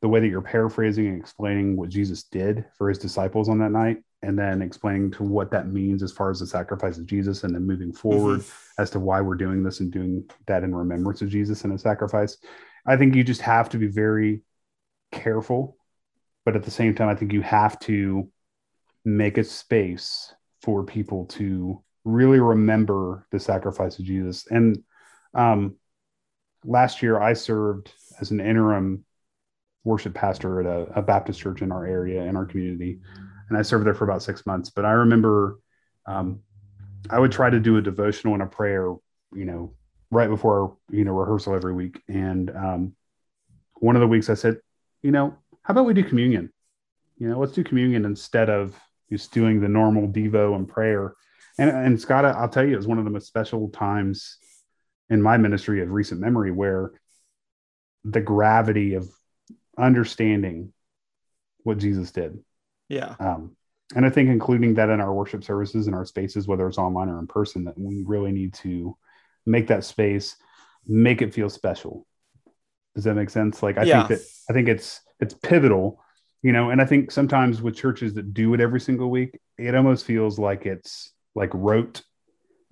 the 0.00 0.08
way 0.08 0.20
that 0.20 0.28
you're 0.28 0.40
paraphrasing 0.40 1.06
and 1.06 1.20
explaining 1.20 1.76
what 1.76 1.88
Jesus 1.88 2.24
did 2.24 2.64
for 2.78 2.88
his 2.88 2.98
disciples 2.98 3.48
on 3.48 3.58
that 3.58 3.72
night, 3.72 3.98
and 4.22 4.38
then 4.38 4.62
explaining 4.62 5.10
to 5.10 5.22
what 5.22 5.50
that 5.50 5.68
means 5.68 6.02
as 6.02 6.12
far 6.12 6.30
as 6.30 6.40
the 6.40 6.46
sacrifice 6.46 6.96
of 6.96 7.06
Jesus, 7.06 7.44
and 7.44 7.54
then 7.54 7.66
moving 7.66 7.92
forward 7.92 8.40
mm-hmm. 8.40 8.82
as 8.82 8.90
to 8.90 9.00
why 9.00 9.20
we're 9.20 9.34
doing 9.34 9.62
this 9.62 9.80
and 9.80 9.92
doing 9.92 10.24
that 10.46 10.62
in 10.62 10.74
remembrance 10.74 11.20
of 11.20 11.28
Jesus 11.28 11.64
and 11.64 11.72
his 11.72 11.82
sacrifice. 11.82 12.38
I 12.86 12.96
think 12.96 13.14
you 13.14 13.24
just 13.24 13.40
have 13.42 13.68
to 13.70 13.78
be 13.78 13.88
very 13.88 14.42
careful, 15.10 15.76
but 16.44 16.56
at 16.56 16.62
the 16.62 16.70
same 16.70 16.94
time, 16.94 17.08
I 17.08 17.14
think 17.14 17.32
you 17.32 17.42
have 17.42 17.78
to 17.80 18.30
make 19.04 19.36
a 19.36 19.44
space 19.44 20.32
for 20.62 20.84
people 20.84 21.26
to 21.26 21.82
really 22.04 22.40
remember 22.40 23.26
the 23.30 23.40
sacrifice 23.40 23.98
of 23.98 24.04
Jesus. 24.04 24.46
And 24.50 24.82
um, 25.34 25.76
last 26.64 27.02
year, 27.02 27.20
I 27.20 27.34
served 27.34 27.92
as 28.20 28.30
an 28.30 28.40
interim 28.40 29.04
worship 29.84 30.14
pastor 30.14 30.60
at 30.60 30.66
a, 30.66 30.98
a, 30.98 31.02
Baptist 31.02 31.38
church 31.38 31.60
in 31.60 31.70
our 31.70 31.86
area, 31.86 32.22
in 32.22 32.36
our 32.36 32.46
community. 32.46 33.00
And 33.48 33.58
I 33.58 33.62
served 33.62 33.86
there 33.86 33.94
for 33.94 34.04
about 34.04 34.22
six 34.22 34.46
months. 34.46 34.70
But 34.70 34.86
I 34.86 34.92
remember 34.92 35.58
um, 36.06 36.40
I 37.10 37.18
would 37.18 37.32
try 37.32 37.50
to 37.50 37.60
do 37.60 37.76
a 37.76 37.82
devotional 37.82 38.34
and 38.34 38.42
a 38.42 38.46
prayer, 38.46 38.94
you 39.34 39.44
know, 39.44 39.74
right 40.10 40.28
before, 40.28 40.76
you 40.90 41.04
know, 41.04 41.12
rehearsal 41.12 41.54
every 41.54 41.74
week. 41.74 42.00
And 42.08 42.50
um, 42.50 42.96
one 43.74 43.96
of 43.96 44.00
the 44.00 44.08
weeks 44.08 44.30
I 44.30 44.34
said, 44.34 44.58
you 45.02 45.10
know, 45.10 45.36
how 45.62 45.72
about 45.72 45.84
we 45.84 45.94
do 45.94 46.02
communion? 46.02 46.50
You 47.18 47.28
know, 47.28 47.38
let's 47.38 47.52
do 47.52 47.62
communion 47.62 48.04
instead 48.04 48.48
of 48.48 48.78
just 49.10 49.32
doing 49.32 49.60
the 49.60 49.68
normal 49.68 50.08
Devo 50.08 50.56
and 50.56 50.66
prayer. 50.66 51.14
And, 51.58 51.70
and 51.70 52.00
Scott, 52.00 52.24
I'll 52.24 52.48
tell 52.48 52.64
you, 52.64 52.74
it 52.74 52.78
was 52.78 52.86
one 52.86 52.98
of 52.98 53.04
the 53.04 53.10
most 53.10 53.26
special 53.26 53.68
times 53.68 54.38
in 55.10 55.22
my 55.22 55.36
ministry 55.36 55.82
of 55.82 55.90
recent 55.90 56.20
memory 56.20 56.50
where 56.50 56.92
the 58.04 58.20
gravity 58.20 58.94
of 58.94 59.08
understanding 59.78 60.72
what 61.62 61.78
Jesus 61.78 62.10
did. 62.10 62.38
Yeah. 62.88 63.14
Um, 63.18 63.56
and 63.94 64.04
I 64.04 64.10
think 64.10 64.28
including 64.28 64.74
that 64.74 64.90
in 64.90 65.00
our 65.00 65.12
worship 65.12 65.44
services 65.44 65.86
and 65.86 65.94
our 65.94 66.04
spaces, 66.04 66.46
whether 66.46 66.66
it's 66.66 66.78
online 66.78 67.08
or 67.08 67.18
in 67.18 67.26
person, 67.26 67.64
that 67.64 67.78
we 67.78 68.02
really 68.06 68.32
need 68.32 68.54
to 68.54 68.96
make 69.46 69.66
that 69.68 69.84
space, 69.84 70.36
make 70.86 71.22
it 71.22 71.34
feel 71.34 71.50
special. 71.50 72.06
Does 72.94 73.04
that 73.04 73.14
make 73.14 73.30
sense? 73.30 73.62
Like 73.62 73.78
I 73.78 73.84
yeah. 73.84 74.06
think 74.06 74.20
that 74.20 74.28
I 74.48 74.52
think 74.52 74.68
it's 74.68 75.00
it's 75.20 75.34
pivotal 75.34 76.00
you 76.44 76.52
know 76.52 76.70
and 76.70 76.80
i 76.80 76.84
think 76.84 77.10
sometimes 77.10 77.60
with 77.60 77.74
churches 77.74 78.14
that 78.14 78.32
do 78.32 78.54
it 78.54 78.60
every 78.60 78.80
single 78.80 79.10
week 79.10 79.40
it 79.58 79.74
almost 79.74 80.04
feels 80.04 80.38
like 80.38 80.66
it's 80.66 81.12
like 81.34 81.50
rote 81.52 82.02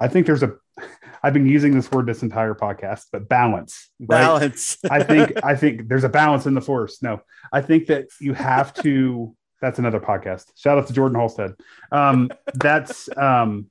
i 0.02 0.08
think 0.08 0.26
there's 0.26 0.42
a 0.42 0.54
i've 1.22 1.32
been 1.32 1.46
using 1.46 1.74
this 1.74 1.90
word 1.90 2.06
this 2.06 2.22
entire 2.22 2.54
podcast 2.54 3.06
but 3.12 3.28
balance 3.28 3.90
right? 4.00 4.20
balance 4.20 4.78
i 4.90 5.02
think 5.02 5.32
i 5.44 5.54
think 5.54 5.88
there's 5.88 6.04
a 6.04 6.08
balance 6.08 6.46
in 6.46 6.54
the 6.54 6.60
force 6.60 7.02
no 7.02 7.20
i 7.52 7.60
think 7.60 7.86
that 7.86 8.06
you 8.20 8.34
have 8.34 8.72
to 8.74 9.34
that's 9.60 9.78
another 9.78 10.00
podcast 10.00 10.46
shout 10.56 10.78
out 10.78 10.86
to 10.86 10.92
jordan 10.92 11.18
halstead 11.18 11.54
um 11.92 12.30
that's 12.54 13.08
um 13.16 13.68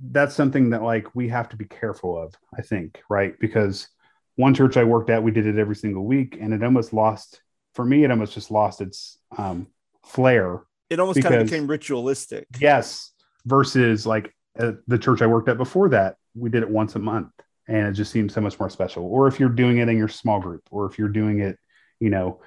that's 0.00 0.34
something 0.34 0.70
that 0.70 0.82
like 0.82 1.12
we 1.14 1.28
have 1.28 1.48
to 1.48 1.56
be 1.56 1.64
careful 1.64 2.16
of 2.16 2.34
i 2.56 2.62
think 2.62 3.02
right 3.10 3.34
because 3.40 3.88
one 4.36 4.54
church 4.54 4.76
i 4.76 4.84
worked 4.84 5.10
at 5.10 5.22
we 5.22 5.32
did 5.32 5.46
it 5.46 5.58
every 5.58 5.74
single 5.74 6.04
week 6.04 6.38
and 6.40 6.54
it 6.54 6.62
almost 6.62 6.92
lost 6.92 7.42
for 7.78 7.84
me, 7.84 8.02
it 8.02 8.10
almost 8.10 8.34
just 8.34 8.50
lost 8.50 8.80
its 8.80 9.18
um, 9.36 9.68
flair. 10.04 10.62
It 10.90 10.98
almost 10.98 11.14
because, 11.14 11.30
kind 11.30 11.42
of 11.42 11.46
became 11.46 11.68
ritualistic. 11.68 12.48
Yes, 12.58 13.12
versus 13.46 14.04
like 14.04 14.34
uh, 14.58 14.72
the 14.86 14.98
church 14.98 15.22
I 15.22 15.26
worked 15.26 15.48
at 15.48 15.56
before 15.56 15.88
that, 15.90 16.16
we 16.34 16.50
did 16.50 16.62
it 16.62 16.70
once 16.70 16.94
a 16.94 16.98
month, 16.98 17.32
and 17.66 17.86
it 17.88 17.92
just 17.92 18.12
seemed 18.12 18.32
so 18.32 18.40
much 18.40 18.58
more 18.58 18.70
special. 18.70 19.04
Or 19.04 19.26
if 19.28 19.38
you're 19.38 19.48
doing 19.48 19.78
it 19.78 19.88
in 19.88 19.96
your 19.96 20.08
small 20.08 20.40
group, 20.40 20.62
or 20.70 20.86
if 20.86 20.98
you're 20.98 21.08
doing 21.08 21.40
it, 21.40 21.58
you 22.00 22.10
know, 22.10 22.40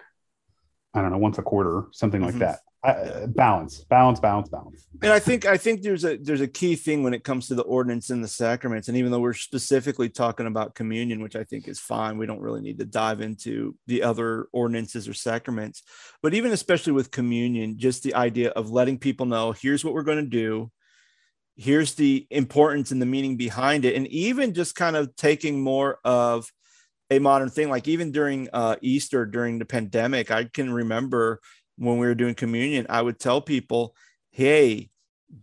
I 0.93 1.01
don't 1.01 1.11
know, 1.11 1.17
once 1.17 1.37
a 1.37 1.41
quarter, 1.41 1.85
something 1.91 2.21
mm-hmm. 2.21 2.39
like 2.39 2.39
that. 2.39 2.59
I, 2.83 3.27
balance, 3.27 3.83
balance, 3.83 4.19
balance, 4.19 4.49
balance. 4.49 4.87
And 5.03 5.11
I 5.11 5.19
think 5.19 5.45
I 5.45 5.55
think 5.55 5.83
there's 5.83 6.03
a 6.03 6.17
there's 6.17 6.41
a 6.41 6.47
key 6.47 6.75
thing 6.75 7.03
when 7.03 7.13
it 7.13 7.23
comes 7.23 7.47
to 7.47 7.55
the 7.55 7.61
ordinance 7.61 8.09
and 8.09 8.23
the 8.23 8.27
sacraments. 8.27 8.87
And 8.87 8.97
even 8.97 9.11
though 9.11 9.19
we're 9.19 9.33
specifically 9.33 10.09
talking 10.09 10.47
about 10.47 10.73
communion, 10.73 11.21
which 11.21 11.35
I 11.35 11.43
think 11.43 11.67
is 11.67 11.79
fine, 11.79 12.17
we 12.17 12.25
don't 12.25 12.41
really 12.41 12.61
need 12.61 12.79
to 12.79 12.85
dive 12.85 13.21
into 13.21 13.75
the 13.85 14.01
other 14.01 14.47
ordinances 14.51 15.07
or 15.07 15.13
sacraments. 15.13 15.83
But 16.23 16.33
even 16.33 16.51
especially 16.53 16.93
with 16.93 17.11
communion, 17.11 17.77
just 17.77 18.01
the 18.01 18.15
idea 18.15 18.49
of 18.49 18.71
letting 18.71 18.97
people 18.97 19.27
know 19.27 19.51
here's 19.51 19.85
what 19.85 19.93
we're 19.93 20.01
going 20.01 20.23
to 20.23 20.29
do, 20.29 20.71
here's 21.55 21.95
the 21.95 22.27
importance 22.29 22.91
and 22.91 23.01
the 23.01 23.05
meaning 23.05 23.37
behind 23.37 23.85
it, 23.85 23.95
and 23.95 24.07
even 24.07 24.53
just 24.53 24.75
kind 24.75 24.95
of 24.95 25.15
taking 25.15 25.61
more 25.61 25.99
of 26.03 26.51
a 27.09 27.19
modern 27.19 27.49
thing. 27.49 27.69
Like 27.69 27.87
even 27.87 28.11
during 28.11 28.49
uh, 28.53 28.77
Easter 28.81 29.25
during 29.25 29.59
the 29.59 29.65
pandemic, 29.65 30.31
I 30.31 30.45
can 30.45 30.71
remember 30.73 31.39
when 31.77 31.97
we 31.97 32.07
were 32.07 32.15
doing 32.15 32.35
communion, 32.35 32.85
I 32.89 33.01
would 33.01 33.19
tell 33.19 33.41
people, 33.41 33.95
hey, 34.29 34.89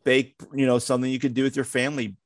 bake, 0.04 0.36
you 0.54 0.66
know, 0.66 0.78
something 0.78 1.10
you 1.10 1.18
could 1.18 1.34
do 1.34 1.42
with 1.42 1.56
your 1.56 1.64
family, 1.64 2.16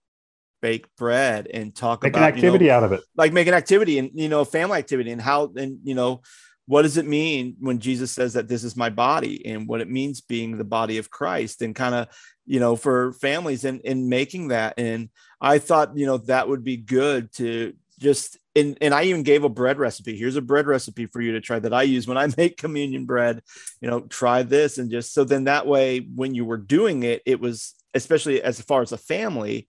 bake 0.60 0.86
bread 0.96 1.48
and 1.52 1.74
talk 1.74 2.02
make 2.02 2.12
about 2.12 2.30
an 2.30 2.36
activity 2.36 2.66
you 2.66 2.70
know, 2.70 2.76
out 2.76 2.84
of 2.84 2.92
it. 2.92 3.00
Like 3.16 3.32
make 3.32 3.46
an 3.46 3.54
activity 3.54 3.98
and, 3.98 4.10
you 4.14 4.28
know, 4.28 4.44
family 4.44 4.78
activity 4.78 5.10
and 5.10 5.20
how, 5.20 5.50
and, 5.56 5.78
you 5.82 5.94
know, 5.94 6.22
what 6.66 6.82
does 6.82 6.96
it 6.96 7.06
mean 7.06 7.56
when 7.60 7.80
Jesus 7.80 8.12
says 8.12 8.34
that 8.34 8.48
this 8.48 8.64
is 8.64 8.76
my 8.76 8.90
body 8.90 9.44
and 9.46 9.66
what 9.66 9.80
it 9.80 9.90
means 9.90 10.20
being 10.20 10.56
the 10.56 10.64
body 10.64 10.98
of 10.98 11.10
Christ 11.10 11.62
and 11.62 11.74
kind 11.74 11.94
of, 11.94 12.08
you 12.46 12.60
know, 12.60 12.76
for 12.76 13.12
families 13.14 13.64
and 13.64 13.80
in 13.80 14.08
making 14.08 14.48
that. 14.48 14.74
And 14.78 15.10
I 15.40 15.58
thought, 15.58 15.96
you 15.96 16.06
know, 16.06 16.18
that 16.18 16.48
would 16.48 16.62
be 16.62 16.76
good 16.76 17.32
to 17.34 17.74
just 17.98 18.38
and 18.54 18.76
and 18.80 18.94
I 18.94 19.04
even 19.04 19.22
gave 19.22 19.44
a 19.44 19.48
bread 19.48 19.78
recipe. 19.78 20.16
Here's 20.16 20.36
a 20.36 20.42
bread 20.42 20.66
recipe 20.66 21.06
for 21.06 21.20
you 21.20 21.32
to 21.32 21.40
try 21.40 21.58
that 21.58 21.74
I 21.74 21.82
use 21.82 22.06
when 22.06 22.18
I 22.18 22.28
make 22.36 22.56
communion 22.56 23.06
bread. 23.06 23.42
You 23.80 23.90
know, 23.90 24.00
try 24.00 24.42
this 24.42 24.78
and 24.78 24.90
just 24.90 25.14
so 25.14 25.24
then 25.24 25.44
that 25.44 25.66
way 25.66 26.00
when 26.14 26.34
you 26.34 26.44
were 26.44 26.58
doing 26.58 27.02
it, 27.02 27.22
it 27.26 27.40
was 27.40 27.74
especially 27.94 28.42
as 28.42 28.60
far 28.60 28.82
as 28.82 28.92
a 28.92 28.98
family, 28.98 29.68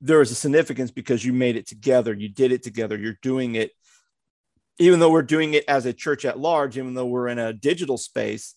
there 0.00 0.18
was 0.18 0.30
a 0.30 0.34
significance 0.34 0.90
because 0.90 1.24
you 1.24 1.32
made 1.32 1.56
it 1.56 1.66
together, 1.66 2.12
you 2.12 2.28
did 2.28 2.52
it 2.52 2.62
together, 2.62 2.96
you're 2.96 3.18
doing 3.22 3.54
it. 3.54 3.72
Even 4.78 5.00
though 5.00 5.10
we're 5.10 5.22
doing 5.22 5.54
it 5.54 5.64
as 5.68 5.86
a 5.86 5.92
church 5.92 6.24
at 6.24 6.38
large, 6.38 6.76
even 6.76 6.94
though 6.94 7.06
we're 7.06 7.28
in 7.28 7.38
a 7.38 7.52
digital 7.52 7.96
space, 7.96 8.54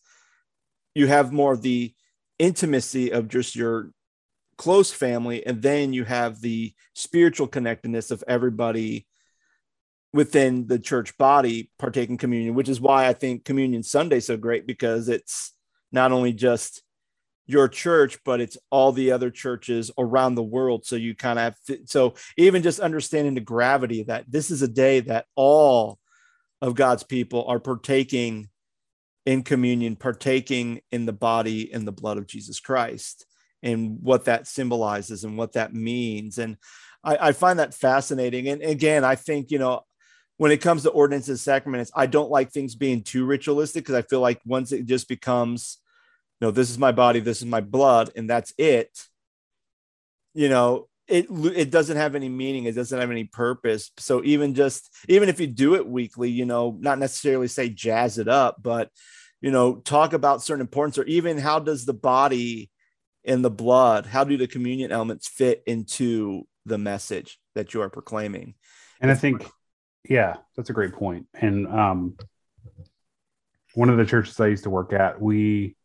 you 0.94 1.08
have 1.08 1.32
more 1.32 1.54
of 1.54 1.62
the 1.62 1.94
intimacy 2.38 3.12
of 3.12 3.28
just 3.28 3.56
your 3.56 3.92
close 4.58 4.92
family, 4.92 5.46
and 5.46 5.62
then 5.62 5.94
you 5.94 6.04
have 6.04 6.42
the 6.42 6.74
spiritual 6.94 7.48
connectedness 7.48 8.12
of 8.12 8.24
everybody 8.28 9.08
within 10.12 10.68
the 10.68 10.80
church 10.80 11.18
body 11.18 11.72
partaking 11.78 12.18
communion, 12.18 12.56
which 12.56 12.70
is 12.70 12.82
why 12.82 13.08
I 13.08 13.14
think 13.14 13.46
Communion 13.46 13.84
Sunday 13.84 14.20
so 14.20 14.38
great 14.38 14.66
because 14.66 15.08
it's 15.08 15.54
not 15.92 16.12
only 16.12 16.34
just 16.34 16.82
your 17.46 17.68
church, 17.68 18.18
but 18.26 18.42
it's 18.42 18.58
all 18.70 18.92
the 18.92 19.12
other 19.12 19.32
churches 19.32 19.92
around 19.98 20.36
the 20.36 20.44
world. 20.44 20.86
So 20.86 20.96
you 20.96 21.16
kind 21.16 21.40
of 21.40 21.44
have, 21.44 21.80
so 21.86 22.16
even 22.38 22.64
just 22.64 22.80
understanding 22.80 23.34
the 23.34 23.42
gravity 23.42 24.04
that 24.04 24.26
this 24.28 24.52
is 24.52 24.62
a 24.62 24.68
day 24.68 25.00
that 25.02 25.26
all 25.36 26.00
of 26.62 26.76
God's 26.76 27.04
people 27.04 27.46
are 27.48 27.60
partaking 27.60 28.50
in 29.26 29.44
communion, 29.44 29.96
partaking 29.96 30.82
in 30.92 31.06
the 31.06 31.14
body 31.14 31.72
and 31.74 31.88
the 31.88 31.92
blood 31.92 32.18
of 32.18 32.28
Jesus 32.28 32.60
Christ 32.60 33.26
and 33.62 34.00
what 34.02 34.26
that 34.26 34.48
symbolizes 34.48 35.24
and 35.24 35.38
what 35.38 35.54
that 35.54 35.74
means. 35.74 36.38
And 36.38 36.58
I, 37.04 37.30
I 37.30 37.32
find 37.32 37.60
that 37.60 37.74
fascinating. 37.74 38.48
And 38.48 38.62
again, 38.62 39.04
I 39.04 39.16
think, 39.16 39.52
you 39.52 39.60
know, 39.60 39.82
when 40.38 40.52
it 40.52 40.62
comes 40.62 40.84
to 40.84 40.90
ordinances 40.90 41.30
and 41.30 41.40
sacraments, 41.40 41.92
I 41.96 42.06
don't 42.06 42.32
like 42.32 42.52
things 42.52 42.76
being 42.76 43.04
too 43.04 43.26
ritualistic 43.26 43.84
because 43.84 43.96
I 43.96 44.02
feel 44.04 44.22
like 44.22 44.40
once 44.46 44.72
it 44.72 44.86
just 44.86 45.08
becomes, 45.08 45.78
you 46.40 46.48
know, 46.48 46.52
this 46.52 46.70
is 46.70 46.78
my 46.78 46.92
body, 46.92 47.20
this 47.20 47.40
is 47.40 47.46
my 47.46 47.62
blood, 47.62 48.12
and 48.16 48.30
that's 48.30 48.54
it. 48.58 49.06
You 50.34 50.50
know, 50.50 50.89
it 51.10 51.28
it 51.30 51.72
doesn't 51.72 51.98
have 51.98 52.16
any 52.16 52.30
meaning. 52.30 52.66
It 52.66 52.76
doesn't 52.76 53.00
have 53.00 53.12
any 53.12 53.26
purpose. 53.26 53.92
So 53.98 54.24
even 54.24 54.56
just 54.56 54.94
even 55.08 55.30
if 55.30 55.40
you 55.40 55.48
do 55.48 55.76
it 55.76 55.88
weekly, 55.88 56.30
you 56.30 56.46
know, 56.46 56.78
not 56.80 57.00
necessarily 57.00 57.48
say 57.48 57.70
jazz 57.70 58.18
it 58.18 58.28
up, 58.28 58.58
but 58.62 58.90
you 59.42 59.52
know, 59.52 59.76
talk 59.76 60.14
about 60.14 60.44
certain 60.44 60.62
importance 60.62 60.98
or 60.98 61.06
even 61.06 61.38
how 61.38 61.60
does 61.60 61.86
the 61.86 61.94
body 61.94 62.70
in 63.24 63.42
the 63.42 63.52
blood 63.52 64.06
how 64.06 64.24
do 64.24 64.38
the 64.38 64.48
communion 64.48 64.92
elements 64.92 65.28
fit 65.28 65.62
into 65.68 66.48
the 66.66 66.78
message 66.78 67.40
that 67.56 67.74
you 67.74 67.82
are 67.82 67.90
proclaiming 67.90 68.54
and 69.02 69.12
i 69.12 69.16
think 69.16 69.46
yeah 70.08 70.36
that's 70.56 70.70
a 70.70 70.74
great 70.74 70.94
point 70.94 71.28
and 71.34 71.68
um 71.68 72.16
one 73.74 73.90
of 73.90 73.98
the 73.98 74.06
churches 74.06 74.40
i 74.40 74.48
used 74.48 74.64
to 74.64 74.70
work 74.70 74.94
at 74.94 75.22
we 75.22 75.76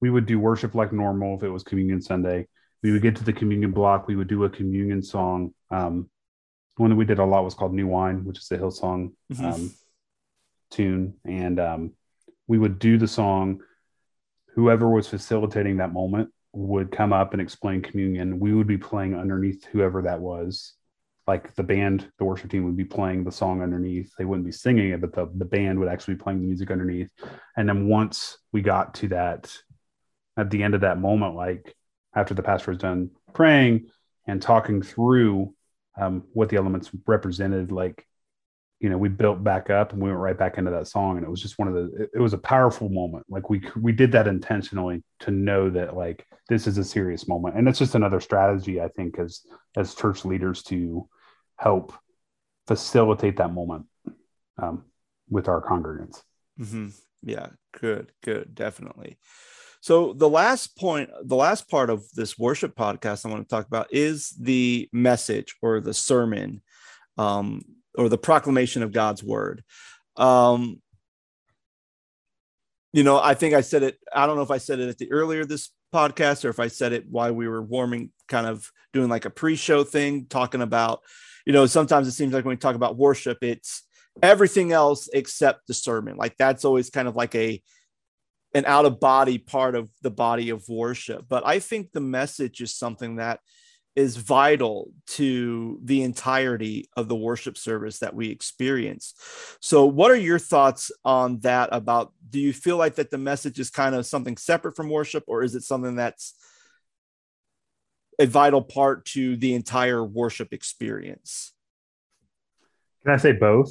we 0.00 0.10
would 0.10 0.26
do 0.26 0.38
worship 0.38 0.74
like 0.74 0.92
normal 0.92 1.36
if 1.36 1.42
it 1.42 1.50
was 1.50 1.62
communion 1.62 2.00
sunday 2.00 2.46
we 2.82 2.92
would 2.92 3.02
get 3.02 3.16
to 3.16 3.24
the 3.24 3.32
communion 3.32 3.72
block 3.72 4.06
we 4.06 4.16
would 4.16 4.28
do 4.28 4.44
a 4.44 4.50
communion 4.50 5.02
song 5.02 5.52
um 5.70 6.08
one 6.76 6.90
that 6.90 6.96
we 6.96 7.04
did 7.04 7.18
a 7.18 7.24
lot 7.24 7.44
was 7.44 7.54
called 7.54 7.74
new 7.74 7.86
wine 7.86 8.24
which 8.24 8.38
is 8.38 8.50
a 8.50 8.58
hillsong 8.58 9.12
mm-hmm. 9.32 9.44
um, 9.44 9.70
tune. 10.70 11.14
And 11.24 11.58
um, 11.58 11.92
we 12.46 12.58
would 12.58 12.78
do 12.78 12.98
the 12.98 13.08
song. 13.08 13.60
Whoever 14.54 14.88
was 14.88 15.08
facilitating 15.08 15.78
that 15.78 15.92
moment 15.92 16.30
would 16.52 16.90
come 16.90 17.12
up 17.12 17.32
and 17.32 17.42
explain 17.42 17.82
communion. 17.82 18.40
We 18.40 18.54
would 18.54 18.66
be 18.66 18.78
playing 18.78 19.14
underneath 19.14 19.64
whoever 19.66 20.02
that 20.02 20.20
was. 20.20 20.74
Like 21.26 21.54
the 21.56 21.64
band 21.64 22.08
the 22.18 22.24
worship 22.24 22.50
team 22.50 22.64
would 22.64 22.76
be 22.76 22.84
playing 22.84 23.24
the 23.24 23.32
song 23.32 23.60
underneath. 23.60 24.12
They 24.16 24.24
wouldn't 24.24 24.46
be 24.46 24.52
singing 24.52 24.90
it 24.90 25.00
but 25.00 25.12
the, 25.12 25.28
the 25.34 25.44
band 25.44 25.78
would 25.80 25.88
actually 25.88 26.14
be 26.14 26.22
playing 26.22 26.40
the 26.40 26.46
music 26.46 26.70
underneath. 26.70 27.10
And 27.56 27.68
then 27.68 27.88
once 27.88 28.38
we 28.52 28.62
got 28.62 28.94
to 28.96 29.08
that 29.08 29.52
at 30.38 30.50
the 30.50 30.62
end 30.62 30.74
of 30.74 30.82
that 30.82 31.00
moment 31.00 31.34
like 31.34 31.74
after 32.16 32.34
the 32.34 32.42
pastor 32.42 32.72
was 32.72 32.78
done 32.78 33.10
praying 33.32 33.86
and 34.26 34.42
talking 34.42 34.82
through 34.82 35.54
um, 36.00 36.24
what 36.32 36.48
the 36.48 36.56
elements 36.56 36.90
represented 37.06 37.70
like 37.70 38.04
you 38.80 38.90
know 38.90 38.98
we 38.98 39.08
built 39.08 39.42
back 39.42 39.70
up 39.70 39.92
and 39.92 40.02
we 40.02 40.10
went 40.10 40.20
right 40.20 40.36
back 40.36 40.58
into 40.58 40.70
that 40.70 40.88
song. 40.88 41.16
And 41.16 41.24
it 41.24 41.30
was 41.30 41.40
just 41.40 41.58
one 41.58 41.68
of 41.68 41.74
the 41.74 42.08
it, 42.12 42.18
was 42.18 42.34
a 42.34 42.38
powerful 42.38 42.88
moment. 42.88 43.24
Like 43.28 43.48
we 43.48 43.62
we 43.80 43.92
did 43.92 44.12
that 44.12 44.26
intentionally 44.26 45.02
to 45.20 45.30
know 45.30 45.70
that 45.70 45.96
like 45.96 46.26
this 46.48 46.66
is 46.66 46.76
a 46.78 46.84
serious 46.84 47.28
moment. 47.28 47.56
And 47.56 47.68
it's 47.68 47.78
just 47.78 47.94
another 47.94 48.20
strategy 48.20 48.80
i 48.80 48.88
think 48.88 49.18
as 49.18 49.40
as 49.76 49.94
church 49.94 50.24
leaders 50.24 50.62
to 50.64 51.08
help 51.58 51.92
facilitate 52.66 53.36
that 53.36 53.52
moment 53.52 53.86
um, 54.62 54.84
with 55.30 55.48
our 55.48 55.62
congregants. 55.62 56.22
Mm-hmm. 56.60 56.88
yeah. 57.22 57.48
Good. 57.72 58.12
Good. 58.22 58.54
Definitely 58.54 59.18
so 59.86 60.12
the 60.12 60.28
last 60.28 60.76
point 60.76 61.10
the 61.24 61.36
last 61.36 61.68
part 61.68 61.90
of 61.90 62.02
this 62.14 62.38
worship 62.38 62.74
podcast 62.74 63.24
i 63.24 63.28
want 63.28 63.42
to 63.42 63.54
talk 63.54 63.66
about 63.66 63.86
is 63.92 64.30
the 64.40 64.88
message 64.92 65.56
or 65.62 65.80
the 65.80 65.94
sermon 65.94 66.60
um, 67.18 67.62
or 67.96 68.08
the 68.08 68.18
proclamation 68.18 68.82
of 68.82 68.92
God's 68.92 69.22
word. 69.22 69.64
Um, 70.16 70.80
you 72.92 73.02
know, 73.02 73.18
I 73.18 73.34
think 73.34 73.54
I 73.54 73.60
said 73.60 73.82
it. 73.82 73.98
I 74.12 74.26
don't 74.26 74.36
know 74.36 74.42
if 74.42 74.50
I 74.50 74.58
said 74.58 74.80
it 74.80 74.88
at 74.88 74.98
the 74.98 75.12
earlier 75.12 75.44
this 75.44 75.70
podcast 75.92 76.44
or 76.44 76.48
if 76.48 76.60
I 76.60 76.68
said 76.68 76.92
it 76.92 77.04
while 77.08 77.32
we 77.32 77.48
were 77.48 77.62
warming, 77.62 78.10
kind 78.28 78.46
of 78.46 78.70
doing 78.92 79.08
like 79.08 79.24
a 79.24 79.30
pre-show 79.30 79.84
thing, 79.84 80.26
talking 80.26 80.62
about, 80.62 81.00
you 81.44 81.52
know, 81.52 81.66
sometimes 81.66 82.08
it 82.08 82.12
seems 82.12 82.32
like 82.32 82.44
when 82.44 82.54
we 82.54 82.58
talk 82.58 82.74
about 82.74 82.96
worship, 82.96 83.38
it's 83.42 83.82
everything 84.22 84.72
else 84.72 85.08
except 85.12 85.66
the 85.66 85.74
sermon. 85.74 86.16
Like 86.16 86.36
that's 86.38 86.64
always 86.64 86.88
kind 86.88 87.06
of 87.06 87.16
like 87.16 87.34
a 87.34 87.62
an 88.56 88.64
out 88.64 88.86
of 88.86 88.98
body 88.98 89.36
part 89.36 89.74
of 89.74 89.90
the 90.00 90.10
body 90.10 90.48
of 90.48 90.66
worship. 90.66 91.26
But 91.28 91.46
I 91.46 91.58
think 91.58 91.92
the 91.92 92.00
message 92.00 92.62
is 92.62 92.74
something 92.74 93.16
that 93.16 93.40
is 93.94 94.16
vital 94.16 94.92
to 95.06 95.78
the 95.84 96.02
entirety 96.02 96.88
of 96.96 97.06
the 97.06 97.14
worship 97.14 97.58
service 97.58 97.98
that 97.98 98.14
we 98.14 98.30
experience. 98.30 99.12
So, 99.60 99.84
what 99.84 100.10
are 100.10 100.16
your 100.16 100.38
thoughts 100.38 100.90
on 101.04 101.40
that? 101.40 101.68
About 101.70 102.14
do 102.30 102.40
you 102.40 102.54
feel 102.54 102.78
like 102.78 102.94
that 102.94 103.10
the 103.10 103.18
message 103.18 103.60
is 103.60 103.68
kind 103.68 103.94
of 103.94 104.06
something 104.06 104.38
separate 104.38 104.74
from 104.74 104.88
worship, 104.88 105.24
or 105.26 105.42
is 105.42 105.54
it 105.54 105.62
something 105.62 105.96
that's 105.96 106.34
a 108.18 108.24
vital 108.24 108.62
part 108.62 109.04
to 109.04 109.36
the 109.36 109.52
entire 109.52 110.02
worship 110.02 110.54
experience? 110.54 111.52
Can 113.04 113.12
I 113.12 113.18
say 113.18 113.32
both? 113.32 113.70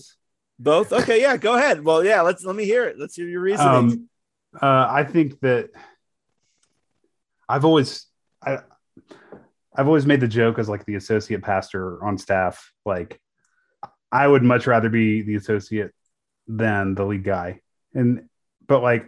Both? 0.59 0.93
Okay, 0.93 1.21
yeah, 1.21 1.37
go 1.37 1.55
ahead. 1.55 1.83
Well, 1.83 2.05
yeah, 2.05 2.21
let's 2.21 2.45
let 2.45 2.55
me 2.55 2.65
hear 2.65 2.85
it. 2.85 2.99
Let's 2.99 3.15
hear 3.15 3.27
your 3.27 3.41
reasoning. 3.41 3.73
Um, 3.73 4.09
uh, 4.61 4.87
I 4.89 5.03
think 5.03 5.39
that 5.41 5.69
I've 7.47 7.65
always 7.65 8.07
I 8.43 8.59
I've 9.77 9.87
always 9.87 10.05
made 10.05 10.21
the 10.21 10.27
joke 10.27 10.57
as 10.57 10.69
like 10.69 10.85
the 10.85 10.95
associate 10.95 11.41
pastor 11.41 12.03
on 12.03 12.17
staff. 12.17 12.71
Like, 12.85 13.19
I 14.11 14.25
would 14.25 14.43
much 14.43 14.67
rather 14.67 14.87
be 14.87 15.21
the 15.21 15.35
associate 15.35 15.91
than 16.47 16.95
the 16.95 17.03
lead 17.03 17.25
guy. 17.25 17.59
And, 17.93 18.29
but 18.67 18.81
like, 18.81 19.05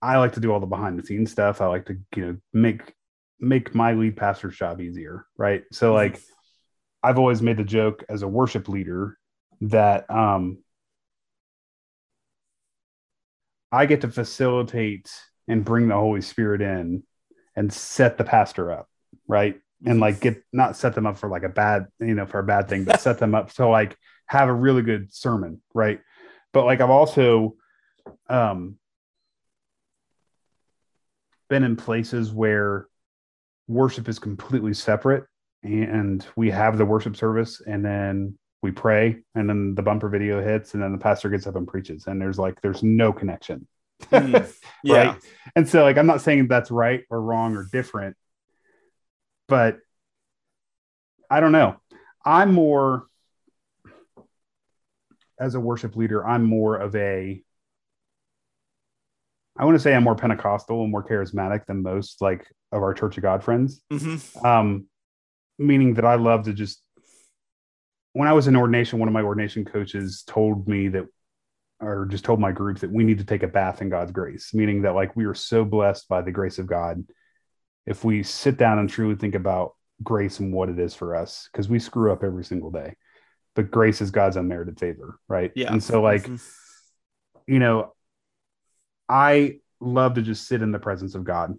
I 0.00 0.16
like 0.16 0.32
to 0.32 0.40
do 0.40 0.50
all 0.50 0.60
the 0.60 0.66
behind 0.66 0.98
the 0.98 1.04
scenes 1.04 1.30
stuff. 1.30 1.60
I 1.60 1.66
like 1.66 1.84
to, 1.86 1.98
you 2.14 2.24
know, 2.24 2.36
make, 2.54 2.94
make 3.38 3.74
my 3.74 3.92
lead 3.92 4.16
pastor's 4.16 4.56
job 4.56 4.80
easier. 4.80 5.26
Right. 5.36 5.64
So, 5.72 5.88
mm-hmm. 5.88 5.96
like, 5.96 6.20
I've 7.02 7.18
always 7.18 7.42
made 7.42 7.58
the 7.58 7.64
joke 7.64 8.02
as 8.08 8.22
a 8.22 8.28
worship 8.28 8.68
leader 8.68 9.18
that, 9.60 10.08
um, 10.10 10.58
I 13.76 13.86
get 13.86 14.00
to 14.02 14.08
facilitate 14.08 15.10
and 15.48 15.64
bring 15.64 15.88
the 15.88 15.94
Holy 15.94 16.22
Spirit 16.22 16.60
in 16.60 17.02
and 17.54 17.72
set 17.72 18.18
the 18.18 18.24
pastor 18.24 18.72
up, 18.72 18.88
right? 19.28 19.60
and 19.84 20.00
like 20.00 20.20
get 20.20 20.42
not 20.52 20.76
set 20.76 20.94
them 20.94 21.06
up 21.06 21.18
for 21.18 21.28
like 21.28 21.42
a 21.42 21.48
bad 21.48 21.86
you 22.00 22.14
know 22.14 22.26
for 22.26 22.38
a 22.38 22.44
bad 22.44 22.68
thing 22.68 22.84
but 22.84 23.00
set 23.00 23.18
them 23.18 23.34
up 23.34 23.52
to 23.52 23.66
like 23.66 23.96
have 24.26 24.48
a 24.48 24.54
really 24.54 24.82
good 24.82 25.12
sermon 25.12 25.60
right 25.74 26.00
but 26.52 26.64
like 26.64 26.80
i've 26.80 26.90
also 26.90 27.54
um 28.28 28.76
been 31.48 31.62
in 31.62 31.76
places 31.76 32.32
where 32.32 32.86
worship 33.68 34.08
is 34.08 34.18
completely 34.18 34.72
separate 34.72 35.24
and 35.62 36.26
we 36.36 36.50
have 36.50 36.78
the 36.78 36.84
worship 36.84 37.16
service 37.16 37.60
and 37.66 37.84
then 37.84 38.38
we 38.66 38.72
pray 38.72 39.16
and 39.34 39.48
then 39.48 39.74
the 39.74 39.82
bumper 39.82 40.08
video 40.08 40.42
hits 40.42 40.74
and 40.74 40.82
then 40.82 40.92
the 40.92 40.98
pastor 40.98 41.30
gets 41.30 41.46
up 41.46 41.56
and 41.56 41.66
preaches 41.68 42.06
and 42.06 42.20
there's 42.20 42.38
like 42.38 42.60
there's 42.60 42.82
no 42.82 43.12
connection 43.12 43.66
mm, 44.04 44.52
yeah. 44.84 44.96
right 44.96 45.16
and 45.54 45.68
so 45.68 45.82
like 45.82 45.96
i'm 45.96 46.06
not 46.06 46.20
saying 46.20 46.48
that's 46.48 46.70
right 46.70 47.04
or 47.08 47.20
wrong 47.20 47.56
or 47.56 47.66
different 47.72 48.16
but 49.48 49.78
I 51.30 51.40
don't 51.40 51.52
know. 51.52 51.76
I'm 52.24 52.52
more 52.52 53.06
as 55.38 55.54
a 55.54 55.60
worship 55.60 55.96
leader, 55.96 56.26
I'm 56.26 56.44
more 56.44 56.76
of 56.76 56.94
a 56.96 57.42
I 59.58 59.64
want 59.64 59.74
to 59.74 59.80
say 59.80 59.94
I'm 59.94 60.04
more 60.04 60.14
Pentecostal 60.14 60.82
and 60.82 60.90
more 60.90 61.06
charismatic 61.06 61.64
than 61.64 61.82
most 61.82 62.20
like 62.20 62.46
of 62.72 62.82
our 62.82 62.92
Church 62.92 63.16
of 63.16 63.22
God 63.22 63.42
friends. 63.42 63.80
Mm-hmm. 63.90 64.44
Um, 64.44 64.86
meaning 65.58 65.94
that 65.94 66.04
I 66.04 66.16
love 66.16 66.44
to 66.44 66.52
just 66.52 66.82
when 68.16 68.28
I 68.28 68.32
was 68.32 68.48
in 68.48 68.56
ordination, 68.56 68.98
one 68.98 69.08
of 69.08 69.12
my 69.12 69.22
ordination 69.22 69.64
coaches 69.64 70.22
told 70.26 70.66
me 70.66 70.88
that 70.88 71.06
or 71.80 72.06
just 72.06 72.24
told 72.24 72.40
my 72.40 72.52
group 72.52 72.78
that 72.78 72.90
we 72.90 73.04
need 73.04 73.18
to 73.18 73.24
take 73.24 73.42
a 73.42 73.48
bath 73.48 73.82
in 73.82 73.90
God's 73.90 74.12
grace, 74.12 74.54
meaning 74.54 74.82
that 74.82 74.94
like 74.94 75.14
we 75.14 75.26
are 75.26 75.34
so 75.34 75.64
blessed 75.64 76.08
by 76.08 76.22
the 76.22 76.32
grace 76.32 76.58
of 76.58 76.66
God. 76.66 77.04
If 77.84 78.04
we 78.04 78.22
sit 78.22 78.56
down 78.56 78.78
and 78.78 78.88
truly 78.88 79.16
think 79.16 79.34
about 79.34 79.74
grace 80.02 80.40
and 80.40 80.52
what 80.52 80.68
it 80.68 80.78
is 80.78 80.94
for 80.94 81.14
us 81.14 81.48
because 81.50 81.68
we 81.68 81.78
screw 81.78 82.12
up 82.12 82.22
every 82.22 82.44
single 82.44 82.70
day 82.70 82.94
but 83.54 83.70
grace 83.70 84.00
is 84.00 84.10
god's 84.10 84.36
unmerited 84.36 84.78
favor 84.78 85.18
right 85.28 85.52
yeah 85.54 85.72
and 85.72 85.82
so 85.82 86.02
like 86.02 86.22
mm-hmm. 86.24 86.36
you 87.52 87.58
know 87.58 87.92
i 89.08 89.58
love 89.80 90.14
to 90.14 90.22
just 90.22 90.46
sit 90.46 90.62
in 90.62 90.70
the 90.70 90.78
presence 90.78 91.14
of 91.14 91.24
god 91.24 91.54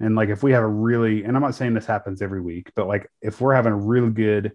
and 0.00 0.16
like 0.16 0.30
if 0.30 0.42
we 0.42 0.52
have 0.52 0.62
a 0.62 0.68
really 0.68 1.24
and 1.24 1.36
i'm 1.36 1.42
not 1.42 1.54
saying 1.54 1.74
this 1.74 1.86
happens 1.86 2.22
every 2.22 2.40
week 2.40 2.70
but 2.74 2.86
like 2.86 3.10
if 3.20 3.40
we're 3.40 3.54
having 3.54 3.72
a 3.72 3.76
really 3.76 4.10
good 4.10 4.52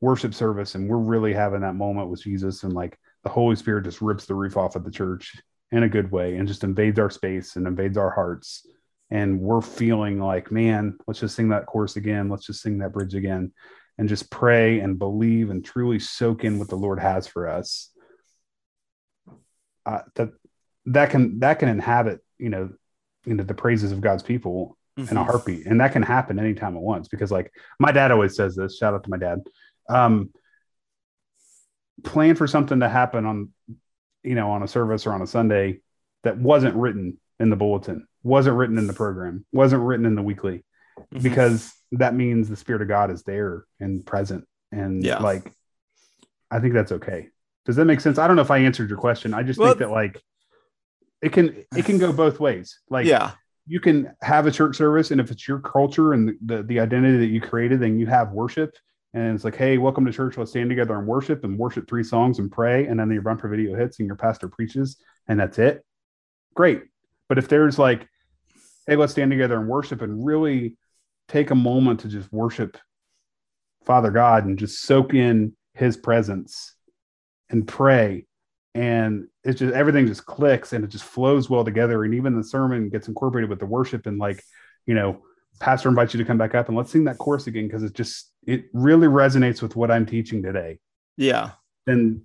worship 0.00 0.34
service 0.34 0.74
and 0.74 0.88
we're 0.88 0.96
really 0.96 1.32
having 1.32 1.60
that 1.60 1.74
moment 1.74 2.08
with 2.08 2.22
jesus 2.22 2.62
and 2.62 2.72
like 2.72 2.98
the 3.22 3.28
holy 3.28 3.56
spirit 3.56 3.84
just 3.84 4.00
rips 4.00 4.24
the 4.24 4.34
roof 4.34 4.56
off 4.56 4.76
of 4.76 4.84
the 4.84 4.90
church 4.90 5.36
in 5.72 5.82
a 5.82 5.88
good 5.88 6.10
way 6.10 6.36
and 6.36 6.48
just 6.48 6.64
invades 6.64 6.98
our 6.98 7.10
space 7.10 7.56
and 7.56 7.66
invades 7.66 7.96
our 7.96 8.10
hearts 8.10 8.66
and 9.10 9.40
we're 9.40 9.60
feeling 9.60 10.20
like, 10.20 10.52
man, 10.52 10.96
let's 11.06 11.20
just 11.20 11.34
sing 11.34 11.48
that 11.48 11.66
chorus 11.66 11.96
again. 11.96 12.28
Let's 12.28 12.46
just 12.46 12.62
sing 12.62 12.78
that 12.78 12.92
bridge 12.92 13.14
again 13.14 13.52
and 13.98 14.08
just 14.08 14.30
pray 14.30 14.80
and 14.80 14.98
believe 14.98 15.50
and 15.50 15.64
truly 15.64 15.98
soak 15.98 16.44
in 16.44 16.58
what 16.58 16.68
the 16.68 16.76
Lord 16.76 17.00
has 17.00 17.26
for 17.26 17.48
us. 17.48 17.90
Uh, 19.84 20.02
that 20.14 20.30
that 20.86 21.10
can 21.10 21.40
that 21.40 21.58
can 21.58 21.68
inhabit, 21.68 22.20
you 22.38 22.50
know, 22.50 22.70
you 23.24 23.34
know, 23.34 23.42
the 23.42 23.54
praises 23.54 23.90
of 23.90 24.00
God's 24.00 24.22
people 24.22 24.78
mm-hmm. 24.96 25.10
in 25.10 25.16
a 25.16 25.20
mm-hmm. 25.20 25.30
heartbeat. 25.30 25.66
And 25.66 25.80
that 25.80 25.92
can 25.92 26.02
happen 26.02 26.38
anytime 26.38 26.76
at 26.76 26.82
once 26.82 27.08
because 27.08 27.32
like 27.32 27.52
my 27.80 27.90
dad 27.90 28.12
always 28.12 28.36
says 28.36 28.54
this, 28.54 28.76
shout 28.76 28.94
out 28.94 29.02
to 29.04 29.10
my 29.10 29.18
dad. 29.18 29.40
Um, 29.90 30.30
plan 32.04 32.34
for 32.34 32.46
something 32.46 32.80
to 32.80 32.88
happen 32.88 33.26
on, 33.26 33.50
you 34.22 34.34
know, 34.34 34.50
on 34.50 34.62
a 34.62 34.68
service 34.68 35.06
or 35.06 35.12
on 35.12 35.22
a 35.22 35.26
Sunday 35.26 35.80
that 36.22 36.38
wasn't 36.38 36.76
written 36.76 37.18
in 37.38 37.50
the 37.50 37.56
bulletin 37.56 38.06
wasn't 38.22 38.56
written 38.56 38.78
in 38.78 38.86
the 38.86 38.92
program, 38.92 39.44
wasn't 39.52 39.82
written 39.82 40.06
in 40.06 40.14
the 40.14 40.22
weekly, 40.22 40.64
mm-hmm. 40.98 41.22
because 41.22 41.72
that 41.92 42.14
means 42.14 42.48
the 42.48 42.56
spirit 42.56 42.82
of 42.82 42.88
God 42.88 43.10
is 43.10 43.22
there 43.22 43.64
and 43.78 44.04
present. 44.04 44.46
And 44.72 45.02
yeah. 45.02 45.18
like, 45.18 45.50
I 46.50 46.60
think 46.60 46.74
that's 46.74 46.92
okay. 46.92 47.28
Does 47.64 47.76
that 47.76 47.84
make 47.84 48.00
sense? 48.00 48.18
I 48.18 48.26
don't 48.26 48.36
know 48.36 48.42
if 48.42 48.50
I 48.50 48.58
answered 48.58 48.88
your 48.88 48.98
question. 48.98 49.34
I 49.34 49.42
just 49.42 49.58
well, 49.58 49.68
think 49.68 49.80
that 49.80 49.90
like 49.90 50.20
it 51.22 51.32
can 51.32 51.64
it 51.76 51.84
can 51.84 51.98
go 51.98 52.12
both 52.12 52.40
ways. 52.40 52.80
Like 52.88 53.06
yeah, 53.06 53.32
you 53.66 53.80
can 53.80 54.14
have 54.22 54.46
a 54.46 54.50
church 54.50 54.76
service, 54.76 55.10
and 55.10 55.20
if 55.20 55.30
it's 55.30 55.46
your 55.46 55.60
culture 55.60 56.12
and 56.12 56.28
the, 56.28 56.56
the, 56.56 56.62
the 56.62 56.80
identity 56.80 57.18
that 57.18 57.26
you 57.26 57.40
created, 57.40 57.80
then 57.80 57.98
you 57.98 58.06
have 58.06 58.32
worship. 58.32 58.74
And 59.12 59.34
it's 59.34 59.44
like, 59.44 59.56
hey, 59.56 59.78
welcome 59.78 60.04
to 60.06 60.12
church. 60.12 60.36
Let's 60.36 60.52
stand 60.52 60.70
together 60.70 60.96
and 60.96 61.06
worship 61.06 61.42
and 61.44 61.58
worship 61.58 61.88
three 61.88 62.04
songs 62.04 62.38
and 62.38 62.50
pray. 62.50 62.86
And 62.86 62.98
then 62.98 63.10
your 63.10 63.22
bumper 63.22 63.48
video 63.48 63.74
hits 63.74 63.98
and 63.98 64.06
your 64.06 64.16
pastor 64.16 64.48
preaches, 64.48 64.96
and 65.26 65.40
that's 65.40 65.58
it. 65.58 65.84
Great. 66.54 66.82
But 67.28 67.38
if 67.38 67.48
there's 67.48 67.78
like, 67.78 68.08
hey, 68.86 68.96
let's 68.96 69.12
stand 69.12 69.30
together 69.30 69.58
and 69.58 69.68
worship 69.68 70.02
and 70.02 70.24
really 70.24 70.76
take 71.28 71.50
a 71.50 71.54
moment 71.54 72.00
to 72.00 72.08
just 72.08 72.32
worship 72.32 72.78
Father 73.84 74.10
God 74.10 74.44
and 74.44 74.58
just 74.58 74.82
soak 74.82 75.14
in 75.14 75.56
his 75.74 75.96
presence 75.96 76.74
and 77.48 77.66
pray 77.66 78.26
and 78.74 79.26
it's 79.42 79.58
just 79.58 79.74
everything 79.74 80.06
just 80.06 80.26
clicks 80.26 80.72
and 80.72 80.84
it 80.84 80.88
just 80.88 81.04
flows 81.04 81.50
well 81.50 81.64
together 81.64 82.04
and 82.04 82.14
even 82.14 82.36
the 82.36 82.44
sermon 82.44 82.88
gets 82.88 83.08
incorporated 83.08 83.50
with 83.50 83.58
the 83.58 83.66
worship 83.66 84.06
and 84.06 84.18
like 84.18 84.42
you 84.86 84.94
know 84.94 85.22
pastor 85.58 85.88
invites 85.88 86.14
you 86.14 86.18
to 86.18 86.24
come 86.24 86.38
back 86.38 86.54
up 86.54 86.68
and 86.68 86.76
let's 86.76 86.90
sing 86.90 87.04
that 87.04 87.18
chorus 87.18 87.46
again 87.46 87.66
because 87.66 87.82
it 87.82 87.94
just 87.94 88.29
it 88.46 88.64
really 88.72 89.06
resonates 89.06 89.62
with 89.62 89.76
what 89.76 89.90
i'm 89.90 90.06
teaching 90.06 90.42
today 90.42 90.78
yeah 91.16 91.50
and 91.86 92.22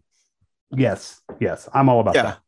yes 0.72 1.22
yes 1.40 1.68
i'm 1.74 1.90
all 1.90 2.00
about 2.00 2.16
yeah. 2.16 2.24
that 2.24 2.40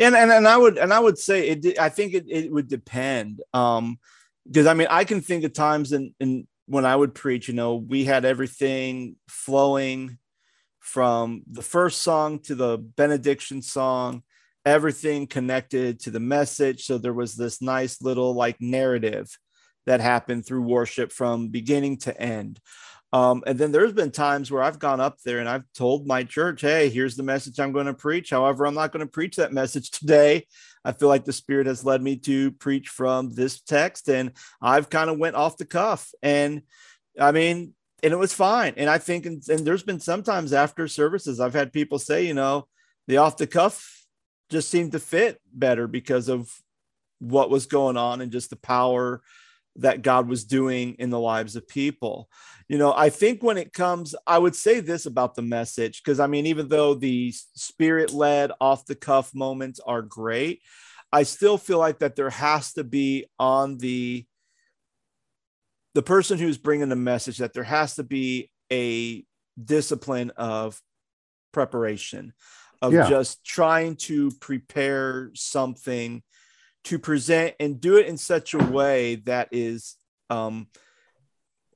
and, 0.00 0.14
and 0.14 0.30
and 0.30 0.48
i 0.48 0.56
would 0.56 0.78
and 0.78 0.92
i 0.92 0.98
would 0.98 1.18
say 1.18 1.48
it 1.48 1.78
i 1.78 1.88
think 1.88 2.14
it, 2.14 2.24
it 2.28 2.52
would 2.52 2.68
depend 2.68 3.40
um 3.54 3.98
because 4.46 4.66
i 4.66 4.74
mean 4.74 4.88
i 4.90 5.04
can 5.04 5.20
think 5.20 5.44
of 5.44 5.52
times 5.52 5.92
in 5.92 6.14
in 6.20 6.46
when 6.66 6.84
i 6.84 6.94
would 6.94 7.14
preach 7.14 7.48
you 7.48 7.54
know 7.54 7.76
we 7.76 8.04
had 8.04 8.24
everything 8.24 9.16
flowing 9.28 10.18
from 10.82 11.42
the 11.50 11.62
first 11.62 12.02
song 12.02 12.40
to 12.40 12.56
the 12.56 12.76
benediction 12.76 13.62
song, 13.62 14.22
everything 14.66 15.28
connected 15.28 16.00
to 16.00 16.10
the 16.10 16.20
message. 16.20 16.84
So 16.84 16.98
there 16.98 17.14
was 17.14 17.36
this 17.36 17.62
nice 17.62 18.02
little 18.02 18.34
like 18.34 18.60
narrative 18.60 19.38
that 19.86 20.00
happened 20.00 20.44
through 20.44 20.62
worship 20.62 21.12
from 21.12 21.48
beginning 21.48 21.98
to 21.98 22.20
end. 22.20 22.60
Um, 23.12 23.42
and 23.46 23.58
then 23.58 23.72
there's 23.72 23.92
been 23.92 24.10
times 24.10 24.50
where 24.50 24.62
I've 24.62 24.78
gone 24.78 25.00
up 25.00 25.18
there 25.22 25.38
and 25.38 25.48
I've 25.48 25.64
told 25.74 26.06
my 26.06 26.24
church, 26.24 26.62
hey, 26.62 26.88
here's 26.88 27.14
the 27.14 27.22
message 27.22 27.60
I'm 27.60 27.72
going 27.72 27.86
to 27.86 27.94
preach. 27.94 28.30
However, 28.30 28.64
I'm 28.64 28.74
not 28.74 28.90
going 28.90 29.04
to 29.04 29.10
preach 29.10 29.36
that 29.36 29.52
message 29.52 29.90
today. 29.92 30.46
I 30.84 30.92
feel 30.92 31.08
like 31.08 31.24
the 31.24 31.32
Spirit 31.32 31.66
has 31.66 31.84
led 31.84 32.02
me 32.02 32.16
to 32.16 32.52
preach 32.52 32.88
from 32.88 33.30
this 33.30 33.60
text, 33.60 34.08
and 34.08 34.32
I've 34.60 34.90
kind 34.90 35.10
of 35.10 35.18
went 35.18 35.36
off 35.36 35.56
the 35.56 35.64
cuff. 35.64 36.10
And 36.22 36.62
I 37.20 37.30
mean, 37.32 37.74
and 38.02 38.12
it 38.12 38.18
was 38.18 38.32
fine. 38.32 38.74
And 38.76 38.90
I 38.90 38.98
think, 38.98 39.26
and, 39.26 39.42
and 39.48 39.60
there's 39.60 39.84
been 39.84 40.00
sometimes 40.00 40.52
after 40.52 40.88
services, 40.88 41.38
I've 41.38 41.54
had 41.54 41.72
people 41.72 41.98
say, 41.98 42.26
you 42.26 42.34
know, 42.34 42.66
the 43.06 43.18
off 43.18 43.36
the 43.36 43.46
cuff 43.46 44.04
just 44.50 44.70
seemed 44.70 44.92
to 44.92 44.98
fit 44.98 45.40
better 45.52 45.86
because 45.86 46.28
of 46.28 46.50
what 47.20 47.50
was 47.50 47.66
going 47.66 47.96
on 47.96 48.20
and 48.20 48.32
just 48.32 48.50
the 48.50 48.56
power 48.56 49.22
that 49.76 50.02
God 50.02 50.28
was 50.28 50.44
doing 50.44 50.94
in 50.98 51.10
the 51.10 51.18
lives 51.18 51.56
of 51.56 51.66
people. 51.66 52.28
You 52.68 52.78
know, 52.78 52.92
I 52.94 53.10
think 53.10 53.42
when 53.42 53.58
it 53.58 53.72
comes, 53.72 54.14
I 54.26 54.38
would 54.38 54.54
say 54.54 54.80
this 54.80 55.06
about 55.06 55.34
the 55.34 55.42
message, 55.42 56.02
because 56.02 56.20
I 56.20 56.26
mean, 56.26 56.46
even 56.46 56.68
though 56.68 56.94
the 56.94 57.32
spirit 57.54 58.12
led 58.12 58.52
off 58.60 58.86
the 58.86 58.94
cuff 58.94 59.34
moments 59.34 59.80
are 59.80 60.02
great, 60.02 60.62
I 61.12 61.24
still 61.24 61.58
feel 61.58 61.78
like 61.78 61.98
that 61.98 62.16
there 62.16 62.30
has 62.30 62.72
to 62.74 62.84
be 62.84 63.26
on 63.38 63.78
the 63.78 64.26
the 65.94 66.02
person 66.02 66.38
who's 66.38 66.56
bringing 66.56 66.88
the 66.88 66.96
message 66.96 67.38
that 67.38 67.52
there 67.52 67.64
has 67.64 67.96
to 67.96 68.02
be 68.02 68.50
a 68.72 69.24
discipline 69.62 70.30
of 70.36 70.80
preparation 71.52 72.32
of 72.80 72.92
yeah. 72.92 73.08
just 73.08 73.44
trying 73.44 73.94
to 73.94 74.30
prepare 74.40 75.30
something 75.34 76.22
to 76.84 76.98
present 76.98 77.54
and 77.60 77.80
do 77.80 77.96
it 77.96 78.06
in 78.06 78.16
such 78.16 78.54
a 78.54 78.58
way 78.58 79.16
that 79.16 79.48
is 79.52 79.96
um, 80.30 80.66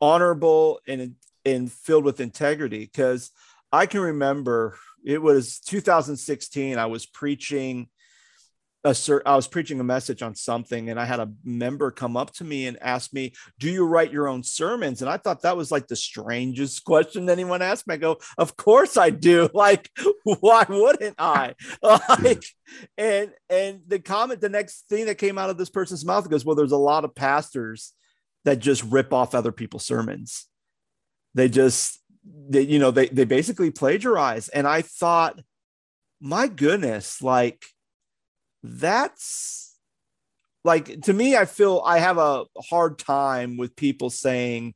honorable 0.01 0.81
and 0.87 1.15
and 1.45 1.71
filled 1.71 2.05
with 2.05 2.21
integrity. 2.21 2.81
Because 2.81 3.31
i 3.73 3.87
can 3.87 4.01
remember 4.01 4.79
it 5.05 5.21
was 5.21 5.61
2016 5.61 6.79
i 6.79 6.87
was 6.87 7.05
preaching 7.05 7.89
a 8.87 9.21
I 9.27 9.35
was 9.35 9.49
preaching 9.49 9.81
a 9.81 9.85
message 9.85 10.23
on 10.23 10.35
something 10.35 10.91
and 10.91 11.01
I 11.01 11.05
had 11.05 11.19
a 11.19 11.33
member 11.45 11.91
come 11.91 12.17
up 12.17 12.33
to 12.35 12.45
me 12.45 12.67
and 12.67 12.79
ask 12.81 13.13
me, 13.13 13.33
"Do 13.59 13.69
you 13.69 13.85
write 13.85 14.13
your 14.13 14.29
own 14.29 14.45
sermons?" 14.45 15.03
And 15.03 15.11
I 15.11 15.17
thought 15.17 15.43
that 15.43 15.57
was 15.57 15.73
like 15.73 15.89
the 15.89 15.97
strangest 15.97 16.85
question 16.85 17.29
anyone 17.29 17.63
asked 17.63 17.87
me. 17.87 17.95
I 17.95 17.99
go, 17.99 18.19
"Of 18.39 18.57
course 18.57 18.97
I 18.97 19.11
do. 19.11 19.49
Like, 19.57 19.91
why 20.23 20.65
wouldn't 20.69 21.17
I?" 21.19 21.55
like, 21.83 22.45
and 22.97 23.33
and 23.49 23.81
the 23.87 23.99
comment, 23.99 24.41
the 24.41 24.49
next 24.49 24.89
thing 24.89 25.07
that 25.07 25.17
came 25.17 25.39
out 25.39 25.51
of 25.51 25.57
this 25.57 25.71
person's 25.71 26.05
mouth 26.05 26.29
goes, 26.31 26.45
"Well, 26.45 26.57
there's 26.57 26.73
a 26.73 26.77
lot 26.77 27.05
of 27.05 27.15
pastors 27.15 27.93
that 28.45 28.61
just 28.61 28.85
rip 28.85 29.13
off 29.13 29.35
other 29.35 29.51
people's 29.51 29.85
sermons. 29.85 30.47
They 31.35 31.49
just, 31.49 32.01
they, 32.49 32.63
you 32.63 32.79
know, 32.79 32.91
they 32.91 33.09
they 33.09 33.25
basically 33.25 33.71
plagiarize." 33.71 34.49
And 34.51 34.67
I 34.69 34.83
thought, 34.83 35.41
my 36.21 36.47
goodness, 36.49 37.23
like 37.23 37.65
that's 38.67 39.77
like 40.65 41.03
to 41.03 41.13
me, 41.13 41.37
I 41.37 41.45
feel 41.45 41.83
I 41.85 41.99
have 41.99 42.19
a 42.19 42.45
hard 42.69 42.99
time 42.99 43.57
with 43.57 43.77
people 43.77 44.11
saying 44.11 44.75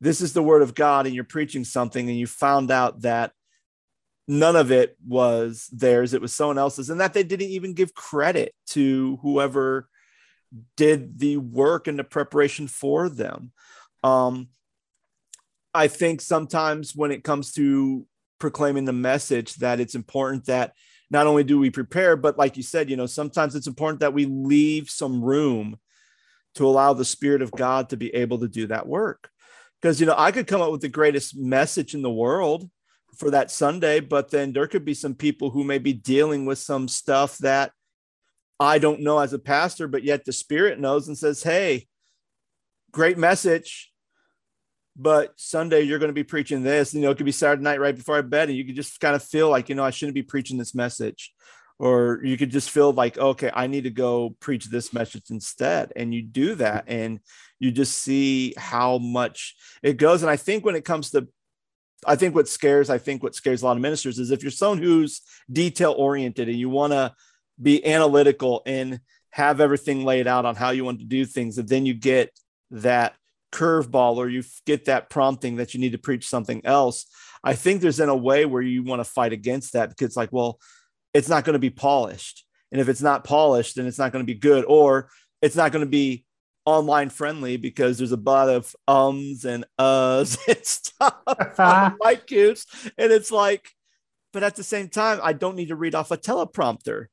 this 0.00 0.20
is 0.20 0.32
the 0.32 0.42
word 0.42 0.62
of 0.62 0.74
God 0.74 1.06
and 1.06 1.14
you're 1.14 1.24
preaching 1.24 1.64
something 1.64 2.08
and 2.08 2.18
you 2.18 2.26
found 2.26 2.70
out 2.70 3.02
that 3.02 3.32
none 4.28 4.54
of 4.54 4.70
it 4.70 4.96
was 5.06 5.68
theirs, 5.72 6.14
it 6.14 6.20
was 6.20 6.32
someone 6.32 6.58
else's, 6.58 6.90
and 6.90 7.00
that 7.00 7.14
they 7.14 7.24
didn't 7.24 7.48
even 7.48 7.72
give 7.72 7.94
credit 7.94 8.54
to 8.68 9.18
whoever 9.22 9.88
did 10.76 11.18
the 11.18 11.38
work 11.38 11.88
and 11.88 11.98
the 11.98 12.04
preparation 12.04 12.68
for 12.68 13.08
them. 13.08 13.52
Um, 14.04 14.48
I 15.74 15.88
think 15.88 16.20
sometimes 16.20 16.94
when 16.94 17.10
it 17.10 17.24
comes 17.24 17.52
to 17.52 18.06
proclaiming 18.38 18.84
the 18.84 18.92
message, 18.92 19.56
that 19.56 19.80
it's 19.80 19.94
important 19.94 20.46
that 20.46 20.74
not 21.10 21.26
only 21.26 21.44
do 21.44 21.58
we 21.58 21.70
prepare, 21.70 22.16
but 22.16 22.38
like 22.38 22.56
you 22.56 22.62
said, 22.62 22.90
you 22.90 22.96
know, 22.96 23.06
sometimes 23.06 23.54
it's 23.54 23.66
important 23.66 24.00
that 24.00 24.14
we 24.14 24.26
leave 24.26 24.90
some 24.90 25.22
room 25.22 25.78
to 26.54 26.66
allow 26.66 26.92
the 26.92 27.04
Spirit 27.04 27.42
of 27.42 27.52
God 27.52 27.90
to 27.90 27.96
be 27.96 28.14
able 28.14 28.38
to 28.40 28.48
do 28.48 28.66
that 28.66 28.86
work. 28.86 29.30
Because, 29.80 30.00
you 30.00 30.06
know, 30.06 30.14
I 30.16 30.32
could 30.32 30.46
come 30.46 30.60
up 30.60 30.72
with 30.72 30.80
the 30.80 30.88
greatest 30.88 31.36
message 31.36 31.94
in 31.94 32.02
the 32.02 32.10
world 32.10 32.68
for 33.16 33.30
that 33.30 33.50
Sunday, 33.50 34.00
but 34.00 34.30
then 34.30 34.52
there 34.52 34.66
could 34.66 34.84
be 34.84 34.94
some 34.94 35.14
people 35.14 35.50
who 35.50 35.64
may 35.64 35.78
be 35.78 35.92
dealing 35.92 36.46
with 36.46 36.58
some 36.58 36.88
stuff 36.88 37.38
that 37.38 37.72
I 38.60 38.78
don't 38.78 39.00
know 39.00 39.18
as 39.18 39.32
a 39.32 39.38
pastor, 39.38 39.86
but 39.88 40.02
yet 40.02 40.24
the 40.24 40.32
Spirit 40.32 40.80
knows 40.80 41.08
and 41.08 41.16
says, 41.16 41.42
Hey, 41.42 41.86
great 42.92 43.16
message 43.16 43.92
but 44.98 45.32
Sunday 45.36 45.82
you're 45.82 46.00
going 46.00 46.10
to 46.10 46.12
be 46.12 46.24
preaching 46.24 46.62
this. 46.62 46.92
You 46.92 47.00
know, 47.00 47.10
it 47.10 47.16
could 47.16 47.26
be 47.26 47.32
Saturday 47.32 47.62
night 47.62 47.80
right 47.80 47.96
before 47.96 48.18
I 48.18 48.22
bed, 48.22 48.48
and 48.48 48.58
you 48.58 48.64
could 48.64 48.76
just 48.76 49.00
kind 49.00 49.14
of 49.14 49.22
feel 49.22 49.48
like, 49.48 49.68
you 49.68 49.74
know, 49.74 49.84
I 49.84 49.90
shouldn't 49.90 50.14
be 50.14 50.22
preaching 50.22 50.58
this 50.58 50.74
message. 50.74 51.32
Or 51.80 52.20
you 52.24 52.36
could 52.36 52.50
just 52.50 52.70
feel 52.70 52.92
like, 52.92 53.16
okay, 53.18 53.52
I 53.54 53.68
need 53.68 53.84
to 53.84 53.90
go 53.90 54.34
preach 54.40 54.64
this 54.64 54.92
message 54.92 55.30
instead. 55.30 55.92
And 55.94 56.12
you 56.12 56.22
do 56.22 56.56
that, 56.56 56.84
and 56.88 57.20
you 57.60 57.70
just 57.70 57.98
see 57.98 58.52
how 58.56 58.98
much 58.98 59.54
it 59.80 59.96
goes. 59.96 60.22
And 60.22 60.30
I 60.30 60.36
think 60.36 60.64
when 60.64 60.74
it 60.74 60.84
comes 60.84 61.10
to 61.10 61.28
I 62.06 62.16
think 62.16 62.34
what 62.34 62.48
scares, 62.48 62.90
I 62.90 62.98
think 62.98 63.22
what 63.22 63.34
scares 63.34 63.62
a 63.62 63.64
lot 63.64 63.76
of 63.76 63.82
ministers 63.82 64.18
is 64.18 64.30
if 64.30 64.42
you're 64.42 64.50
someone 64.50 64.78
who's 64.78 65.20
detail 65.50 65.94
oriented 65.96 66.48
and 66.48 66.58
you 66.58 66.68
want 66.68 66.92
to 66.92 67.12
be 67.60 67.84
analytical 67.84 68.62
and 68.66 69.00
have 69.30 69.60
everything 69.60 70.04
laid 70.04 70.26
out 70.26 70.44
on 70.44 70.54
how 70.54 70.70
you 70.70 70.84
want 70.84 71.00
to 71.00 71.04
do 71.04 71.24
things, 71.24 71.58
and 71.58 71.68
then 71.68 71.86
you 71.86 71.94
get 71.94 72.30
that 72.70 73.14
curveball 73.52 74.16
or 74.16 74.28
you 74.28 74.42
get 74.66 74.86
that 74.86 75.10
prompting 75.10 75.56
that 75.56 75.74
you 75.74 75.80
need 75.80 75.92
to 75.92 75.98
preach 75.98 76.28
something 76.28 76.64
else. 76.64 77.06
I 77.42 77.54
think 77.54 77.80
there's 77.80 78.00
in 78.00 78.08
a 78.08 78.16
way 78.16 78.44
where 78.46 78.62
you 78.62 78.82
want 78.82 79.00
to 79.00 79.04
fight 79.04 79.32
against 79.32 79.72
that 79.72 79.90
because 79.90 80.06
it's 80.06 80.16
like 80.16 80.32
well 80.32 80.58
it's 81.14 81.28
not 81.28 81.44
going 81.44 81.54
to 81.54 81.58
be 81.58 81.70
polished. 81.70 82.44
And 82.70 82.80
if 82.80 82.88
it's 82.88 83.02
not 83.02 83.24
polished 83.24 83.76
then 83.76 83.86
it's 83.86 83.98
not 83.98 84.12
going 84.12 84.24
to 84.24 84.32
be 84.32 84.38
good 84.38 84.64
or 84.66 85.10
it's 85.40 85.56
not 85.56 85.72
going 85.72 85.84
to 85.84 85.90
be 85.90 86.24
online 86.64 87.08
friendly 87.08 87.56
because 87.56 87.96
there's 87.96 88.12
a 88.12 88.16
lot 88.16 88.50
of 88.50 88.74
ums 88.86 89.46
and 89.46 89.64
uhs 89.78 90.38
and 90.48 90.66
stuff 90.66 91.94
mic 92.04 92.26
cues. 92.26 92.66
And 92.98 93.12
it's 93.12 93.32
like 93.32 93.70
but 94.32 94.42
at 94.42 94.56
the 94.56 94.62
same 94.62 94.88
time 94.88 95.18
i 95.22 95.32
don't 95.32 95.56
need 95.56 95.68
to 95.68 95.76
read 95.76 95.94
off 95.94 96.10
a 96.10 96.16
teleprompter 96.16 97.06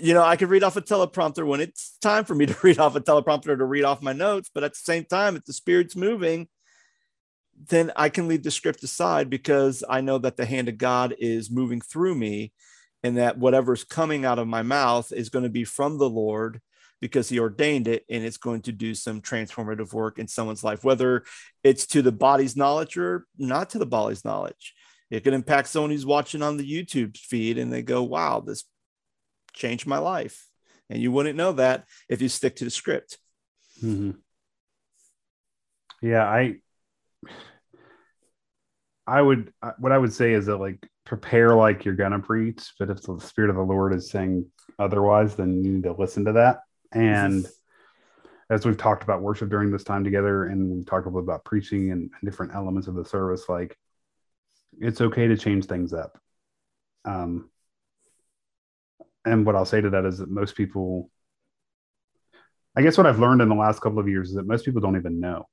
you 0.00 0.14
know, 0.14 0.22
I 0.22 0.36
could 0.36 0.50
read 0.50 0.62
off 0.62 0.76
a 0.76 0.82
teleprompter 0.82 1.46
when 1.46 1.60
it's 1.60 1.96
time 2.00 2.24
for 2.24 2.34
me 2.34 2.46
to 2.46 2.56
read 2.62 2.78
off 2.78 2.96
a 2.96 3.00
teleprompter 3.00 3.56
to 3.56 3.64
read 3.64 3.84
off 3.84 4.02
my 4.02 4.12
notes. 4.12 4.50
But 4.52 4.64
at 4.64 4.72
the 4.72 4.78
same 4.78 5.04
time, 5.04 5.36
if 5.36 5.44
the 5.44 5.52
spirit's 5.52 5.96
moving, 5.96 6.48
then 7.68 7.92
I 7.96 8.08
can 8.08 8.28
leave 8.28 8.42
the 8.42 8.50
script 8.50 8.82
aside 8.82 9.30
because 9.30 9.84
I 9.88 10.00
know 10.00 10.18
that 10.18 10.36
the 10.36 10.46
hand 10.46 10.68
of 10.68 10.78
God 10.78 11.14
is 11.18 11.50
moving 11.50 11.80
through 11.80 12.14
me 12.14 12.52
and 13.02 13.18
that 13.18 13.38
whatever's 13.38 13.84
coming 13.84 14.24
out 14.24 14.38
of 14.38 14.48
my 14.48 14.62
mouth 14.62 15.12
is 15.12 15.28
going 15.28 15.44
to 15.44 15.50
be 15.50 15.64
from 15.64 15.98
the 15.98 16.10
Lord 16.10 16.60
because 17.00 17.28
he 17.28 17.40
ordained 17.40 17.88
it 17.88 18.04
and 18.08 18.24
it's 18.24 18.36
going 18.36 18.62
to 18.62 18.72
do 18.72 18.94
some 18.94 19.20
transformative 19.20 19.92
work 19.92 20.18
in 20.18 20.28
someone's 20.28 20.62
life, 20.62 20.84
whether 20.84 21.24
it's 21.64 21.86
to 21.86 22.00
the 22.00 22.12
body's 22.12 22.56
knowledge 22.56 22.96
or 22.96 23.26
not 23.38 23.70
to 23.70 23.78
the 23.78 23.86
body's 23.86 24.24
knowledge. 24.24 24.74
It 25.10 25.24
could 25.24 25.34
impact 25.34 25.68
someone 25.68 25.90
who's 25.90 26.06
watching 26.06 26.42
on 26.42 26.56
the 26.56 26.68
YouTube 26.68 27.16
feed 27.16 27.58
and 27.58 27.72
they 27.72 27.82
go, 27.82 28.02
wow, 28.02 28.40
this 28.40 28.64
changed 29.52 29.86
my 29.86 29.98
life. 29.98 30.48
And 30.90 31.00
you 31.00 31.10
wouldn't 31.10 31.36
know 31.36 31.52
that 31.52 31.86
if 32.08 32.20
you 32.20 32.28
stick 32.28 32.56
to 32.56 32.64
the 32.64 32.70
script. 32.70 33.18
Mm-hmm. 33.82 34.12
Yeah, 36.02 36.24
I 36.24 36.56
I 39.06 39.22
would 39.22 39.52
what 39.78 39.92
I 39.92 39.98
would 39.98 40.12
say 40.12 40.32
is 40.32 40.46
that 40.46 40.56
like 40.56 40.86
prepare 41.04 41.54
like 41.54 41.84
you're 41.84 41.94
gonna 41.94 42.18
preach, 42.18 42.72
but 42.78 42.90
if 42.90 43.02
the 43.02 43.18
spirit 43.20 43.50
of 43.50 43.56
the 43.56 43.62
Lord 43.62 43.94
is 43.94 44.10
saying 44.10 44.46
otherwise, 44.78 45.36
then 45.36 45.64
you 45.64 45.72
need 45.72 45.84
to 45.84 45.92
listen 45.92 46.24
to 46.26 46.32
that. 46.32 46.60
And 46.92 47.46
as 48.50 48.66
we've 48.66 48.76
talked 48.76 49.02
about 49.02 49.22
worship 49.22 49.48
during 49.48 49.70
this 49.70 49.84
time 49.84 50.04
together, 50.04 50.46
and 50.46 50.70
we 50.70 50.84
talked 50.84 51.06
a 51.06 51.08
little 51.08 51.22
about 51.22 51.44
preaching 51.44 51.90
and, 51.90 52.02
and 52.02 52.30
different 52.30 52.54
elements 52.54 52.86
of 52.86 52.94
the 52.94 53.04
service, 53.04 53.48
like 53.48 53.76
it's 54.78 55.00
okay 55.00 55.26
to 55.28 55.36
change 55.36 55.66
things 55.66 55.92
up. 55.92 56.18
Um, 57.04 57.50
and 59.24 59.46
what 59.46 59.54
I'll 59.54 59.64
say 59.64 59.80
to 59.80 59.90
that 59.90 60.04
is 60.04 60.18
that 60.18 60.30
most 60.30 60.56
people, 60.56 61.10
I 62.76 62.82
guess, 62.82 62.96
what 62.96 63.06
I've 63.06 63.18
learned 63.18 63.42
in 63.42 63.48
the 63.48 63.54
last 63.54 63.80
couple 63.80 63.98
of 63.98 64.08
years 64.08 64.30
is 64.30 64.34
that 64.36 64.46
most 64.46 64.64
people 64.64 64.80
don't 64.80 64.96
even 64.96 65.20
know, 65.20 65.46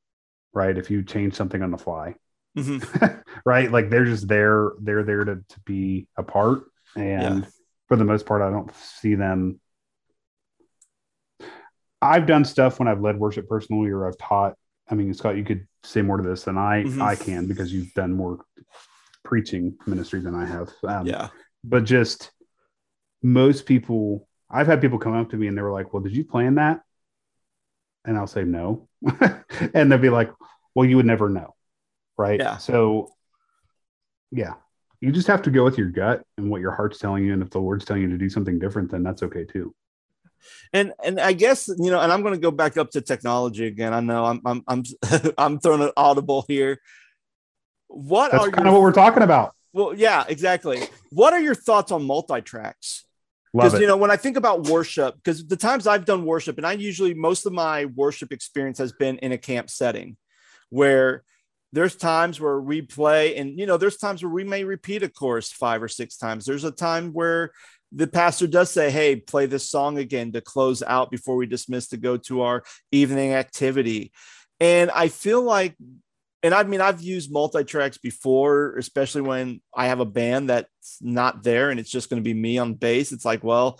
right? 0.53 0.77
If 0.77 0.89
you 0.89 1.03
change 1.03 1.35
something 1.35 1.61
on 1.61 1.71
the 1.71 1.77
fly, 1.77 2.15
mm-hmm. 2.57 3.05
right? 3.45 3.71
Like 3.71 3.89
they're 3.89 4.05
just 4.05 4.27
there, 4.27 4.71
they're 4.81 5.03
there 5.03 5.23
to, 5.23 5.35
to 5.35 5.59
be 5.65 6.07
a 6.17 6.23
part. 6.23 6.63
And 6.95 7.43
yeah. 7.43 7.49
for 7.87 7.97
the 7.97 8.05
most 8.05 8.25
part, 8.25 8.41
I 8.41 8.49
don't 8.49 8.73
see 8.75 9.15
them. 9.15 9.59
I've 12.01 12.25
done 12.25 12.45
stuff 12.45 12.79
when 12.79 12.87
I've 12.87 13.01
led 13.01 13.19
worship 13.19 13.47
personally 13.47 13.89
or 13.89 14.07
I've 14.07 14.17
taught. 14.17 14.55
I 14.89 14.95
mean, 14.95 15.13
Scott, 15.13 15.37
you 15.37 15.43
could 15.43 15.67
say 15.83 16.01
more 16.01 16.17
to 16.17 16.27
this 16.27 16.43
than 16.43 16.57
I 16.57 16.83
mm-hmm. 16.83 17.01
I 17.01 17.15
can 17.15 17.45
because 17.45 17.71
you've 17.71 17.93
done 17.93 18.13
more 18.13 18.39
preaching 19.23 19.77
ministry 19.85 20.21
than 20.21 20.33
I 20.33 20.45
have. 20.45 20.69
Um, 20.83 21.05
yeah. 21.05 21.27
But 21.63 21.83
just 21.83 22.31
most 23.21 23.65
people, 23.65 24.27
I've 24.49 24.67
had 24.67 24.81
people 24.81 24.99
come 24.99 25.13
up 25.13 25.29
to 25.31 25.37
me 25.37 25.47
and 25.47 25.57
they 25.57 25.61
were 25.61 25.71
like, 25.71 25.93
"Well, 25.93 26.03
did 26.03 26.15
you 26.15 26.23
plan 26.23 26.55
that?" 26.55 26.81
And 28.05 28.17
I'll 28.17 28.27
say 28.27 28.43
no, 28.43 28.87
and 29.73 29.91
they'll 29.91 29.99
be 29.99 30.09
like, 30.09 30.31
"Well, 30.75 30.85
you 30.85 30.97
would 30.97 31.05
never 31.05 31.29
know." 31.29 31.55
right? 32.19 32.39
Yeah. 32.39 32.57
So, 32.57 33.13
yeah, 34.31 34.55
you 34.99 35.11
just 35.11 35.27
have 35.27 35.41
to 35.43 35.51
go 35.51 35.63
with 35.63 35.77
your 35.77 35.87
gut 35.87 36.21
and 36.37 36.51
what 36.51 36.61
your 36.61 36.71
heart's 36.71 36.99
telling 36.99 37.25
you, 37.25 37.33
and 37.33 37.41
if 37.41 37.49
the 37.49 37.59
Lord's 37.59 37.85
telling 37.85 38.03
you 38.03 38.09
to 38.09 38.17
do 38.17 38.29
something 38.29 38.59
different, 38.59 38.91
then 38.91 39.01
that's 39.01 39.23
okay 39.23 39.45
too. 39.45 39.73
And 40.73 40.93
and 41.03 41.19
I 41.19 41.33
guess 41.33 41.67
you 41.67 41.89
know, 41.89 41.99
and 41.99 42.11
I'm 42.11 42.21
going 42.21 42.33
to 42.33 42.39
go 42.39 42.51
back 42.51 42.77
up 42.77 42.91
to 42.91 43.01
technology 43.01 43.65
again. 43.65 43.93
I 43.93 44.01
know 44.01 44.25
I'm 44.25 44.41
I'm 44.45 44.63
I'm 44.67 44.83
I'm 45.37 45.59
throwing 45.59 45.81
an 45.81 45.91
audible 45.97 46.45
here. 46.47 46.79
What 47.87 48.31
that's 48.31 48.43
are 48.43 48.51
kind 48.51 48.65
your, 48.65 48.67
of 48.67 48.73
what 48.73 48.81
we're 48.83 48.91
talking 48.91 49.23
about? 49.23 49.55
Well, 49.73 49.93
yeah, 49.95 50.25
exactly. 50.27 50.83
What 51.11 51.33
are 51.33 51.39
your 51.39 51.55
thoughts 51.55 51.91
on 51.91 52.03
multi 52.03 52.41
tracks? 52.41 53.05
Because 53.53 53.79
you 53.79 53.87
know, 53.87 53.97
when 53.97 54.11
I 54.11 54.15
think 54.15 54.37
about 54.37 54.67
worship, 54.67 55.15
because 55.15 55.45
the 55.45 55.57
times 55.57 55.87
I've 55.87 56.05
done 56.05 56.25
worship, 56.25 56.57
and 56.57 56.67
I 56.67 56.73
usually 56.73 57.13
most 57.13 57.45
of 57.45 57.53
my 57.53 57.85
worship 57.85 58.31
experience 58.31 58.77
has 58.77 58.93
been 58.93 59.17
in 59.19 59.31
a 59.31 59.37
camp 59.37 59.69
setting, 59.69 60.17
where 60.69 61.23
there's 61.71 61.95
times 61.95 62.39
where 62.39 62.59
we 62.59 62.81
play 62.81 63.35
and 63.35 63.59
you 63.59 63.65
know 63.65 63.77
there's 63.77 63.97
times 63.97 64.23
where 64.23 64.31
we 64.31 64.43
may 64.43 64.63
repeat 64.63 65.03
a 65.03 65.09
chorus 65.09 65.51
five 65.51 65.81
or 65.81 65.87
six 65.87 66.17
times. 66.17 66.45
There's 66.45 66.63
a 66.63 66.71
time 66.71 67.11
where 67.11 67.51
the 67.91 68.07
pastor 68.07 68.45
does 68.45 68.69
say 68.71 68.91
hey 68.91 69.15
play 69.15 69.47
this 69.47 69.69
song 69.69 69.97
again 69.97 70.31
to 70.33 70.41
close 70.41 70.83
out 70.83 71.09
before 71.09 71.35
we 71.35 71.47
dismiss 71.47 71.87
to 71.87 71.97
go 71.97 72.17
to 72.17 72.41
our 72.41 72.63
evening 72.91 73.33
activity. 73.33 74.11
And 74.59 74.91
i 74.91 75.07
feel 75.07 75.41
like 75.41 75.75
and 76.43 76.53
i 76.53 76.63
mean 76.63 76.81
i've 76.81 77.01
used 77.01 77.31
multi-tracks 77.31 77.97
before 77.97 78.75
especially 78.77 79.21
when 79.21 79.61
i 79.75 79.87
have 79.87 79.99
a 79.99 80.05
band 80.05 80.49
that's 80.49 80.97
not 81.01 81.43
there 81.43 81.69
and 81.69 81.79
it's 81.79 81.89
just 81.89 82.09
going 82.09 82.21
to 82.21 82.27
be 82.27 82.33
me 82.33 82.57
on 82.57 82.73
bass 82.73 83.11
it's 83.11 83.25
like 83.25 83.43
well 83.43 83.79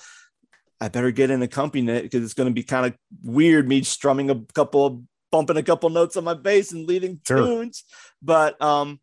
I 0.81 0.87
better 0.87 1.11
get 1.11 1.29
an 1.29 1.41
accompaniment 1.41 2.03
because 2.03 2.23
it's 2.23 2.33
going 2.33 2.49
to 2.49 2.53
be 2.53 2.63
kind 2.63 2.85
of 2.85 2.95
weird 3.21 3.67
me 3.67 3.83
strumming 3.83 4.29
a 4.29 4.39
couple 4.53 4.85
of 4.85 5.01
bumping 5.31 5.57
a 5.57 5.63
couple 5.63 5.89
notes 5.89 6.17
on 6.17 6.23
my 6.23 6.33
bass 6.33 6.71
and 6.71 6.87
leading 6.87 7.19
sure. 7.27 7.37
tunes. 7.37 7.83
But 8.21 8.61
um, 8.61 8.99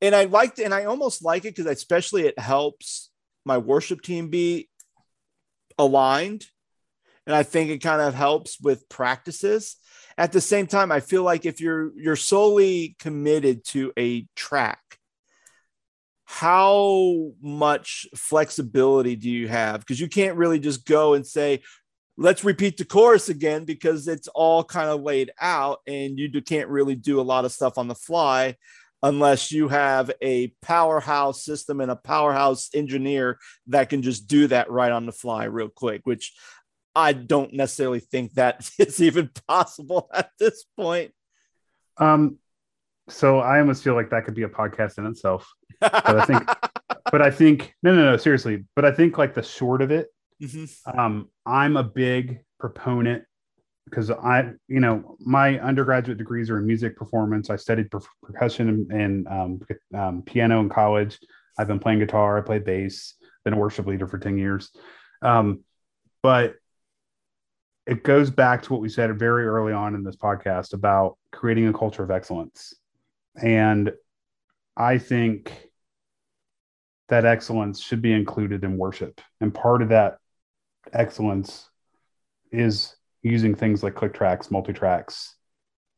and 0.00 0.14
I 0.14 0.24
liked 0.24 0.58
and 0.58 0.74
I 0.74 0.84
almost 0.84 1.24
like 1.24 1.44
it 1.44 1.54
because 1.54 1.70
especially 1.70 2.26
it 2.26 2.38
helps 2.38 3.10
my 3.44 3.58
worship 3.58 4.02
team 4.02 4.28
be 4.28 4.68
aligned. 5.78 6.44
And 7.26 7.34
I 7.34 7.42
think 7.42 7.70
it 7.70 7.78
kind 7.78 8.00
of 8.00 8.14
helps 8.14 8.60
with 8.60 8.88
practices. 8.88 9.76
At 10.18 10.32
the 10.32 10.40
same 10.40 10.66
time, 10.66 10.90
I 10.90 11.00
feel 11.00 11.22
like 11.22 11.44
if 11.44 11.60
you're 11.60 11.92
you're 11.96 12.16
solely 12.16 12.96
committed 12.98 13.64
to 13.66 13.92
a 13.98 14.26
track, 14.34 14.80
how 16.24 17.32
much 17.40 18.06
flexibility 18.16 19.16
do 19.16 19.30
you 19.30 19.48
have? 19.48 19.80
Because 19.80 20.00
you 20.00 20.08
can't 20.08 20.36
really 20.36 20.58
just 20.58 20.86
go 20.86 21.14
and 21.14 21.26
say, 21.26 21.62
let's 22.16 22.44
repeat 22.44 22.76
the 22.76 22.84
chorus 22.84 23.28
again 23.28 23.64
because 23.64 24.08
it's 24.08 24.28
all 24.28 24.64
kind 24.64 24.88
of 24.88 25.02
laid 25.02 25.30
out 25.40 25.80
and 25.86 26.18
you 26.18 26.30
can't 26.42 26.68
really 26.68 26.94
do 26.94 27.20
a 27.20 27.22
lot 27.22 27.44
of 27.44 27.52
stuff 27.52 27.78
on 27.78 27.88
the 27.88 27.94
fly 27.94 28.56
unless 29.02 29.52
you 29.52 29.68
have 29.68 30.10
a 30.22 30.48
powerhouse 30.62 31.44
system 31.44 31.80
and 31.80 31.90
a 31.90 31.96
powerhouse 31.96 32.70
engineer 32.74 33.38
that 33.66 33.90
can 33.90 34.02
just 34.02 34.26
do 34.26 34.46
that 34.46 34.70
right 34.70 34.90
on 34.90 35.04
the 35.04 35.12
fly 35.12 35.44
real 35.44 35.68
quick 35.68 36.00
which 36.04 36.32
i 36.96 37.12
don't 37.12 37.52
necessarily 37.52 38.00
think 38.00 38.32
that 38.34 38.68
is 38.78 39.00
even 39.00 39.30
possible 39.46 40.10
at 40.14 40.30
this 40.40 40.64
point 40.76 41.12
um 41.98 42.38
so 43.08 43.38
i 43.38 43.60
almost 43.60 43.84
feel 43.84 43.94
like 43.94 44.10
that 44.10 44.24
could 44.24 44.34
be 44.34 44.42
a 44.42 44.48
podcast 44.48 44.98
in 44.98 45.06
itself 45.06 45.48
but 45.80 46.18
i 46.18 46.24
think 46.24 46.42
but 47.12 47.22
i 47.22 47.30
think 47.30 47.72
no 47.84 47.94
no 47.94 48.10
no 48.10 48.16
seriously 48.16 48.64
but 48.74 48.84
i 48.84 48.90
think 48.90 49.16
like 49.16 49.34
the 49.34 49.42
short 49.42 49.80
of 49.80 49.92
it 49.92 50.08
Mm-hmm. 50.42 50.98
Um, 50.98 51.28
I'm 51.44 51.76
a 51.76 51.82
big 51.82 52.40
proponent 52.58 53.24
because 53.84 54.10
I, 54.10 54.52
you 54.68 54.80
know, 54.80 55.16
my 55.20 55.58
undergraduate 55.60 56.18
degrees 56.18 56.50
are 56.50 56.58
in 56.58 56.66
music 56.66 56.96
performance. 56.96 57.50
I 57.50 57.56
studied 57.56 57.90
per- 57.90 58.00
percussion 58.22 58.88
and, 58.90 59.28
um, 59.28 59.60
um, 59.94 60.22
piano 60.22 60.60
in 60.60 60.68
college. 60.68 61.18
I've 61.58 61.68
been 61.68 61.78
playing 61.78 62.00
guitar. 62.00 62.38
I 62.38 62.40
play 62.42 62.58
bass. 62.58 63.14
Been 63.44 63.54
a 63.54 63.58
worship 63.58 63.86
leader 63.86 64.06
for 64.06 64.18
ten 64.18 64.36
years. 64.36 64.70
Um, 65.22 65.60
but 66.22 66.56
it 67.86 68.02
goes 68.02 68.30
back 68.30 68.62
to 68.62 68.72
what 68.72 68.82
we 68.82 68.88
said 68.88 69.16
very 69.18 69.46
early 69.46 69.72
on 69.72 69.94
in 69.94 70.02
this 70.02 70.16
podcast 70.16 70.72
about 70.72 71.16
creating 71.32 71.68
a 71.68 71.72
culture 71.72 72.02
of 72.02 72.10
excellence, 72.10 72.74
and 73.40 73.92
I 74.76 74.98
think 74.98 75.70
that 77.08 77.24
excellence 77.24 77.80
should 77.80 78.02
be 78.02 78.12
included 78.12 78.64
in 78.64 78.76
worship. 78.76 79.20
And 79.40 79.54
part 79.54 79.80
of 79.82 79.90
that 79.90 80.18
excellence 80.92 81.70
is 82.50 82.96
using 83.22 83.54
things 83.54 83.82
like 83.82 83.94
click 83.94 84.12
tracks, 84.14 84.50
multi 84.50 84.72
tracks, 84.72 85.36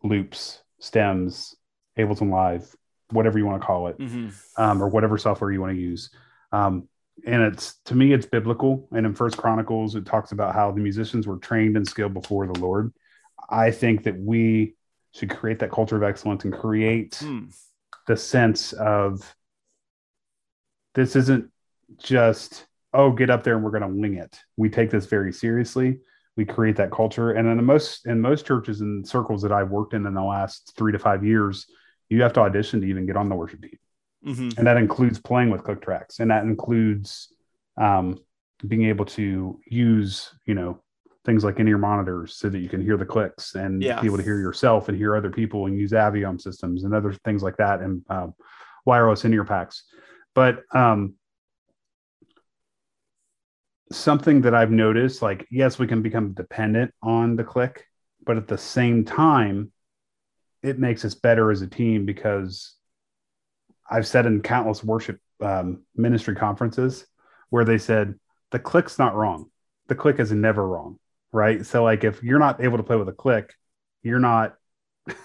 loops, 0.02 0.62
stems, 0.81 1.55
Ableton 1.98 2.31
Live, 2.31 2.74
whatever 3.10 3.39
you 3.39 3.47
want 3.47 3.60
to 3.60 3.66
call 3.66 3.89
it, 3.89 3.98
mm-hmm. 3.98 4.28
um, 4.62 4.82
or 4.82 4.89
whatever 4.89 5.19
software 5.19 5.51
you 5.51 5.60
want 5.60 5.74
to 5.74 5.81
use. 5.81 6.10
Um, 6.52 6.89
and 7.27 7.43
it's 7.43 7.77
to 7.86 7.95
me, 7.95 8.12
it's 8.12 8.27
biblical. 8.27 8.89
And 8.93 9.07
in 9.07 9.15
First 9.15 9.36
Chronicles, 9.36 9.95
it 9.95 10.07
talks 10.07 10.32
about 10.32 10.55
how 10.55 10.70
the 10.70 10.81
musicians 10.81 11.27
were 11.27 11.39
trained 11.39 11.77
and 11.77 11.86
skilled 11.86 12.15
before 12.15 12.47
the 12.47 12.59
Lord. 12.59 12.93
I 13.51 13.70
think 13.70 14.05
that 14.05 14.19
we 14.19 14.74
should 15.15 15.31
create 15.31 15.59
that 15.61 15.73
culture 15.73 15.97
of 15.97 16.03
excellence 16.03 16.45
and 16.45 16.53
create 16.53 17.12
mm. 17.12 17.55
the 18.07 18.16
sense 18.16 18.73
of 18.73 19.35
this 20.95 21.16
isn't 21.16 21.51
just 21.99 22.66
oh, 22.95 23.12
get 23.12 23.31
up 23.31 23.45
there 23.45 23.55
and 23.55 23.65
we're 23.65 23.70
going 23.70 23.82
to 23.82 23.89
wing 23.89 24.15
it. 24.15 24.40
We 24.57 24.70
take 24.70 24.90
this 24.90 25.07
very 25.07 25.32
seriously. 25.32 25.99
We 26.36 26.45
create 26.45 26.77
that 26.77 26.90
culture. 26.90 27.32
And 27.32 27.49
in 27.49 27.57
the 27.57 27.62
most 27.62 28.07
in 28.07 28.20
most 28.20 28.47
churches 28.47 28.81
and 28.81 29.07
circles 29.07 29.43
that 29.43 29.53
I've 29.53 29.70
worked 29.70 29.95
in 29.95 30.07
in 30.07 30.15
the 30.15 30.23
last 30.23 30.73
three 30.77 30.93
to 30.93 30.99
five 30.99 31.24
years, 31.24 31.66
you 32.09 32.23
have 32.23 32.32
to 32.35 32.40
audition 32.40 32.81
to 32.81 32.86
even 32.86 33.07
get 33.07 33.16
on 33.16 33.28
the 33.28 33.35
worship 33.35 33.62
team. 33.62 33.78
Mm-hmm. 34.28 34.59
And 34.59 34.66
that 34.66 34.76
includes 34.76 35.18
playing 35.18 35.50
with 35.50 35.64
click 35.64 35.80
tracks, 35.80 36.20
and 36.20 36.30
that 36.30 36.44
includes 36.44 37.32
um, 37.76 38.18
being 38.66 38.84
able 38.84 39.06
to 39.06 39.59
use, 39.66 40.30
you 40.44 40.55
know, 40.55 40.82
things 41.24 41.44
like 41.44 41.59
in-ear 41.59 41.78
monitors 41.78 42.34
so 42.36 42.48
that 42.48 42.59
you 42.59 42.68
can 42.68 42.82
hear 42.82 42.96
the 42.96 43.05
clicks 43.05 43.55
and 43.55 43.82
yeah. 43.82 44.00
be 44.00 44.06
able 44.06 44.16
to 44.16 44.22
hear 44.22 44.38
yourself 44.38 44.88
and 44.88 44.96
hear 44.96 45.16
other 45.16 45.30
people 45.30 45.66
and 45.66 45.78
use 45.78 45.92
Aviom 45.92 46.40
systems 46.40 46.84
and 46.84 46.94
other 46.94 47.12
things 47.24 47.42
like 47.42 47.56
that 47.59 47.80
and 47.80 48.02
um, 48.09 48.34
wireless 48.86 49.24
in-ear 49.24 49.44
packs. 49.44 49.84
But 50.34 50.62
um, 50.74 51.14
something 53.92 54.42
that 54.42 54.55
I've 54.55 54.70
noticed 54.70 55.20
like, 55.22 55.46
yes, 55.50 55.78
we 55.78 55.86
can 55.86 56.02
become 56.02 56.32
dependent 56.32 56.94
on 57.02 57.36
the 57.36 57.44
click, 57.44 57.84
but 58.24 58.36
at 58.36 58.48
the 58.48 58.59
same 58.59 59.05
time, 59.05 59.72
it 60.62 60.78
makes 60.78 61.05
us 61.05 61.14
better 61.14 61.50
as 61.50 61.62
a 61.62 61.66
team 61.66 62.05
because 62.05 62.77
I've 63.90 64.06
said 64.06 64.27
in 64.27 64.43
countless 64.43 64.85
worship 64.85 65.20
um, 65.40 65.82
ministry 65.97 66.35
conferences 66.35 67.06
where 67.51 67.65
they 67.65 67.78
said, 67.78 68.15
the 68.51 68.59
click's 68.59 68.98
not 68.98 69.15
wrong. 69.15 69.51
The 69.89 69.94
click 69.94 70.19
is 70.19 70.32
never 70.32 70.66
wrong. 70.66 70.98
Right. 71.32 71.65
So, 71.65 71.85
like, 71.85 72.05
if 72.05 72.23
you're 72.23 72.39
not 72.39 72.62
able 72.62 72.78
to 72.78 72.82
play 72.82 72.97
with 72.97 73.09
a 73.09 73.12
click, 73.12 73.55
you're 74.02 74.20
not. 74.20 74.55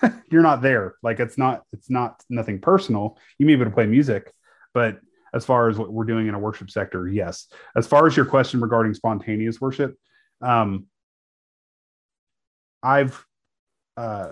you're 0.31 0.41
not 0.41 0.61
there 0.61 0.95
like 1.03 1.19
it's 1.19 1.37
not 1.37 1.63
it's 1.73 1.89
not 1.89 2.23
nothing 2.29 2.61
personal 2.61 3.17
you 3.37 3.45
may 3.45 3.53
be 3.53 3.59
able 3.59 3.69
to 3.69 3.75
play 3.75 3.85
music 3.85 4.31
but 4.73 5.01
as 5.33 5.45
far 5.45 5.67
as 5.67 5.77
what 5.77 5.91
we're 5.91 6.03
doing 6.03 6.27
in 6.27 6.35
a 6.35 6.39
worship 6.39 6.69
sector, 6.69 7.07
yes. 7.07 7.47
As 7.75 7.87
far 7.87 8.05
as 8.05 8.15
your 8.15 8.25
question 8.25 8.61
regarding 8.61 8.93
spontaneous 8.93 9.59
worship, 9.59 9.95
um, 10.41 10.85
I've 12.83 13.25
uh, 13.97 14.31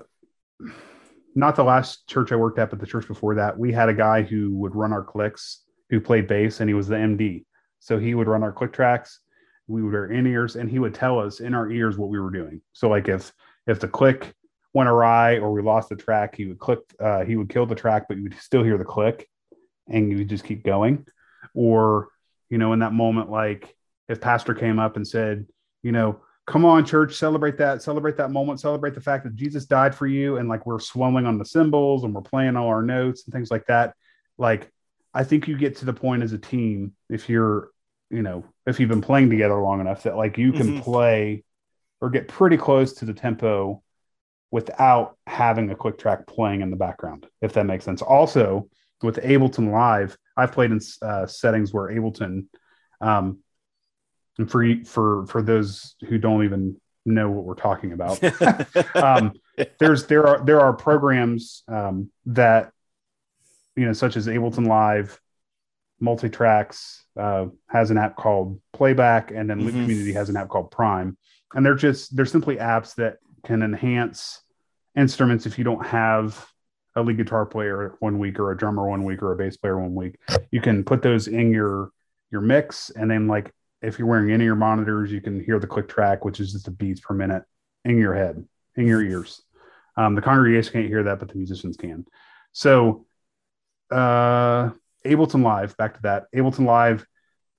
not 1.36 1.56
the 1.56 1.64
last 1.64 2.08
church 2.08 2.32
I 2.32 2.36
worked 2.36 2.60
at, 2.60 2.70
but 2.70 2.80
the 2.80 2.88
church 2.88 3.08
before 3.08 3.36
that, 3.36 3.58
we 3.58 3.72
had 3.72 3.90
a 3.90 3.94
guy 3.94 4.22
who 4.22 4.56
would 4.56 4.76
run 4.76 4.94
our 4.94 5.04
clicks 5.04 5.64
who 5.90 6.00
played 6.00 6.28
bass 6.28 6.60
and 6.60 6.70
he 6.70 6.74
was 6.74 6.88
the 6.88 6.96
MD. 6.96 7.46
So 7.80 7.98
he 7.98 8.16
would 8.16 8.28
run 8.28 8.44
our 8.44 8.52
click 8.52 8.74
tracks. 8.74 9.20
We 9.68 9.82
would 9.82 9.94
wear 9.94 10.12
in 10.12 10.28
ears 10.28 10.56
and 10.56 10.70
he 10.70 10.80
would 10.80 10.94
tell 10.94 11.20
us 11.20 11.40
in 11.40 11.54
our 11.54 11.70
ears 11.70 11.98
what 11.98 12.10
we 12.10 12.20
were 12.20 12.32
doing. 12.32 12.62
So 12.74 12.90
like 12.90 13.08
if 13.08 13.32
if 13.68 13.80
the 13.80 13.88
click 13.88 14.34
went 14.74 14.90
awry 14.90 15.38
or 15.38 15.52
we 15.52 15.62
lost 15.62 15.90
the 15.90 15.96
track, 15.96 16.36
he 16.36 16.46
would 16.46 16.60
click, 16.60 16.80
uh, 17.00 17.24
he 17.24 17.36
would 17.36 17.50
kill 17.50 17.66
the 17.66 17.76
track, 17.76 18.08
but 18.08 18.18
you 18.18 18.24
would 18.24 18.40
still 18.40 18.64
hear 18.64 18.78
the 18.78 18.86
click 18.86 19.28
and 19.88 20.12
you 20.12 20.20
would 20.20 20.30
just 20.30 20.46
keep 20.46 20.64
going. 20.64 21.06
Or, 21.54 22.10
you 22.50 22.58
know, 22.58 22.74
in 22.74 22.80
that 22.80 22.94
moment, 22.94 23.30
like 23.30 23.76
if 24.08 24.22
pastor 24.22 24.54
came 24.54 24.80
up 24.80 24.96
and 24.96 25.08
said, 25.08 25.46
you 25.84 25.92
know, 25.92 26.22
come 26.48 26.66
on, 26.66 26.86
church, 26.86 27.16
celebrate 27.16 27.58
that, 27.58 27.82
celebrate 27.82 28.18
that 28.18 28.32
moment, 28.32 28.60
celebrate 28.60 28.96
the 28.96 29.02
fact 29.02 29.24
that 29.24 29.36
Jesus 29.36 29.66
died 29.66 29.96
for 29.96 30.08
you. 30.08 30.38
And 30.38 30.50
like 30.50 30.66
we're 30.66 30.80
swelling 30.80 31.26
on 31.26 31.38
the 31.38 31.46
cymbals 31.46 32.04
and 32.04 32.14
we're 32.14 32.22
playing 32.22 32.56
all 32.56 32.68
our 32.68 32.82
notes 32.82 33.26
and 33.26 33.34
things 33.34 33.52
like 33.52 33.66
that. 33.68 33.96
Like, 34.38 34.72
I 35.14 35.24
think 35.24 35.48
you 35.48 35.58
get 35.58 35.78
to 35.78 35.86
the 35.86 35.94
point 35.94 36.24
as 36.24 36.34
a 36.34 36.38
team, 36.38 36.94
if 37.10 37.30
you're, 37.30 37.70
you 38.10 38.22
know, 38.22 38.44
if 38.66 38.80
you've 38.80 38.90
been 38.90 39.02
playing 39.02 39.30
together 39.30 39.62
long 39.62 39.82
enough 39.82 40.04
that 40.04 40.18
like 40.18 40.38
you 40.38 40.52
can 40.52 40.68
mm-hmm. 40.68 40.82
play 40.82 41.44
or 42.00 42.10
get 42.10 42.28
pretty 42.28 42.58
close 42.58 42.94
to 42.94 43.06
the 43.06 43.14
tempo 43.14 43.82
without 44.50 45.18
having 45.28 45.70
a 45.70 45.76
click 45.76 45.98
track 45.98 46.28
playing 46.28 46.62
in 46.62 46.72
the 46.72 46.76
background, 46.76 47.28
if 47.42 47.54
that 47.54 47.66
makes 47.66 47.86
sense. 47.86 48.02
Also, 48.02 48.68
with 49.02 49.18
Ableton 49.18 49.72
Live, 49.72 50.18
I've 50.36 50.52
played 50.52 50.72
in 50.72 50.80
uh, 51.02 51.26
settings 51.26 51.74
where 51.74 51.90
Ableton, 51.90 52.48
um, 53.00 53.40
and 54.42 54.50
for 54.52 54.66
for 54.86 55.26
for 55.28 55.42
those 55.42 55.96
who 56.08 56.18
don't 56.18 56.44
even 56.44 56.80
know 57.06 57.30
what 57.30 57.46
we're 57.46 57.54
talking 57.56 57.94
about, 57.94 58.20
um, 58.96 59.34
there's 59.80 60.08
there 60.08 60.26
are 60.26 60.44
there 60.44 60.60
are 60.60 60.74
programs 60.74 61.64
um, 61.68 62.10
that 62.26 62.72
you 63.76 63.86
know, 63.86 63.94
such 63.94 64.18
as 64.18 64.28
Ableton 64.28 64.68
Live, 64.68 65.20
Multitracks 66.02 67.02
uh, 67.18 67.46
has 67.70 67.92
an 67.92 67.98
app 67.98 68.16
called 68.16 68.60
Playback, 68.74 69.32
and 69.32 69.50
then 69.50 69.62
mm-hmm. 69.62 69.70
Community 69.70 70.14
has 70.14 70.30
an 70.30 70.36
app 70.36 70.50
called 70.50 70.72
Prime, 70.72 71.18
and 71.54 71.66
they're 71.66 71.76
just 71.76 72.16
they're 72.16 72.26
simply 72.26 72.58
apps 72.58 72.96
that 72.96 73.18
can 73.46 73.62
enhance 73.62 74.42
instruments 74.98 75.46
if 75.46 75.58
you 75.58 75.64
don't 75.64 75.86
have 75.86 76.48
a 76.96 77.02
lead 77.02 77.16
guitar 77.16 77.46
player 77.46 77.96
one 78.00 78.20
week 78.20 78.40
or 78.40 78.52
a 78.52 78.58
drummer 78.58 78.90
one 78.90 79.06
week 79.06 79.22
or 79.22 79.32
a 79.32 79.36
bass 79.38 79.56
player 79.56 79.80
one 79.80 79.96
week 79.96 80.18
you 80.52 80.60
can 80.60 80.84
put 80.84 81.02
those 81.02 81.30
in 81.30 81.50
your 81.50 81.90
your 82.32 82.42
mix 82.42 82.90
and 82.90 83.10
then 83.10 83.30
like 83.30 83.54
if 83.82 83.98
you're 83.98 84.08
wearing 84.08 84.32
any 84.32 84.44
of 84.44 84.48
your 84.48 84.56
monitors 84.56 85.12
you 85.12 85.22
can 85.22 85.44
hear 85.44 85.60
the 85.60 85.68
click 85.68 85.88
track 85.88 86.24
which 86.26 86.40
is 86.40 86.54
just 86.54 86.66
the 86.66 86.72
beats 86.72 87.00
per 87.00 87.14
minute 87.14 87.44
in 87.86 87.98
your 87.98 88.14
head 88.14 88.44
in 88.76 88.88
your 88.88 89.02
ears. 89.02 89.42
Um, 89.98 90.16
the 90.16 90.22
congregation 90.22 90.74
can't 90.74 90.88
hear 90.88 91.04
that 91.04 91.20
but 91.20 91.30
the 91.30 91.36
musicians 91.36 91.78
can. 91.78 92.06
So 92.52 93.06
uh 93.90 94.72
ableton 95.06 95.44
live 95.44 95.76
back 95.78 95.96
to 95.96 96.02
that. 96.04 96.26
Ableton 96.36 96.66
live 96.66 97.06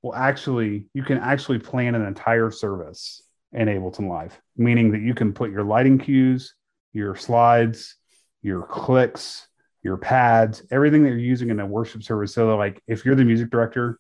will 0.02 0.14
actually 0.14 0.86
you 0.94 1.02
can 1.02 1.18
actually 1.18 1.58
plan 1.58 1.94
an 1.94 2.06
entire 2.06 2.50
service 2.50 3.22
in 3.52 3.68
ableton 3.68 4.08
live 4.08 4.40
meaning 4.56 4.92
that 4.92 5.02
you 5.02 5.14
can 5.14 5.32
put 5.32 5.50
your 5.50 5.62
lighting 5.62 5.98
cues 5.98 6.54
your 6.92 7.16
slides, 7.16 7.96
your 8.42 8.62
clicks, 8.62 9.46
your 9.82 9.96
pads, 9.96 10.62
everything 10.70 11.02
that 11.02 11.10
you're 11.10 11.18
using 11.18 11.50
in 11.50 11.60
a 11.60 11.66
worship 11.66 12.02
service. 12.02 12.34
So 12.34 12.56
like 12.56 12.82
if 12.86 13.04
you're 13.04 13.14
the 13.14 13.24
music 13.24 13.50
director, 13.50 13.98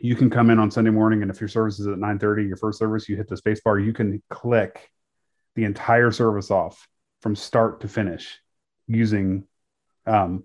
you 0.00 0.14
can 0.14 0.30
come 0.30 0.50
in 0.50 0.58
on 0.58 0.70
Sunday 0.70 0.90
morning 0.90 1.22
and 1.22 1.30
if 1.30 1.40
your 1.40 1.48
service 1.48 1.80
is 1.80 1.86
at 1.86 1.98
9:30, 1.98 2.46
your 2.46 2.56
first 2.56 2.78
service, 2.78 3.08
you 3.08 3.16
hit 3.16 3.28
the 3.28 3.36
space 3.36 3.60
bar, 3.60 3.78
you 3.78 3.92
can 3.92 4.22
click 4.30 4.90
the 5.54 5.64
entire 5.64 6.10
service 6.10 6.50
off 6.50 6.86
from 7.22 7.34
start 7.34 7.80
to 7.80 7.88
finish 7.88 8.38
using 8.86 9.44
um, 10.06 10.44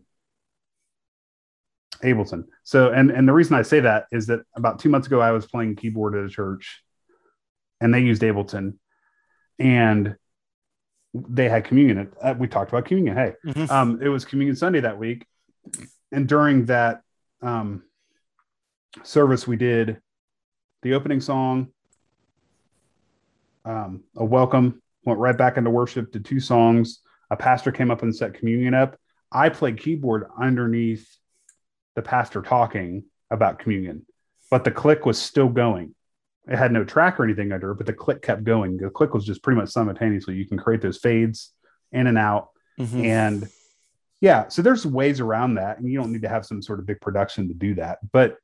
Ableton. 2.03 2.45
So, 2.63 2.91
and 2.91 3.11
and 3.11 3.27
the 3.27 3.33
reason 3.33 3.55
I 3.55 3.61
say 3.61 3.81
that 3.81 4.05
is 4.11 4.27
that 4.27 4.41
about 4.55 4.79
two 4.79 4.89
months 4.89 5.07
ago, 5.07 5.19
I 5.19 5.31
was 5.31 5.45
playing 5.45 5.75
keyboard 5.75 6.15
at 6.15 6.25
a 6.25 6.29
church, 6.29 6.83
and 7.79 7.93
they 7.93 7.99
used 7.99 8.21
Ableton, 8.21 8.77
and 9.59 10.15
they 11.13 11.49
had 11.49 11.65
communion. 11.65 12.11
Uh, 12.21 12.33
we 12.37 12.47
talked 12.47 12.71
about 12.71 12.85
communion. 12.85 13.15
Hey, 13.15 13.33
mm-hmm. 13.45 13.71
um, 13.71 14.01
it 14.01 14.09
was 14.09 14.25
communion 14.25 14.55
Sunday 14.55 14.79
that 14.79 14.97
week, 14.97 15.25
and 16.11 16.27
during 16.27 16.65
that 16.65 17.01
um, 17.41 17.83
service, 19.03 19.47
we 19.47 19.55
did 19.55 20.01
the 20.81 20.93
opening 20.93 21.21
song, 21.21 21.69
um, 23.65 24.03
a 24.15 24.25
welcome, 24.25 24.81
went 25.03 25.19
right 25.19 25.37
back 25.37 25.57
into 25.57 25.69
worship, 25.69 26.11
did 26.11 26.25
two 26.25 26.39
songs. 26.39 27.01
A 27.29 27.35
pastor 27.37 27.71
came 27.71 27.91
up 27.91 28.03
and 28.03 28.15
set 28.15 28.33
communion 28.33 28.73
up. 28.73 28.97
I 29.31 29.49
played 29.49 29.79
keyboard 29.79 30.25
underneath 30.39 31.07
the 31.95 32.01
pastor 32.01 32.41
talking 32.41 33.05
about 33.29 33.59
communion, 33.59 34.05
but 34.49 34.63
the 34.63 34.71
click 34.71 35.05
was 35.05 35.21
still 35.21 35.47
going 35.47 35.95
it 36.47 36.57
had 36.57 36.71
no 36.71 36.83
track 36.83 37.19
or 37.19 37.23
anything 37.23 37.51
under 37.51 37.71
it, 37.71 37.75
but 37.75 37.85
the 37.85 37.93
click 37.93 38.21
kept 38.21 38.43
going. 38.43 38.77
The 38.77 38.89
click 38.89 39.13
was 39.13 39.25
just 39.25 39.43
pretty 39.43 39.59
much 39.59 39.69
simultaneously. 39.69 40.35
You 40.35 40.47
can 40.47 40.57
create 40.57 40.81
those 40.81 40.97
fades 40.97 41.51
in 41.91 42.07
and 42.07 42.17
out. 42.17 42.49
Mm-hmm. 42.79 43.05
And 43.05 43.49
yeah, 44.21 44.47
so 44.47 44.61
there's 44.61 44.85
ways 44.85 45.19
around 45.19 45.55
that. 45.55 45.77
And 45.77 45.89
you 45.89 45.99
don't 45.99 46.11
need 46.11 46.23
to 46.23 46.29
have 46.29 46.45
some 46.45 46.61
sort 46.61 46.79
of 46.79 46.87
big 46.87 46.99
production 46.99 47.47
to 47.49 47.53
do 47.53 47.75
that. 47.75 47.99
But 48.11 48.37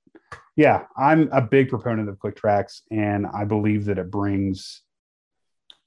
yeah, 0.56 0.86
I'm 0.98 1.30
a 1.32 1.42
big 1.42 1.70
proponent 1.70 2.10
of 2.10 2.20
click 2.20 2.36
tracks, 2.36 2.82
and 2.92 3.28
I 3.28 3.46
believe 3.46 3.86
that 3.86 3.98
it 3.98 4.10
brings 4.12 4.82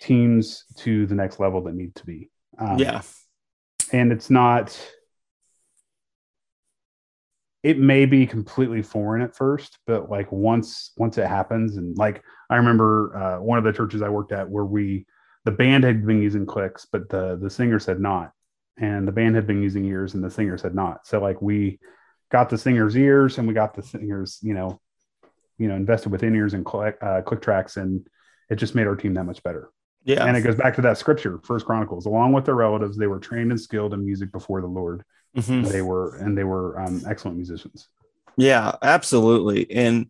teams 0.01 0.65
to 0.79 1.07
the 1.07 1.15
next 1.15 1.41
level 1.41 1.63
that 1.63 1.75
need 1.75 1.95
to 1.97 2.07
be. 2.07 2.31
Um, 2.59 2.79
yeah. 2.79 3.03
And 3.93 4.13
it's 4.13 4.31
not 4.31 4.79
it 7.63 7.79
may 7.79 8.07
be 8.07 8.27
completely 8.27 8.83
foreign 8.83 9.23
at 9.23 9.37
first, 9.37 9.79
but 9.87 10.11
like 10.11 10.31
once 10.33 10.93
once 10.97 11.19
it 11.19 11.27
happens, 11.27 11.77
and 11.77 11.97
like 11.99 12.23
I 12.49 12.57
remember 12.57 13.17
uh, 13.17 13.43
one 13.43 13.59
of 13.59 13.65
the 13.65 13.73
churches 13.73 14.03
I 14.03 14.09
worked 14.09 14.33
at 14.33 14.49
where 14.49 14.65
we 14.65 15.07
the 15.45 15.51
band 15.51 15.85
had 15.85 16.07
been 16.07 16.23
using 16.23 16.47
clicks, 16.47 16.87
but 16.91 17.09
the 17.09 17.37
the 17.41 17.51
singers 17.51 17.85
had 17.85 18.01
not, 18.01 18.33
and 18.79 19.07
the 19.07 19.13
band 19.13 19.35
had 19.35 19.47
been 19.47 19.63
using 19.63 19.85
ears, 19.85 20.15
and 20.15 20.25
the 20.25 20.31
singers 20.31 20.63
had 20.63 20.75
not. 20.75 21.07
So 21.07 21.21
like 21.21 21.43
we 21.43 21.79
got 22.31 22.51
the 22.51 22.59
singers' 22.59 22.97
ears, 22.97 23.39
and 23.39 23.47
we 23.47 23.55
got 23.55 23.75
the 23.75 23.83
singers, 23.83 24.39
you 24.43 24.55
know, 24.55 24.81
you 25.59 25.69
know, 25.69 25.77
invested 25.77 26.11
with 26.11 26.23
in 26.23 26.35
ears 26.35 26.55
and 26.55 26.65
click 26.65 26.97
uh, 27.03 27.23
click 27.23 27.43
tracks, 27.43 27.77
and 27.77 28.07
it 28.49 28.57
just 28.57 28.75
made 28.75 28.87
our 28.87 28.97
team 28.97 29.15
that 29.15 29.25
much 29.25 29.43
better. 29.43 29.71
Yeah, 30.05 30.25
and 30.25 30.37
it 30.37 30.41
goes 30.41 30.57
back 30.57 30.75
to 30.77 30.83
that 30.83 30.99
scripture, 30.99 31.39
First 31.45 31.67
Chronicles. 31.67 32.07
Along 32.07 32.33
with 32.33 32.47
their 32.47 32.55
relatives, 32.55 32.97
they 32.97 33.07
were 33.07 33.19
trained 33.19 33.51
and 33.51 33.61
skilled 33.61 33.93
in 33.93 34.05
music 34.05 34.33
before 34.33 34.61
the 34.61 34.67
Lord 34.67 35.05
Mm-hmm. 35.37 35.71
They 35.71 35.83
were 35.83 36.17
and 36.17 36.37
they 36.37 36.45
were 36.45 36.81
um, 36.81 37.03
excellent 37.09 37.37
musicians. 37.37 37.89
Yeah, 38.37 38.73
absolutely, 38.83 39.71
and 39.71 40.07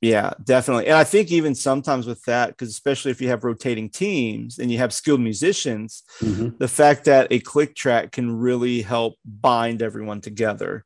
yeah, 0.00 0.32
definitely. 0.42 0.86
And 0.86 0.96
I 0.96 1.04
think 1.04 1.32
even 1.32 1.54
sometimes 1.54 2.06
with 2.06 2.22
that, 2.24 2.50
because 2.50 2.68
especially 2.68 3.10
if 3.10 3.20
you 3.20 3.28
have 3.28 3.42
rotating 3.42 3.88
teams 3.88 4.58
and 4.58 4.70
you 4.70 4.78
have 4.78 4.92
skilled 4.92 5.20
musicians, 5.20 6.04
mm-hmm. 6.20 6.50
the 6.58 6.68
fact 6.68 7.06
that 7.06 7.28
a 7.32 7.40
click 7.40 7.74
track 7.74 8.12
can 8.12 8.36
really 8.36 8.82
help 8.82 9.14
bind 9.24 9.82
everyone 9.82 10.20
together. 10.20 10.84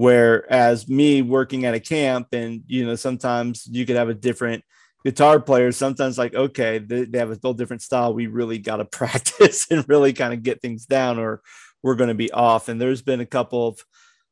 Whereas 0.00 0.88
me 0.88 1.20
working 1.20 1.66
at 1.66 1.74
a 1.74 1.78
camp, 1.78 2.28
and 2.32 2.62
you 2.66 2.86
know, 2.86 2.94
sometimes 2.94 3.68
you 3.70 3.84
could 3.84 3.96
have 3.96 4.08
a 4.08 4.14
different 4.14 4.64
guitar 5.04 5.38
player. 5.38 5.72
Sometimes, 5.72 6.16
like, 6.16 6.34
okay, 6.34 6.78
they, 6.78 7.04
they 7.04 7.18
have 7.18 7.28
a 7.28 7.34
little 7.34 7.52
different 7.52 7.82
style. 7.82 8.14
We 8.14 8.26
really 8.26 8.56
got 8.56 8.78
to 8.78 8.84
practice 9.00 9.70
and 9.70 9.86
really 9.90 10.14
kind 10.14 10.32
of 10.32 10.42
get 10.42 10.62
things 10.62 10.86
down, 10.86 11.18
or 11.18 11.42
we're 11.82 11.96
going 11.96 12.08
to 12.08 12.14
be 12.14 12.32
off. 12.32 12.70
And 12.70 12.80
there's 12.80 13.02
been 13.02 13.20
a 13.20 13.26
couple 13.26 13.68
of 13.68 13.84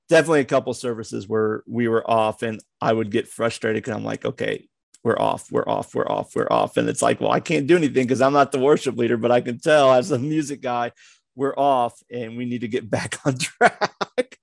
definitely 0.08 0.40
a 0.40 0.46
couple 0.46 0.72
services 0.72 1.28
where 1.28 1.62
we 1.66 1.86
were 1.86 2.10
off 2.10 2.40
and 2.40 2.62
I 2.80 2.94
would 2.94 3.10
get 3.10 3.28
frustrated 3.28 3.84
because 3.84 3.94
I'm 3.94 4.04
like, 4.04 4.24
okay, 4.24 4.66
we're 5.04 5.20
off, 5.20 5.52
we're 5.52 5.68
off, 5.68 5.94
we're 5.94 6.10
off, 6.10 6.34
we're 6.34 6.50
off. 6.50 6.78
And 6.78 6.88
it's 6.88 7.02
like, 7.02 7.20
well, 7.20 7.30
I 7.30 7.40
can't 7.40 7.66
do 7.66 7.76
anything 7.76 8.06
because 8.06 8.22
I'm 8.22 8.32
not 8.32 8.52
the 8.52 8.58
worship 8.58 8.96
leader, 8.96 9.18
but 9.18 9.30
I 9.30 9.42
can 9.42 9.60
tell 9.60 9.92
as 9.92 10.12
a 10.12 10.18
music 10.34 10.62
guy, 10.62 10.92
we're 11.36 11.54
off 11.58 12.00
and 12.10 12.38
we 12.38 12.46
need 12.46 12.62
to 12.62 12.68
get 12.68 12.88
back 12.88 13.20
on 13.26 13.36
track. 13.36 14.38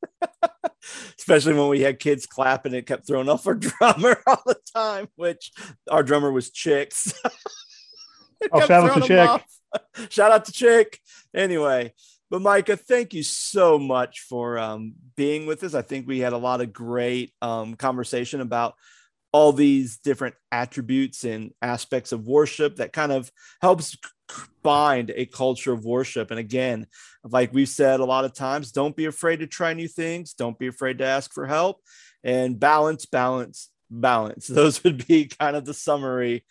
Especially 1.18 1.54
when 1.54 1.70
we 1.70 1.82
had 1.82 2.00
kids 2.00 2.26
clapping, 2.26 2.74
it 2.74 2.86
kept 2.86 3.08
throwing 3.08 3.30
off 3.30 3.48
our 3.48 3.56
drummer 3.56 4.22
all 4.28 4.42
the 4.46 4.60
time, 4.74 5.08
which 5.16 5.52
our 5.90 6.04
drummer 6.04 6.32
was 6.32 6.52
Chicks. 6.52 7.14
oh, 8.52 8.66
shout 8.66 8.90
out 8.90 9.02
to 9.02 9.08
Chick. 9.08 9.42
Shout 10.10 10.32
out 10.32 10.46
to 10.46 10.54
Chick. 10.54 11.02
Anyway, 11.34 11.94
but 12.30 12.42
Micah, 12.42 12.78
thank 12.78 13.14
you 13.14 13.24
so 13.24 13.78
much 13.78 14.22
for 14.22 14.58
um, 14.58 14.94
being 15.18 15.46
with 15.46 15.64
us. 15.64 15.74
I 15.74 15.82
think 15.82 16.08
we 16.08 16.20
had 16.20 16.32
a 16.32 16.38
lot 16.38 16.62
of 16.62 16.72
great 16.72 17.34
um, 17.42 17.76
conversation 17.76 18.40
about 18.40 18.76
all 19.34 19.52
these 19.52 19.98
different 19.98 20.36
attributes 20.50 21.26
and 21.26 21.52
aspects 21.62 22.14
of 22.14 22.26
worship 22.26 22.78
that 22.78 22.94
kind 22.94 23.12
of 23.12 23.30
helps 23.62 23.98
bind 24.64 25.12
a 25.16 25.26
culture 25.26 25.74
of 25.74 25.86
worship. 25.86 26.32
And 26.32 26.40
again, 26.40 26.88
like 27.24 27.54
we've 27.54 27.70
said 27.70 28.00
a 28.00 28.06
lot 28.06 28.26
of 28.26 28.34
times, 28.34 28.72
don't 28.72 28.96
be 28.96 29.06
afraid 29.06 29.40
to 29.40 29.48
try 29.48 29.74
new 29.74 29.88
things. 29.88 30.34
Don't 30.34 30.58
be 30.58 30.68
afraid 30.68 30.98
to 31.00 31.06
ask 31.06 31.34
for 31.34 31.46
help 31.46 31.82
and 32.24 32.60
balance, 32.60 33.06
balance, 33.06 33.70
balance. 33.90 34.48
Those 34.48 34.84
would 34.84 35.08
be 35.08 35.26
kind 35.28 35.56
of 35.56 35.66
the 35.66 35.74
summary 35.74 36.46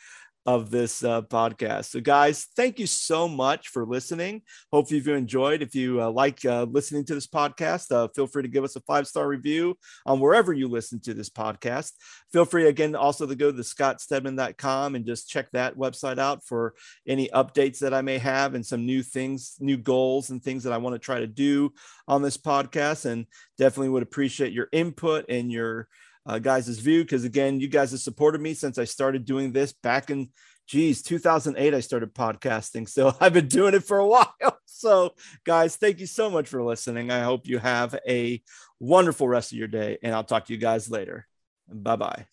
of 0.46 0.70
this 0.70 1.02
uh, 1.02 1.22
podcast. 1.22 1.86
So, 1.86 2.00
guys, 2.00 2.46
thank 2.56 2.78
you 2.78 2.86
so 2.86 3.26
much 3.26 3.68
for 3.68 3.86
listening. 3.86 4.42
Hopefully, 4.72 5.00
you 5.00 5.14
enjoyed. 5.14 5.62
If 5.62 5.74
you 5.74 6.02
uh, 6.02 6.10
like 6.10 6.44
uh, 6.44 6.64
listening 6.64 7.04
to 7.06 7.14
this 7.14 7.26
podcast, 7.26 7.90
uh, 7.90 8.08
feel 8.14 8.26
free 8.26 8.42
to 8.42 8.48
give 8.48 8.64
us 8.64 8.76
a 8.76 8.80
five 8.80 9.06
star 9.06 9.26
review 9.26 9.78
on 10.04 10.20
wherever 10.20 10.52
you 10.52 10.68
listen 10.68 11.00
to 11.00 11.14
this 11.14 11.30
podcast. 11.30 11.92
Feel 12.32 12.44
free 12.44 12.68
again 12.68 12.94
also 12.94 13.26
to 13.26 13.34
go 13.34 13.50
to 13.50 13.58
scottstedman.com 13.58 14.94
and 14.94 15.06
just 15.06 15.28
check 15.28 15.50
that 15.52 15.76
website 15.76 16.18
out 16.18 16.44
for 16.44 16.74
any 17.06 17.28
updates 17.28 17.78
that 17.78 17.94
I 17.94 18.02
may 18.02 18.18
have 18.18 18.54
and 18.54 18.64
some 18.64 18.84
new 18.84 19.02
things, 19.02 19.56
new 19.60 19.76
goals, 19.76 20.30
and 20.30 20.42
things 20.42 20.64
that 20.64 20.72
I 20.72 20.78
want 20.78 20.94
to 20.94 20.98
try 20.98 21.20
to 21.20 21.26
do 21.26 21.72
on 22.06 22.22
this 22.22 22.36
podcast. 22.36 23.06
And 23.06 23.26
definitely 23.56 23.90
would 23.90 24.02
appreciate 24.02 24.52
your 24.52 24.68
input 24.72 25.26
and 25.28 25.50
your 25.50 25.88
uh, 26.26 26.38
guys' 26.38 26.78
view 26.78 27.02
because 27.02 27.24
again, 27.24 27.60
you 27.60 27.68
guys 27.68 27.90
have 27.90 28.00
supported 28.00 28.40
me 28.40 28.54
since 28.54 28.78
I 28.78 28.84
started 28.84 29.24
doing 29.24 29.52
this 29.52 29.72
back 29.72 30.10
in 30.10 30.30
geez 30.66 31.02
2008 31.02 31.74
i 31.74 31.80
started 31.80 32.14
podcasting. 32.14 32.88
So 32.88 33.14
i've 33.20 33.32
been 33.32 33.48
doing 33.48 33.74
it 33.74 33.84
for 33.84 33.98
a 33.98 34.06
while. 34.14 34.58
So 34.66 35.14
guys 35.44 35.76
thank 35.76 36.00
you 36.00 36.06
so 36.06 36.30
much 36.30 36.48
for 36.48 36.62
listening. 36.62 37.10
I 37.10 37.20
hope 37.20 37.46
you 37.46 37.58
have 37.58 37.94
a 38.08 38.42
wonderful 38.80 39.28
rest 39.28 39.52
of 39.52 39.58
your 39.58 39.68
day 39.68 39.98
and 40.02 40.14
i'll 40.14 40.24
talk 40.24 40.46
to 40.46 40.52
you 40.52 40.58
guys 40.58 40.90
later. 40.90 41.26
Bye 41.68 41.96
bye 41.96 42.26